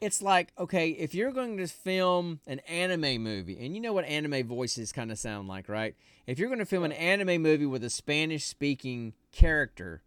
it's 0.00 0.20
like, 0.20 0.52
okay, 0.58 0.90
if 0.90 1.14
you're 1.14 1.30
going 1.30 1.56
to 1.58 1.68
film 1.68 2.40
an 2.46 2.58
anime 2.68 3.22
movie, 3.22 3.64
and 3.64 3.74
you 3.74 3.80
know 3.80 3.92
what 3.92 4.04
anime 4.04 4.46
voices 4.46 4.92
kind 4.92 5.12
of 5.12 5.18
sound 5.18 5.46
like, 5.46 5.68
right? 5.68 5.94
If 6.26 6.40
you're 6.40 6.48
going 6.48 6.58
to 6.58 6.66
film 6.66 6.82
an 6.82 6.92
anime 6.92 7.40
movie 7.40 7.64
with 7.64 7.84
a 7.84 7.88
Spanish 7.88 8.44
speaking 8.44 9.14
character, 9.30 10.02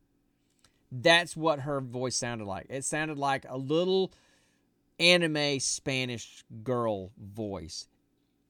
that's 0.92 1.38
what 1.38 1.62
her 1.62 1.80
voice 1.80 2.18
sounded 2.18 2.46
like. 2.46 2.66
It 2.70 2.84
sounded 2.84 3.18
like 3.18 3.46
a 3.48 3.58
little 3.58 4.12
anime 5.00 5.62
Spanish 5.62 6.44
girl 6.62 7.12
voice. 7.18 7.88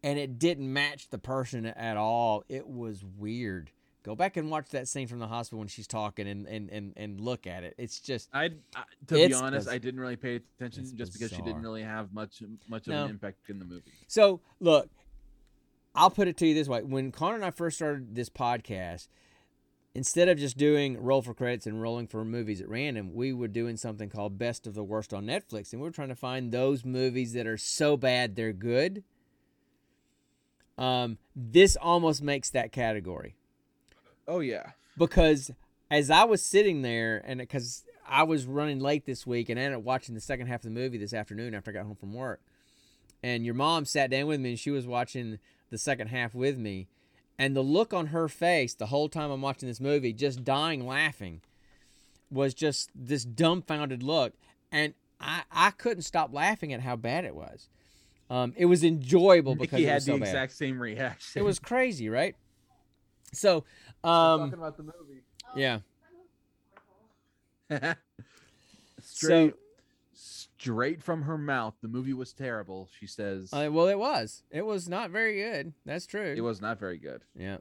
And 0.01 0.17
it 0.17 0.39
didn't 0.39 0.71
match 0.71 1.09
the 1.09 1.17
person 1.17 1.65
at 1.65 1.97
all. 1.97 2.43
It 2.47 2.67
was 2.67 3.03
weird. 3.03 3.71
Go 4.03 4.15
back 4.15 4.38
and 4.38 4.49
watch 4.49 4.69
that 4.69 4.88
scene 4.88 5.07
from 5.07 5.19
the 5.19 5.27
hospital 5.27 5.59
when 5.59 5.67
she's 5.67 5.88
talking 5.88 6.26
and, 6.26 6.47
and, 6.47 6.69
and, 6.69 6.93
and 6.95 7.19
look 7.19 7.45
at 7.45 7.65
it. 7.65 7.76
It's 7.77 7.99
just 7.99 8.30
I, 8.34 8.45
I 8.76 8.84
to 9.07 9.15
be 9.27 9.34
honest, 9.34 9.67
I 9.67 9.77
didn't 9.77 9.99
really 9.99 10.15
pay 10.15 10.39
attention 10.57 10.85
just 10.95 11.11
because 11.11 11.31
she 11.31 11.41
didn't 11.41 11.61
really 11.61 11.84
have 11.84 12.13
much 12.13 12.41
much 12.69 12.88
of 12.88 12.93
No. 12.93 13.03
an 13.03 13.09
impact 13.09 13.49
in 13.49 13.59
the 13.59 13.65
movie. 13.65 13.91
So 14.07 14.39
look, 14.61 14.89
I'll 15.93 16.09
put 16.09 16.30
it 16.30 16.38
to 16.38 16.47
you 16.47 16.53
this 16.53 16.69
way: 16.69 16.81
when 16.81 17.11
Connor 17.11 17.35
and 17.35 17.45
I 17.45 17.51
first 17.51 17.76
started 17.76 18.15
this 18.15 18.30
podcast, 18.30 19.09
instead 19.93 20.30
of 20.30 20.38
just 20.38 20.57
doing 20.57 20.97
roll 20.97 21.21
for 21.21 21.34
credits 21.34 21.67
and 21.67 21.81
rolling 21.81 22.07
for 22.07 22.23
movies 22.23 22.61
at 22.61 22.69
random, 22.69 23.13
we 23.13 23.34
were 23.34 23.49
doing 23.49 23.76
something 23.76 24.09
called 24.09 24.38
Best 24.38 24.65
of 24.65 24.76
the 24.76 24.84
Worst 24.84 25.13
on 25.13 25.26
Netflix, 25.26 25.73
and 25.73 25.81
we 25.81 25.88
were 25.88 25.93
trying 25.93 26.07
to 26.07 26.15
find 26.15 26.53
those 26.53 26.85
movies 26.85 27.34
that 27.34 27.45
are 27.45 27.57
so 27.57 27.97
bad 27.97 28.38
they're 28.38 28.53
good. 28.53 29.03
Um, 30.80 31.18
this 31.35 31.76
almost 31.76 32.23
makes 32.23 32.49
that 32.51 32.72
category 32.72 33.35
Oh 34.27 34.39
yeah. 34.39 34.72
because 34.97 35.51
as 35.91 36.10
I 36.10 36.23
was 36.23 36.41
sitting 36.41 36.84
there, 36.84 37.22
and 37.26 37.39
because 37.39 37.84
I 38.07 38.23
was 38.23 38.45
running 38.45 38.80
late 38.80 39.06
this 39.06 39.27
week, 39.27 39.49
and 39.49 39.60
I 39.60 39.64
ended 39.64 39.80
up 39.80 39.84
watching 39.84 40.15
the 40.15 40.22
second 40.22 40.47
half 40.47 40.61
of 40.61 40.73
the 40.73 40.80
movie 40.80 40.97
this 40.97 41.14
afternoon 41.14 41.53
after 41.53 41.72
I 41.72 41.73
got 41.73 41.85
home 41.85 41.95
from 41.95 42.14
work, 42.14 42.39
and 43.22 43.43
your 43.45 43.56
mom 43.56 43.84
sat 43.85 44.10
down 44.10 44.27
with 44.27 44.39
me 44.39 44.51
and 44.51 44.60
she 44.60 44.72
was 44.72 44.88
watching 44.88 45.39
the 45.69 45.77
second 45.77 46.07
half 46.07 46.34
with 46.34 46.57
me, 46.57 46.88
and 47.38 47.56
the 47.56 47.61
look 47.61 47.93
on 47.93 48.07
her 48.07 48.27
face 48.30 48.73
the 48.73 48.85
whole 48.88 49.10
time 49.10 49.31
I'm 49.31 49.41
watching 49.41 49.68
this 49.68 49.81
movie, 49.81 50.14
just 50.14 50.43
dying 50.45 50.88
laughing, 50.88 51.41
was 52.31 52.53
just 52.53 52.89
this 52.95 53.26
dumbfounded 53.26 54.01
look, 54.01 54.34
and 54.72 54.93
I 55.19 55.41
I 55.51 55.72
couldn't 55.72 56.03
stop 56.03 56.34
laughing 56.34 56.72
at 56.72 56.81
how 56.81 56.95
bad 56.95 57.26
it 57.26 57.35
was. 57.35 57.68
Um, 58.30 58.53
it 58.56 58.65
was 58.65 58.84
enjoyable 58.84 59.56
because 59.56 59.80
he 59.80 59.85
had 59.85 59.95
was 59.95 60.06
so 60.06 60.14
the 60.14 60.19
bad. 60.19 60.27
exact 60.27 60.51
same 60.53 60.80
reaction. 60.81 61.39
It 61.39 61.43
was 61.43 61.57
crazy, 61.72 62.10
right? 62.10 62.35
So, 63.34 63.64
talking 64.03 64.53
um, 64.53 64.60
about 64.60 64.77
the 64.77 64.84
movie. 64.84 65.23
yeah. 65.56 65.80
straight, 69.03 69.53
straight 70.14 71.03
from 71.03 71.23
her 71.23 71.38
mouth. 71.38 71.76
The 71.81 71.88
movie 71.88 72.14
was 72.14 72.34
terrible. 72.34 72.89
She 72.99 73.07
says 73.07 73.53
Uh, 73.53 73.69
well, 73.72 73.88
it 73.88 73.97
was. 73.99 74.43
It 74.51 74.65
was 74.65 74.88
not 74.89 75.11
very 75.11 75.35
good. 75.41 75.73
That's 75.85 76.06
true. 76.06 76.34
it 76.35 76.41
was 76.41 76.61
not 76.61 76.80
very 76.80 76.97
good. 76.97 77.23
Yeah. 77.35 77.57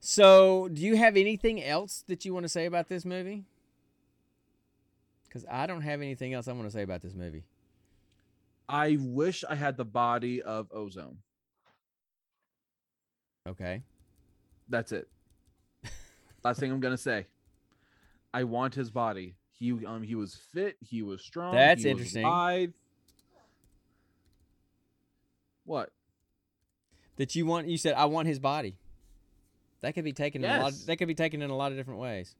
So, 0.00 0.68
do 0.68 0.80
you 0.80 0.96
have 0.96 1.16
anything 1.16 1.62
else 1.62 2.04
that 2.08 2.24
you 2.24 2.32
want 2.32 2.44
to 2.44 2.48
say 2.48 2.64
about 2.64 2.88
this 2.88 3.04
movie? 3.04 3.44
Because 5.24 5.44
I 5.50 5.66
don't 5.66 5.82
have 5.82 6.00
anything 6.00 6.32
else 6.32 6.48
I 6.48 6.52
want 6.52 6.64
to 6.64 6.70
say 6.70 6.82
about 6.82 7.02
this 7.02 7.14
movie. 7.14 7.44
I 8.70 8.96
wish 9.00 9.42
I 9.48 9.56
had 9.56 9.76
the 9.76 9.84
body 9.84 10.40
of 10.40 10.68
Ozone. 10.72 11.18
Okay. 13.48 13.82
That's 14.68 14.92
it. 14.92 15.08
Last 16.44 16.60
thing 16.60 16.70
I'm 16.70 16.78
gonna 16.78 16.96
say. 16.96 17.26
I 18.32 18.44
want 18.44 18.76
his 18.76 18.90
body. 18.90 19.34
He 19.50 19.72
um 19.84 20.04
he 20.04 20.14
was 20.14 20.36
fit. 20.52 20.76
He 20.80 21.02
was 21.02 21.20
strong. 21.20 21.52
That's 21.52 21.82
he 21.82 21.92
was 21.92 22.14
interesting. 22.14 22.72
What? 25.64 25.90
That 27.16 27.34
you 27.34 27.44
want? 27.46 27.66
You 27.66 27.76
said 27.76 27.94
I 27.94 28.04
want 28.04 28.28
his 28.28 28.38
body. 28.38 28.76
That 29.80 29.94
could 29.94 30.04
be 30.04 30.12
taken. 30.12 30.44
In 30.44 30.50
a 30.50 30.62
lot. 30.62 30.72
Yes. 30.72 30.84
That 30.84 30.96
could 30.96 31.08
be 31.08 31.14
taken 31.14 31.42
in 31.42 31.50
a 31.50 31.56
lot 31.56 31.72
of 31.72 31.78
different 31.78 32.00
ways. 32.00 32.36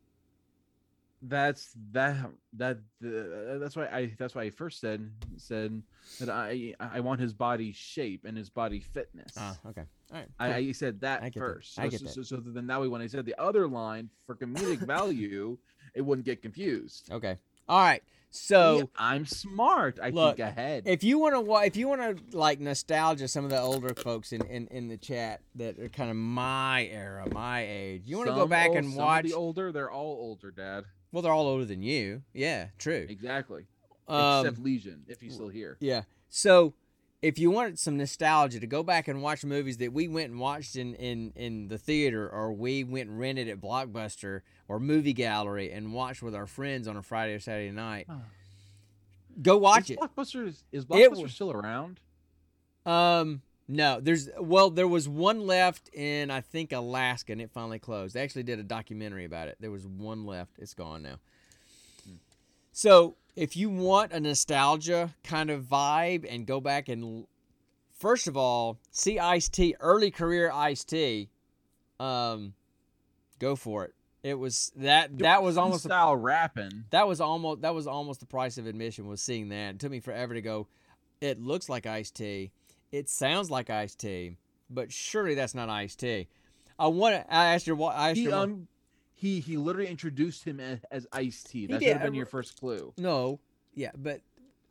That's 1.23 1.71
that 1.93 2.17
that 2.55 2.79
uh, 3.05 3.59
that's 3.59 3.77
why 3.77 3.87
I 3.89 4.15
that's 4.19 4.35
why 4.35 4.43
I 4.45 4.51
first 4.51 4.81
said 4.81 5.11
said 5.37 5.83
that 6.19 6.31
I 6.31 6.75
I 6.81 7.01
want 7.01 7.21
his 7.21 7.35
body 7.35 7.73
shape 7.73 8.25
and 8.25 8.39
his 8.39 8.49
body 8.49 8.81
fitness. 8.81 9.33
Ah, 9.37 9.55
okay. 9.69 9.83
All 10.13 10.17
right. 10.19 10.29
I, 10.39 10.47
cool. 10.49 10.57
I 10.57 10.73
said 10.73 11.01
that 11.03 11.23
I 11.23 11.25
get 11.29 11.35
that. 11.35 11.41
first. 11.41 11.79
I 11.79 11.85
So, 11.85 11.91
get 11.91 12.01
so, 12.01 12.05
that. 12.07 12.13
so, 12.15 12.23
so 12.23 12.37
then 12.47 12.67
that 12.69 12.81
way 12.81 12.89
when 12.89 13.03
I 13.03 13.07
said 13.07 13.27
the 13.27 13.39
other 13.39 13.69
line 13.69 14.09
for 14.27 14.35
comedic 14.35 14.79
value, 14.79 15.59
it 15.95 16.01
wouldn't 16.01 16.25
get 16.25 16.41
confused. 16.41 17.11
okay. 17.13 17.37
All 17.69 17.81
right. 17.81 18.03
So. 18.33 18.79
See, 18.81 18.89
I'm 18.97 19.27
smart. 19.27 19.99
I 20.03 20.09
Look, 20.11 20.37
think 20.39 20.49
ahead. 20.49 20.85
if 20.87 21.05
you 21.05 21.19
want 21.19 21.35
to 21.35 21.55
if 21.67 21.77
you 21.77 21.87
want 21.87 22.01
to 22.31 22.37
like 22.37 22.61
nostalgia 22.61 23.29
some 23.29 23.45
of 23.45 23.51
the 23.51 23.61
older 23.61 23.93
folks 23.95 24.33
in, 24.33 24.41
in, 24.47 24.69
in 24.69 24.89
the 24.89 24.97
chat 24.97 25.43
that 25.57 25.79
are 25.79 25.89
kind 25.91 26.11
of 26.11 26.17
my 26.17 26.87
era 26.87 27.27
my 27.33 27.67
age 27.69 28.05
you 28.07 28.17
want 28.17 28.29
to 28.31 28.35
go 28.35 28.47
back 28.47 28.69
old- 28.69 28.79
and 28.79 28.97
watch 28.97 29.25
the 29.25 29.35
older. 29.35 29.71
They're 29.71 29.91
all 29.91 30.13
older, 30.19 30.51
Dad. 30.51 30.85
Well 31.13 31.23
they're 31.23 31.33
all 31.33 31.47
older 31.47 31.65
than 31.65 31.83
you 31.83 32.23
yeah 32.35 32.67
true 32.79 33.07
Exactly. 33.09 33.67
um, 34.09 34.47
Except 34.47 34.63
Legion, 34.65 35.03
if 35.09 35.21
he's 35.21 35.35
still 35.35 35.49
here. 35.49 35.77
yeah 35.81 36.03
so 36.29 36.75
if 37.23 37.39
you 37.39 37.51
wanted 37.51 37.79
some 37.79 37.97
nostalgia 37.99 38.59
to 38.61 38.67
go 38.67 38.83
back 38.83 39.07
and 39.07 39.21
watch 39.23 39.45
movies 39.45 39.77
that 39.77 39.93
we 39.93 40.09
went 40.09 40.31
and 40.31 40.41
watched 40.41 40.75
in, 40.77 40.95
in, 40.95 41.33
in 41.37 41.69
the 41.69 41.77
theater 41.77 42.27
or 42.31 42.51
we 42.53 42.83
went 42.83 43.11
and 43.11 43.19
rented 43.19 43.47
at 43.49 43.61
blockbuster 43.61 44.41
or 44.69 44.81
movie 44.81 45.13
gallery 45.13 45.71
and 45.71 45.93
watched 45.93 46.23
with 46.23 46.35
our 46.35 46.47
friends 46.47 46.89
on 46.89 46.97
a 46.97 47.03
friday 47.03 47.35
or 47.35 47.41
saturday 47.41 47.71
night 47.73 48.07
go 49.43 49.59
watch 49.59 49.91
is 49.91 49.91
it 49.91 49.99
Blockbuster 50.01 50.47
is, 50.49 50.65
is 50.73 50.85
It 50.85 50.89
Blockbuster 50.89 51.17
wa- 51.23 51.27
still 51.29 51.51
around? 51.53 52.01
Um, 52.87 53.43
no, 53.71 54.01
there's 54.01 54.29
well, 54.41 54.69
there 54.69 54.89
was 54.89 55.09
one 55.09 55.47
left 55.47 55.89
in 55.95 56.31
I 56.31 56.41
think 56.41 56.73
Alaska, 56.73 57.33
and 57.33 57.41
it 57.41 57.51
finally 57.53 57.79
closed. 57.79 58.15
They 58.15 58.23
actually 58.23 58.43
did 58.43 58.59
a 58.59 58.65
documentary 58.65 59.25
about 59.25 59.47
it. 59.47 59.57
There 59.61 59.71
was 59.71 59.87
one 59.87 60.27
left. 60.27 60.59
It's 60.59 60.75
gone 60.75 61.03
now. 61.03 61.17
So 62.73 63.17
if 63.37 63.57
you 63.57 63.71
want 63.71 64.13
a 64.13 64.19
nostalgia 64.19 65.15
kind 65.23 65.51
of 65.51 65.65
vibe 65.65 66.27
and 66.29 66.47
go 66.47 66.61
back 66.61 66.89
and 66.89 67.27
first 67.97 68.27
of 68.27 68.37
all 68.37 68.79
see 68.91 69.19
Ice 69.21 69.49
T, 69.49 69.77
early 69.79 70.11
career 70.11 70.51
Ice 70.53 70.83
T, 70.83 71.31
um, 72.01 72.55
go 73.39 73.55
for 73.55 73.85
it. 73.85 73.95
It 74.25 74.35
was 74.35 74.73
that 74.77 75.17
that 75.19 75.45
was 75.45 75.57
almost 75.57 75.85
a 75.85 75.89
style 75.89 76.17
rapping. 76.17 76.85
that 76.91 77.07
was 77.07 77.21
almost 77.21 77.63
that 77.63 77.75
was 77.75 77.87
almost 77.87 78.19
the 78.19 78.27
price 78.27 78.59
of 78.59 78.67
admission 78.67 79.07
was 79.07 79.23
seeing 79.23 79.49
that. 79.51 79.77
It 79.77 79.79
took 79.79 79.93
me 79.93 80.01
forever 80.01 80.35
to 80.35 80.43
go. 80.43 80.67
It 81.21 81.41
looks 81.41 81.69
like 81.69 81.87
iced 81.87 82.17
tea. 82.17 82.51
It 82.93 83.09
sounds 83.09 83.51
like 83.51 83.71
iced 83.71 84.01
tea, 84.01 84.37
but 84.69 84.93
surely 84.93 85.35
that's 85.35 85.55
not 85.55 85.69
iced 85.69 86.01
tea. 86.01 86.29
I 86.79 86.87
want 86.89 87.15
to. 87.17 87.33
I 87.35 87.55
asked 87.55 87.67
your. 87.67 87.77
wa- 87.77 87.89
I 87.95 88.11
asked 88.11 88.17
He 88.17 88.23
your. 88.25 88.33
mom- 88.33 88.43
um 88.43 88.69
he 89.15 89.41
he 89.41 89.59
literally 89.59 89.91
introduced 89.91 90.45
him 90.45 90.59
as, 90.61 90.79
as 90.91 91.07
Ice 91.13 91.43
T. 91.43 91.67
That 91.67 91.83
should 91.83 91.93
have 91.93 92.03
been 92.03 92.15
your 92.15 92.25
first 92.25 92.59
clue. 92.59 92.95
no, 92.97 93.39
yeah, 93.75 93.91
but 93.95 94.23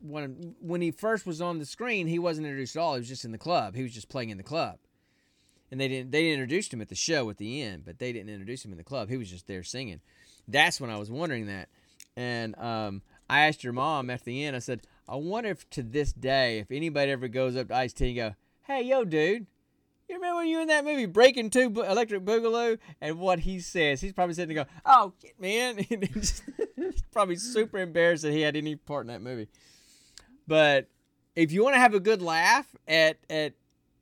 when 0.01 0.55
when 0.59 0.81
he 0.81 0.89
first 0.89 1.27
was 1.27 1.39
on 1.39 1.59
the 1.59 1.67
screen, 1.67 2.07
he 2.07 2.17
wasn't 2.17 2.47
introduced 2.47 2.75
at 2.75 2.79
all. 2.79 2.93
He 2.95 2.99
was 3.01 3.07
just 3.07 3.25
in 3.25 3.31
the 3.31 3.37
club. 3.37 3.75
He 3.75 3.83
was 3.83 3.93
just 3.93 4.09
playing 4.09 4.31
in 4.31 4.37
the 4.37 4.43
club, 4.43 4.79
and 5.69 5.79
they 5.79 5.87
didn't. 5.87 6.09
They 6.09 6.31
introduced 6.31 6.73
him 6.73 6.81
at 6.81 6.89
the 6.89 6.95
show 6.95 7.29
at 7.29 7.37
the 7.37 7.61
end, 7.61 7.85
but 7.85 7.99
they 7.99 8.11
didn't 8.11 8.29
introduce 8.29 8.65
him 8.65 8.71
in 8.71 8.79
the 8.79 8.83
club. 8.83 9.07
He 9.09 9.17
was 9.17 9.29
just 9.29 9.45
there 9.45 9.61
singing. 9.61 10.01
That's 10.47 10.81
when 10.81 10.89
I 10.89 10.97
was 10.97 11.11
wondering 11.11 11.45
that, 11.45 11.69
and 12.17 12.57
um, 12.57 13.03
I 13.29 13.41
asked 13.45 13.63
your 13.63 13.73
mom 13.73 14.09
at 14.09 14.23
the 14.23 14.43
end. 14.45 14.55
I 14.55 14.59
said, 14.59 14.81
I 15.09 15.15
wonder 15.15 15.49
if 15.49 15.69
to 15.71 15.83
this 15.83 16.13
day, 16.13 16.59
if 16.59 16.71
anybody 16.71 17.11
ever 17.11 17.27
goes 17.27 17.55
up 17.55 17.69
to 17.69 17.75
Ice 17.75 17.93
T 17.93 18.07
and 18.09 18.15
go, 18.15 18.35
"Hey, 18.67 18.83
yo, 18.83 19.03
dude, 19.05 19.47
You 20.07 20.15
remember 20.15 20.43
you 20.43 20.59
in 20.61 20.67
that 20.69 20.85
movie 20.85 21.05
Breakin' 21.05 21.49
Two 21.49 21.67
Electric 21.81 22.23
Boogaloo 22.25 22.77
and 23.01 23.19
what 23.19 23.39
he 23.39 23.59
says? 23.59 24.01
He's 24.01 24.13
probably 24.13 24.33
sitting 24.35 24.55
there 24.55 24.65
going, 24.65 24.75
"Oh 24.85 25.13
man!" 25.39 25.77
And 25.91 26.03
he's 26.05 26.41
probably 27.11 27.35
super 27.35 27.77
embarrassed 27.79 28.23
that 28.23 28.31
he 28.31 28.41
had 28.41 28.55
any 28.55 28.75
part 28.75 29.03
in 29.03 29.07
that 29.07 29.21
movie. 29.21 29.47
But 30.47 30.87
if 31.35 31.51
you 31.51 31.63
want 31.63 31.75
to 31.75 31.79
have 31.79 31.93
a 31.93 31.99
good 31.99 32.21
laugh 32.21 32.67
at 32.87 33.17
at 33.29 33.53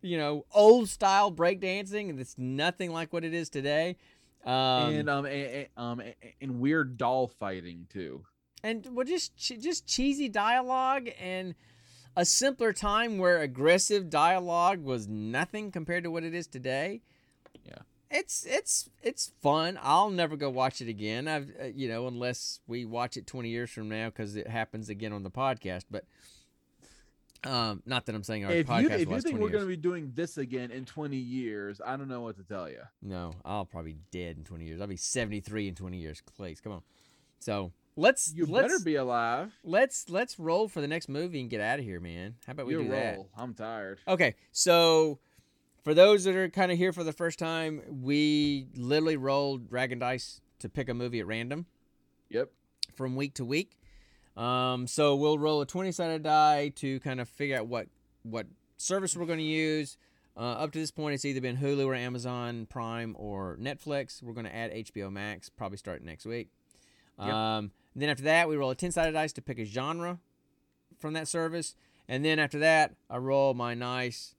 you 0.01 0.17
know 0.17 0.45
old 0.53 0.89
style 0.89 1.31
breakdancing, 1.31 2.09
and 2.09 2.19
it's 2.19 2.37
nothing 2.37 2.91
like 2.91 3.11
what 3.13 3.23
it 3.25 3.33
is 3.33 3.49
today. 3.49 3.97
Um, 4.45 4.53
and 4.95 5.09
um, 5.09 5.25
a, 5.25 5.29
a- 5.29 5.69
um, 5.81 6.01
and 6.41 6.59
weird 6.59 6.97
doll 6.97 7.27
fighting 7.27 7.87
too. 7.89 8.23
And 8.63 8.87
well, 8.91 9.05
just 9.05 9.35
just 9.37 9.85
cheesy 9.85 10.29
dialogue 10.29 11.09
and 11.19 11.55
a 12.15 12.25
simpler 12.25 12.73
time 12.73 13.19
where 13.19 13.41
aggressive 13.41 14.09
dialogue 14.09 14.83
was 14.83 15.07
nothing 15.07 15.71
compared 15.71 16.03
to 16.03 16.11
what 16.11 16.23
it 16.23 16.33
is 16.33 16.47
today. 16.47 17.01
Yeah. 17.63 17.79
It's 18.09 18.45
it's 18.45 18.89
it's 19.03 19.31
fun. 19.41 19.77
I'll 19.81 20.09
never 20.09 20.35
go 20.35 20.49
watch 20.49 20.81
it 20.81 20.87
again. 20.87 21.27
I've 21.27 21.51
uh, 21.61 21.65
you 21.65 21.87
know 21.87 22.07
unless 22.07 22.59
we 22.67 22.85
watch 22.85 23.17
it 23.17 23.27
20 23.27 23.49
years 23.49 23.69
from 23.69 23.89
now 23.89 24.09
cuz 24.09 24.35
it 24.35 24.47
happens 24.47 24.89
again 24.89 25.13
on 25.13 25.23
the 25.23 25.29
podcast, 25.29 25.85
but 25.91 26.05
um 27.43 27.83
not 27.85 28.07
that 28.07 28.15
I'm 28.15 28.23
saying 28.23 28.45
our 28.45 28.51
If 28.51 28.65
podcast 28.65 28.81
you 28.81 28.89
if 28.89 29.09
you 29.09 29.21
think 29.21 29.39
we're 29.39 29.49
going 29.49 29.63
to 29.63 29.67
be 29.69 29.77
doing 29.77 30.11
this 30.15 30.39
again 30.39 30.71
in 30.71 30.85
20 30.85 31.15
years, 31.17 31.79
I 31.85 31.97
don't 31.97 32.07
know 32.07 32.21
what 32.21 32.37
to 32.37 32.43
tell 32.43 32.67
you. 32.67 32.81
No, 33.03 33.33
I'll 33.45 33.65
probably 33.65 33.93
be 33.93 33.99
dead 34.09 34.37
in 34.37 34.43
20 34.43 34.65
years. 34.65 34.81
I'll 34.81 34.87
be 34.87 34.97
73 34.97 35.67
in 35.67 35.75
20 35.75 35.97
years. 35.97 36.23
Please, 36.35 36.59
come 36.59 36.71
on. 36.71 36.81
So, 37.39 37.71
let's 37.97 38.33
You 38.33 38.45
let's, 38.45 38.67
better 38.71 38.83
be 38.83 38.95
alive. 38.95 39.53
let's 39.63 40.09
let's 40.09 40.39
roll 40.39 40.67
for 40.69 40.79
the 40.79 40.87
next 40.87 41.09
movie 41.09 41.41
and 41.41 41.49
get 41.49 41.59
out 41.59 41.79
of 41.79 41.85
here, 41.85 41.99
man. 41.99 42.35
How 42.45 42.51
about 42.51 42.67
we 42.67 42.73
You 42.73 42.83
do 42.83 42.89
that? 42.89 43.19
I'm 43.37 43.53
tired. 43.53 43.99
Okay, 44.07 44.35
so 44.53 45.19
for 45.83 45.93
those 45.93 46.23
that 46.23 46.35
are 46.35 46.47
kind 46.49 46.71
of 46.71 46.77
here 46.77 46.93
for 46.93 47.03
the 47.03 47.13
first 47.13 47.39
time, 47.39 47.81
we 47.89 48.67
literally 48.75 49.17
rolled 49.17 49.69
Dragon 49.69 49.99
Dice 49.99 50.39
to 50.59 50.69
pick 50.69 50.87
a 50.89 50.93
movie 50.93 51.19
at 51.19 51.27
random 51.27 51.65
Yep. 52.29 52.49
from 52.95 53.15
week 53.15 53.33
to 53.35 53.45
week. 53.45 53.77
Um, 54.35 54.85
so 54.87 55.15
we'll 55.15 55.39
roll 55.39 55.61
a 55.61 55.65
20 55.65 55.91
sided 55.91 56.23
die 56.23 56.69
to 56.75 56.99
kind 56.99 57.19
of 57.19 57.27
figure 57.27 57.57
out 57.57 57.67
what 57.67 57.87
what 58.23 58.45
service 58.77 59.15
we're 59.15 59.25
going 59.25 59.39
to 59.39 59.45
use. 59.45 59.97
Uh, 60.35 60.51
up 60.51 60.71
to 60.71 60.77
this 60.77 60.91
point, 60.91 61.15
it's 61.15 61.25
either 61.25 61.41
been 61.41 61.57
Hulu 61.57 61.87
or 61.87 61.95
Amazon 61.95 62.67
Prime 62.69 63.15
or 63.17 63.57
Netflix. 63.59 64.21
We're 64.21 64.33
going 64.33 64.45
to 64.45 64.55
add 64.55 64.71
HBO 64.71 65.11
Max, 65.11 65.49
probably 65.49 65.79
start 65.79 66.03
next 66.03 66.27
week. 66.27 66.49
Yep. 67.19 67.33
Um, 67.33 67.71
then 68.01 68.09
after 68.09 68.23
that, 68.23 68.47
we 68.49 68.55
roll 68.55 68.69
a 68.71 68.75
10 68.75 68.91
sided 68.91 69.11
dice 69.13 69.33
to 69.33 69.41
pick 69.41 69.59
a 69.59 69.65
genre 69.65 70.19
from 70.99 71.13
that 71.13 71.27
service. 71.27 71.75
And 72.07 72.23
then 72.23 72.39
after 72.39 72.59
that, 72.59 72.93
I 73.09 73.17
roll 73.17 73.53
my 73.53 73.73
nice 73.73 74.35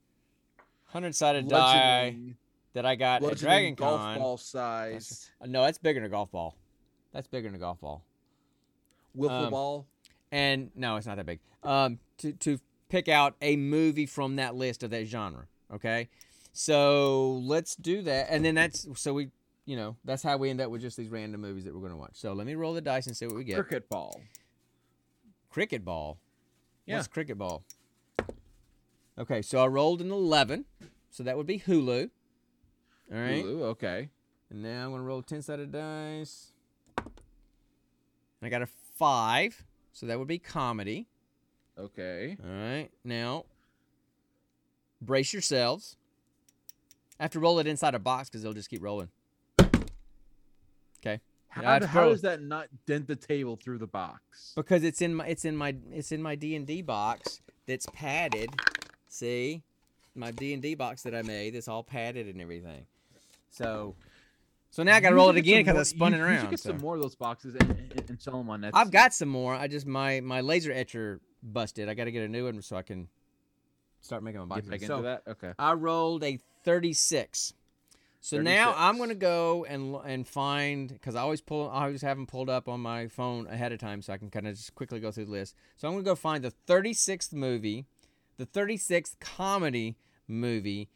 100 0.93 1.15
sided 1.15 1.49
die 1.49 2.17
that 2.73 2.87
I 2.87 2.95
got 2.95 3.23
at 3.23 3.37
Dragon 3.39 3.75
golf 3.75 4.01
Con. 4.01 4.19
ball 4.19 4.37
size. 4.39 5.31
Uh, 5.41 5.47
No, 5.47 5.63
that's 5.65 5.79
bigger 5.79 6.01
than 6.01 6.07
a 6.07 6.11
golf 6.11 6.31
ball. 6.31 6.55
That's 7.13 7.27
bigger 7.27 7.49
than 7.49 7.57
a 7.57 7.59
golf 7.59 7.81
ball. 7.81 8.03
Wiffle 9.17 9.45
Um, 9.47 9.51
ball. 9.51 9.87
and 10.31 10.71
no, 10.75 10.97
it's 10.97 11.07
not 11.07 11.17
that 11.17 11.27
big. 11.27 11.41
Um, 11.63 11.99
to 12.19 12.33
to 12.35 12.61
pick 12.89 13.09
out 13.09 13.35
a 13.43 13.57
movie 13.57 14.07
from 14.07 14.37
that 14.37 14.55
list 14.55 14.83
of 14.83 14.91
that 14.91 15.07
genre. 15.07 15.47
Okay, 15.75 16.09
so 16.53 17.33
let's 17.45 17.75
do 17.77 18.03
that, 18.03 18.29
and 18.31 18.45
then 18.45 18.55
that's 18.55 18.87
so 18.95 19.13
we, 19.15 19.31
you 19.69 19.77
know, 19.77 19.97
that's 20.03 20.23
how 20.23 20.39
we 20.39 20.49
end 20.49 20.63
up 20.63 20.71
with 20.71 20.81
just 20.81 20.97
these 20.97 21.11
random 21.11 21.43
movies 21.43 21.65
that 21.65 21.75
we're 21.75 21.81
going 21.81 21.93
to 21.93 21.99
watch. 21.99 22.15
So 22.15 22.33
let 22.33 22.47
me 22.47 22.55
roll 22.55 22.73
the 22.73 22.81
dice 22.81 23.07
and 23.07 23.15
see 23.15 23.27
what 23.27 23.37
we 23.37 23.45
get. 23.45 23.57
Cricket 23.57 23.87
ball. 23.91 24.19
Cricket 25.51 25.85
ball. 25.85 26.19
Yeah. 26.87 26.97
What's 26.97 27.07
cricket 27.07 27.37
ball? 27.37 27.65
Okay, 29.19 29.43
so 29.43 29.63
I 29.63 29.67
rolled 29.67 30.01
an 30.01 30.11
eleven, 30.11 30.65
so 31.11 31.23
that 31.23 31.37
would 31.37 31.47
be 31.47 31.59
Hulu. 31.59 32.09
All 33.13 33.19
right, 33.19 33.45
Hulu, 33.45 33.63
okay. 33.63 34.09
and 34.49 34.63
now 34.63 34.85
I'm 34.85 34.91
going 34.91 35.03
to 35.03 35.07
roll 35.07 35.21
ten 35.21 35.43
sided 35.43 35.71
dice. 35.71 36.53
I 38.41 38.49
got 38.49 38.63
a 38.63 38.69
five, 38.97 39.67
so 39.93 40.07
that 40.07 40.19
would 40.19 40.29
be 40.29 40.39
comedy. 40.39 41.09
Okay. 41.79 42.39
All 42.43 42.51
right. 42.51 42.89
Now, 43.05 43.45
brace 45.03 45.35
yourselves. 45.35 45.97
I 47.21 47.25
have 47.25 47.33
to 47.33 47.41
roll 47.41 47.59
it 47.59 47.67
inside 47.67 47.95
a 47.95 47.99
box 47.99 48.31
because 48.31 48.43
they'll 48.43 48.55
just 48.55 48.71
keep 48.71 48.83
rolling. 48.83 49.11
Okay. 51.03 51.21
How, 51.49 51.63
Yeah, 51.63 51.71
I 51.73 51.79
do- 51.79 51.85
have 51.87 51.95
to 51.95 51.99
how 52.01 52.09
does 52.11 52.23
that 52.23 52.43
not 52.43 52.69
dent 52.87 53.07
the 53.07 53.17
table 53.17 53.57
through 53.57 53.79
the 53.79 53.87
box? 53.87 54.53
Because 54.55 54.85
it's 54.85 55.01
in 55.01 55.15
my 55.15 55.27
it's 55.27 55.45
in 55.45 55.57
my 55.57 55.75
it's 55.93 56.13
in 56.13 56.23
my 56.23 56.35
D 56.35 56.55
and 56.55 56.67
D 56.67 56.83
box 56.83 57.41
that's 57.67 57.87
padded. 57.93 58.51
See, 59.09 59.63
my 60.15 60.31
D 60.31 60.53
and 60.53 60.63
D 60.63 60.75
box 60.75 61.03
that 61.03 61.15
I 61.15 61.23
made 61.23 61.55
that's 61.55 61.69
all 61.69 61.83
padded 61.83 62.27
and 62.27 62.41
everything. 62.41 62.85
So, 63.51 63.95
so 64.71 64.83
now 64.83 64.97
I 64.97 65.01
got 65.01 65.11
to 65.11 65.15
roll 65.15 65.31
it 65.31 65.37
again 65.37 65.65
because 65.65 65.79
I 65.79 65.83
spun 65.85 66.13
you- 66.13 66.19
it 66.19 66.21
You 66.21 66.25
around. 66.27 66.51
get 66.51 66.61
so. 66.61 66.71
some 66.71 66.79
more 66.81 66.97
of 66.97 67.01
those 67.03 67.15
boxes 67.15 67.55
and, 67.55 67.71
and, 67.71 68.05
and 68.11 68.21
sell 68.21 68.37
them 68.39 68.51
on 68.51 68.61
Etsy. 68.61 68.71
I've 68.75 68.91
got 68.91 69.15
some 69.15 69.29
more. 69.31 69.55
I 69.55 69.67
just 69.69 69.87
my 69.87 70.21
my 70.21 70.43
laser 70.43 70.71
etcher 70.73 71.21
busted. 71.43 71.89
I 71.89 71.95
got 71.95 72.05
to 72.05 72.13
get 72.13 72.25
a 72.25 72.29
new 72.29 72.45
one 72.45 72.61
so 72.61 72.77
I 72.77 72.83
can 72.83 73.09
start 74.03 74.23
making 74.23 74.41
my 74.41 74.45
Get 74.45 74.49
boxes. 74.67 74.71
back 74.71 74.81
So, 74.83 74.97
into 74.99 75.03
that. 75.09 75.23
Okay. 75.31 75.53
I 75.59 75.73
rolled 75.73 76.23
a 76.25 76.39
36. 76.65 77.55
So 78.21 78.41
now 78.41 78.75
I'm 78.77 78.97
going 78.97 79.11
to 79.11 79.15
go 79.15 79.65
and 79.69 79.97
and 80.05 80.27
find 80.27 80.89
because 80.89 81.15
I 81.15 81.21
always 81.21 81.41
pull 81.41 81.71
I 81.71 81.85
always 81.85 82.03
have 82.03 82.17
them 82.17 82.27
pulled 82.27 82.51
up 82.51 82.69
on 82.69 82.81
my 82.81 83.07
phone 83.07 83.47
ahead 83.47 83.73
of 83.73 83.79
time 83.79 84.03
so 84.03 84.13
I 84.13 84.19
can 84.19 84.31
kind 84.31 84.47
of 84.47 84.57
just 84.57 84.75
quickly 84.75 85.01
go 85.01 85.11
through 85.11 85.27
the 85.27 85.31
list. 85.31 85.55
So 85.77 85.87
I'm 85.89 85.95
going 85.95 86.05
to 86.05 86.11
go 86.11 86.15
find 86.15 86.43
the 86.43 86.53
36th 86.67 87.33
movie, 87.33 87.87
the 88.37 88.47
36th 88.47 89.21
comedy 89.21 89.97
movie 90.27 90.89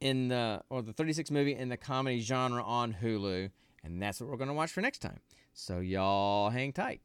in 0.00 0.28
the 0.28 0.62
or 0.70 0.82
the 0.82 0.92
36th 0.92 1.30
movie 1.30 1.54
in 1.54 1.68
the 1.68 1.76
comedy 1.76 2.20
genre 2.20 2.62
on 2.62 2.96
Hulu, 3.02 3.50
and 3.84 4.02
that's 4.02 4.20
what 4.20 4.30
we're 4.30 4.36
going 4.36 4.48
to 4.48 4.54
watch 4.54 4.72
for 4.72 4.80
next 4.80 5.00
time. 5.00 5.20
So 5.52 5.80
y'all 5.80 6.50
hang 6.50 6.72
tight. 6.72 7.00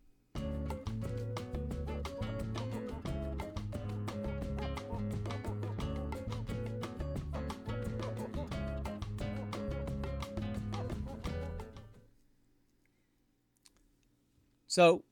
So 14.71 15.03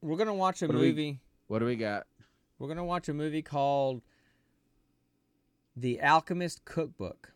we're 0.00 0.16
going 0.16 0.26
to 0.28 0.32
watch 0.32 0.62
a 0.62 0.66
What 0.66 0.72
do 0.72 0.78
we- 0.80 0.88
movie. 0.88 1.20
What 1.48 1.58
do 1.58 1.66
we 1.66 1.76
got? 1.76 2.06
We're 2.58 2.68
gonna 2.68 2.82
watch 2.82 3.06
a 3.10 3.12
movie 3.14 3.42
called 3.42 4.00
The 5.76 6.00
Alchemist 6.00 6.64
Cookbook. 6.64 7.34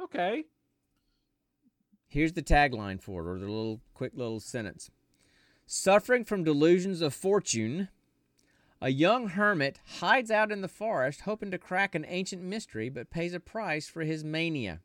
Okay. 0.00 0.46
Here's 2.08 2.32
the 2.32 2.42
tagline 2.42 3.02
for 3.02 3.20
it, 3.20 3.30
or 3.30 3.38
the 3.38 3.44
little 3.46 3.82
quick 3.92 4.12
little 4.14 4.40
sentence. 4.40 4.90
Suffering 5.66 6.24
from 6.24 6.42
delusions 6.44 7.02
of 7.02 7.12
fortune, 7.12 7.88
a 8.80 8.88
young 8.88 9.28
hermit 9.28 9.78
hides 9.98 10.30
out 10.30 10.50
in 10.50 10.62
the 10.62 10.68
forest 10.68 11.20
hoping 11.20 11.50
to 11.50 11.58
crack 11.58 11.94
an 11.94 12.06
ancient 12.08 12.42
mystery, 12.42 12.88
but 12.88 13.10
pays 13.10 13.34
a 13.34 13.40
price 13.40 13.86
for 13.86 14.00
his 14.02 14.24
mania. 14.24 14.80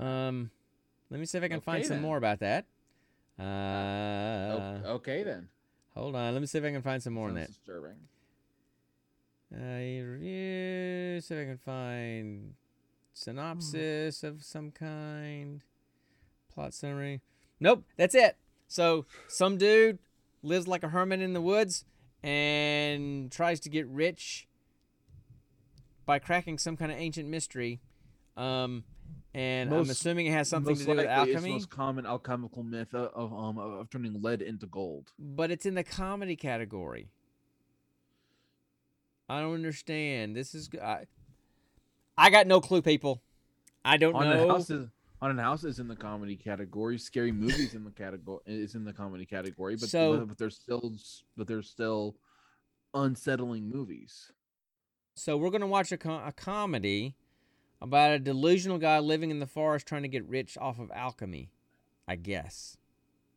Um, 0.00 0.50
let 1.08 1.20
me 1.20 1.24
see 1.26 1.38
if 1.38 1.44
I 1.44 1.48
can 1.48 1.60
find 1.60 1.78
Okay, 1.78 1.86
some 1.88 1.98
then. 1.98 2.02
more 2.02 2.16
about 2.16 2.40
that. 2.40 2.66
O- 3.40 3.42
Uh, 3.44 4.80
okay 4.96 5.22
then. 5.22 5.48
hold 5.94 6.14
on, 6.14 6.32
let 6.34 6.40
me 6.40 6.46
see 6.46 6.58
if 6.58 6.64
I 6.64 6.70
can 6.70 6.82
find 6.82 7.02
some 7.02 7.14
more 7.14 7.28
on 7.28 7.34
Sounds 7.34 7.46
that. 7.48 7.52
disturbing. 7.54 7.96
Uh, 9.52 11.20
see 11.20 11.34
if 11.34 11.40
I 11.40 11.44
can 11.44 11.58
find 11.58 12.54
synopsis 13.12 14.22
of 14.22 14.42
some 14.42 14.70
kind. 14.70 15.62
Plot 16.52 16.74
summary. 16.74 17.20
Nope, 17.58 17.84
that's 17.96 18.14
it. 18.14 18.36
So 18.68 19.06
some 19.28 19.56
dude 19.58 19.98
lives 20.42 20.66
like 20.68 20.82
a 20.82 20.88
hermit 20.88 21.20
in 21.20 21.32
the 21.32 21.40
woods 21.40 21.84
and 22.22 23.30
tries 23.32 23.60
to 23.60 23.68
get 23.68 23.86
rich 23.88 24.46
by 26.06 26.18
cracking 26.18 26.58
some 26.58 26.76
kind 26.76 26.90
of 26.92 26.98
ancient 26.98 27.28
mystery. 27.28 27.80
Um, 28.36 28.84
and 29.34 29.72
I'm 29.72 29.88
assuming 29.88 30.26
it 30.26 30.32
has 30.32 30.48
something 30.48 30.74
to 30.76 30.82
do 30.84 30.88
with 30.90 30.98
likely, 30.98 31.12
It's 31.12 31.26
the 31.26 31.34
alchemy, 31.36 31.52
most 31.52 31.70
common 31.70 32.06
alchemical 32.06 32.62
myth 32.62 32.92
of, 32.94 33.12
of 33.14 33.32
um 33.32 33.58
of 33.58 33.88
turning 33.90 34.20
lead 34.22 34.42
into 34.42 34.66
gold. 34.66 35.12
but 35.18 35.50
it's 35.50 35.66
in 35.66 35.74
the 35.74 35.84
comedy 35.84 36.36
category. 36.36 37.08
I 39.28 39.40
don't 39.40 39.54
understand. 39.54 40.34
This 40.34 40.54
is 40.54 40.68
I, 40.82 41.04
I 42.18 42.30
got 42.30 42.46
no 42.46 42.60
clue, 42.60 42.82
people. 42.82 43.22
I 43.84 43.96
don't 43.96 44.12
Haunted 44.12 44.36
know. 44.38 44.48
House 44.48 44.70
is 44.70 44.88
Haunted 45.20 45.38
House 45.38 45.64
is 45.64 45.78
in 45.78 45.86
the 45.88 45.96
comedy 45.96 46.34
category. 46.36 46.98
Scary 46.98 47.30
movies 47.32 47.74
in 47.74 47.84
the 47.84 47.90
category 47.92 48.40
is 48.46 48.74
in 48.74 48.84
the 48.84 48.92
comedy 48.92 49.24
category, 49.26 49.76
but 49.76 49.88
So- 49.88 50.26
but 50.26 50.38
there's 50.38 50.56
still 50.56 50.92
but 51.36 51.46
there's 51.46 51.68
still 51.70 52.16
unsettling 52.94 53.68
movies. 53.70 54.32
So 55.14 55.36
we're 55.36 55.50
gonna 55.50 55.66
watch 55.66 55.92
a, 55.92 55.96
co- 55.98 56.22
a 56.26 56.32
comedy 56.32 57.14
about 57.80 58.12
a 58.12 58.18
delusional 58.18 58.78
guy 58.78 58.98
living 58.98 59.30
in 59.30 59.40
the 59.40 59.46
forest 59.46 59.86
trying 59.86 60.02
to 60.02 60.08
get 60.08 60.28
rich 60.28 60.58
off 60.58 60.78
of 60.78 60.90
alchemy. 60.90 61.50
I 62.10 62.16
guess. 62.16 62.76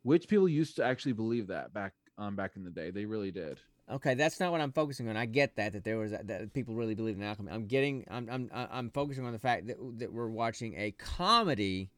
Which 0.02 0.28
people 0.28 0.50
used 0.50 0.78
to 0.78 0.84
actually 0.84 1.14
believe 1.14 1.48
that 1.48 1.74
back 1.74 1.94
um 2.18 2.36
back 2.36 2.56
in 2.56 2.64
the 2.64 2.72
day. 2.72 2.90
They 2.90 3.06
really 3.06 3.32
did. 3.32 3.60
Okay, 3.92 4.16
that's 4.16 4.40
not 4.40 4.52
what 4.52 4.62
I'm 4.62 4.72
focusing 4.72 5.10
on. 5.10 5.18
I 5.18 5.26
get 5.26 5.58
that 5.58 5.74
that 5.74 5.84
there 5.84 5.98
was 5.98 6.12
that 6.12 6.54
people 6.54 6.74
really 6.74 6.96
believe 6.96 7.16
in 7.16 7.24
alchemy. 7.24 7.52
I'm 7.52 7.68
getting 7.68 8.06
I'm 8.10 8.28
I'm 8.32 8.50
I'm 8.54 8.90
focusing 8.90 9.26
on 9.26 9.34
the 9.34 9.40
fact 9.40 9.68
that 9.68 9.78
that 10.00 10.12
we're 10.12 10.28
watching 10.28 10.74
a 10.76 10.92
comedy 10.92 11.92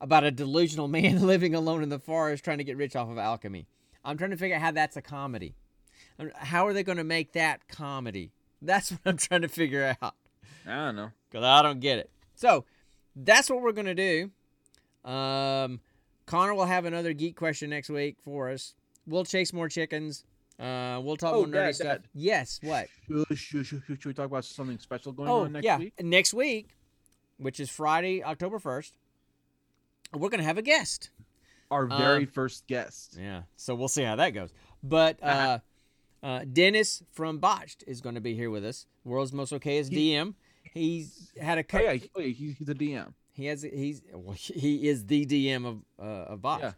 about 0.00 0.22
a 0.22 0.30
delusional 0.30 0.86
man 0.98 1.20
living 1.26 1.54
alone 1.54 1.82
in 1.82 1.88
the 1.88 1.98
forest 1.98 2.44
trying 2.44 2.58
to 2.58 2.64
get 2.64 2.76
rich 2.76 2.94
off 2.94 3.08
of 3.08 3.18
alchemy. 3.18 3.66
I'm 4.04 4.16
trying 4.18 4.30
to 4.30 4.36
figure 4.36 4.56
out 4.56 4.62
how 4.62 4.70
that's 4.70 4.96
a 4.96 5.02
comedy. 5.02 5.54
How 6.36 6.66
are 6.66 6.72
they 6.72 6.82
going 6.82 6.98
to 6.98 7.04
make 7.04 7.32
that 7.32 7.66
comedy? 7.68 8.30
That's 8.62 8.90
what 8.92 9.00
I'm 9.04 9.16
trying 9.16 9.42
to 9.42 9.48
figure 9.48 9.96
out 10.00 10.14
I 10.66 10.86
don't 10.86 10.96
know. 10.96 11.10
Because 11.34 11.44
I 11.44 11.62
don't 11.62 11.80
get 11.80 11.98
it. 11.98 12.10
So 12.36 12.64
that's 13.16 13.50
what 13.50 13.60
we're 13.60 13.72
gonna 13.72 13.94
do. 13.94 14.30
Um, 15.04 15.80
Connor 16.26 16.54
will 16.54 16.66
have 16.66 16.84
another 16.84 17.12
geek 17.12 17.36
question 17.36 17.70
next 17.70 17.90
week 17.90 18.18
for 18.22 18.50
us. 18.50 18.74
We'll 19.06 19.24
chase 19.24 19.52
more 19.52 19.68
chickens. 19.68 20.24
Uh, 20.60 21.00
we'll 21.02 21.16
talk 21.16 21.34
Oh, 21.34 21.38
more 21.38 21.46
nerdy 21.48 21.52
Dad, 21.52 21.74
stuff. 21.74 21.86
Dad. 21.86 22.02
Yes, 22.14 22.60
what? 22.62 22.86
Should, 23.08 23.38
should, 23.38 23.66
should, 23.66 23.82
should 23.86 24.06
we 24.06 24.14
talk 24.14 24.26
about 24.26 24.44
something 24.44 24.78
special 24.78 25.10
going 25.10 25.28
oh, 25.28 25.44
on 25.44 25.52
next 25.52 25.64
yeah, 25.64 25.78
week? 25.78 25.92
next 26.00 26.32
week, 26.32 26.76
which 27.38 27.58
is 27.58 27.68
Friday, 27.68 28.22
October 28.22 28.60
first. 28.60 28.94
We're 30.12 30.28
gonna 30.28 30.44
have 30.44 30.58
a 30.58 30.62
guest. 30.62 31.10
Our 31.70 31.90
Um, 31.90 31.98
very 31.98 32.26
first 32.26 32.68
guest. 32.68 33.18
Yeah, 33.20 33.42
so 33.56 33.74
we'll 33.74 33.88
see 33.88 34.04
how 34.04 34.14
that 34.16 34.30
goes. 34.30 34.52
But 34.84 35.18
uh, 35.22 35.58
uh, 36.22 36.44
Dennis 36.50 37.02
from 37.10 37.38
Botched 37.38 37.82
is 37.88 38.00
going 38.00 38.14
to 38.14 38.20
be 38.20 38.36
here 38.36 38.50
with 38.50 38.64
us. 38.64 38.86
World's 39.02 39.32
most 39.32 39.52
okayest 39.52 39.90
DM. 39.90 40.34
He's 40.74 41.30
had 41.40 41.58
a 41.58 41.64
Oh, 41.72 41.78
yeah, 41.80 41.92
he- 41.94 42.10
oh, 42.16 42.20
he- 42.20 42.56
he's 42.58 42.68
a 42.68 42.74
DM. 42.74 43.14
He 43.32 43.46
has 43.46 43.62
he's 43.62 44.02
well, 44.12 44.34
he 44.38 44.88
is 44.88 45.06
the 45.06 45.24
DM 45.24 45.64
of 45.66 45.78
uh, 45.98 46.32
of 46.32 46.42
Botch. 46.42 46.60
Yeah. 46.62 46.72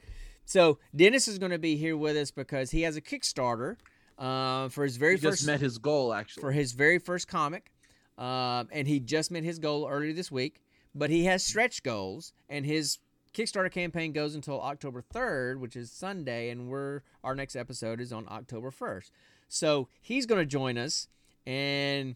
So 0.45 0.79
Dennis 0.95 1.27
is 1.29 1.39
going 1.39 1.51
to 1.53 1.59
be 1.59 1.77
here 1.77 1.97
with 1.97 2.17
us 2.17 2.31
because 2.31 2.71
he 2.71 2.83
has 2.83 2.97
a 2.97 3.01
Kickstarter 3.01 3.77
uh, 4.19 4.69
for 4.69 4.85
his 4.85 4.97
very 4.97 5.17
He 5.17 5.23
first 5.23 5.39
just 5.39 5.47
met 5.47 5.61
his 5.61 5.79
goal 5.79 6.15
actually. 6.15 6.41
for 6.43 6.53
his 6.53 6.73
very 6.73 6.99
first 6.99 7.27
comic, 7.27 7.73
um, 8.17 8.69
and 8.71 8.87
he 8.87 9.01
just 9.01 9.31
met 9.31 9.43
his 9.45 9.59
goal 9.59 9.89
earlier 9.91 10.13
this 10.13 10.31
week. 10.31 10.61
But 10.95 11.11
he 11.11 11.25
has 11.25 11.43
stretch 11.43 11.83
goals, 11.83 12.33
and 12.49 12.65
his 12.65 12.99
Kickstarter 13.35 13.71
campaign 13.71 14.13
goes 14.13 14.35
until 14.35 14.61
October 14.63 15.03
third, 15.03 15.61
which 15.61 15.77
is 15.77 15.91
Sunday, 15.91 16.49
and 16.51 16.69
we're 16.69 17.03
our 17.25 17.35
next 17.35 17.57
episode 17.57 18.01
is 18.01 18.13
on 18.13 18.27
October 18.31 18.71
first. 18.71 19.11
So 19.49 19.89
he's 20.01 20.25
going 20.27 20.41
to 20.41 20.47
join 20.47 20.79
us, 20.79 21.09
and 21.47 22.15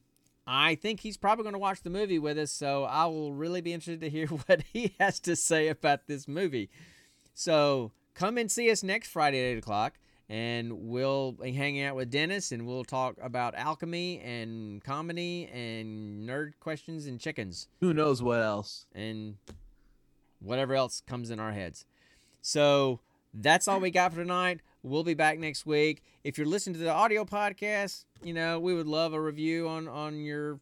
I 0.53 0.75
think 0.75 0.99
he's 0.99 1.17
probably 1.17 1.45
going 1.45 1.53
to 1.53 1.61
watch 1.61 1.85
the 1.85 1.91
movie 1.91 2.19
with 2.19 2.37
us. 2.37 2.51
So 2.51 2.83
I 2.83 3.07
will 3.07 3.33
really 3.33 3.61
be 3.61 3.73
interested 3.73 4.01
to 4.01 4.11
hear 4.11 4.27
what 4.47 4.63
he 4.73 4.97
has 4.99 5.21
to 5.21 5.37
say 5.37 5.69
about 5.69 6.09
this 6.09 6.27
movie. 6.27 6.71
So 7.35 7.93
come 8.15 8.37
and 8.37 8.51
see 8.51 8.69
us 8.69 8.83
next 8.83 9.11
Friday 9.13 9.39
at 9.39 9.53
eight 9.53 9.59
o'clock, 9.59 9.95
and 10.29 10.89
we'll 10.89 11.33
be 11.33 11.53
hanging 11.53 11.85
out 11.85 11.95
with 11.95 12.11
Dennis, 12.11 12.51
and 12.51 12.67
we'll 12.67 12.83
talk 12.83 13.15
about 13.23 13.55
alchemy 13.55 14.19
and 14.25 14.83
comedy 14.83 15.49
and 15.55 16.29
nerd 16.29 16.55
questions 16.59 17.07
and 17.07 17.21
chickens 17.21 17.69
Who 17.79 17.95
knows 17.95 18.21
what 18.21 18.41
else? 18.41 18.87
and 18.93 19.37
whatever 20.41 20.75
else 20.75 21.01
comes 21.07 21.31
in 21.31 21.39
our 21.39 21.53
heads. 21.53 21.85
So 22.43 22.99
that's 23.35 23.69
all 23.69 23.81
we 23.81 23.91
got 23.91 24.13
for 24.13 24.21
tonight. 24.21 24.61
We'll 24.83 25.05
be 25.05 25.15
back 25.15 25.39
next 25.39 25.67
week. 25.67 26.03
If 26.25 26.39
you're 26.39 26.47
listening 26.47 26.75
to 26.75 26.81
the 26.81 26.91
audio 26.93 27.25
podcast, 27.25 28.05
you 28.23 28.33
know, 28.33 28.59
we 28.61 28.75
would 28.75 28.87
love 28.87 29.13
a 29.13 29.21
review 29.21 29.69
on 29.69 29.89
on 29.89 30.21
your 30.21 30.61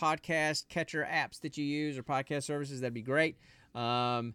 podcast 0.00 0.68
catcher 0.68 1.06
apps 1.10 1.40
that 1.40 1.56
you 1.56 1.64
use 1.64 1.96
or 1.98 2.02
podcast 2.02 2.44
services. 2.44 2.80
That'd 2.80 2.94
be 2.94 3.02
great. 3.02 3.36
Um, 3.74 4.34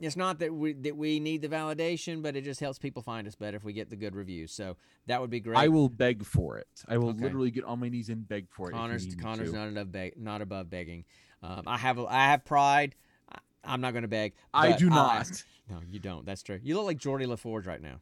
it's 0.00 0.16
not 0.16 0.40
that 0.40 0.52
we 0.52 0.72
that 0.74 0.96
we 0.96 1.20
need 1.20 1.40
the 1.42 1.48
validation, 1.48 2.22
but 2.22 2.36
it 2.36 2.42
just 2.44 2.60
helps 2.60 2.78
people 2.78 3.02
find 3.02 3.26
us 3.26 3.34
better 3.34 3.56
if 3.56 3.64
we 3.64 3.72
get 3.72 3.88
the 3.90 3.96
good 3.96 4.14
reviews. 4.14 4.52
So 4.52 4.76
that 5.06 5.20
would 5.20 5.30
be 5.30 5.40
great. 5.40 5.56
I 5.56 5.68
will 5.68 5.88
beg 5.88 6.24
for 6.24 6.58
it. 6.58 6.66
I 6.88 6.98
will 6.98 7.10
Okay. 7.10 7.22
literally 7.22 7.50
get 7.50 7.64
on 7.64 7.78
my 7.80 7.88
knees 7.88 8.08
and 8.08 8.26
beg 8.28 8.48
for 8.50 8.70
it. 8.70 8.72
Connor's 8.74 9.14
Connor's 9.14 9.52
not 9.52 9.68
above 9.68 9.92
beg, 9.92 10.18
not 10.20 10.42
above 10.42 10.68
begging. 10.68 11.04
Um, 11.42 11.62
I 11.66 11.78
have 11.78 11.98
a- 11.98 12.06
I 12.06 12.26
have 12.30 12.44
pride. 12.44 12.94
I, 13.30 13.38
I'm 13.64 13.80
not 13.80 13.92
going 13.92 14.02
to 14.02 14.08
beg. 14.08 14.32
I 14.52 14.72
do 14.72 14.88
not. 14.90 15.16
ask. 15.20 15.46
No, 15.68 15.80
you 15.88 15.98
don't. 15.98 16.26
That's 16.26 16.42
true. 16.42 16.60
You 16.62 16.76
look 16.76 16.84
like 16.84 16.98
Geordi 16.98 17.26
La 17.26 17.36
Forge 17.36 17.66
right 17.66 17.80
now. 17.80 18.00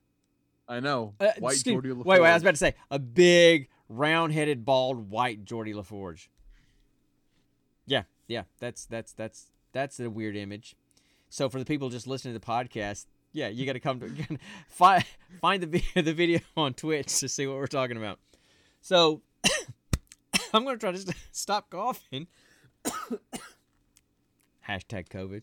I 0.68 0.80
know. 0.80 1.14
Uh, 1.20 1.32
White 1.38 1.56
Geordi 1.56 1.94
Wait, 1.94 2.20
wait. 2.20 2.28
I 2.28 2.34
was 2.34 2.42
about 2.42 2.52
to 2.52 2.56
say 2.56 2.74
a 2.90 2.98
big, 2.98 3.68
round-headed, 3.88 4.64
bald, 4.64 5.10
white 5.10 5.44
Geordi 5.44 5.74
La 5.74 5.82
Forge. 5.82 6.30
Yeah, 7.86 8.04
yeah. 8.26 8.44
That's 8.58 8.86
that's 8.86 9.12
that's 9.12 9.46
that's 9.72 10.00
a 10.00 10.08
weird 10.08 10.36
image. 10.36 10.76
So 11.28 11.48
for 11.48 11.58
the 11.58 11.64
people 11.64 11.88
just 11.88 12.06
listening 12.06 12.34
to 12.34 12.40
the 12.40 12.46
podcast, 12.46 13.06
yeah, 13.32 13.48
you 13.48 13.66
got 13.66 13.72
to 13.72 13.80
come 13.80 14.00
to 14.00 14.10
find 14.68 15.04
find 15.40 15.62
the 15.62 15.82
the 15.94 16.12
video 16.12 16.40
on 16.56 16.74
Twitch 16.74 17.20
to 17.20 17.28
see 17.28 17.46
what 17.46 17.56
we're 17.56 17.66
talking 17.66 17.96
about. 17.96 18.18
So 18.80 19.22
I'm 20.54 20.64
gonna 20.64 20.78
try 20.78 20.92
to 20.92 20.98
st- 20.98 21.16
stop 21.32 21.70
coughing. 21.70 22.28
Hashtag 24.68 25.08
COVID. 25.08 25.42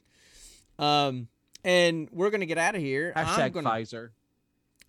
Um, 0.84 1.28
and 1.64 2.10
we're 2.12 2.30
gonna 2.30 2.46
get 2.46 2.58
out 2.58 2.76
of 2.76 2.82
here. 2.82 3.14
I'm 3.16 3.52
gonna, 3.54 3.70
Pfizer. 3.70 4.10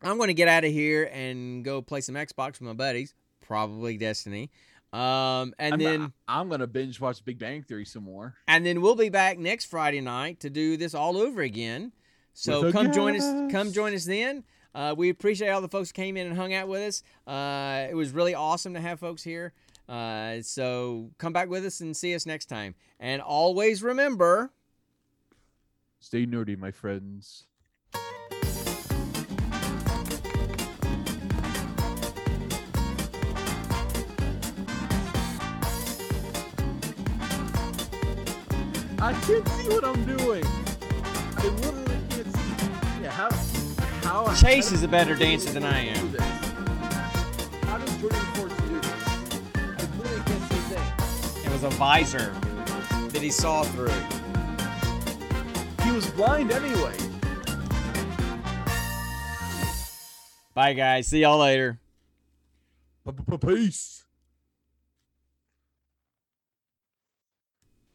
I'm 0.03 0.17
going 0.17 0.29
to 0.29 0.35
get 0.35 0.49
out 0.49 0.65
of 0.65 0.73
here 0.73 1.11
and 1.13 1.63
go 1.63 1.83
play 1.83 2.01
some 2.01 2.15
Xbox 2.15 2.53
with 2.53 2.63
my 2.63 2.73
buddies, 2.73 3.15
probably 3.43 3.99
Destiny. 3.99 4.51
Um, 4.93 5.55
and 5.59 5.75
I'm, 5.75 5.79
then 5.79 6.13
I'm 6.27 6.49
gonna 6.49 6.67
binge 6.67 7.01
watch 7.01 7.25
Big 7.25 7.39
Bang 7.39 7.63
Theory 7.63 7.85
some 7.85 8.03
more. 8.05 8.35
and 8.49 8.67
then 8.67 8.81
we'll 8.81 8.97
be 8.97 9.09
back 9.09 9.39
next 9.39 9.67
Friday 9.67 10.01
night 10.01 10.41
to 10.41 10.51
do 10.51 10.77
this 10.77 10.95
all 10.95 11.17
over 11.17 11.43
again. 11.43 11.93
So 12.33 12.73
come 12.73 12.91
join 12.93 13.15
us. 13.17 13.53
Come 13.53 13.73
join 13.73 13.95
us 13.95 14.05
then. 14.05 14.43
Uh, 14.75 14.95
we 14.97 15.09
appreciate 15.11 15.51
all 15.51 15.61
the 15.61 15.69
folks 15.69 15.91
who 15.91 15.95
came 15.95 16.17
in 16.17 16.27
and 16.27 16.37
hung 16.37 16.55
out 16.55 16.67
with 16.67 16.81
us. 16.83 17.03
Uh, 17.27 17.87
it 17.89 17.95
was 17.95 18.11
really 18.13 18.35
awesome 18.35 18.75
to 18.75 18.81
have 18.81 18.99
folks 18.99 19.23
here. 19.23 19.53
Uh, 19.89 20.41
so 20.43 21.11
come 21.19 21.33
back 21.33 21.49
with 21.49 21.65
us 21.65 21.81
and 21.81 21.97
see 21.97 22.15
us 22.15 22.27
next 22.27 22.47
time. 22.47 22.75
And 22.99 23.21
always 23.21 23.83
remember. 23.83 24.53
Stay 26.03 26.25
nerdy, 26.25 26.59
my 26.59 26.71
friends. 26.71 27.45
I 38.99 39.13
can't 39.13 39.47
see 39.49 39.69
what 39.69 39.85
I'm 39.85 40.05
doing. 40.07 40.43
I 41.37 41.45
literally 41.45 41.85
can't 42.09 42.35
see. 42.35 43.03
Yeah, 43.03 43.11
how? 43.11 43.31
How? 44.03 44.35
Chase 44.35 44.73
is 44.73 44.83
a 44.83 44.89
better 44.89 45.15
dancer 45.15 45.53
than 45.53 45.65
I 45.65 45.81
am. 45.81 46.15
How 47.65 47.77
does 47.77 47.97
Jordan 47.99 48.19
Force 48.35 48.53
do 48.57 48.81
this? 48.81 48.87
I 49.55 49.87
literally 49.99 50.23
can't 50.25 50.43
see 50.51 50.57
a 50.57 50.79
thing. 50.79 51.45
It 51.45 51.53
was 51.53 51.63
a 51.63 51.71
visor 51.71 52.35
that 53.11 53.21
he 53.21 53.31
saw 53.31 53.65
through. 53.65 54.20
He 55.91 55.97
was 55.97 56.09
blind 56.11 56.53
anyway. 56.53 56.95
Bye, 60.55 60.73
guys. 60.73 61.09
See 61.09 61.23
y'all 61.23 61.39
later. 61.39 61.81
Peace. 63.41 64.05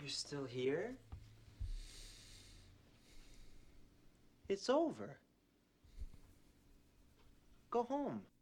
You're 0.02 0.10
still 0.10 0.44
here? 0.44 0.96
It's 4.50 4.70
over. 4.70 5.16
Go 7.72 7.84
home. 7.84 8.24